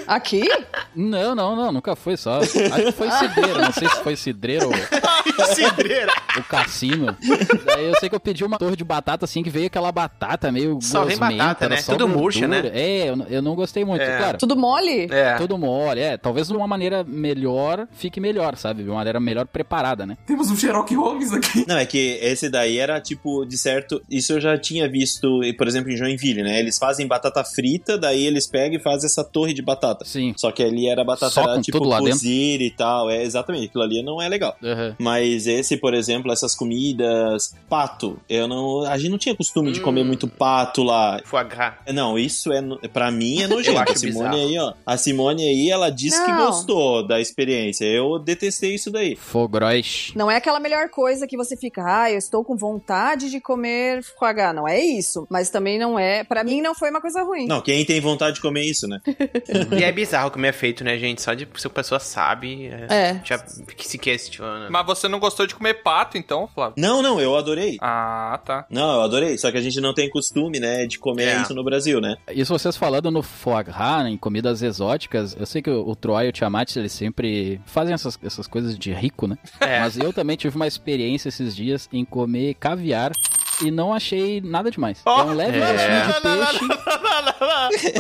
Aqui? 0.07 0.43
Não, 0.95 1.35
não, 1.35 1.57
não, 1.57 1.73
nunca 1.73 1.95
foi 1.97 2.17
só. 2.17 2.39
Acho 2.41 2.53
que 2.53 2.93
foi 2.93 3.11
cidreiro, 3.11 3.61
não 3.61 3.73
sei 3.73 3.89
se 3.89 4.03
foi 4.03 4.17
cidreiro 4.17 4.67
ou 4.69 5.45
O 6.39 6.43
cassino. 6.45 7.17
Daí 7.67 7.85
eu 7.87 7.95
sei 8.01 8.09
que 8.09 8.15
eu 8.15 8.21
pedi 8.21 8.45
uma 8.45 8.59
torre 8.59 8.77
de 8.77 8.85
batata 8.85 9.25
assim, 9.25 9.43
que 9.43 9.51
veio 9.51 9.67
aquela 9.67 9.91
batata 9.93 10.51
meio 10.51 10.79
Só 10.83 11.05
vem 11.05 11.17
gosmenta, 11.17 11.45
batata, 11.45 11.69
né? 11.69 11.83
Tudo 11.83 12.09
murcha, 12.09 12.47
né? 12.49 12.71
É, 12.75 13.09
eu, 13.09 13.17
não- 13.17 13.27
eu 13.27 13.43
não 13.43 13.55
gostei 13.55 13.85
muito, 13.85 14.03
É. 14.03 14.17
claro. 14.19 14.39
Tudo 14.39 14.57
mole? 14.57 15.09
É. 15.11 15.37
Tudo 15.37 15.57
mole, 15.57 16.01
é. 16.01 16.17
Talvez 16.17 16.49
de 16.49 16.55
uma 16.55 16.67
maneira 16.67 17.05
melhor, 17.05 17.87
fique 17.93 18.21
melhor, 18.21 18.57
sabe? 18.57 18.83
De 18.83 18.89
uma 18.89 18.97
maneira 18.97 19.21
melhor 19.21 19.47
preparada, 19.47 20.05
né? 20.07 20.17
Temos 20.27 20.51
um 20.51 20.57
Sherlock 20.57 20.95
Holmes 20.95 21.33
aqui. 21.33 21.65
Não, 21.69 21.77
é 21.79 21.87
que 21.87 22.19
esse 22.21 22.49
daí 22.49 22.79
era 22.79 23.01
tipo, 23.01 23.45
de 23.45 23.57
certo. 23.57 24.03
Isso 24.11 24.33
eu 24.33 24.41
já 24.41 24.59
tinha 24.59 24.89
visto, 24.89 25.41
por 25.57 25.67
exemplo, 25.69 25.91
em 25.91 25.97
Joinville, 25.97 26.43
né? 26.43 26.59
Eles 26.59 26.79
fazem 26.79 27.07
batata 27.07 27.45
frita, 27.45 27.97
daí 27.99 28.25
eles 28.27 28.47
pegam 28.47 28.79
e 28.79 28.83
fazem 28.83 29.07
essa 29.07 29.23
torre 29.25 29.53
de 29.55 29.63
batata. 29.63 30.05
Sim. 30.05 30.35
Só 30.37 30.51
que 30.51 30.63
ali 30.63 30.89
era 30.89 31.05
batata 31.05 31.31
Só 31.33 31.43
era, 31.43 31.55
com 31.55 31.61
tipo 31.63 31.79
tudo 31.79 31.91
lá 31.91 31.99
dentro? 31.99 32.13
cozida 32.13 32.65
e 32.65 32.71
tal. 32.71 33.09
É, 33.11 33.23
exatamente, 33.23 33.67
aquilo 33.67 33.83
ali 33.85 34.03
não 34.03 34.21
é 34.21 34.29
legal. 34.29 34.57
Aham. 34.63 34.97
Mas 34.99 35.47
esse, 35.47 35.74
por 35.77 35.95
exemplo, 35.95 36.33
essas 36.33 36.55
comidas, 36.55 37.55
pato, 37.69 38.19
eu 38.29 38.47
não, 38.49 38.83
a 38.83 38.97
gente 38.99 39.11
não 39.11 39.19
tinha 39.19 39.35
costume 39.35 39.73
de 39.73 39.81
Hum. 39.81 39.83
comer 39.85 40.05
muito 40.05 40.27
pato 40.29 40.83
lá. 40.83 41.21
Foie 41.25 41.45
gras. 41.45 41.75
Não, 41.93 42.19
isso 42.19 42.53
é, 42.53 42.63
pra 42.89 43.11
mim 43.11 43.43
é 43.43 43.47
nojento. 43.49 43.75
A 43.95 43.95
Simone 43.97 44.29
bizarro. 44.31 44.37
aí, 44.37 44.59
ó. 44.59 44.73
A 44.87 44.97
Simone 44.97 45.43
aí, 45.49 45.71
ela 45.71 45.91
disse 45.91 46.23
que 46.25 46.31
Não. 46.33 46.47
gostou 46.47 47.07
da 47.07 47.21
experiência. 47.21 47.85
Eu 47.85 48.19
detestei 48.19 48.75
isso 48.75 48.91
daí. 48.91 49.17
Fogros. 49.17 50.13
Não 50.15 50.31
é 50.31 50.37
aquela 50.37 50.59
melhor 50.61 50.89
coisa 50.89 51.27
que 51.27 51.37
você 51.37 51.57
fica, 51.57 51.83
ah, 51.87 52.11
eu 52.11 52.19
estou 52.19 52.45
com 52.45 52.57
vontade 52.57 53.31
de 53.31 53.41
comer 53.41 54.03
foie 54.19 54.33
gras. 54.35 54.55
Não 54.55 54.67
é 54.69 54.81
isso. 54.81 55.27
Mas 55.31 55.51
também 55.51 55.79
não 55.79 55.99
é. 55.99 56.25
Pra 56.25 56.43
mim 56.45 56.61
não 56.61 56.75
foi 56.75 56.91
uma 56.91 57.01
coisa 57.01 57.23
ruim. 57.23 57.47
Não, 57.47 57.61
quem 57.61 57.85
tem 57.85 58.01
vontade 58.01 58.37
de 58.37 58.41
comer 58.43 58.63
isso, 58.65 58.87
né? 58.89 59.01
E 59.79 59.83
é 59.85 59.91
bizarro 59.93 60.31
como 60.31 60.47
é 60.47 60.53
feito, 60.53 60.85
né, 60.85 60.97
gente? 60.99 61.21
Só 61.23 61.35
de 61.35 61.47
se 61.57 61.67
a 61.67 61.71
pessoa 61.71 61.99
sabe, 62.01 62.67
é, 62.67 62.87
É. 62.91 63.21
já 63.25 63.39
que 63.39 63.87
se 63.89 63.99
questiona. 63.99 64.69
Mas 64.71 64.87
você 64.87 65.09
não 65.09 65.19
gostou 65.19 65.47
de 65.47 65.54
comer 65.55 65.75
pato, 65.83 66.17
então, 66.19 66.49
Flávio? 66.55 66.75
Não, 66.77 67.03
não, 67.03 67.21
eu 67.21 67.37
adorei. 67.37 67.77
Ah, 67.81 68.41
tá. 68.45 68.67
Não, 68.71 68.97
eu 68.97 69.03
adorei. 69.03 69.37
Só 69.39 69.51
que 69.51 69.59
a 69.59 69.61
gente 69.61 69.81
não 69.81 69.95
tem 69.95 70.09
costume, 70.11 70.59
né, 70.61 70.87
de 70.87 70.99
comer 70.99 71.29
É. 71.29 71.43
isso 71.43 71.55
no 71.55 71.65
Brasil, 71.65 72.01
né? 72.01 72.17
Isso 72.33 72.53
vocês 72.57 72.77
falando 72.77 73.11
no 73.11 73.23
foie 73.23 73.65
gras, 73.65 74.05
né, 74.05 74.11
em 74.11 74.17
comidas 74.17 74.63
exóticas, 74.63 75.37
eu 75.39 75.47
sei 75.47 75.63
que 75.63 75.71
o, 75.71 75.89
o 75.89 75.97
Troy 75.97 76.27
e 76.27 76.29
o 76.29 76.33
Tiamat, 76.33 76.77
eles 76.77 76.93
sempre 76.93 77.61
fazem 77.67 77.95
essas, 77.95 78.19
essas 78.23 78.47
coisas 78.47 78.79
de 78.79 78.93
rico, 78.93 79.27
né? 79.27 79.37
É. 79.61 79.81
Mas 79.81 79.97
eu 79.99 80.13
também 80.13 80.37
tive 80.37 80.57
uma 80.57 80.67
experiência 80.67 81.29
esses 81.29 81.55
dias 81.55 81.89
em 81.93 82.05
comer 82.05 82.55
caviar 82.55 83.13
e 83.63 83.71
não 83.71 83.93
achei 83.95 84.41
nada 84.41 84.71
demais. 84.71 85.01
Ó, 85.05 85.21
é 85.21 85.25
um 85.25 85.35
leve 85.35 85.59
é. 85.59 85.67
de 85.67 86.21
peixe. 86.21 86.65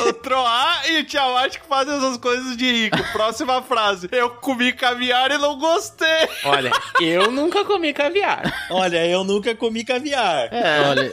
O 0.08 0.12
Troá 0.14 0.82
e 0.88 1.00
o 1.00 1.04
Tiamat 1.04 1.58
que 1.58 1.66
fazem 1.66 1.96
essas 1.96 2.16
coisas 2.16 2.56
de 2.56 2.70
rico. 2.70 2.96
Próxima 3.12 3.62
frase. 3.62 4.08
Eu 4.12 4.30
comi 4.30 4.72
caviar 4.72 5.30
e 5.30 5.38
não 5.38 5.58
gostei. 5.58 6.28
Olha, 6.44 6.70
eu 7.00 7.30
nunca 7.30 7.64
comi 7.64 7.92
caviar. 7.92 8.66
Olha, 8.70 9.06
eu 9.06 9.24
nunca 9.24 9.54
comi 9.54 9.84
caviar. 9.84 10.48
É, 10.52 10.80
Olha, 10.88 11.12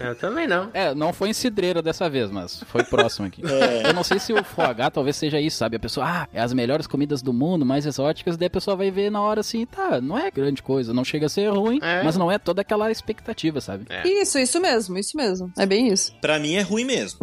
eu 0.00 0.14
também 0.14 0.46
não. 0.46 0.70
é, 0.72 0.94
não 0.94 1.12
foi 1.12 1.30
em 1.30 1.32
cidreira 1.32 1.82
dessa 1.82 2.08
vez, 2.08 2.30
mas 2.30 2.62
foi 2.66 2.84
próximo 2.84 3.26
aqui. 3.26 3.42
É. 3.44 3.88
Eu 3.88 3.92
não 3.92 4.04
sei 4.04 4.18
se 4.18 4.32
o 4.32 4.42
foie 4.44 4.72
gras 4.74 4.90
talvez 4.92 5.16
seja 5.16 5.40
isso, 5.40 5.56
sabe? 5.56 5.76
A 5.76 5.80
pessoa, 5.80 6.06
ah, 6.06 6.28
é 6.32 6.40
as 6.40 6.52
melhores 6.52 6.86
comidas 6.86 7.22
do 7.22 7.32
mundo, 7.32 7.64
mais 7.64 7.86
exóticas, 7.86 8.36
daí 8.36 8.46
a 8.46 8.50
pessoa 8.50 8.76
vai 8.76 8.90
ver 8.90 9.10
na 9.10 9.20
hora 9.20 9.40
assim, 9.40 9.66
tá, 9.66 10.00
não 10.00 10.18
é 10.18 10.30
grande 10.30 10.62
coisa, 10.62 10.92
não 10.94 11.04
chega 11.04 11.26
a 11.26 11.28
ser 11.28 11.48
ruim, 11.48 11.78
É. 11.82 12.02
mas 12.02 12.16
não 12.16 12.30
é 12.30 12.38
toda 12.38 12.60
aquela 12.62 12.90
expectativa, 12.90 13.60
sabe? 13.60 13.73
É. 13.88 14.06
Isso, 14.06 14.38
isso 14.38 14.60
mesmo, 14.60 14.98
isso 14.98 15.16
mesmo. 15.16 15.52
É 15.58 15.66
bem 15.66 15.88
isso. 15.88 16.12
Pra 16.20 16.38
mim 16.38 16.54
é 16.54 16.62
ruim 16.62 16.84
mesmo. 16.84 17.18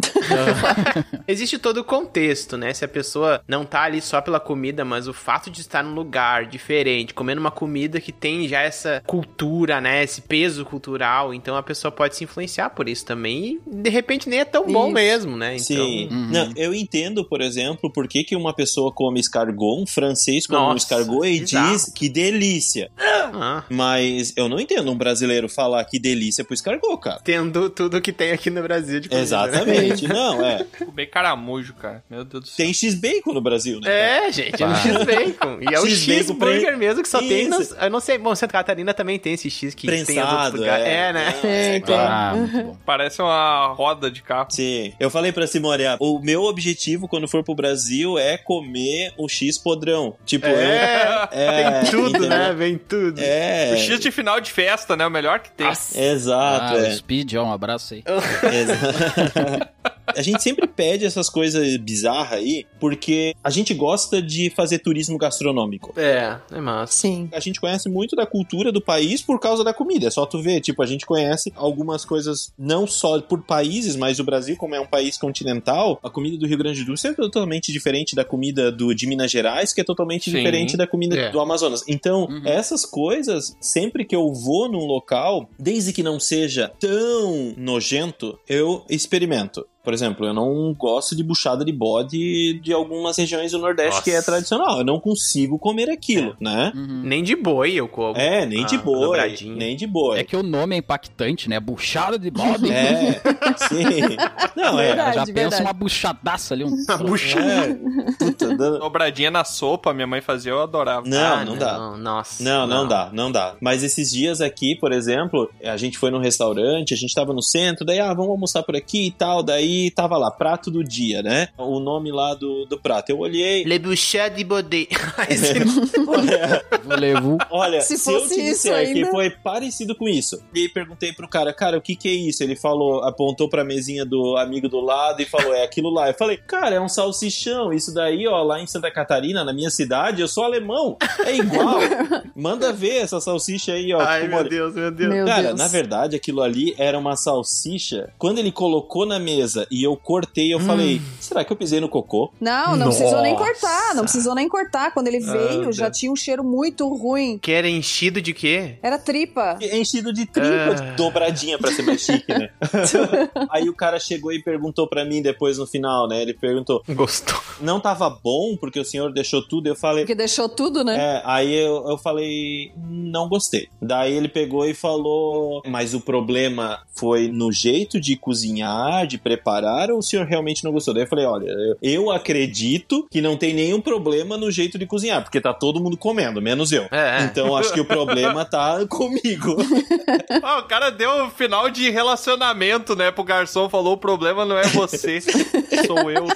Existe 1.26 1.58
todo 1.58 1.78
o 1.78 1.84
contexto, 1.84 2.56
né? 2.56 2.72
Se 2.74 2.84
a 2.84 2.88
pessoa 2.88 3.42
não 3.46 3.64
tá 3.64 3.82
ali 3.82 4.00
só 4.00 4.20
pela 4.20 4.40
comida, 4.40 4.84
mas 4.84 5.08
o 5.08 5.12
fato 5.12 5.50
de 5.50 5.60
estar 5.60 5.82
num 5.82 5.94
lugar 5.94 6.46
diferente, 6.46 7.14
comendo 7.14 7.40
uma 7.40 7.50
comida 7.50 8.00
que 8.00 8.12
tem 8.12 8.48
já 8.48 8.60
essa 8.60 9.02
cultura, 9.06 9.80
né? 9.80 10.02
Esse 10.02 10.20
peso 10.22 10.64
cultural, 10.64 11.32
então 11.34 11.56
a 11.56 11.62
pessoa 11.62 11.90
pode 11.92 12.16
se 12.16 12.24
influenciar 12.24 12.70
por 12.70 12.88
isso 12.88 13.04
também 13.04 13.60
e 13.66 13.74
de 13.82 13.90
repente 13.90 14.28
nem 14.28 14.40
é 14.40 14.44
tão 14.44 14.66
bom 14.66 14.86
Isso. 14.86 14.94
mesmo, 14.94 15.36
né? 15.36 15.56
Então, 15.56 15.64
Sim. 15.86 16.08
Uhum. 16.10 16.28
Não, 16.30 16.52
eu 16.56 16.74
entendo, 16.74 17.24
por 17.24 17.40
exemplo, 17.40 17.90
por 17.92 18.06
que, 18.08 18.24
que 18.24 18.36
uma 18.36 18.54
pessoa 18.54 18.92
come 18.92 19.20
escargot, 19.20 19.82
um 19.82 19.86
francês 19.86 20.46
come 20.46 20.58
um 20.60 20.64
Nossa, 20.68 20.84
escargot 20.84 21.26
e 21.26 21.40
bizarro. 21.40 21.72
diz 21.72 21.92
que 21.92 22.08
delícia. 22.08 22.90
ah, 22.98 23.64
Mas 23.70 24.32
eu 24.36 24.48
não 24.48 24.60
entendo 24.60 24.90
um 24.90 24.96
brasileiro 24.96 25.48
falar 25.48 25.84
que 25.84 25.98
delícia 25.98 26.41
delícia 26.42 26.44
pro 26.44 26.54
escargot, 26.54 26.98
cara. 27.00 27.20
Tendo 27.24 27.70
tudo 27.70 28.00
que 28.00 28.12
tem 28.12 28.32
aqui 28.32 28.50
no 28.50 28.62
Brasil 28.62 29.00
de 29.00 29.08
comida, 29.08 29.20
né? 29.20 29.48
Exatamente. 29.48 30.08
Não, 30.08 30.44
é. 30.44 30.64
Comer 30.84 31.06
caramujo, 31.06 31.74
cara. 31.74 32.02
Meu 32.10 32.24
Deus 32.24 32.44
do 32.44 32.48
céu. 32.50 32.56
Tem 32.64 32.74
X-Bacon 32.74 33.32
no 33.32 33.40
Brasil, 33.40 33.80
né? 33.80 34.26
É, 34.28 34.32
gente, 34.32 34.62
é 34.62 34.66
um 34.66 34.70
Ah. 34.70 34.76
X-Bacon. 34.76 35.58
E 35.60 35.74
é 35.74 35.80
o 35.80 35.86
X-Bacon 35.86 36.18
X-Burger 36.20 36.66
pre- 36.66 36.76
mesmo, 36.76 37.02
que 37.02 37.08
só 37.08 37.18
tem 37.18 37.42
Isso. 37.42 37.50
nos... 37.50 37.70
Eu 37.72 37.90
não 37.90 38.00
sei, 38.00 38.18
bom, 38.18 38.34
Santa 38.34 38.52
Catarina 38.52 38.92
também 38.94 39.18
tem 39.18 39.34
esse 39.34 39.50
X 39.50 39.74
que 39.74 39.86
tem 39.86 39.96
em 39.96 40.00
outros 40.00 40.14
Prensado, 40.16 40.56
lugares. 40.58 40.86
é. 40.86 40.92
É, 40.92 41.12
né? 41.12 41.32
Tem, 41.40 41.80
tem. 41.82 41.94
Ah, 41.96 42.32
muito 42.36 42.52
bom. 42.66 42.76
Parece 42.84 43.20
uma 43.22 43.68
roda 43.74 44.10
de 44.10 44.22
carro. 44.22 44.48
Sim. 44.50 44.92
Eu 44.98 45.10
falei 45.10 45.32
pra 45.32 45.46
Simone, 45.46 45.86
ah, 45.86 45.96
o 46.00 46.18
meu 46.20 46.42
objetivo 46.44 47.08
quando 47.08 47.26
for 47.28 47.42
pro 47.44 47.54
Brasil 47.54 48.18
é 48.18 48.36
comer 48.36 49.12
o 49.16 49.28
X 49.28 49.58
podrão. 49.58 50.16
Tipo, 50.24 50.46
É, 50.46 51.28
eu, 51.32 51.38
é, 51.38 51.80
Tem 51.82 51.90
tudo, 51.90 52.08
entendeu? 52.10 52.28
né? 52.28 52.52
Vem 52.52 52.78
tudo. 52.78 53.20
É. 53.20 53.72
O 53.74 53.76
X 53.78 54.00
de 54.00 54.10
final 54.10 54.40
de 54.40 54.50
festa, 54.50 54.96
né? 54.96 55.06
O 55.06 55.10
melhor 55.10 55.40
que 55.40 55.50
tem. 55.50 55.66
Exato, 55.66 56.31
Ah, 56.38 56.72
é. 56.76 56.88
o 56.88 56.96
Speed, 56.96 57.34
ó, 57.34 57.44
um 57.44 57.52
abraço 57.52 57.94
aí. 57.94 58.02
Exa- 58.52 59.68
A 60.16 60.22
gente 60.22 60.42
sempre 60.42 60.66
pede 60.66 61.04
essas 61.04 61.28
coisas 61.28 61.76
bizarras 61.78 62.38
aí, 62.38 62.66
porque 62.80 63.34
a 63.42 63.50
gente 63.50 63.74
gosta 63.74 64.20
de 64.22 64.50
fazer 64.50 64.78
turismo 64.80 65.16
gastronômico. 65.18 65.92
É, 65.98 66.36
é 66.50 66.60
massa. 66.60 66.92
Sim. 66.92 67.28
A 67.32 67.40
gente 67.40 67.60
conhece 67.60 67.88
muito 67.88 68.14
da 68.16 68.26
cultura 68.26 68.70
do 68.72 68.80
país 68.80 69.22
por 69.22 69.38
causa 69.40 69.62
da 69.64 69.72
comida. 69.74 70.06
É 70.06 70.10
só 70.10 70.26
tu 70.26 70.40
ver, 70.42 70.60
tipo, 70.60 70.82
a 70.82 70.86
gente 70.86 71.06
conhece 71.06 71.52
algumas 71.56 72.04
coisas 72.04 72.52
não 72.58 72.86
só 72.86 73.20
por 73.20 73.42
países, 73.42 73.96
mas 73.96 74.18
o 74.18 74.24
Brasil, 74.24 74.56
como 74.56 74.74
é 74.74 74.80
um 74.80 74.86
país 74.86 75.16
continental, 75.18 75.98
a 76.02 76.10
comida 76.10 76.36
do 76.36 76.46
Rio 76.46 76.58
Grande 76.58 76.84
do 76.84 76.96
Sul 76.96 77.10
é 77.10 77.14
totalmente 77.14 77.72
diferente 77.72 78.14
da 78.14 78.24
comida 78.24 78.70
do, 78.70 78.94
de 78.94 79.06
Minas 79.06 79.30
Gerais, 79.30 79.72
que 79.72 79.80
é 79.80 79.84
totalmente 79.84 80.30
Sim. 80.30 80.36
diferente 80.36 80.76
da 80.76 80.86
comida 80.86 81.16
É. 81.16 81.30
do 81.30 81.40
Amazonas. 81.40 81.82
Então, 81.88 82.24
Uhum. 82.24 82.42
essas 82.46 82.84
coisas, 82.84 83.56
sempre 83.60 84.04
que 84.04 84.14
eu 84.14 84.32
vou 84.32 84.70
num 84.70 84.84
local, 84.86 85.48
desde 85.58 85.92
que 85.92 86.02
não 86.02 86.18
seja 86.20 86.70
tão 86.78 87.54
nojento, 87.56 88.38
eu 88.48 88.84
experimento. 88.88 89.66
Por 89.82 89.92
exemplo, 89.92 90.24
eu 90.24 90.32
não 90.32 90.72
gosto 90.78 91.16
de 91.16 91.24
buchada 91.24 91.64
de 91.64 91.72
bode 91.72 92.60
de 92.60 92.72
algumas 92.72 93.16
regiões 93.16 93.50
do 93.50 93.58
Nordeste 93.58 93.90
Nossa. 93.92 94.02
que 94.02 94.10
é 94.12 94.22
tradicional. 94.22 94.78
Eu 94.78 94.84
não 94.84 95.00
consigo 95.00 95.58
comer 95.58 95.90
aquilo, 95.90 96.36
né? 96.40 96.70
Uhum. 96.74 97.02
Nem 97.04 97.22
de 97.22 97.34
boi 97.34 97.72
eu 97.74 97.88
como. 97.88 98.16
É, 98.16 98.46
nem 98.46 98.64
de 98.64 98.76
Ah, 98.76 98.78
boi. 98.78 99.00
dobradinha. 99.00 99.56
Nem 99.56 99.74
de 99.76 99.86
boi. 99.86 100.20
É 100.20 100.24
que 100.24 100.36
o 100.36 100.42
nome 100.42 100.76
é 100.76 100.78
impactante, 100.78 101.48
né? 101.48 101.58
Buchada 101.58 102.16
de 102.18 102.30
bode. 102.30 102.70
É, 102.70 103.20
sim. 103.68 104.16
Não, 104.56 104.78
é. 104.78 104.86
Verdade. 104.86 105.14
Já 105.16 105.26
pensa 105.26 105.62
uma 105.62 105.72
buchadaça 105.72 106.54
ali. 106.54 106.64
Um... 106.64 106.84
A 106.88 106.96
bucha. 106.98 107.40
é. 107.40 107.74
Puta, 108.18 108.56
dando- 108.56 108.78
Dobradinha 108.92 109.30
na 109.32 109.42
sopa, 109.44 109.92
minha 109.92 110.06
mãe 110.06 110.20
fazia, 110.20 110.52
eu 110.52 110.60
adorava. 110.62 111.08
Não, 111.08 111.18
Ah, 111.34 111.44
não, 111.44 111.56
dá. 111.58 111.78
Nossa. 111.96 112.42
Não, 112.42 112.66
não, 112.66 112.86
dá, 112.86 113.10
não 113.12 113.32
dá. 113.32 113.56
Mas 113.60 113.82
esses 113.82 114.10
dias 114.12 114.40
aqui, 114.40 114.76
por 114.76 114.92
exemplo, 114.92 115.50
a 115.64 115.76
gente 115.76 115.98
foi 115.98 116.10
num 116.10 116.18
restaurante, 116.20 116.94
a 116.94 116.96
gente 116.96 117.14
tava 117.14 117.32
no 117.32 117.42
centro, 117.42 117.84
daí, 117.84 117.98
ah, 117.98 118.12
vamos 118.14 118.30
almoçar 118.30 118.62
por 118.62 118.76
aqui 118.76 119.06
e 119.06 119.10
tal, 119.10 119.42
daí 119.42 119.71
tava 119.94 120.16
lá, 120.16 120.30
prato 120.30 120.70
do 120.70 120.82
dia, 120.82 121.22
né? 121.22 121.48
O 121.56 121.78
nome 121.80 122.10
lá 122.12 122.34
do, 122.34 122.64
do 122.66 122.78
prato. 122.78 123.10
Eu 123.10 123.18
olhei. 123.18 123.64
Le 123.64 123.78
bouchard 123.78 124.36
de 124.36 124.44
baudet. 124.44 124.88
Olha, 126.06 126.64
Volevo. 126.84 127.38
olha 127.50 127.80
Se 127.80 127.96
se, 127.98 128.10
eu 128.12 128.20
fosse 128.20 128.34
te 128.34 128.40
isso 128.40 128.50
disser 128.68 128.86
que 128.92 128.98
ainda. 128.98 129.10
foi 129.10 129.30
parecido 129.30 129.94
com 129.94 130.08
isso. 130.08 130.42
E 130.54 130.60
aí 130.60 130.68
perguntei 130.68 131.12
pro 131.12 131.28
cara, 131.28 131.52
cara, 131.52 131.78
o 131.78 131.80
que 131.80 131.94
que 131.96 132.08
é 132.08 132.12
isso? 132.12 132.42
Ele 132.42 132.56
falou, 132.56 133.02
apontou 133.04 133.48
pra 133.48 133.64
mesinha 133.64 134.04
do 134.04 134.36
amigo 134.36 134.68
do 134.68 134.80
lado 134.80 135.20
e 135.22 135.24
falou, 135.24 135.54
é 135.54 135.62
aquilo 135.64 135.90
lá. 135.90 136.08
Eu 136.08 136.14
falei, 136.14 136.36
cara, 136.36 136.74
é 136.76 136.80
um 136.80 136.88
salsichão. 136.88 137.72
Isso 137.72 137.92
daí, 137.94 138.26
ó, 138.26 138.42
lá 138.42 138.60
em 138.60 138.66
Santa 138.66 138.90
Catarina, 138.90 139.44
na 139.44 139.52
minha 139.52 139.70
cidade, 139.70 140.20
eu 140.20 140.28
sou 140.28 140.44
alemão. 140.44 140.96
É 141.24 141.34
igual. 141.36 141.78
Manda 142.34 142.72
ver 142.72 142.96
essa 143.02 143.20
salsicha 143.20 143.72
aí, 143.72 143.92
ó. 143.92 144.00
Ai, 144.00 144.28
meu. 144.28 144.42
Deus, 144.48 144.74
meu 144.74 144.90
Deus. 144.90 145.14
Meu 145.14 145.24
Cara, 145.26 145.48
Deus. 145.48 145.58
na 145.58 145.68
verdade, 145.68 146.16
aquilo 146.16 146.42
ali 146.42 146.74
era 146.78 146.98
uma 146.98 147.16
salsicha. 147.16 148.10
Quando 148.18 148.38
ele 148.38 148.50
colocou 148.52 149.06
na 149.06 149.18
mesa 149.18 149.61
e 149.70 149.82
eu 149.82 149.96
cortei, 149.96 150.52
eu 150.52 150.60
falei: 150.60 151.00
será 151.20 151.44
que 151.44 151.52
eu 151.52 151.56
pisei 151.56 151.80
no 151.80 151.88
cocô? 151.88 152.30
Não, 152.40 152.76
não 152.76 152.86
precisou 152.88 153.22
nem 153.22 153.32
Nossa. 153.34 153.44
cortar, 153.44 153.94
não 153.94 154.02
precisou 154.04 154.34
nem 154.34 154.48
cortar. 154.48 154.92
Quando 154.92 155.08
ele 155.08 155.20
veio, 155.20 155.62
Deus. 155.62 155.76
já 155.76 155.90
tinha 155.90 156.10
um 156.10 156.16
cheiro 156.16 156.42
muito 156.44 156.88
ruim. 156.94 157.38
Que 157.38 157.52
era 157.52 157.68
enchido 157.68 158.20
de 158.20 158.32
quê? 158.32 158.76
Era 158.82 158.98
tripa. 158.98 159.58
Enchido 159.60 160.12
de 160.12 160.26
tripa, 160.26 160.76
Ah. 160.78 160.94
dobradinha 160.96 161.58
pra 161.58 161.70
ser 161.72 161.82
mais 161.82 162.00
chique, 162.00 162.32
né? 162.32 162.50
Aí 163.50 163.68
o 163.68 163.74
cara 163.74 163.98
chegou 163.98 164.32
e 164.32 164.42
perguntou 164.42 164.86
pra 164.88 165.04
mim 165.04 165.22
depois 165.22 165.58
no 165.58 165.66
final, 165.66 166.08
né? 166.08 166.22
Ele 166.22 166.34
perguntou: 166.34 166.82
Gostou. 166.88 167.38
não 167.60 167.80
tava 167.80 168.08
bom 168.10 168.56
porque 168.56 168.78
o 168.80 168.84
senhor 168.84 169.12
deixou 169.12 169.42
tudo? 169.46 169.66
Eu 169.68 169.76
falei. 169.76 170.04
Porque 170.04 170.14
deixou 170.14 170.48
tudo, 170.48 170.84
né? 170.84 170.96
É, 170.98 171.22
aí 171.24 171.52
eu, 171.54 171.88
eu 171.88 171.98
falei, 171.98 172.72
não 172.88 173.28
gostei. 173.28 173.68
Daí 173.80 174.12
ele 174.14 174.28
pegou 174.28 174.66
e 174.66 174.74
falou, 174.74 175.62
mas 175.66 175.94
o 175.94 176.00
problema 176.00 176.80
foi 176.94 177.28
no 177.28 177.50
jeito 177.52 178.00
de 178.00 178.16
cozinhar, 178.16 179.06
de 179.06 179.18
preparar, 179.18 179.51
ou 179.90 179.98
o 179.98 180.02
senhor 180.02 180.26
realmente 180.26 180.64
não 180.64 180.72
gostou? 180.72 180.94
Daí 180.94 181.02
eu 181.04 181.08
falei, 181.08 181.24
olha, 181.24 181.76
eu, 181.82 182.10
acredito 182.10 183.06
que 183.10 183.20
não 183.20 183.36
tem 183.36 183.52
nenhum 183.52 183.80
problema 183.80 184.36
no 184.36 184.50
jeito 184.50 184.78
de 184.78 184.86
cozinhar, 184.86 185.22
porque 185.22 185.40
tá 185.40 185.52
todo 185.52 185.80
mundo 185.80 185.96
comendo, 185.96 186.40
menos 186.40 186.72
eu. 186.72 186.86
É. 186.90 187.22
Então 187.24 187.56
acho 187.56 187.72
que 187.72 187.80
o 187.80 187.84
problema 187.84 188.44
tá 188.46 188.84
comigo. 188.86 189.56
Ah, 190.42 190.58
o 190.58 190.64
cara 190.64 190.90
deu 190.90 191.10
um 191.24 191.30
final 191.30 191.70
de 191.70 191.90
relacionamento, 191.90 192.96
né? 192.96 193.10
Pro 193.10 193.22
garçom, 193.22 193.68
falou: 193.68 193.94
o 193.94 193.96
problema 193.96 194.44
não 194.44 194.56
é 194.56 194.64
você, 194.64 195.20
sou 195.86 196.10
eu. 196.10 196.26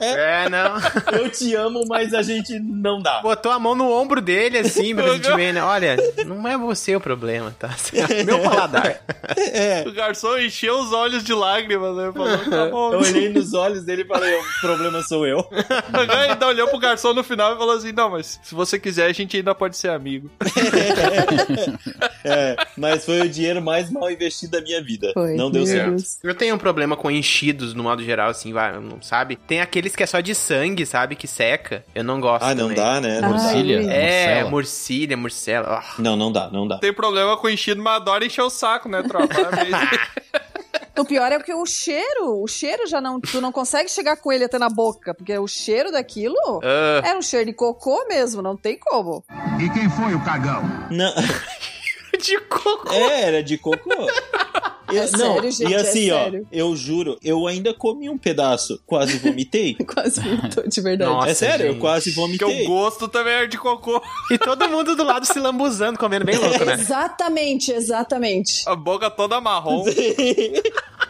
É, 0.00 0.48
não. 0.48 1.18
Eu 1.18 1.28
te 1.30 1.54
amo, 1.54 1.84
mas 1.86 2.14
a 2.14 2.22
gente 2.22 2.58
não 2.58 3.00
dá. 3.00 3.20
Botou 3.20 3.52
a 3.52 3.58
mão 3.58 3.74
no 3.74 3.90
ombro 3.90 4.20
dele, 4.20 4.58
assim, 4.58 4.94
presentemente, 4.94 5.52
né? 5.52 5.62
Olha, 5.62 5.96
não 6.26 6.46
é 6.46 6.56
você 6.56 6.96
o 6.96 7.00
problema, 7.00 7.54
tá? 7.58 7.74
Meu 8.24 8.40
paladar. 8.40 9.00
É. 9.36 9.84
O 9.86 9.92
garçom 9.92 10.38
encheu 10.38 10.78
os 10.78 10.92
olhos 10.92 11.22
de 11.22 11.34
lágrimas, 11.34 11.96
né? 11.96 12.10
Falou: 12.12 12.27
tá 12.50 12.66
bom. 12.70 12.92
Eu 12.92 13.00
olhei 13.00 13.28
nos 13.28 13.54
olhos 13.54 13.84
dele 13.84 14.02
e 14.02 14.06
falei, 14.06 14.34
o 14.34 14.42
problema 14.60 15.02
sou 15.02 15.26
eu. 15.26 15.46
Ele 15.50 16.12
ainda 16.12 16.46
olhou 16.46 16.68
pro 16.68 16.78
garçom 16.78 17.12
no 17.14 17.22
final 17.24 17.54
e 17.54 17.58
falou 17.58 17.76
assim: 17.76 17.92
Não, 17.92 18.10
mas 18.10 18.38
se 18.42 18.54
você 18.54 18.78
quiser, 18.78 19.06
a 19.06 19.12
gente 19.12 19.36
ainda 19.36 19.54
pode 19.54 19.76
ser 19.76 19.90
amigo. 19.90 20.30
É, 22.24 22.56
mas 22.76 23.04
foi 23.04 23.20
o 23.20 23.28
dinheiro 23.28 23.62
mais 23.62 23.90
mal 23.90 24.10
investido 24.10 24.52
da 24.52 24.60
minha 24.60 24.82
vida. 24.82 25.12
Foi. 25.14 25.34
Não 25.34 25.50
deu 25.50 25.64
certo. 25.64 25.90
Deus. 25.90 26.18
Eu 26.22 26.34
tenho 26.34 26.54
um 26.54 26.58
problema 26.58 26.96
com 26.96 27.10
enchidos, 27.10 27.74
no 27.74 27.82
modo 27.82 28.02
geral, 28.02 28.28
assim, 28.30 28.52
vai, 28.52 28.78
não 28.78 29.00
sabe? 29.00 29.36
Tem 29.36 29.60
aqueles 29.60 29.94
que 29.96 30.02
é 30.02 30.06
só 30.06 30.20
de 30.20 30.34
sangue, 30.34 30.84
sabe? 30.84 31.14
Que 31.16 31.26
seca. 31.26 31.84
Eu 31.94 32.04
não 32.04 32.20
gosto 32.20 32.42
Ah, 32.44 32.54
não 32.54 32.68
também. 32.68 32.76
dá, 32.76 33.00
né? 33.00 33.20
Não, 33.20 33.30
Morcilha. 33.30 33.78
Ai, 33.78 33.86
É, 33.88 35.16
morcela. 35.16 35.78
Ah. 35.78 35.94
não, 35.98 36.16
não 36.16 36.30
dá, 36.32 36.50
não 36.50 36.66
dá. 36.66 36.78
Tem 36.78 36.92
problema 36.92 37.36
com 37.36 37.48
enchido, 37.48 37.80
mas 37.82 37.96
adora 37.96 38.24
encher 38.26 38.42
o 38.42 38.50
saco, 38.50 38.88
né, 38.88 39.02
tropa? 39.02 39.34
O 41.00 41.04
pior 41.04 41.30
é 41.32 41.38
que 41.38 41.54
o 41.54 41.64
cheiro, 41.64 42.42
o 42.42 42.46
cheiro 42.48 42.86
já 42.86 43.00
não. 43.00 43.20
Tu 43.20 43.40
não 43.40 43.52
consegue 43.52 43.88
chegar 43.90 44.16
com 44.16 44.32
ele 44.32 44.44
até 44.44 44.58
na 44.58 44.68
boca, 44.68 45.14
porque 45.14 45.36
o 45.38 45.46
cheiro 45.46 45.90
daquilo 45.92 46.36
Ah. 46.62 47.02
era 47.04 47.18
um 47.18 47.22
cheiro 47.22 47.46
de 47.46 47.52
cocô 47.52 48.04
mesmo, 48.08 48.42
não 48.42 48.56
tem 48.56 48.78
como. 48.78 49.24
E 49.60 49.70
quem 49.70 49.88
foi 49.90 50.14
o 50.14 50.24
cagão? 50.24 50.62
Não, 50.90 51.12
de 52.22 52.38
cocô. 52.40 52.90
é, 52.92 53.22
era 53.22 53.42
de 53.42 53.56
cocô. 53.58 54.06
Eu- 54.90 55.02
É 55.02 55.10
não, 55.10 55.34
sério, 55.34 55.50
gente, 55.50 55.70
e 55.70 55.74
é 55.74 55.76
assim, 55.76 56.10
ó, 56.10 56.24
sério. 56.24 56.46
eu 56.50 56.74
juro, 56.76 57.18
eu 57.22 57.46
ainda 57.46 57.74
comi 57.74 58.08
um 58.08 58.16
pedaço, 58.18 58.80
quase 58.86 59.18
vomitei. 59.18 59.74
Quase 59.86 60.20
vomitou, 60.20 60.66
de 60.66 60.80
verdade. 60.80 61.10
Nossa, 61.10 61.30
é 61.30 61.34
sério, 61.34 61.66
eu 61.66 61.72
gente. 61.72 61.80
quase 61.80 62.12
Porque 62.12 62.44
o 62.44 62.48
vomitei. 62.48 62.66
gosto 62.66 63.08
também 63.08 63.32
é 63.34 63.46
de 63.46 63.58
cocô. 63.58 64.02
E 64.30 64.38
todo 64.38 64.68
mundo 64.68 64.94
do 64.96 65.04
lado 65.04 65.26
se 65.26 65.38
lambuzando, 65.38 65.98
comendo 65.98 66.24
bem 66.24 66.36
louco, 66.36 66.64
né? 66.64 66.74
Exatamente, 66.74 67.70
exatamente. 67.72 68.62
A 68.66 68.74
boca 68.76 69.10
toda 69.10 69.40
marrom. 69.40 69.84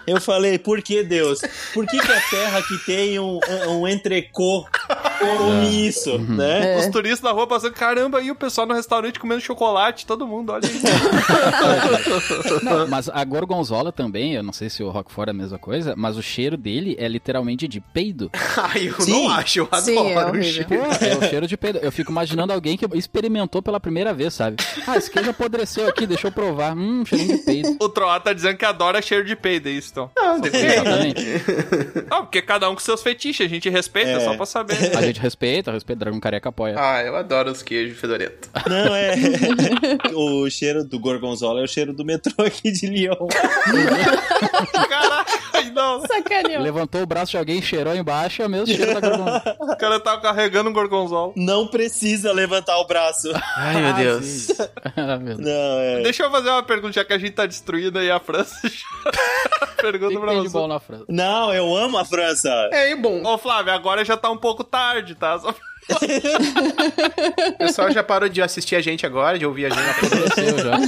Eu 0.07 0.20
falei, 0.20 0.59
por 0.59 0.81
que 0.83 1.03
Deus? 1.03 1.41
Por 1.74 1.87
que, 1.87 1.99
que 2.01 2.12
a 2.12 2.20
terra 2.31 2.62
que 2.62 2.79
tem 2.87 3.18
um, 3.18 3.39
um 3.68 3.87
entrecô 3.87 4.64
come 5.18 5.88
isso, 5.88 6.10
É. 6.10 6.18
né? 6.18 6.76
Os 6.78 6.86
turistas 6.88 7.20
na 7.22 7.30
rua 7.32 7.46
passando, 7.46 7.72
caramba, 7.74 8.20
e 8.22 8.30
o 8.30 8.34
pessoal 8.34 8.66
no 8.66 8.74
restaurante 8.74 9.18
comendo 9.18 9.40
chocolate, 9.40 10.06
todo 10.06 10.26
mundo, 10.26 10.52
olha 10.52 10.62
aí. 10.68 10.80
Não, 12.62 12.86
mas 12.88 13.08
a 13.08 13.24
gorgonzola 13.24 13.92
também, 13.92 14.34
eu 14.34 14.42
não 14.42 14.52
sei 14.52 14.68
se 14.70 14.82
o 14.82 14.90
Roquefort 14.90 15.28
é 15.28 15.30
a 15.30 15.34
mesma 15.34 15.58
coisa, 15.58 15.94
mas 15.96 16.16
o 16.16 16.22
cheiro 16.22 16.56
dele 16.56 16.96
é 16.98 17.08
literalmente 17.08 17.66
de 17.68 17.80
peido. 17.80 18.30
Ai, 18.56 18.88
eu 18.88 19.00
Sim. 19.00 19.12
não 19.24 19.30
acho, 19.30 19.58
eu 19.60 19.68
Sim, 19.80 19.96
é 19.98 20.16
adoro 20.16 20.38
o 20.38 20.42
cheiro. 20.42 20.68
Pô, 20.68 20.74
é 20.74 21.16
o 21.16 21.28
cheiro 21.28 21.46
de 21.46 21.56
peido. 21.56 21.78
Eu 21.82 21.92
fico 21.92 22.10
imaginando 22.10 22.52
alguém 22.52 22.76
que 22.76 22.86
experimentou 22.96 23.62
pela 23.62 23.78
primeira 23.80 24.12
vez, 24.12 24.34
sabe? 24.34 24.56
Ah, 24.86 24.96
esse 24.96 25.10
queijo 25.10 25.30
apodreceu 25.30 25.88
aqui, 25.88 26.06
deixa 26.06 26.26
eu 26.28 26.32
provar. 26.32 26.76
Hum, 26.76 27.04
cheirinho 27.04 27.38
de 27.38 27.44
peido. 27.44 27.76
O 27.80 27.88
Troá 27.88 28.18
tá 28.20 28.32
dizendo 28.32 28.56
que 28.56 28.64
adora 28.64 29.00
cheiro 29.02 29.24
de 29.24 29.36
peido, 29.36 29.68
é 29.68 29.72
isso, 29.72 29.90
então. 29.92 30.10
Não, 30.16 30.40
depende. 30.40 30.66
Exatamente. 30.66 31.24
Não, 32.10 32.22
porque 32.24 32.42
cada 32.42 32.68
um 32.70 32.74
com 32.74 32.80
seus 32.80 33.02
fetiches, 33.02 33.46
a 33.46 33.48
gente 33.48 33.68
respeita, 33.68 34.10
É. 34.10 34.20
só 34.20 34.34
pra 34.36 34.46
saber. 34.46 34.96
A 34.96 35.02
gente 35.09 35.20
respeita, 35.20 35.72
respeita, 35.72 36.00
Dragão 36.00 36.20
Careca 36.20 36.48
apoia. 36.48 36.74
Ah, 36.78 37.02
eu 37.02 37.16
adoro 37.16 37.50
os 37.50 37.62
queijos 37.62 37.98
fedorentos. 37.98 38.50
Não, 38.66 38.94
é. 38.94 39.14
o 40.14 40.48
cheiro 40.50 40.84
do 40.84 40.98
gorgonzola 40.98 41.61
é 41.61 41.64
o 41.64 41.68
cheiro 41.68 41.92
do 41.92 42.04
metrô 42.04 42.44
aqui 42.44 42.70
de 42.70 42.86
Lyon. 42.86 43.16
Caraca, 44.88 45.62
não. 45.74 46.06
Sacaneou. 46.06 46.62
Levantou 46.62 47.02
o 47.02 47.06
braço 47.06 47.32
de 47.32 47.38
alguém, 47.38 47.61
cheirou 47.62 47.94
embaixo, 47.94 48.42
é 48.42 48.46
o 48.46 48.50
mesmo 48.50 48.66
cheiro 48.74 48.94
da 48.94 49.00
gorgonzola. 49.00 49.56
O 49.61 49.76
cara 49.76 50.00
tava 50.00 50.20
carregando 50.20 50.70
um 50.70 50.72
gorgonzola. 50.72 51.32
Não 51.36 51.66
precisa 51.66 52.32
levantar 52.32 52.78
o 52.78 52.86
braço. 52.86 53.28
Ai, 53.56 53.80
meu 53.82 53.94
Deus. 53.94 54.48
Ah, 54.96 55.16
meu 55.16 55.36
Deus. 55.36 55.38
Não, 55.38 55.78
é. 55.80 56.02
Deixa 56.02 56.24
eu 56.24 56.30
fazer 56.30 56.48
uma 56.48 56.62
pergunta, 56.62 56.92
já 56.94 57.04
que 57.04 57.12
a 57.12 57.18
gente 57.18 57.32
tá 57.32 57.46
destruindo 57.46 57.98
aí 57.98 58.11
a 58.11 58.18
França. 58.18 58.56
Pergunta 59.80 60.18
pra 60.18 60.30
tem 60.30 60.42
de 60.42 60.48
você. 60.48 60.59
bom 60.59 60.66
na 60.66 60.80
França? 60.80 61.04
Não, 61.09 61.54
eu 61.54 61.76
amo 61.76 61.98
a 61.98 62.04
França. 62.04 62.50
É, 62.72 62.90
e 62.90 62.96
bom, 62.96 63.22
Ô, 63.24 63.38
Flávio, 63.38 63.72
agora 63.72 64.04
já 64.04 64.16
tá 64.16 64.28
um 64.28 64.36
pouco 64.36 64.64
tarde, 64.64 64.97
tá? 65.14 65.38
Só- 65.38 65.55
o 67.55 67.59
pessoal 67.59 67.91
já 67.91 68.03
parou 68.03 68.28
de 68.28 68.43
assistir 68.43 68.76
a 68.76 68.80
gente 68.80 69.07
agora, 69.07 69.39
de 69.39 69.47
ouvir 69.47 69.66
a 69.66 69.70
gente. 69.70 69.91
Aconteceu 69.91 70.59
já. 70.59 70.78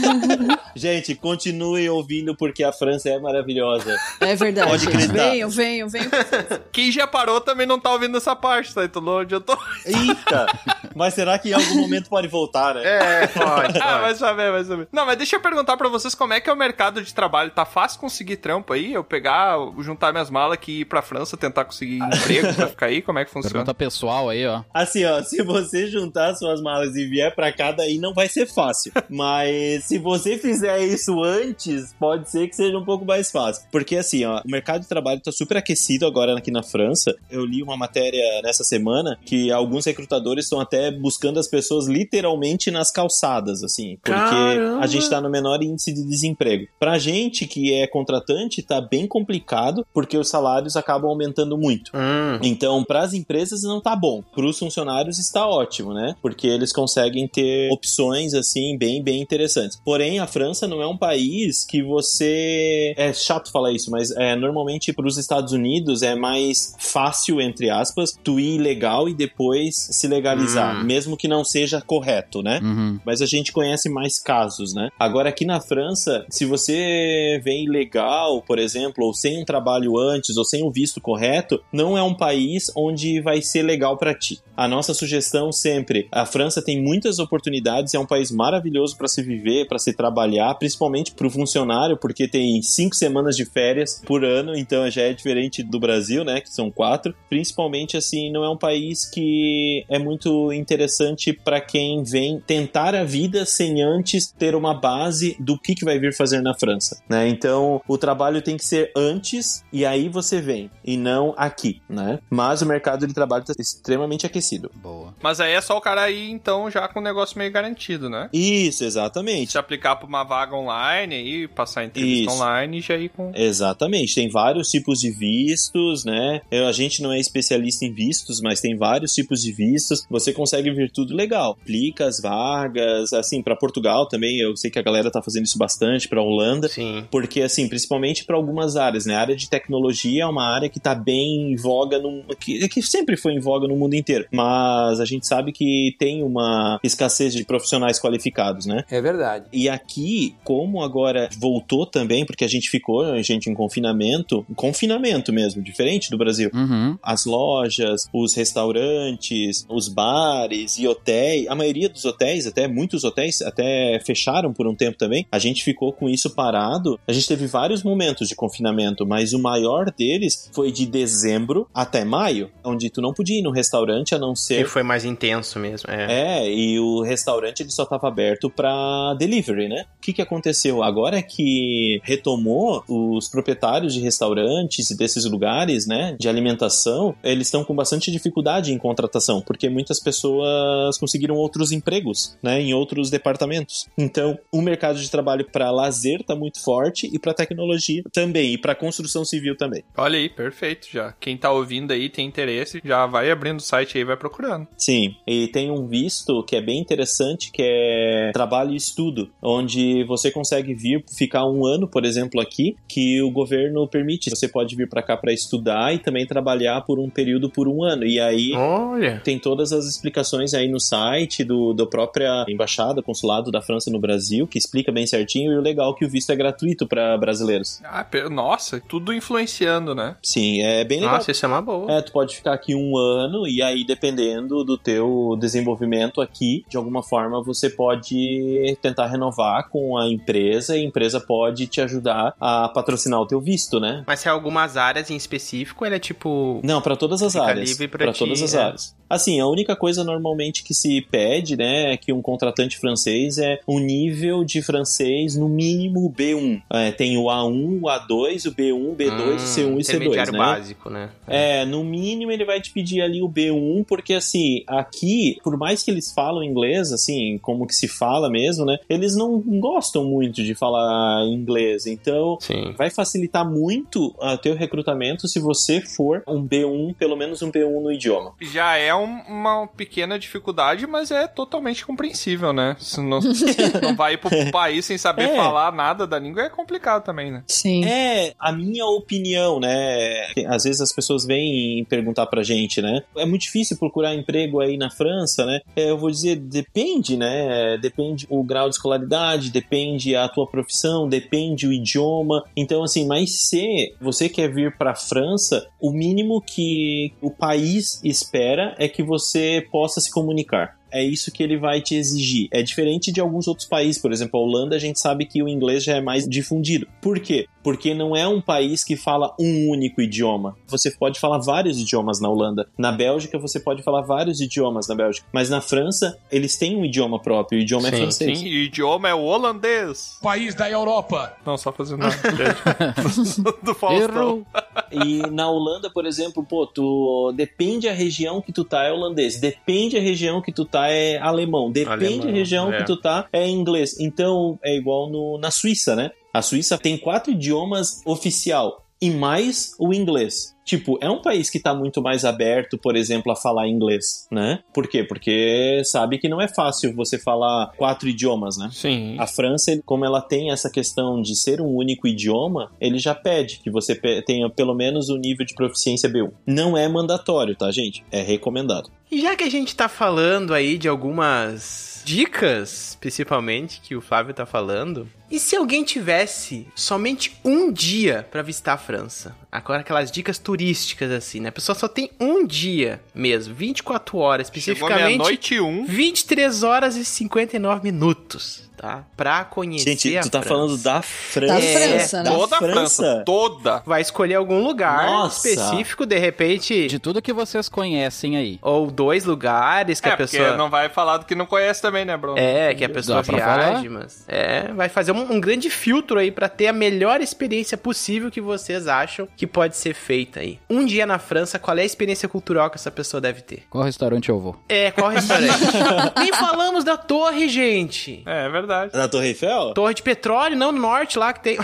Gente, 0.75 1.15
continue 1.15 1.89
ouvindo 1.91 2.37
porque 2.37 2.63
a 2.63 2.73
França 2.73 3.09
é 3.09 3.19
maravilhosa. 3.19 3.97
É 4.21 4.35
verdade. 4.37 4.71
Pode 4.71 4.89
acreditar. 4.89 5.31
Venham, 5.31 5.51
venham, 5.51 5.89
venham. 5.89 6.11
Quem 6.73 6.93
já 6.93 7.07
parou 7.07 7.41
também 7.41 7.67
não 7.67 7.79
tá 7.81 7.91
ouvindo 7.93 8.17
essa 8.17 8.37
parte, 8.37 8.75
tá? 8.75 8.85
Então, 8.85 9.07
onde 9.07 9.35
eu 9.35 9.41
tô. 9.41 9.57
Eita! 9.85 10.47
Mas 10.95 11.15
será 11.15 11.39
que 11.39 11.51
em 11.51 11.53
algum 11.53 11.77
momento 11.77 12.09
pode 12.09 12.29
voltar, 12.29 12.75
né? 12.75 12.83
É, 12.85 13.27
pode, 13.27 13.79
Ah, 13.81 13.93
pode. 13.93 14.01
vai 14.03 14.15
saber, 14.15 14.53
vai 14.53 14.65
saber. 14.65 14.89
Não, 14.93 15.07
mas 15.07 15.17
deixa 15.17 15.37
eu 15.37 15.41
perguntar 15.41 15.77
pra 15.77 15.89
vocês 15.89 16.15
como 16.15 16.33
é 16.33 16.41
que 16.41 16.49
é 16.49 16.53
o 16.53 16.57
mercado 16.57 17.03
de 17.03 17.13
trabalho. 17.15 17.51
Tá 17.51 17.65
fácil 17.65 17.99
conseguir 18.01 18.37
trampo 18.37 18.73
aí? 18.73 18.93
Eu 18.93 19.03
pegar, 19.05 19.57
juntar 19.81 20.13
minhas 20.13 20.31
malas 20.31 20.55
aqui 20.55 20.73
e 20.73 20.81
ir 20.81 20.85
pra 20.85 21.03
França, 21.03 21.37
tentar 21.37 21.65
conseguir 21.65 21.99
emprego 21.99 22.55
pra 22.55 22.67
ficar 22.69 22.87
aí? 22.87 23.03
Como 23.03 23.19
é 23.19 23.25
que 23.25 23.31
funciona? 23.31 23.53
Pergunta 23.53 23.75
pessoal 23.75 24.29
aí, 24.29 24.47
ó. 24.47 24.63
Assim, 24.91 25.05
ó, 25.05 25.23
se 25.23 25.41
você 25.43 25.87
juntar 25.87 26.35
suas 26.35 26.61
malas 26.61 26.97
e 26.97 27.07
vier 27.07 27.33
pra 27.33 27.53
cá, 27.53 27.71
daí 27.71 27.97
não 27.97 28.13
vai 28.13 28.29
ser 28.29 28.47
fácil. 28.47 28.93
Mas 29.09 29.85
se 29.85 29.99
você 29.99 30.37
fizer 30.37 30.81
isso 30.83 31.23
antes, 31.23 31.95
pode 31.99 32.29
ser 32.29 32.49
que 32.49 32.57
seja 32.57 32.77
um 32.77 32.85
pouco 32.85 33.05
mais 33.05 33.31
fácil. 33.31 33.65
Porque 33.71 33.97
assim, 33.97 34.25
ó, 34.25 34.41
o 34.45 34.51
mercado 34.51 34.83
de 34.83 34.89
trabalho 34.89 35.21
tá 35.21 35.31
super 35.31 35.57
aquecido 35.57 36.07
agora 36.07 36.37
aqui 36.37 36.51
na 36.51 36.63
França. 36.63 37.15
Eu 37.31 37.45
li 37.45 37.63
uma 37.63 37.77
matéria 37.77 38.43
nessa 38.43 38.65
semana 38.65 39.17
que 39.25 39.53
alguns 39.53 39.85
recrutadores 39.85 40.45
estão 40.47 40.61
até 40.61 40.91
buscando 40.91 41.39
as 41.39 41.47
pessoas 41.47 41.87
literalmente 41.87 42.71
nas 42.71 42.91
calçadas, 42.91 43.63
assim, 43.63 43.97
porque 44.03 44.11
Caramba! 44.19 44.83
a 44.83 44.87
gente 44.89 45.09
tá 45.09 45.21
no 45.21 45.31
menor 45.31 45.63
índice 45.63 45.93
de 45.93 46.03
desemprego. 46.05 46.67
Pra 46.81 46.99
gente 46.99 47.47
que 47.47 47.73
é 47.75 47.87
contratante, 47.87 48.61
tá 48.63 48.81
bem 48.81 49.07
complicado, 49.07 49.87
porque 49.95 50.19
os 50.19 50.29
salários 50.29 50.77
acabam 50.77 51.11
aumentando 51.11 51.57
muito. 51.57 51.93
Hum, 51.95 52.39
Então, 52.43 52.83
para 52.83 53.03
as 53.03 53.15
empresas 53.15 53.63
não 53.63 53.81
tá 53.81 53.95
bom. 53.95 54.23
Para 54.35 54.45
os 54.47 54.59
funcionários 54.59 54.80
está 55.19 55.47
ótimo, 55.47 55.93
né? 55.95 56.15
Porque 56.23 56.47
eles 56.47 56.73
conseguem 56.73 57.27
ter 57.29 57.71
opções 57.73 58.35
assim 58.35 58.77
bem 58.79 59.03
bem 59.03 59.21
interessantes. 59.21 59.79
Porém, 59.85 60.19
a 60.19 60.27
França 60.27 60.67
não 60.67 60.81
é 60.83 60.87
um 60.87 60.97
país 60.97 61.65
que 61.65 61.83
você 61.83 62.95
é 62.97 63.13
chato 63.13 63.51
falar 63.51 63.73
isso, 63.73 63.91
mas 63.91 64.11
é 64.13 64.35
normalmente 64.37 64.93
para 64.93 65.07
os 65.07 65.17
Estados 65.19 65.53
Unidos 65.53 66.03
é 66.03 66.15
mais 66.15 66.75
fácil 66.79 67.41
entre 67.41 67.71
aspas 67.71 68.11
tu 68.23 68.39
ir 68.41 68.59
legal 68.59 69.09
e 69.09 69.15
depois 69.15 69.75
se 69.77 70.07
legalizar, 70.07 70.81
Hum. 70.81 70.85
mesmo 70.85 71.17
que 71.17 71.29
não 71.29 71.45
seja 71.45 71.81
correto, 71.81 72.43
né? 72.43 72.61
Uhum. 72.63 72.99
mas 73.05 73.21
a 73.23 73.27
gente 73.27 73.53
conhece 73.53 73.89
mais 73.89 74.19
casos, 74.19 74.75
né? 74.75 74.89
Agora 74.99 75.29
aqui 75.29 75.45
na 75.45 75.61
França, 75.61 76.25
se 76.31 76.45
você 76.45 77.41
vem 77.43 77.65
ilegal, 77.65 78.43
por 78.43 78.59
exemplo, 78.59 79.05
ou 79.07 79.15
sem 79.15 79.41
um 79.41 79.45
trabalho 79.45 79.99
antes, 79.99 80.37
ou 80.37 80.45
sem 80.45 80.63
o 80.65 80.71
visto 80.71 81.01
correto, 81.01 81.61
não 81.73 81.97
é 81.97 82.03
um 82.03 82.15
país 82.15 82.71
onde 82.77 83.21
vai 83.21 83.41
ser 83.43 83.63
legal 83.63 83.97
pra 83.97 84.15
ti. 84.15 84.39
A 84.61 84.69
nossa 84.69 84.93
sugestão 84.93 85.51
sempre, 85.51 86.07
a 86.13 86.27
França 86.27 86.61
tem 86.61 86.83
muitas 86.83 87.19
oportunidades, 87.19 87.95
é 87.95 87.99
um 87.99 88.05
país 88.05 88.31
maravilhoso 88.31 88.95
para 88.95 89.09
se 89.09 89.23
viver, 89.23 89.67
para 89.67 89.79
se 89.79 89.91
trabalhar, 89.95 90.55
principalmente 90.57 91.13
para 91.13 91.27
o 91.27 91.31
funcionário, 91.31 91.97
porque 91.97 92.29
tem 92.29 92.61
cinco 92.61 92.95
semanas 92.95 93.35
de 93.39 93.47
férias 93.47 94.03
por 94.05 94.23
ano, 94.23 94.55
então 94.55 94.91
já 94.91 95.01
é 95.01 95.15
diferente 95.15 95.63
do 95.63 95.81
Brasil, 95.81 96.25
né? 96.25 96.43
Que 96.43 96.53
são 96.53 96.71
quatro. 96.71 97.15
Principalmente 97.27 97.97
assim, 97.97 98.31
não 98.31 98.45
é 98.45 98.51
um 98.51 98.57
país 98.59 99.07
que 99.07 99.83
é 99.89 99.99
muito 99.99 100.53
interessante 100.53 101.33
para 101.33 101.59
quem 101.59 102.03
vem 102.03 102.39
tentar 102.39 102.95
a 102.95 103.03
vida 103.03 103.47
sem 103.47 103.83
antes 103.83 104.31
ter 104.31 104.55
uma 104.55 104.79
base 104.79 105.39
do 105.41 105.59
que, 105.59 105.75
que 105.75 105.87
vai 105.87 105.99
vir 105.99 106.15
fazer 106.15 106.43
na 106.43 106.53
França, 106.53 107.01
né? 107.09 107.27
Então, 107.27 107.81
o 107.89 107.97
trabalho 107.97 108.43
tem 108.43 108.59
que 108.59 108.65
ser 108.67 108.93
antes 108.95 109.65
e 109.73 109.87
aí 109.87 110.11
você 110.11 110.39
vem, 110.39 110.71
e 110.85 110.99
não 110.99 111.33
aqui, 111.35 111.81
né? 111.89 112.19
Mas 112.29 112.61
o 112.61 112.67
mercado 112.67 113.07
de 113.07 113.15
trabalho 113.15 113.41
está 113.41 113.55
extremamente 113.59 114.27
aquecido. 114.27 114.50
Boa. 114.59 115.15
Mas 115.23 115.41
aí 115.41 115.53
é 115.53 115.61
só 115.61 115.77
o 115.77 115.81
cara 115.81 116.11
ir, 116.11 116.31
então, 116.31 116.71
já 116.71 116.87
com 116.89 117.01
o 117.01 117.03
negócio 117.03 117.39
meio 117.39 117.51
garantido, 117.53 118.09
né? 118.09 118.29
Isso, 118.33 118.85
exatamente. 118.85 119.53
Se 119.53 119.59
aplicar 119.59 119.97
pra 119.97 120.07
uma 120.07 120.25
vaga 120.25 120.55
online 120.57 121.15
aí, 121.15 121.49
passar 121.49 121.85
entrevista 121.85 122.31
Isso. 122.33 122.37
online 122.43 122.79
e 122.79 122.81
já 122.81 122.97
ir 122.97 123.09
com. 123.11 123.33
Exatamente, 123.35 124.15
tem 124.15 124.29
vários 124.29 124.69
tipos 124.71 125.01
de 125.01 125.11
vistos, 125.11 126.05
né? 126.05 126.41
Eu- 126.51 126.67
a 126.67 126.73
gente 126.73 127.03
não 127.03 127.13
é 127.13 127.19
especialista 127.19 127.85
em 127.85 127.93
vistos, 127.93 128.41
mas 128.41 128.61
tem 128.61 128.77
vários 128.77 129.13
tipos 129.13 129.43
de 129.43 129.53
vistos. 129.53 130.07
Você 130.11 130.33
consegue 130.33 130.71
vir 130.71 130.91
tudo 130.91 131.15
legal. 131.15 131.57
Aplica 131.61 132.07
as 132.07 132.21
vagas, 132.21 133.13
assim, 133.13 133.43
para 133.43 133.57
Portugal 133.57 134.07
também. 134.07 134.39
Eu 134.39 134.57
sei 134.57 134.71
que 134.71 134.79
a 134.79 134.83
galera 134.83 135.11
tá 135.11 135.23
fazendo 135.23 135.45
isso 135.45 135.59
bastante, 135.59 136.09
para 136.09 136.23
Holanda. 136.23 136.69
sim. 136.69 137.05
Porque, 137.11 137.43
assim, 137.43 137.69
principalmente 137.69 138.25
para 138.25 138.37
algumas 138.37 138.77
áreas, 138.77 139.05
né? 139.07 139.15
A 139.15 139.21
área 139.21 139.37
de 139.37 139.49
tecnologia 139.49 140.23
é 140.23 140.27
uma 140.27 140.47
área 140.55 140.69
que 140.69 140.79
tá 140.81 140.95
bem 140.95 141.53
em 141.53 141.57
voga, 141.57 141.99
no, 141.99 142.23
que, 142.37 142.69
que 142.69 142.83
sempre 142.83 143.17
foi 143.17 143.33
em 143.33 143.41
voga 143.41 143.67
no 143.67 143.77
mundo 143.77 143.95
inteiro. 143.95 144.27
Mas 144.41 145.01
a 145.01 145.05
gente 145.05 145.27
sabe 145.27 145.53
que 145.53 145.95
tem 145.99 146.23
uma 146.23 146.81
escassez 146.83 147.35
de 147.35 147.45
profissionais 147.45 148.01
qualificados, 148.01 148.65
né? 148.65 148.85
É 148.91 149.01
verdade. 149.01 149.47
E 149.53 149.69
aqui, 149.69 150.35
como 150.43 150.83
agora 150.83 151.29
voltou 151.39 151.85
também, 151.85 152.25
porque 152.25 152.45
a 152.45 152.49
gente 152.49 152.71
ficou, 152.71 153.03
a 153.03 153.21
gente 153.23 153.51
em 153.51 153.55
confinamento, 153.55 154.47
confinamento 154.57 155.31
mesmo, 155.33 155.63
diferente 155.63 156.11
do 156.11 156.17
Brasil. 156.17 156.51
Uhum. 156.55 156.97
As 157.03 157.27
lojas, 157.27 158.09
os 158.15 158.35
restaurantes, 158.35 159.67
os 159.69 159.89
bares 159.89 160.79
e 160.79 160.89
hotéis, 160.89 161.47
a 161.49 161.55
maioria 161.55 161.89
dos 161.89 162.05
hotéis, 162.07 162.47
até 162.47 162.67
muitos 162.67 163.05
hotéis, 163.05 163.43
até 163.43 164.01
fecharam 164.05 164.55
por 164.55 164.67
um 164.67 164.75
tempo 164.75 164.97
também. 164.97 165.27
A 165.31 165.39
gente 165.39 165.63
ficou 165.63 165.93
com 165.93 166.09
isso 166.09 166.31
parado. 166.31 166.99
A 167.07 167.13
gente 167.13 167.29
teve 167.29 167.47
vários 167.47 167.83
momentos 167.83 168.29
de 168.29 168.35
confinamento, 168.35 169.07
mas 169.07 169.35
o 169.35 169.39
maior 169.39 169.91
deles 169.91 170.49
foi 170.53 170.73
de 170.73 170.87
dezembro 170.87 171.69
até 171.75 172.05
maio, 172.05 172.51
onde 172.65 172.89
tu 172.89 173.03
não 173.03 173.13
podia 173.13 173.39
ir 173.39 173.43
no 173.43 173.51
restaurante 173.51 174.15
a 174.15 174.19
não 174.21 174.35
ser 174.37 174.67
foi 174.71 174.83
mais 174.83 175.05
intenso 175.05 175.59
mesmo. 175.59 175.91
É. 175.91 176.41
é, 176.41 176.51
e 176.51 176.79
o 176.79 177.03
restaurante 177.03 177.61
ele 177.61 177.71
só 177.71 177.83
estava 177.83 178.09
aberto 178.09 178.49
para 178.49 179.15
delivery, 179.19 179.69
né? 179.69 179.85
O 179.99 180.01
que, 180.01 180.13
que 180.13 180.23
aconteceu? 180.23 180.83
Agora 180.83 181.23
que 181.23 182.01
retomou, 182.05 182.85
os 182.89 183.29
proprietários 183.29 183.93
de 183.93 184.01
restaurantes 184.01 184.91
e 184.91 184.97
desses 184.97 185.25
lugares, 185.25 185.87
né, 185.87 186.17
de 186.19 186.29
alimentação, 186.29 187.15
eles 187.23 187.49
estão 187.49 187.65
com 187.65 187.75
bastante 187.75 188.11
dificuldade 188.11 188.73
em 188.73 188.79
contratação, 188.79 189.41
porque 189.41 189.69
muitas 189.69 190.01
pessoas 190.01 190.97
conseguiram 190.99 191.35
outros 191.35 191.73
empregos, 191.73 192.37
né, 192.43 192.61
em 192.61 192.73
outros 192.73 193.11
departamentos. 193.11 193.87
Então, 193.99 194.39
o 194.53 194.63
mercado 194.63 194.99
de 194.99 195.11
trabalho 195.11 195.47
para 195.51 195.71
lazer 195.71 196.23
tá 196.25 196.35
muito 196.35 196.63
forte 196.63 197.11
e 197.13 197.19
para 197.19 197.35
tecnologia 197.35 198.03
também, 198.13 198.55
e 198.55 198.59
para 198.59 198.75
construção 198.75 199.25
civil 199.25 199.57
também. 199.57 199.83
Olha 199.97 200.19
aí, 200.19 200.29
perfeito 200.29 200.89
já. 200.91 201.13
Quem 201.21 201.37
tá 201.37 201.51
ouvindo 201.51 201.93
aí 201.93 202.09
tem 202.09 202.27
interesse, 202.27 202.81
já 202.85 203.07
vai 203.07 203.31
abrindo 203.31 203.59
o 203.59 203.63
site 203.63 203.99
aí 203.99 204.03
e 204.03 204.07
vai 204.11 204.17
procurando. 204.17 204.67
Sim, 204.77 205.15
e 205.27 205.49
tem 205.49 205.71
um 205.71 205.87
visto 205.87 206.43
que 206.45 206.57
é 206.57 206.61
bem 206.61 206.79
interessante, 206.79 207.51
que 207.51 207.63
é 207.63 208.31
trabalho 208.33 208.73
e 208.73 208.77
estudo, 208.77 209.31
onde 209.43 210.05
você 210.05 210.31
consegue 210.31 210.75
vir 210.75 211.05
ficar 211.17 211.47
um 211.47 211.65
ano, 211.65 211.89
por 211.89 212.05
exemplo, 212.05 212.41
aqui, 212.41 212.77
que 212.89 213.23
o 213.23 213.31
governo 213.31 213.87
permite. 213.87 214.31
Você 214.31 214.49
pode 214.49 214.77
vir 214.77 214.89
para 214.89 215.03
cá 215.03 215.17
para 215.17 215.33
estudar 215.33 215.95
e 215.95 215.99
também 215.99 216.27
trabalhar 216.27 216.81
por 216.83 216.99
um 216.99 217.09
período 217.09 217.51
por 217.51 217.69
um 217.69 217.83
ano. 217.83 218.05
E 218.05 218.21
aí 218.21 218.53
Olha. 218.55 219.21
tem 219.25 219.39
todas 219.39 219.73
as 219.73 219.87
explicações 219.87 220.55
aí 220.55 220.69
no 220.69 220.81
site 220.81 221.45
do, 221.45 221.73
do 221.73 221.87
própria 221.87 222.45
embaixada, 222.49 223.03
consulado 223.03 223.51
da 223.51 223.63
França 223.63 223.91
no 223.91 223.99
Brasil, 223.99 224.47
que 224.47 224.59
explica 224.59 224.93
bem 224.93 225.07
certinho. 225.07 225.53
E 225.53 225.57
o 225.57 225.61
legal 225.61 225.93
é 225.93 225.99
que 225.99 226.05
o 226.05 226.09
visto 226.09 226.31
é 226.31 226.37
gratuito 226.37 226.87
para 226.87 227.17
brasileiros. 227.19 227.81
Ah, 227.85 228.07
nossa, 228.31 228.81
tudo 228.81 229.13
influenciando, 229.13 229.95
né? 229.95 230.17
Sim, 230.23 230.63
é 230.63 230.85
bem 230.85 231.01
legal. 231.01 231.17
Nossa, 231.17 231.31
isso 231.31 231.45
é 231.45 231.49
uma 231.49 231.63
boa. 231.63 231.91
É, 231.93 232.03
tu 232.03 232.13
pode 232.13 232.37
ficar 232.37 232.53
aqui 232.53 232.75
um 232.75 232.97
ano 232.97 233.47
e 233.47 233.63
aí, 233.63 233.85
dependendo 234.01 234.65
do 234.65 234.79
teu 234.79 235.37
desenvolvimento 235.39 236.23
aqui, 236.23 236.65
de 236.69 236.79
alguma 236.79 237.03
forma 237.03 237.43
você 237.43 237.69
pode 237.69 238.77
tentar 238.81 239.07
renovar 239.07 239.69
com 239.69 239.99
a 239.99 240.09
empresa 240.09 240.75
e 240.77 240.81
a 240.81 240.85
empresa 240.85 241.21
pode 241.21 241.67
te 241.67 241.83
ajudar 241.83 242.35
a 242.41 242.69
patrocinar 242.71 243.21
o 243.21 243.27
teu 243.27 243.41
visto, 243.41 243.79
né? 243.79 244.03
Mas 244.07 244.21
se 244.21 244.29
é 244.29 244.31
algumas 244.31 244.79
áreas 244.79 245.11
em 245.11 245.17
específico, 245.17 245.85
ele 245.85 245.97
é 245.97 245.99
tipo. 245.99 246.61
Não, 246.65 246.81
para 246.81 246.97
todas 246.97 247.23
as 247.23 247.37
áreas. 247.37 247.77
Para 247.91 248.13
todas 248.13 248.43
as 248.43 248.55
é. 248.55 248.63
áreas. 248.63 248.97
Assim, 249.09 249.41
a 249.41 249.47
única 249.47 249.75
coisa 249.75 250.05
normalmente 250.05 250.63
que 250.63 250.73
se 250.73 251.01
pede, 251.11 251.57
né, 251.57 251.93
é 251.93 251.97
que 251.97 252.13
um 252.13 252.23
contratante 252.23 252.79
francês 252.79 253.39
é 253.39 253.59
um 253.67 253.81
nível 253.81 254.45
de 254.45 254.63
francês 254.63 255.35
no 255.35 255.49
mínimo 255.49 256.09
B1. 256.17 256.63
É, 256.71 256.93
tem 256.93 257.19
o 257.19 257.25
A1, 257.25 257.81
o 257.83 257.87
A2, 257.87 258.47
o 258.47 258.55
B1, 258.55 258.93
o 258.93 258.97
B2, 258.97 259.35
o 259.35 259.37
C1 259.37 259.59
e 259.59 259.65
o 259.65 259.79
C2, 259.79 259.81
Hum, 259.81 259.81
intermediário 259.81 260.33
né? 260.33 260.39
básico, 260.39 260.91
né? 260.91 261.11
É, 261.27 261.65
no 261.65 261.83
mínimo 261.83 262.31
ele 262.31 262.45
vai 262.45 262.61
te 262.61 262.71
pedir 262.71 263.03
ali 263.03 263.21
o 263.21 263.29
B1, 263.29 263.85
porque 263.91 264.15
assim, 264.15 264.63
aqui, 264.69 265.37
por 265.43 265.57
mais 265.59 265.83
que 265.83 265.91
eles 265.91 266.13
falam 266.13 266.45
inglês, 266.45 266.93
assim, 266.93 267.37
como 267.43 267.67
que 267.67 267.75
se 267.75 267.89
fala 267.89 268.31
mesmo, 268.31 268.65
né? 268.65 268.79
Eles 268.89 269.17
não 269.17 269.41
gostam 269.61 270.05
muito 270.05 270.43
de 270.45 270.55
falar 270.55 271.25
inglês. 271.27 271.87
Então, 271.87 272.39
Sim. 272.41 272.73
vai 272.79 272.89
facilitar 272.89 273.45
muito 273.45 274.15
o 274.17 274.39
teu 274.39 274.55
recrutamento 274.55 275.27
se 275.27 275.41
você 275.41 275.81
for 275.81 276.23
um 276.29 276.41
B1, 276.47 276.95
pelo 276.95 277.17
menos 277.17 277.43
um 277.43 277.51
B1 277.51 277.83
no 277.83 277.91
idioma. 277.93 278.33
Já 278.41 278.77
é 278.77 278.95
um- 278.95 279.21
uma 279.29 279.67
pequena 279.67 280.17
dificuldade, 280.19 280.87
mas 280.87 281.11
é 281.11 281.27
totalmente 281.27 281.85
compreensível, 281.85 282.53
né? 282.53 282.77
Se 282.79 283.01
não, 283.01 283.19
não 283.83 283.97
vai 283.97 284.17
pro 284.17 284.31
país 284.53 284.85
sem 284.85 284.97
saber 284.97 285.31
É. 285.31 285.37
falar 285.37 285.73
nada 285.73 286.07
da 286.07 286.19
língua, 286.19 286.43
é 286.43 286.49
complicado 286.49 287.03
também, 287.05 287.33
né? 287.33 287.43
Sim. 287.49 287.85
É 287.85 288.33
a 288.39 288.53
minha 288.53 288.87
opinião, 288.87 289.59
né? 289.59 290.29
Às 290.47 290.63
vezes 290.63 290.81
as 290.81 290.93
pessoas 290.93 291.25
vêm 291.27 291.85
perguntar 291.89 292.27
pra 292.27 292.43
gente, 292.45 292.81
né? 292.81 293.03
É 293.17 293.27
muito 293.27 293.43
difícil 293.43 293.77
procurar 293.81 294.15
emprego 294.15 294.61
aí 294.61 294.77
na 294.77 294.91
França, 294.91 295.45
né? 295.45 295.61
É, 295.75 295.91
Eu 295.91 295.99
vou 295.99 296.11
dizer, 296.11 296.37
depende, 296.37 297.17
né? 297.17 297.79
Depende 297.79 298.27
o 298.31 298.45
grau 298.45 298.69
de 298.69 298.77
escolaridade, 298.77 299.51
depende 299.51 300.15
a 300.15 300.29
tua 300.29 300.47
profissão, 300.47 301.09
depende 301.09 301.67
o 301.67 301.73
idioma. 301.73 302.45
Então, 302.57 302.85
assim, 302.85 303.07
mas 303.07 303.49
se 303.49 303.95
você 304.01 304.29
quer 304.29 304.53
vir 304.53 304.77
pra 304.77 304.95
França, 304.95 305.67
o 305.81 305.91
mínimo 305.91 306.41
que 306.41 307.13
o 307.21 307.31
país 307.31 308.01
espera 308.05 308.75
é 308.79 308.87
que 308.87 309.03
você 309.03 309.67
possa 309.73 310.01
se 310.01 310.11
comunicar. 310.11 310.79
É 310.93 311.03
isso 311.03 311.31
que 311.31 311.43
ele 311.43 311.57
vai 311.57 311.81
te 311.81 311.95
exigir. 311.95 312.49
É 312.51 312.63
diferente 312.63 313.13
de 313.13 313.21
alguns 313.21 313.47
outros 313.47 313.67
países, 313.67 314.01
por 314.01 314.13
exemplo, 314.13 314.41
a 314.41 314.43
Holanda, 314.43 314.75
a 314.77 314.79
gente 314.79 314.99
sabe 314.99 315.25
que 315.25 315.43
o 315.43 315.49
inglês 315.49 315.85
já 315.85 315.97
é 315.97 316.01
mais 316.01 316.29
difundido. 316.29 316.87
Por 317.01 317.21
quê? 317.21 317.47
Porque 317.63 317.95
não 317.95 318.17
é 318.17 318.27
um 318.27 318.41
país 318.41 318.83
que 318.85 318.97
fala 318.97 319.35
um 319.39 319.71
único 319.71 320.01
idioma. 320.01 320.57
Você 320.67 320.91
pode 320.91 321.21
falar 321.21 321.39
vários 321.39 321.79
idiomas 321.79 322.21
na 322.21 322.29
Holanda. 322.29 322.69
Na 322.77 322.93
Bélgica, 322.93 323.39
você 323.39 323.61
pode 323.61 323.83
falar 323.83 324.03
vários 324.03 324.41
idiomas 324.41 324.89
na 324.89 324.95
Bélgica. 324.95 325.27
Mas 325.33 325.51
na 325.51 325.61
França, 325.61 326.19
eles 326.31 326.57
têm 326.57 326.77
um 326.77 326.85
idioma 326.85 327.21
próprio. 327.21 327.59
O 327.59 327.63
idioma 327.63 327.89
é 327.89 327.91
sim, 327.91 327.97
francês. 327.99 328.39
sim, 328.39 328.47
e 328.47 328.61
o 328.61 328.63
idioma 328.65 329.09
é 329.09 329.15
o 329.15 329.23
holandês. 329.23 330.19
País 330.23 330.55
da 330.55 330.71
Europa. 330.71 331.37
Não, 331.45 331.57
só 331.57 331.73
fazendo 331.73 332.01
uma 332.05 333.53
do 333.63 333.75
Faustão. 333.75 334.47
E 334.91 335.19
na 335.31 335.49
Holanda, 335.49 335.91
por 335.91 336.07
exemplo, 336.07 336.45
pô, 336.45 336.67
tu 336.67 337.33
depende 337.37 337.89
a 337.89 337.93
região 337.93 338.41
que 338.41 338.53
tu 338.53 338.65
tá 338.65 338.85
é 338.85 338.93
holandês, 338.93 339.39
depende 339.39 339.97
a 339.97 340.01
região 340.01 340.41
que 340.43 340.53
tu 340.53 340.65
tá 340.65 340.89
é 340.89 341.19
alemão, 341.19 341.71
depende 341.71 342.07
Alemão, 342.07 342.29
a 342.29 342.33
região 342.33 342.73
é. 342.73 342.79
que 342.79 342.85
tu 342.85 342.97
tá 342.97 343.29
é 343.33 343.49
inglês. 343.49 343.99
Então 344.01 344.59
é 344.63 344.77
igual 344.77 345.11
no, 345.11 345.39
na 345.39 345.51
Suíça, 345.51 345.95
né? 345.95 346.11
A 346.33 346.43
Suíça 346.43 346.79
tem 346.79 346.97
quatro 346.97 347.33
idiomas 347.33 348.03
oficial 348.07 348.87
e 349.03 349.11
mais 349.11 349.75
o 349.79 349.93
inglês. 349.93 350.55
Tipo, 350.71 350.97
é 351.01 351.11
um 351.11 351.21
país 351.21 351.51
que 351.51 351.59
tá 351.59 351.75
muito 351.75 352.01
mais 352.01 352.25
aberto, 352.25 352.79
por 352.79 352.95
exemplo, 352.95 353.33
a 353.33 353.35
falar 353.35 353.67
inglês, 353.67 354.29
né? 354.31 354.61
Por 354.73 354.87
quê? 354.87 355.03
Porque 355.03 355.83
sabe 355.85 356.17
que 356.17 356.29
não 356.29 356.41
é 356.41 356.47
fácil 356.47 356.95
você 356.95 357.19
falar 357.19 357.73
quatro 357.77 358.09
idiomas, 358.09 358.57
né? 358.57 358.71
Sim. 358.71 359.17
A 359.19 359.27
França, 359.27 359.77
como 359.85 360.05
ela 360.05 360.21
tem 360.21 360.53
essa 360.53 360.71
questão 360.71 361.21
de 361.21 361.35
ser 361.35 361.61
um 361.61 361.75
único 361.75 362.07
idioma, 362.07 362.71
ele 362.81 362.99
já 362.99 363.17
pede 363.17 363.59
que 363.59 363.69
você 363.69 363.97
tenha 364.25 364.49
pelo 364.49 364.73
menos 364.73 365.09
o 365.09 365.17
nível 365.17 365.45
de 365.45 365.57
proficiência 365.57 366.09
B1. 366.09 366.31
Não 366.47 366.77
é 366.77 366.87
mandatório, 366.87 367.57
tá, 367.57 367.73
gente? 367.73 368.05
É 368.13 368.23
recomendado. 368.23 368.93
E 369.11 369.21
já 369.21 369.35
que 369.35 369.43
a 369.43 369.51
gente 369.51 369.75
tá 369.75 369.89
falando 369.89 370.55
aí 370.55 370.79
de 370.79 370.87
algumas 370.87 372.01
dicas, 372.05 372.97
principalmente, 373.01 373.81
que 373.81 373.97
o 373.97 374.01
Flávio 374.01 374.33
tá 374.33 374.47
falando, 374.47 375.09
e 375.29 375.39
se 375.39 375.57
alguém 375.57 375.83
tivesse 375.83 376.69
somente 376.77 377.37
um 377.45 377.73
dia 377.73 378.27
pra 378.31 378.43
visitar 378.43 378.75
a 378.75 378.79
França? 378.79 379.37
Agora 379.53 379.81
aquelas 379.81 380.13
dicas 380.13 380.39
turísticas 380.39 381.11
assim, 381.11 381.41
né? 381.41 381.49
A 381.49 381.53
pessoa 381.53 381.75
só 381.75 381.89
tem 381.89 382.11
um 382.21 382.47
dia 382.47 383.03
mesmo, 383.13 383.53
24 383.53 384.17
horas, 384.19 384.47
Chegou 384.47 384.61
especificamente 384.61 385.19
meia-noite 385.19 385.55
e 385.55 385.61
um. 385.61 385.85
23 385.85 386.63
horas 386.63 386.97
e 386.97 387.05
59 387.05 387.83
minutos, 387.83 388.70
tá? 388.81 389.05
Pra 389.15 389.45
conhecer 389.45 389.91
Gente, 389.91 390.17
a 390.17 390.23
tu 390.23 390.31
tá 390.31 390.41
França. 390.41 390.49
falando 390.49 390.79
da 390.79 391.03
França. 391.03 391.55
Da 391.55 391.61
França, 391.61 392.17
né? 392.19 392.23
Da 392.25 392.31
Toda 392.31 392.57
a 392.57 392.59
França. 392.59 393.23
Toda. 393.27 393.83
Vai 393.85 394.01
escolher 394.01 394.37
algum 394.37 394.63
lugar 394.63 395.05
Nossa. 395.05 395.49
específico, 395.49 396.07
de 396.07 396.19
repente, 396.19 396.87
De 396.87 396.99
tudo 396.99 397.21
que 397.21 397.33
vocês 397.33 397.69
conhecem 397.69 398.37
aí. 398.39 398.59
ou 398.63 398.91
dois 398.91 399.27
lugares 399.27 400.01
que 400.01 400.09
é, 400.09 400.13
a 400.13 400.17
pessoa... 400.17 400.45
porque 400.45 400.57
não 400.57 400.71
vai 400.71 400.89
falar 400.89 401.19
do 401.19 401.27
que 401.27 401.35
não 401.35 401.45
conhece 401.45 401.83
também, 401.83 402.07
né, 402.07 402.17
Bruno? 402.17 402.39
É, 402.39 402.75
que 402.75 402.85
a 402.85 402.89
pessoa 402.89 403.23
Dá 403.23 403.33
viaje, 403.33 403.89
mas. 403.89 404.25
É, 404.27 404.73
vai 404.73 404.89
fazer 404.89 405.13
um, 405.13 405.33
um 405.33 405.41
grande 405.41 405.69
filtro 405.69 406.19
aí 406.19 406.31
pra 406.31 406.49
ter 406.49 406.69
a 406.69 406.73
melhor 406.73 407.21
experiência 407.21 407.77
possível 407.77 408.31
que 408.31 408.41
vocês 408.41 408.87
acham 408.87 409.29
que 409.37 409.47
pode 409.47 409.77
ser 409.77 409.93
feita 409.93 410.41
aí. 410.41 410.59
Um 410.71 410.87
dia 410.87 411.05
na 411.05 411.19
França, 411.19 411.59
qual 411.59 411.77
é 411.77 411.83
a 411.83 411.85
experiência 411.85 412.29
cultural 412.29 412.71
que 412.71 412.77
essa 412.77 412.91
pessoa 412.91 413.21
deve 413.21 413.43
ter? 413.43 413.65
Qual 413.69 413.85
restaurante 413.85 414.31
eu 414.31 414.41
vou? 414.41 414.57
É, 414.69 414.91
qual 414.91 415.11
restaurante? 415.11 415.51
Nem 416.19 416.33
falamos 416.33 416.83
da 416.83 416.97
torre, 416.97 417.47
gente. 417.49 418.23
É, 418.25 418.47
é 418.47 418.49
verdade. 418.49 418.70
Na 418.93 419.09
Torre 419.09 419.29
Eiffel? 419.29 419.73
Torre 419.75 419.95
de 419.95 420.03
petróleo, 420.03 420.57
não, 420.57 420.73
no 420.73 420.81
norte 420.81 421.19
lá 421.19 421.33
que 421.33 421.43
tem. 421.45 421.59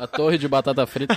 A 0.00 0.06
torre 0.06 0.38
de 0.38 0.48
batata 0.48 0.86
frita. 0.86 1.16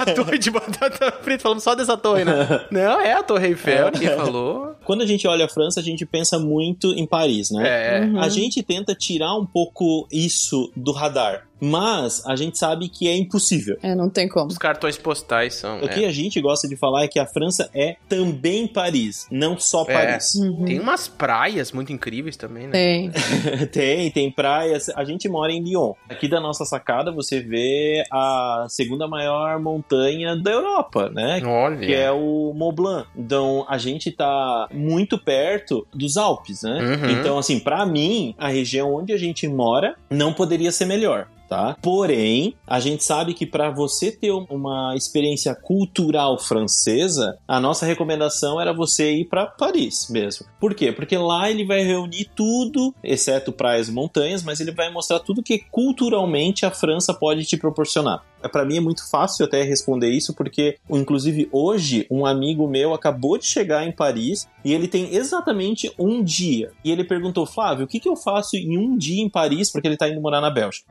a 0.00 0.14
torre 0.14 0.38
de 0.38 0.50
batata 0.50 1.12
frita, 1.22 1.42
falamos 1.42 1.64
só 1.64 1.74
dessa 1.74 1.96
torre, 1.96 2.24
né? 2.24 2.66
Não, 2.70 3.00
é 3.00 3.12
a 3.12 3.22
Torre 3.22 3.48
Eiffel, 3.48 3.90
ninguém 3.92 4.16
falou. 4.16 4.74
Quando 4.84 5.02
a 5.02 5.06
gente 5.06 5.26
olha 5.26 5.44
a 5.44 5.48
França, 5.48 5.80
a 5.80 5.82
gente 5.82 6.06
pensa 6.06 6.38
muito 6.38 6.92
em 6.92 7.06
Paris, 7.06 7.50
né? 7.50 7.62
É. 7.66 8.20
A 8.20 8.28
gente 8.28 8.62
tenta 8.62 8.94
tirar 8.94 9.34
um 9.34 9.46
pouco 9.46 10.06
isso 10.10 10.70
do 10.76 10.92
radar. 10.92 11.46
Mas 11.60 12.24
a 12.26 12.34
gente 12.36 12.58
sabe 12.58 12.88
que 12.88 13.08
é 13.08 13.16
impossível. 13.16 13.76
É, 13.82 13.94
não 13.94 14.08
tem 14.08 14.28
como. 14.28 14.46
Os 14.46 14.58
cartões 14.58 14.96
postais 14.96 15.54
são. 15.54 15.78
O 15.78 15.88
que 15.88 16.04
é. 16.04 16.08
a 16.08 16.12
gente 16.12 16.40
gosta 16.40 16.66
de 16.68 16.76
falar 16.76 17.04
é 17.04 17.08
que 17.08 17.18
a 17.18 17.26
França 17.26 17.70
é 17.74 17.96
também 18.08 18.66
Paris, 18.66 19.26
não 19.30 19.58
só 19.58 19.84
É. 19.88 19.92
Paris. 19.92 20.32
Tem 20.64 20.80
umas 20.80 21.08
praias 21.08 21.72
muito 21.72 21.92
incríveis 21.92 22.36
também, 22.36 22.66
né? 22.66 22.72
Tem. 22.72 23.10
tem, 23.70 24.10
tem 24.10 24.30
praias. 24.30 24.88
A 24.90 25.04
gente 25.04 25.28
mora 25.28 25.52
em 25.52 25.62
Lyon. 25.62 25.92
Aqui 26.08 26.28
da 26.28 26.40
nossa 26.40 26.64
sacada 26.64 27.12
você 27.12 27.40
vê 27.40 28.02
a 28.10 28.66
segunda 28.68 29.06
maior 29.06 29.60
montanha 29.60 30.36
da 30.36 30.50
Europa, 30.50 31.10
né? 31.10 31.42
Olha. 31.44 31.78
Que 31.78 31.94
é 31.94 32.10
o 32.10 32.52
Mont 32.54 32.74
Blanc. 32.74 33.08
Então 33.16 33.64
a 33.68 33.78
gente 33.78 34.10
tá 34.10 34.68
muito 34.72 35.18
perto 35.18 35.86
dos 35.94 36.16
Alpes, 36.16 36.62
né? 36.62 36.78
Uhum. 36.80 37.10
Então, 37.10 37.38
assim, 37.38 37.58
pra 37.58 37.84
mim, 37.84 38.34
a 38.38 38.48
região 38.48 38.94
onde 38.94 39.12
a 39.12 39.18
gente 39.18 39.46
mora 39.48 39.96
não 40.08 40.32
poderia 40.32 40.72
ser 40.72 40.86
melhor. 40.86 41.26
Tá? 41.50 41.76
Porém, 41.82 42.54
a 42.64 42.78
gente 42.78 43.02
sabe 43.02 43.34
que 43.34 43.44
para 43.44 43.72
você 43.72 44.12
ter 44.12 44.30
uma 44.30 44.94
experiência 44.94 45.52
cultural 45.52 46.38
francesa, 46.38 47.36
a 47.48 47.58
nossa 47.58 47.84
recomendação 47.84 48.60
era 48.60 48.72
você 48.72 49.10
ir 49.16 49.24
para 49.24 49.46
Paris 49.46 50.08
mesmo. 50.08 50.46
Por 50.60 50.76
quê? 50.76 50.92
Porque 50.92 51.18
lá 51.18 51.50
ele 51.50 51.66
vai 51.66 51.82
reunir 51.82 52.30
tudo, 52.36 52.94
exceto 53.02 53.50
praias 53.50 53.88
e 53.88 53.92
montanhas, 53.92 54.44
mas 54.44 54.60
ele 54.60 54.70
vai 54.70 54.92
mostrar 54.92 55.18
tudo 55.18 55.42
que 55.42 55.58
culturalmente 55.72 56.64
a 56.64 56.70
França 56.70 57.12
pode 57.12 57.44
te 57.44 57.56
proporcionar. 57.56 58.22
Para 58.48 58.64
mim 58.64 58.76
é 58.76 58.80
muito 58.80 59.08
fácil 59.08 59.44
até 59.44 59.62
responder 59.62 60.08
isso, 60.08 60.34
porque 60.34 60.76
inclusive 60.88 61.48
hoje 61.52 62.06
um 62.10 62.24
amigo 62.26 62.66
meu 62.68 62.94
acabou 62.94 63.36
de 63.38 63.44
chegar 63.46 63.86
em 63.86 63.92
Paris 63.92 64.48
e 64.64 64.72
ele 64.72 64.88
tem 64.88 65.14
exatamente 65.14 65.92
um 65.98 66.22
dia. 66.22 66.70
E 66.84 66.90
ele 66.90 67.04
perguntou, 67.04 67.46
Flávio, 67.46 67.84
o 67.84 67.88
que, 67.88 68.00
que 68.00 68.08
eu 68.08 68.16
faço 68.16 68.56
em 68.56 68.76
um 68.78 68.96
dia 68.96 69.22
em 69.22 69.28
Paris, 69.28 69.70
porque 69.70 69.86
ele 69.88 69.96
tá 69.96 70.08
indo 70.08 70.20
morar 70.20 70.40
na 70.40 70.50
Bélgica. 70.50 70.86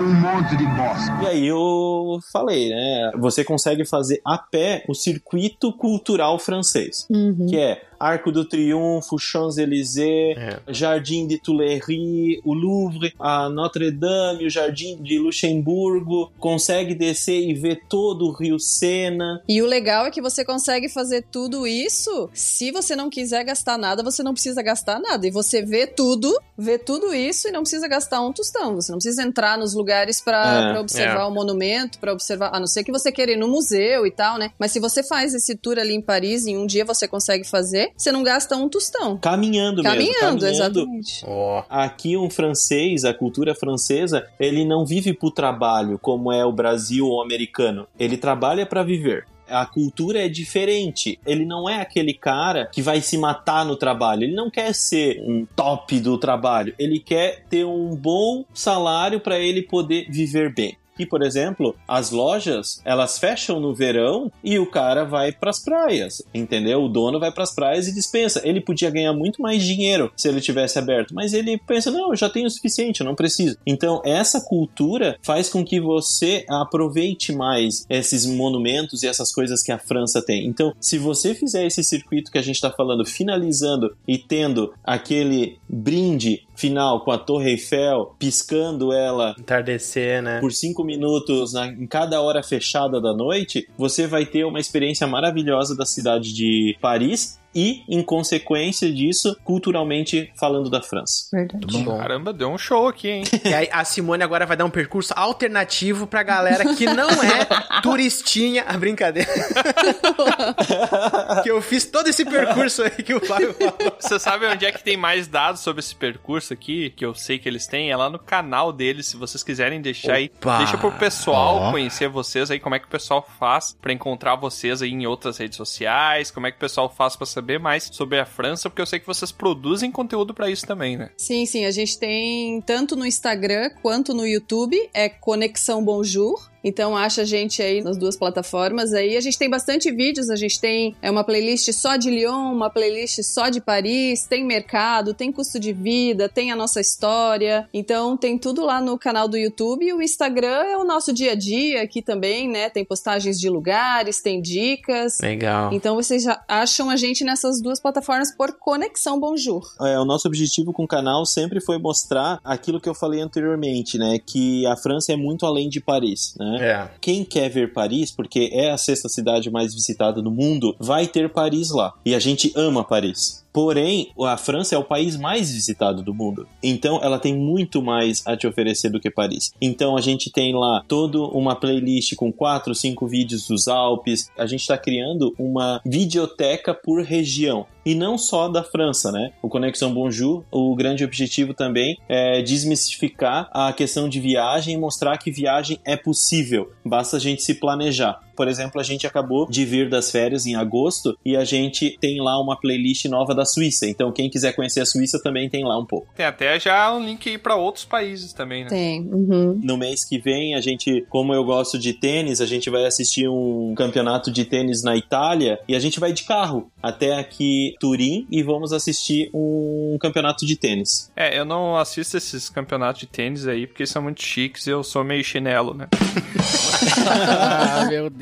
Um 0.00 0.14
monte 0.14 0.56
de 0.56 0.64
bosta. 0.66 1.18
E 1.22 1.26
aí 1.26 1.46
eu 1.46 2.18
falei, 2.32 2.70
né? 2.70 3.10
Você 3.18 3.44
consegue 3.44 3.84
fazer 3.84 4.20
a 4.24 4.36
pé 4.38 4.84
o 4.88 4.94
circuito 4.94 5.72
cultural 5.72 6.38
francês, 6.38 7.06
Uhum. 7.10 7.46
que 7.48 7.56
é 7.56 7.82
Arco 8.02 8.32
do 8.32 8.44
Triunfo, 8.44 9.18
Champs-Élysées, 9.18 10.36
É. 10.36 10.58
Jardim 10.68 11.26
de 11.26 11.38
Tuileries, 11.38 12.40
o 12.44 12.52
Louvre, 12.52 13.14
a 13.18 13.48
Notre-Dame, 13.48 14.46
o 14.46 14.50
Jardim 14.50 14.96
de 15.02 15.18
Luxemburgo. 15.18 16.32
Consegue 16.38 16.94
descer 16.94 17.48
e 17.48 17.54
ver 17.54 17.82
todo 17.88 18.26
o 18.26 18.32
Rio 18.32 18.58
Sena. 18.58 19.42
E 19.48 19.62
o 19.62 19.66
legal 19.66 20.06
é 20.06 20.10
que 20.10 20.20
você 20.20 20.44
consegue 20.44 20.88
fazer 20.88 21.24
tudo 21.30 21.66
isso. 21.66 22.28
Se 22.32 22.70
você 22.70 22.96
não 22.96 23.08
quiser 23.08 23.44
gastar 23.44 23.78
nada, 23.78 24.02
você 24.02 24.22
não 24.22 24.32
precisa 24.32 24.62
gastar 24.62 24.98
nada. 25.00 25.26
E 25.26 25.30
você 25.30 25.62
vê 25.62 25.86
tudo, 25.86 26.36
vê 26.58 26.78
tudo 26.78 27.14
isso 27.14 27.48
e 27.48 27.50
não 27.52 27.60
precisa 27.62 27.86
gastar 27.86 28.20
um 28.20 28.32
tostão. 28.32 28.74
Você 28.74 28.90
não 28.90 28.98
precisa 28.98 29.22
entrar 29.22 29.56
nos 29.58 29.74
lugares 29.74 30.20
pra 30.20 30.74
É, 30.76 30.78
observar 30.80 31.22
é. 31.22 31.24
o 31.24 31.30
monumento, 31.30 31.98
pra 31.98 32.12
observar. 32.12 32.50
A 32.52 32.58
não 32.60 32.66
ser 32.66 32.82
que 32.84 32.92
você 32.92 33.12
queira 33.12 33.32
ir 33.32 33.36
no 33.36 33.48
museu 33.48 34.06
e 34.06 34.10
tal, 34.10 34.38
né? 34.38 34.50
Mas 34.58 34.72
se 34.72 34.80
você 34.80 35.02
faz 35.02 35.34
esse 35.34 35.54
tour 35.56 35.78
ali 35.78 35.94
em 35.94 36.00
Paris, 36.02 36.46
em 36.46 36.56
um 36.56 36.66
dia 36.66 36.84
você 36.84 37.06
consegue 37.06 37.44
fazer, 37.44 37.91
você 37.96 38.12
não 38.12 38.22
gasta 38.22 38.56
um 38.56 38.68
tostão. 38.68 39.16
Caminhando, 39.18 39.82
mesmo. 39.82 39.96
Caminhando, 39.96 40.46
exatamente. 40.46 41.24
Ó. 41.26 41.62
Aqui 41.68 42.16
um 42.16 42.30
francês, 42.30 43.04
a 43.04 43.14
cultura 43.14 43.54
francesa, 43.54 44.26
ele 44.38 44.64
não 44.64 44.84
vive 44.84 45.12
pro 45.12 45.30
trabalho 45.30 45.98
como 45.98 46.32
é 46.32 46.44
o 46.44 46.52
Brasil 46.52 47.06
ou 47.06 47.18
o 47.18 47.22
americano. 47.22 47.86
Ele 47.98 48.16
trabalha 48.16 48.66
para 48.66 48.82
viver. 48.82 49.26
A 49.48 49.66
cultura 49.66 50.24
é 50.24 50.28
diferente. 50.28 51.18
Ele 51.26 51.44
não 51.44 51.68
é 51.68 51.80
aquele 51.80 52.14
cara 52.14 52.66
que 52.72 52.80
vai 52.80 53.00
se 53.02 53.18
matar 53.18 53.66
no 53.66 53.76
trabalho. 53.76 54.24
Ele 54.24 54.34
não 54.34 54.50
quer 54.50 54.74
ser 54.74 55.20
um 55.26 55.46
top 55.54 56.00
do 56.00 56.16
trabalho. 56.16 56.74
Ele 56.78 56.98
quer 56.98 57.44
ter 57.50 57.64
um 57.64 57.94
bom 57.94 58.44
salário 58.54 59.20
para 59.20 59.38
ele 59.38 59.62
poder 59.62 60.06
viver 60.08 60.54
bem. 60.54 60.76
Que, 60.96 61.06
por 61.06 61.22
exemplo, 61.22 61.74
as 61.86 62.10
lojas, 62.10 62.80
elas 62.84 63.18
fecham 63.18 63.58
no 63.58 63.74
verão 63.74 64.30
e 64.44 64.58
o 64.58 64.66
cara 64.66 65.04
vai 65.04 65.32
pras 65.32 65.58
praias, 65.58 66.22
entendeu? 66.34 66.82
O 66.82 66.88
dono 66.88 67.18
vai 67.18 67.32
pras 67.32 67.54
praias 67.54 67.88
e 67.88 67.94
dispensa. 67.94 68.42
Ele 68.44 68.60
podia 68.60 68.90
ganhar 68.90 69.12
muito 69.12 69.40
mais 69.40 69.62
dinheiro 69.62 70.12
se 70.16 70.28
ele 70.28 70.40
tivesse 70.40 70.78
aberto, 70.78 71.14
mas 71.14 71.32
ele 71.32 71.58
pensa, 71.58 71.90
não, 71.90 72.10
eu 72.10 72.16
já 72.16 72.28
tenho 72.28 72.46
o 72.46 72.50
suficiente, 72.50 73.00
eu 73.00 73.06
não 73.06 73.14
preciso. 73.14 73.56
Então, 73.66 74.02
essa 74.04 74.40
cultura 74.40 75.18
faz 75.22 75.48
com 75.48 75.64
que 75.64 75.80
você 75.80 76.44
aproveite 76.48 77.32
mais 77.32 77.86
esses 77.88 78.26
monumentos 78.26 79.02
e 79.02 79.08
essas 79.08 79.32
coisas 79.32 79.62
que 79.62 79.72
a 79.72 79.78
França 79.78 80.20
tem. 80.20 80.46
Então, 80.46 80.74
se 80.80 80.98
você 80.98 81.34
fizer 81.34 81.66
esse 81.66 81.82
circuito 81.82 82.30
que 82.30 82.38
a 82.38 82.42
gente 82.42 82.56
está 82.56 82.70
falando, 82.70 83.04
finalizando 83.04 83.96
e 84.06 84.18
tendo 84.18 84.72
aquele 84.84 85.58
brinde 85.68 86.46
final 86.62 87.00
com 87.04 87.10
a 87.10 87.18
Torre 87.18 87.50
Eiffel, 87.50 88.14
piscando 88.18 88.92
ela 88.92 89.34
Entardecer, 89.38 90.22
né? 90.22 90.38
por 90.40 90.52
cinco 90.52 90.84
minutos 90.84 91.52
na- 91.52 91.66
em 91.66 91.86
cada 91.86 92.20
hora 92.22 92.42
fechada 92.42 93.00
da 93.00 93.12
noite, 93.12 93.66
você 93.76 94.06
vai 94.06 94.24
ter 94.24 94.44
uma 94.44 94.60
experiência 94.60 95.06
maravilhosa 95.06 95.76
da 95.76 95.84
cidade 95.84 96.32
de 96.32 96.76
Paris 96.80 97.40
e, 97.54 97.82
em 97.88 98.02
consequência 98.02 98.92
disso, 98.92 99.36
culturalmente 99.44 100.32
falando 100.38 100.70
da 100.70 100.82
França. 100.82 101.26
Verdade. 101.32 101.84
Caramba, 101.84 102.32
deu 102.32 102.48
um 102.48 102.58
show 102.58 102.88
aqui, 102.88 103.08
hein? 103.08 103.24
E 103.44 103.54
aí 103.54 103.68
a 103.72 103.84
Simone 103.84 104.22
agora 104.22 104.46
vai 104.46 104.56
dar 104.56 104.64
um 104.64 104.70
percurso 104.70 105.12
alternativo 105.16 106.06
pra 106.06 106.22
galera 106.22 106.74
que 106.74 106.86
não 106.86 107.08
é 107.08 107.80
turistinha. 107.82 108.64
A 108.66 108.78
brincadeira. 108.78 109.30
que 111.42 111.50
eu 111.50 111.60
fiz 111.60 111.84
todo 111.84 112.08
esse 112.08 112.24
percurso 112.24 112.82
aí 112.82 112.90
que 112.90 113.14
o 113.14 113.20
Flávio 113.20 113.54
falou. 113.54 113.96
Você 113.98 114.18
sabe 114.18 114.46
onde 114.46 114.64
é 114.64 114.72
que 114.72 114.82
tem 114.82 114.96
mais 114.96 115.26
dados 115.26 115.60
sobre 115.60 115.80
esse 115.80 115.94
percurso 115.94 116.52
aqui? 116.52 116.90
Que 116.90 117.04
eu 117.04 117.14
sei 117.14 117.38
que 117.38 117.48
eles 117.48 117.66
têm? 117.66 117.90
É 117.90 117.96
lá 117.96 118.08
no 118.08 118.18
canal 118.18 118.72
deles. 118.72 119.06
Se 119.06 119.16
vocês 119.16 119.42
quiserem 119.42 119.80
deixar 119.80 120.14
aí, 120.14 120.30
Opa! 120.36 120.58
deixa 120.58 120.78
pro 120.78 120.92
pessoal 120.92 121.56
Ó. 121.56 121.70
conhecer 121.72 122.08
vocês 122.08 122.50
aí, 122.50 122.60
como 122.60 122.74
é 122.74 122.78
que 122.78 122.86
o 122.86 122.90
pessoal 122.90 123.26
faz 123.38 123.76
pra 123.80 123.92
encontrar 123.92 124.36
vocês 124.36 124.82
aí 124.82 124.90
em 124.90 125.06
outras 125.06 125.38
redes 125.38 125.56
sociais, 125.56 126.30
como 126.30 126.46
é 126.46 126.50
que 126.50 126.56
o 126.56 126.60
pessoal 126.60 126.88
faz 126.88 127.16
pra 127.16 127.26
saber 127.26 127.41
mais 127.58 127.88
sobre 127.92 128.18
a 128.18 128.26
França, 128.26 128.68
porque 128.68 128.82
eu 128.82 128.86
sei 128.86 129.00
que 129.00 129.06
vocês 129.06 129.32
produzem 129.32 129.90
conteúdo 129.90 130.32
pra 130.34 130.50
isso 130.50 130.66
também, 130.66 130.96
né? 130.96 131.10
Sim, 131.16 131.44
sim, 131.46 131.64
a 131.64 131.70
gente 131.70 131.98
tem 131.98 132.60
tanto 132.62 132.96
no 132.96 133.06
Instagram 133.06 133.70
quanto 133.82 134.14
no 134.14 134.26
YouTube, 134.26 134.76
é 134.94 135.08
Conexão 135.08 135.84
Bonjour. 135.84 136.51
Então 136.64 136.96
acha 136.96 137.22
a 137.22 137.24
gente 137.24 137.62
aí 137.62 137.82
nas 137.82 137.96
duas 137.96 138.16
plataformas. 138.16 138.92
Aí 138.92 139.16
a 139.16 139.20
gente 139.20 139.38
tem 139.38 139.50
bastante 139.50 139.90
vídeos, 139.90 140.30
a 140.30 140.36
gente 140.36 140.60
tem 140.60 140.94
é 141.02 141.10
uma 141.10 141.24
playlist 141.24 141.72
só 141.72 141.96
de 141.96 142.10
Lyon, 142.10 142.52
uma 142.52 142.70
playlist 142.70 143.22
só 143.22 143.48
de 143.48 143.60
Paris, 143.60 144.24
tem 144.24 144.44
mercado, 144.44 145.14
tem 145.14 145.32
custo 145.32 145.58
de 145.58 145.72
vida, 145.72 146.28
tem 146.28 146.52
a 146.52 146.56
nossa 146.56 146.80
história. 146.80 147.68
Então 147.72 148.16
tem 148.16 148.38
tudo 148.38 148.64
lá 148.64 148.80
no 148.80 148.98
canal 148.98 149.28
do 149.28 149.36
YouTube. 149.36 149.84
E 149.84 149.92
o 149.92 150.02
Instagram 150.02 150.62
é 150.64 150.76
o 150.76 150.84
nosso 150.84 151.12
dia 151.12 151.32
a 151.32 151.34
dia 151.34 151.82
aqui 151.82 152.02
também, 152.02 152.48
né? 152.48 152.70
Tem 152.70 152.84
postagens 152.84 153.38
de 153.38 153.48
lugares, 153.48 154.20
tem 154.20 154.40
dicas. 154.40 155.18
Legal. 155.20 155.72
Então 155.72 155.94
vocês 155.96 156.22
já 156.22 156.42
acham 156.46 156.90
a 156.90 156.96
gente 156.96 157.24
nessas 157.24 157.60
duas 157.60 157.80
plataformas 157.80 158.34
por 158.34 158.52
Conexão 158.58 159.18
Bonjour. 159.18 159.62
É, 159.80 159.98
o 159.98 160.04
nosso 160.04 160.28
objetivo 160.28 160.72
com 160.72 160.84
o 160.84 160.88
canal 160.88 161.24
sempre 161.26 161.60
foi 161.60 161.78
mostrar 161.78 162.38
aquilo 162.44 162.80
que 162.80 162.88
eu 162.88 162.94
falei 162.94 163.20
anteriormente, 163.20 163.98
né? 163.98 164.18
Que 164.24 164.66
a 164.66 164.76
França 164.76 165.12
é 165.12 165.16
muito 165.16 165.46
além 165.46 165.68
de 165.68 165.80
Paris, 165.80 166.34
né? 166.38 166.51
É. 166.60 166.90
Quem 167.00 167.24
quer 167.24 167.48
ver 167.48 167.72
Paris, 167.72 168.10
porque 168.10 168.50
é 168.52 168.70
a 168.70 168.76
sexta 168.76 169.08
cidade 169.08 169.50
mais 169.50 169.74
visitada 169.74 170.20
do 170.20 170.30
mundo, 170.30 170.74
vai 170.78 171.06
ter 171.06 171.28
Paris 171.30 171.70
lá. 171.70 171.92
E 172.04 172.14
a 172.14 172.18
gente 172.18 172.52
ama 172.56 172.84
Paris. 172.84 173.41
Porém, 173.52 174.12
a 174.20 174.36
França 174.36 174.74
é 174.74 174.78
o 174.78 174.84
país 174.84 175.16
mais 175.16 175.52
visitado 175.52 176.02
do 176.02 176.14
mundo. 176.14 176.48
Então, 176.62 177.00
ela 177.02 177.18
tem 177.18 177.36
muito 177.36 177.82
mais 177.82 178.22
a 178.26 178.36
te 178.36 178.46
oferecer 178.46 178.90
do 178.90 179.00
que 179.00 179.10
Paris. 179.10 179.52
Então, 179.60 179.96
a 179.96 180.00
gente 180.00 180.30
tem 180.30 180.54
lá 180.54 180.82
toda 180.88 181.18
uma 181.18 181.54
playlist 181.54 182.14
com 182.14 182.32
quatro, 182.32 182.74
cinco 182.74 183.06
vídeos 183.06 183.46
dos 183.46 183.68
Alpes. 183.68 184.30
A 184.38 184.46
gente 184.46 184.60
está 184.60 184.78
criando 184.78 185.34
uma 185.38 185.80
videoteca 185.84 186.72
por 186.72 187.02
região. 187.02 187.66
E 187.84 187.94
não 187.94 188.16
só 188.16 188.48
da 188.48 188.62
França, 188.62 189.10
né? 189.10 189.32
O 189.42 189.48
Conexão 189.48 189.92
Bonjour, 189.92 190.44
o 190.52 190.74
grande 190.76 191.04
objetivo 191.04 191.52
também 191.52 191.98
é 192.08 192.40
desmistificar 192.40 193.50
a 193.52 193.72
questão 193.72 194.08
de 194.08 194.20
viagem 194.20 194.74
e 194.74 194.78
mostrar 194.78 195.18
que 195.18 195.32
viagem 195.32 195.78
é 195.84 195.96
possível. 195.96 196.70
Basta 196.84 197.16
a 197.16 197.20
gente 197.20 197.42
se 197.42 197.54
planejar. 197.54 198.20
Por 198.36 198.48
exemplo, 198.48 198.80
a 198.80 198.84
gente 198.84 199.06
acabou 199.06 199.48
de 199.48 199.64
vir 199.64 199.88
das 199.88 200.10
férias 200.10 200.46
em 200.46 200.54
agosto 200.54 201.16
e 201.24 201.36
a 201.36 201.44
gente 201.44 201.96
tem 202.00 202.20
lá 202.20 202.40
uma 202.40 202.58
playlist 202.58 203.04
nova 203.06 203.34
da 203.34 203.44
Suíça. 203.44 203.86
Então, 203.86 204.12
quem 204.12 204.30
quiser 204.30 204.54
conhecer 204.54 204.80
a 204.80 204.86
Suíça 204.86 205.20
também 205.22 205.48
tem 205.48 205.64
lá 205.64 205.78
um 205.78 205.84
pouco. 205.84 206.08
Tem 206.14 206.26
até 206.26 206.58
já 206.58 206.92
um 206.94 207.04
link 207.04 207.28
aí 207.28 207.38
pra 207.38 207.56
outros 207.56 207.84
países 207.84 208.32
também, 208.32 208.64
né? 208.64 208.70
Tem. 208.70 209.00
Uhum. 209.00 209.60
No 209.62 209.76
mês 209.76 210.04
que 210.04 210.18
vem, 210.18 210.54
a 210.54 210.60
gente, 210.60 211.04
como 211.08 211.34
eu 211.34 211.44
gosto 211.44 211.78
de 211.78 211.92
tênis, 211.92 212.40
a 212.40 212.46
gente 212.46 212.70
vai 212.70 212.84
assistir 212.86 213.28
um 213.28 213.74
campeonato 213.76 214.30
de 214.30 214.44
tênis 214.44 214.82
na 214.82 214.96
Itália 214.96 215.58
e 215.68 215.74
a 215.74 215.80
gente 215.80 216.00
vai 216.00 216.12
de 216.12 216.24
carro 216.24 216.70
até 216.82 217.18
aqui 217.18 217.74
Turim 217.78 218.26
e 218.30 218.42
vamos 218.42 218.72
assistir 218.72 219.30
um 219.32 219.96
campeonato 220.00 220.44
de 220.46 220.56
tênis. 220.56 221.10
É, 221.16 221.38
eu 221.38 221.44
não 221.44 221.76
assisto 221.76 222.16
esses 222.16 222.48
campeonatos 222.48 223.00
de 223.00 223.06
tênis 223.06 223.46
aí, 223.46 223.66
porque 223.66 223.86
são 223.86 224.02
muito 224.02 224.22
chiques 224.22 224.66
e 224.66 224.70
eu 224.70 224.82
sou 224.82 225.04
meio 225.04 225.22
chinelo, 225.24 225.74
né? 225.74 225.88
ah, 227.06 227.86
meu 227.88 228.10
Deus. 228.10 228.21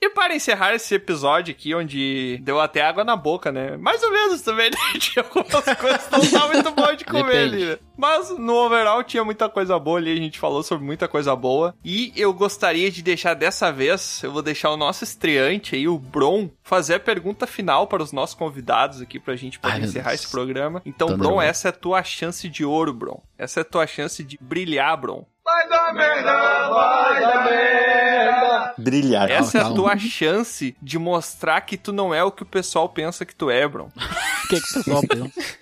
E 0.00 0.08
para 0.10 0.34
encerrar 0.34 0.74
esse 0.74 0.94
episódio 0.94 1.52
aqui, 1.52 1.74
onde 1.74 2.38
deu 2.42 2.60
até 2.60 2.82
água 2.82 3.02
na 3.02 3.16
boca, 3.16 3.50
né? 3.50 3.76
Mais 3.76 4.00
ou 4.02 4.12
menos 4.12 4.42
também, 4.42 4.70
né? 4.70 4.76
Tinha 5.00 5.24
algumas 5.24 5.76
coisas 5.76 6.06
que 6.06 6.12
não 6.12 6.20
estavam 6.20 6.52
muito 6.52 6.70
boas 6.70 6.96
de 6.96 7.04
comer 7.04 7.24
Depende. 7.24 7.56
ali, 7.56 7.66
né? 7.66 7.78
Mas 7.96 8.30
no 8.38 8.54
overall 8.54 9.02
tinha 9.02 9.24
muita 9.24 9.48
coisa 9.48 9.76
boa 9.76 9.98
ali, 9.98 10.12
a 10.12 10.16
gente 10.16 10.38
falou 10.38 10.62
sobre 10.62 10.84
muita 10.86 11.08
coisa 11.08 11.34
boa. 11.34 11.74
E 11.84 12.12
eu 12.14 12.32
gostaria 12.32 12.92
de 12.92 13.02
deixar 13.02 13.34
dessa 13.34 13.72
vez, 13.72 14.22
eu 14.22 14.30
vou 14.30 14.40
deixar 14.40 14.70
o 14.70 14.76
nosso 14.76 15.02
estreante 15.02 15.74
aí, 15.74 15.88
o 15.88 15.98
Bron, 15.98 16.48
fazer 16.62 16.94
a 16.94 17.00
pergunta 17.00 17.44
final 17.44 17.88
para 17.88 18.00
os 18.02 18.12
nossos 18.12 18.36
convidados 18.36 19.02
aqui, 19.02 19.18
pra 19.18 19.34
gente 19.34 19.58
poder 19.58 19.74
Ai, 19.74 19.80
encerrar 19.80 20.10
Deus. 20.10 20.20
esse 20.20 20.30
programa. 20.30 20.80
Então, 20.86 21.08
Thunder 21.08 21.26
Bron, 21.26 21.42
essa 21.42 21.68
é 21.68 21.70
a 21.70 21.72
tua 21.72 22.04
chance 22.04 22.48
de 22.48 22.64
ouro, 22.64 22.92
Bron. 22.92 23.20
Essa 23.36 23.60
é 23.60 23.62
a 23.62 23.64
tua 23.64 23.86
chance 23.86 24.22
de 24.22 24.38
brilhar, 24.40 24.96
Bron. 24.96 25.26
Vai 25.44 25.68
dar 25.68 25.92
merda, 25.92 26.68
vai 26.68 27.20
dar 27.20 27.44
merda. 27.44 28.47
Brilhar. 28.76 29.30
Essa 29.30 29.58
é 29.58 29.60
a 29.60 29.64
calma. 29.64 29.76
tua 29.76 29.96
chance 29.98 30.76
de 30.82 30.98
mostrar 30.98 31.60
que 31.62 31.76
tu 31.76 31.92
não 31.92 32.12
é 32.14 32.22
o 32.22 32.30
que 32.30 32.42
o 32.42 32.46
pessoal 32.46 32.88
pensa 32.88 33.24
que 33.24 33.34
tu 33.34 33.50
é, 33.50 33.66
Bron. 33.66 33.88
O 34.44 34.48
que, 34.48 34.60
que 34.60 34.70
o 34.70 34.74
pessoal 34.82 35.02
pensa? 35.06 35.56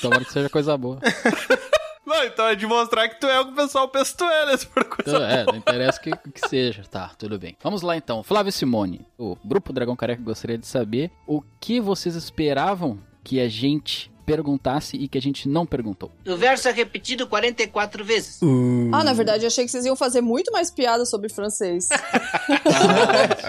Tomara 0.00 0.24
que 0.24 0.32
seja 0.32 0.48
coisa 0.48 0.76
boa. 0.78 1.00
Não, 2.06 2.24
então 2.24 2.46
é 2.46 2.54
de 2.54 2.66
mostrar 2.66 3.08
que 3.08 3.20
tu 3.20 3.26
é 3.26 3.40
o 3.40 3.46
que 3.46 3.52
o 3.52 3.54
pessoal 3.56 3.88
pensa 3.88 4.12
que 4.12 4.18
tu 4.18 4.24
é, 4.24 4.46
né? 4.46 4.56
Se 4.56 4.66
for 4.66 4.84
coisa 4.84 5.10
Então, 5.10 5.24
é, 5.24 5.44
não 5.44 5.56
interessa 5.56 5.98
o 5.98 6.02
que, 6.02 6.10
o 6.10 6.32
que 6.32 6.48
seja. 6.48 6.84
Tá, 6.88 7.10
tudo 7.18 7.38
bem. 7.38 7.56
Vamos 7.62 7.82
lá 7.82 7.96
então. 7.96 8.22
Flávio 8.22 8.52
Simone, 8.52 9.04
o 9.18 9.36
Grupo 9.44 9.72
Dragão 9.72 9.96
Careca 9.96 10.22
gostaria 10.22 10.56
de 10.56 10.66
saber 10.66 11.10
o 11.26 11.42
que 11.60 11.80
vocês 11.80 12.14
esperavam 12.14 12.98
que 13.24 13.40
a 13.40 13.48
gente 13.48 14.10
perguntasse 14.28 14.96
e 14.98 15.08
que 15.08 15.16
a 15.16 15.22
gente 15.22 15.48
não 15.48 15.64
perguntou. 15.64 16.10
O 16.26 16.36
verso 16.36 16.68
é 16.68 16.72
repetido 16.72 17.26
44 17.26 18.04
vezes. 18.04 18.40
Ah, 18.92 19.02
na 19.02 19.14
verdade, 19.14 19.44
eu 19.44 19.46
achei 19.46 19.64
que 19.64 19.70
vocês 19.70 19.86
iam 19.86 19.96
fazer 19.96 20.20
muito 20.20 20.52
mais 20.52 20.70
piada 20.70 21.06
sobre 21.06 21.28
francês. 21.30 21.88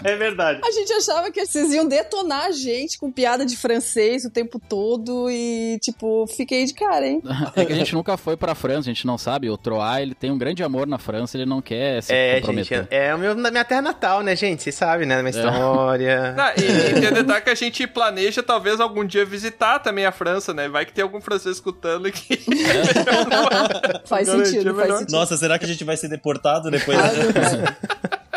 É 0.03 0.15
verdade. 0.15 0.61
A 0.63 0.71
gente 0.71 0.91
achava 0.93 1.31
que 1.31 1.45
vocês 1.45 1.73
iam 1.73 1.85
detonar 1.87 2.45
a 2.45 2.51
gente 2.51 2.97
com 2.97 3.11
piada 3.11 3.45
de 3.45 3.57
francês 3.57 4.23
o 4.25 4.29
tempo 4.29 4.59
todo 4.59 5.29
e, 5.29 5.77
tipo, 5.81 6.25
fiquei 6.27 6.65
de 6.65 6.73
cara, 6.73 7.05
hein? 7.07 7.21
É 7.55 7.65
que 7.65 7.73
a 7.73 7.75
gente 7.75 7.93
nunca 7.93 8.15
foi 8.17 8.37
pra 8.37 8.55
França, 8.55 8.79
a 8.89 8.93
gente 8.93 9.05
não 9.05 9.17
sabe. 9.17 9.49
O 9.49 9.57
Troá, 9.57 10.01
ele 10.01 10.13
tem 10.15 10.31
um 10.31 10.37
grande 10.37 10.63
amor 10.63 10.87
na 10.87 10.97
França, 10.97 11.35
ele 11.37 11.45
não 11.45 11.61
quer 11.61 12.01
se 12.03 12.13
É, 12.13 12.35
comprometer. 12.39 12.79
gente, 12.83 12.87
é 12.93 13.13
o 13.13 13.17
meu, 13.19 13.35
na 13.35 13.51
minha 13.51 13.65
terra 13.65 13.81
natal, 13.81 14.21
né, 14.23 14.35
gente? 14.35 14.63
Vocês 14.63 14.75
sabem, 14.75 15.05
né? 15.05 15.17
Na 15.17 15.23
minha 15.23 15.31
história. 15.31 16.33
Não, 16.33 16.45
e, 16.63 16.97
e 16.97 17.01
tem 17.01 17.11
detalhe 17.13 17.41
que 17.43 17.49
a 17.49 17.55
gente 17.55 17.85
planeja 17.87 18.41
talvez 18.41 18.79
algum 18.79 19.05
dia 19.05 19.25
visitar 19.25 19.79
também 19.79 20.05
a 20.05 20.11
França, 20.11 20.53
né? 20.53 20.68
Vai 20.69 20.85
que 20.85 20.93
tem 20.93 21.03
algum 21.03 21.19
francês 21.19 21.55
escutando 21.55 22.05
aqui. 22.07 22.39
Faz 24.05 24.27
sentido, 24.27 24.75
faz 24.75 24.97
sentido. 24.99 25.11
Nossa, 25.11 25.37
será 25.37 25.57
que 25.59 25.65
a 25.65 25.67
gente 25.67 25.83
vai 25.83 25.97
ser 25.97 26.07
deportado 26.07 26.69
depois? 26.71 26.97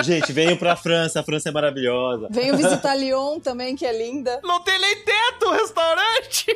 gente, 0.03 0.33
venham 0.33 0.57
pra 0.57 0.77
França, 0.77 1.21
a 1.21 1.23
França 1.23 1.49
é 1.49 1.53
maravilhosa. 1.53 2.29
Venho 2.31 2.57
visitar 2.57 2.95
Lyon 2.95 3.41
também, 3.41 3.77
que 3.77 3.87
é 3.87 3.93
linda. 3.97 4.41
Não 4.43 4.61
tem 4.61 4.79
nem 4.79 4.97
teto 4.97 5.47
o 5.47 5.53
restaurante! 5.53 6.47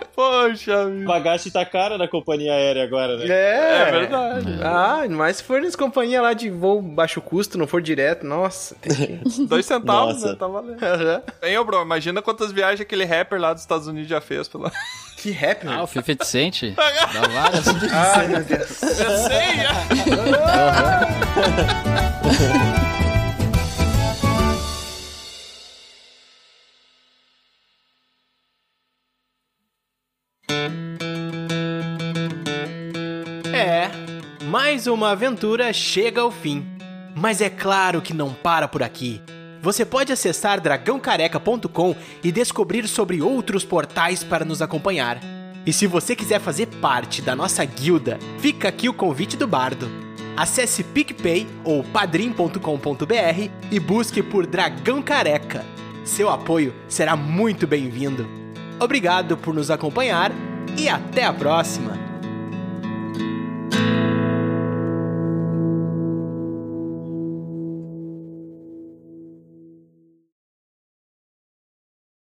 Poxa, 0.20 0.84
O 0.86 0.90
vida. 0.90 1.06
bagache 1.06 1.50
tá 1.50 1.64
cara 1.64 1.96
na 1.96 2.06
companhia 2.06 2.52
aérea 2.52 2.84
agora, 2.84 3.16
né? 3.16 3.24
É, 3.26 3.82
É 3.88 3.90
verdade. 3.90 4.58
Ah, 4.62 5.02
mas 5.08 5.38
se 5.38 5.42
for 5.44 5.62
nas 5.62 5.74
companhias 5.74 6.22
lá 6.22 6.32
de 6.34 6.50
voo 6.50 6.82
baixo 6.82 7.20
custo, 7.22 7.56
não 7.56 7.66
for 7.66 7.80
direto, 7.80 8.26
nossa. 8.26 8.76
Dois 9.48 9.64
centavos, 9.64 10.14
Nossa. 10.16 10.32
né? 10.32 10.36
Tá 10.38 10.46
valendo. 10.46 10.78
Hein, 11.42 11.56
ô, 11.58 11.64
bro, 11.64 11.80
imagina 11.82 12.20
quantas 12.20 12.52
viagens 12.52 12.80
aquele 12.82 13.04
rapper 13.04 13.40
lá 13.40 13.52
dos 13.54 13.62
Estados 13.62 13.86
Unidos 13.86 14.08
já 14.10 14.20
fez. 14.20 14.46
Pela... 14.48 14.70
Que 15.16 15.30
rap, 15.30 15.66
Ah, 15.66 15.74
meu. 15.76 15.84
o 15.84 15.86
50 15.86 16.24
Cent 16.24 16.62
dá 16.74 17.28
várias. 17.28 17.66
Ai, 17.92 18.28
meu 18.28 18.44
Deus. 18.44 18.82
Eu 18.82 19.16
sei, 19.18 19.60
mais 34.44 34.86
uma 34.86 35.10
aventura 35.10 35.72
chega 35.72 36.20
ao 36.20 36.30
fim. 36.30 36.66
Mas 37.14 37.40
é 37.40 37.50
claro 37.50 38.00
que 38.00 38.14
não 38.14 38.32
para 38.32 38.66
por 38.66 38.82
aqui. 38.82 39.20
Você 39.62 39.84
pode 39.84 40.12
acessar 40.12 40.60
dragãocareca.com 40.60 41.94
e 42.24 42.32
descobrir 42.32 42.88
sobre 42.88 43.20
outros 43.20 43.64
portais 43.64 44.24
para 44.24 44.44
nos 44.44 44.62
acompanhar. 44.62 45.20
E 45.66 45.72
se 45.72 45.86
você 45.86 46.16
quiser 46.16 46.40
fazer 46.40 46.66
parte 46.66 47.20
da 47.20 47.36
nossa 47.36 47.64
guilda, 47.64 48.18
fica 48.38 48.68
aqui 48.68 48.88
o 48.88 48.94
convite 48.94 49.36
do 49.36 49.46
bardo. 49.46 49.90
Acesse 50.36 50.82
PicPay 50.82 51.46
ou 51.64 51.84
padrim.com.br 51.84 53.50
e 53.70 53.78
busque 53.78 54.22
por 54.22 54.46
Dragão 54.46 55.02
Careca. 55.02 55.64
Seu 56.04 56.30
apoio 56.30 56.74
será 56.88 57.14
muito 57.14 57.66
bem-vindo. 57.66 58.26
Obrigado 58.80 59.36
por 59.36 59.52
nos 59.52 59.70
acompanhar 59.70 60.32
e 60.78 60.88
até 60.88 61.24
a 61.24 61.32
próxima! 61.32 62.09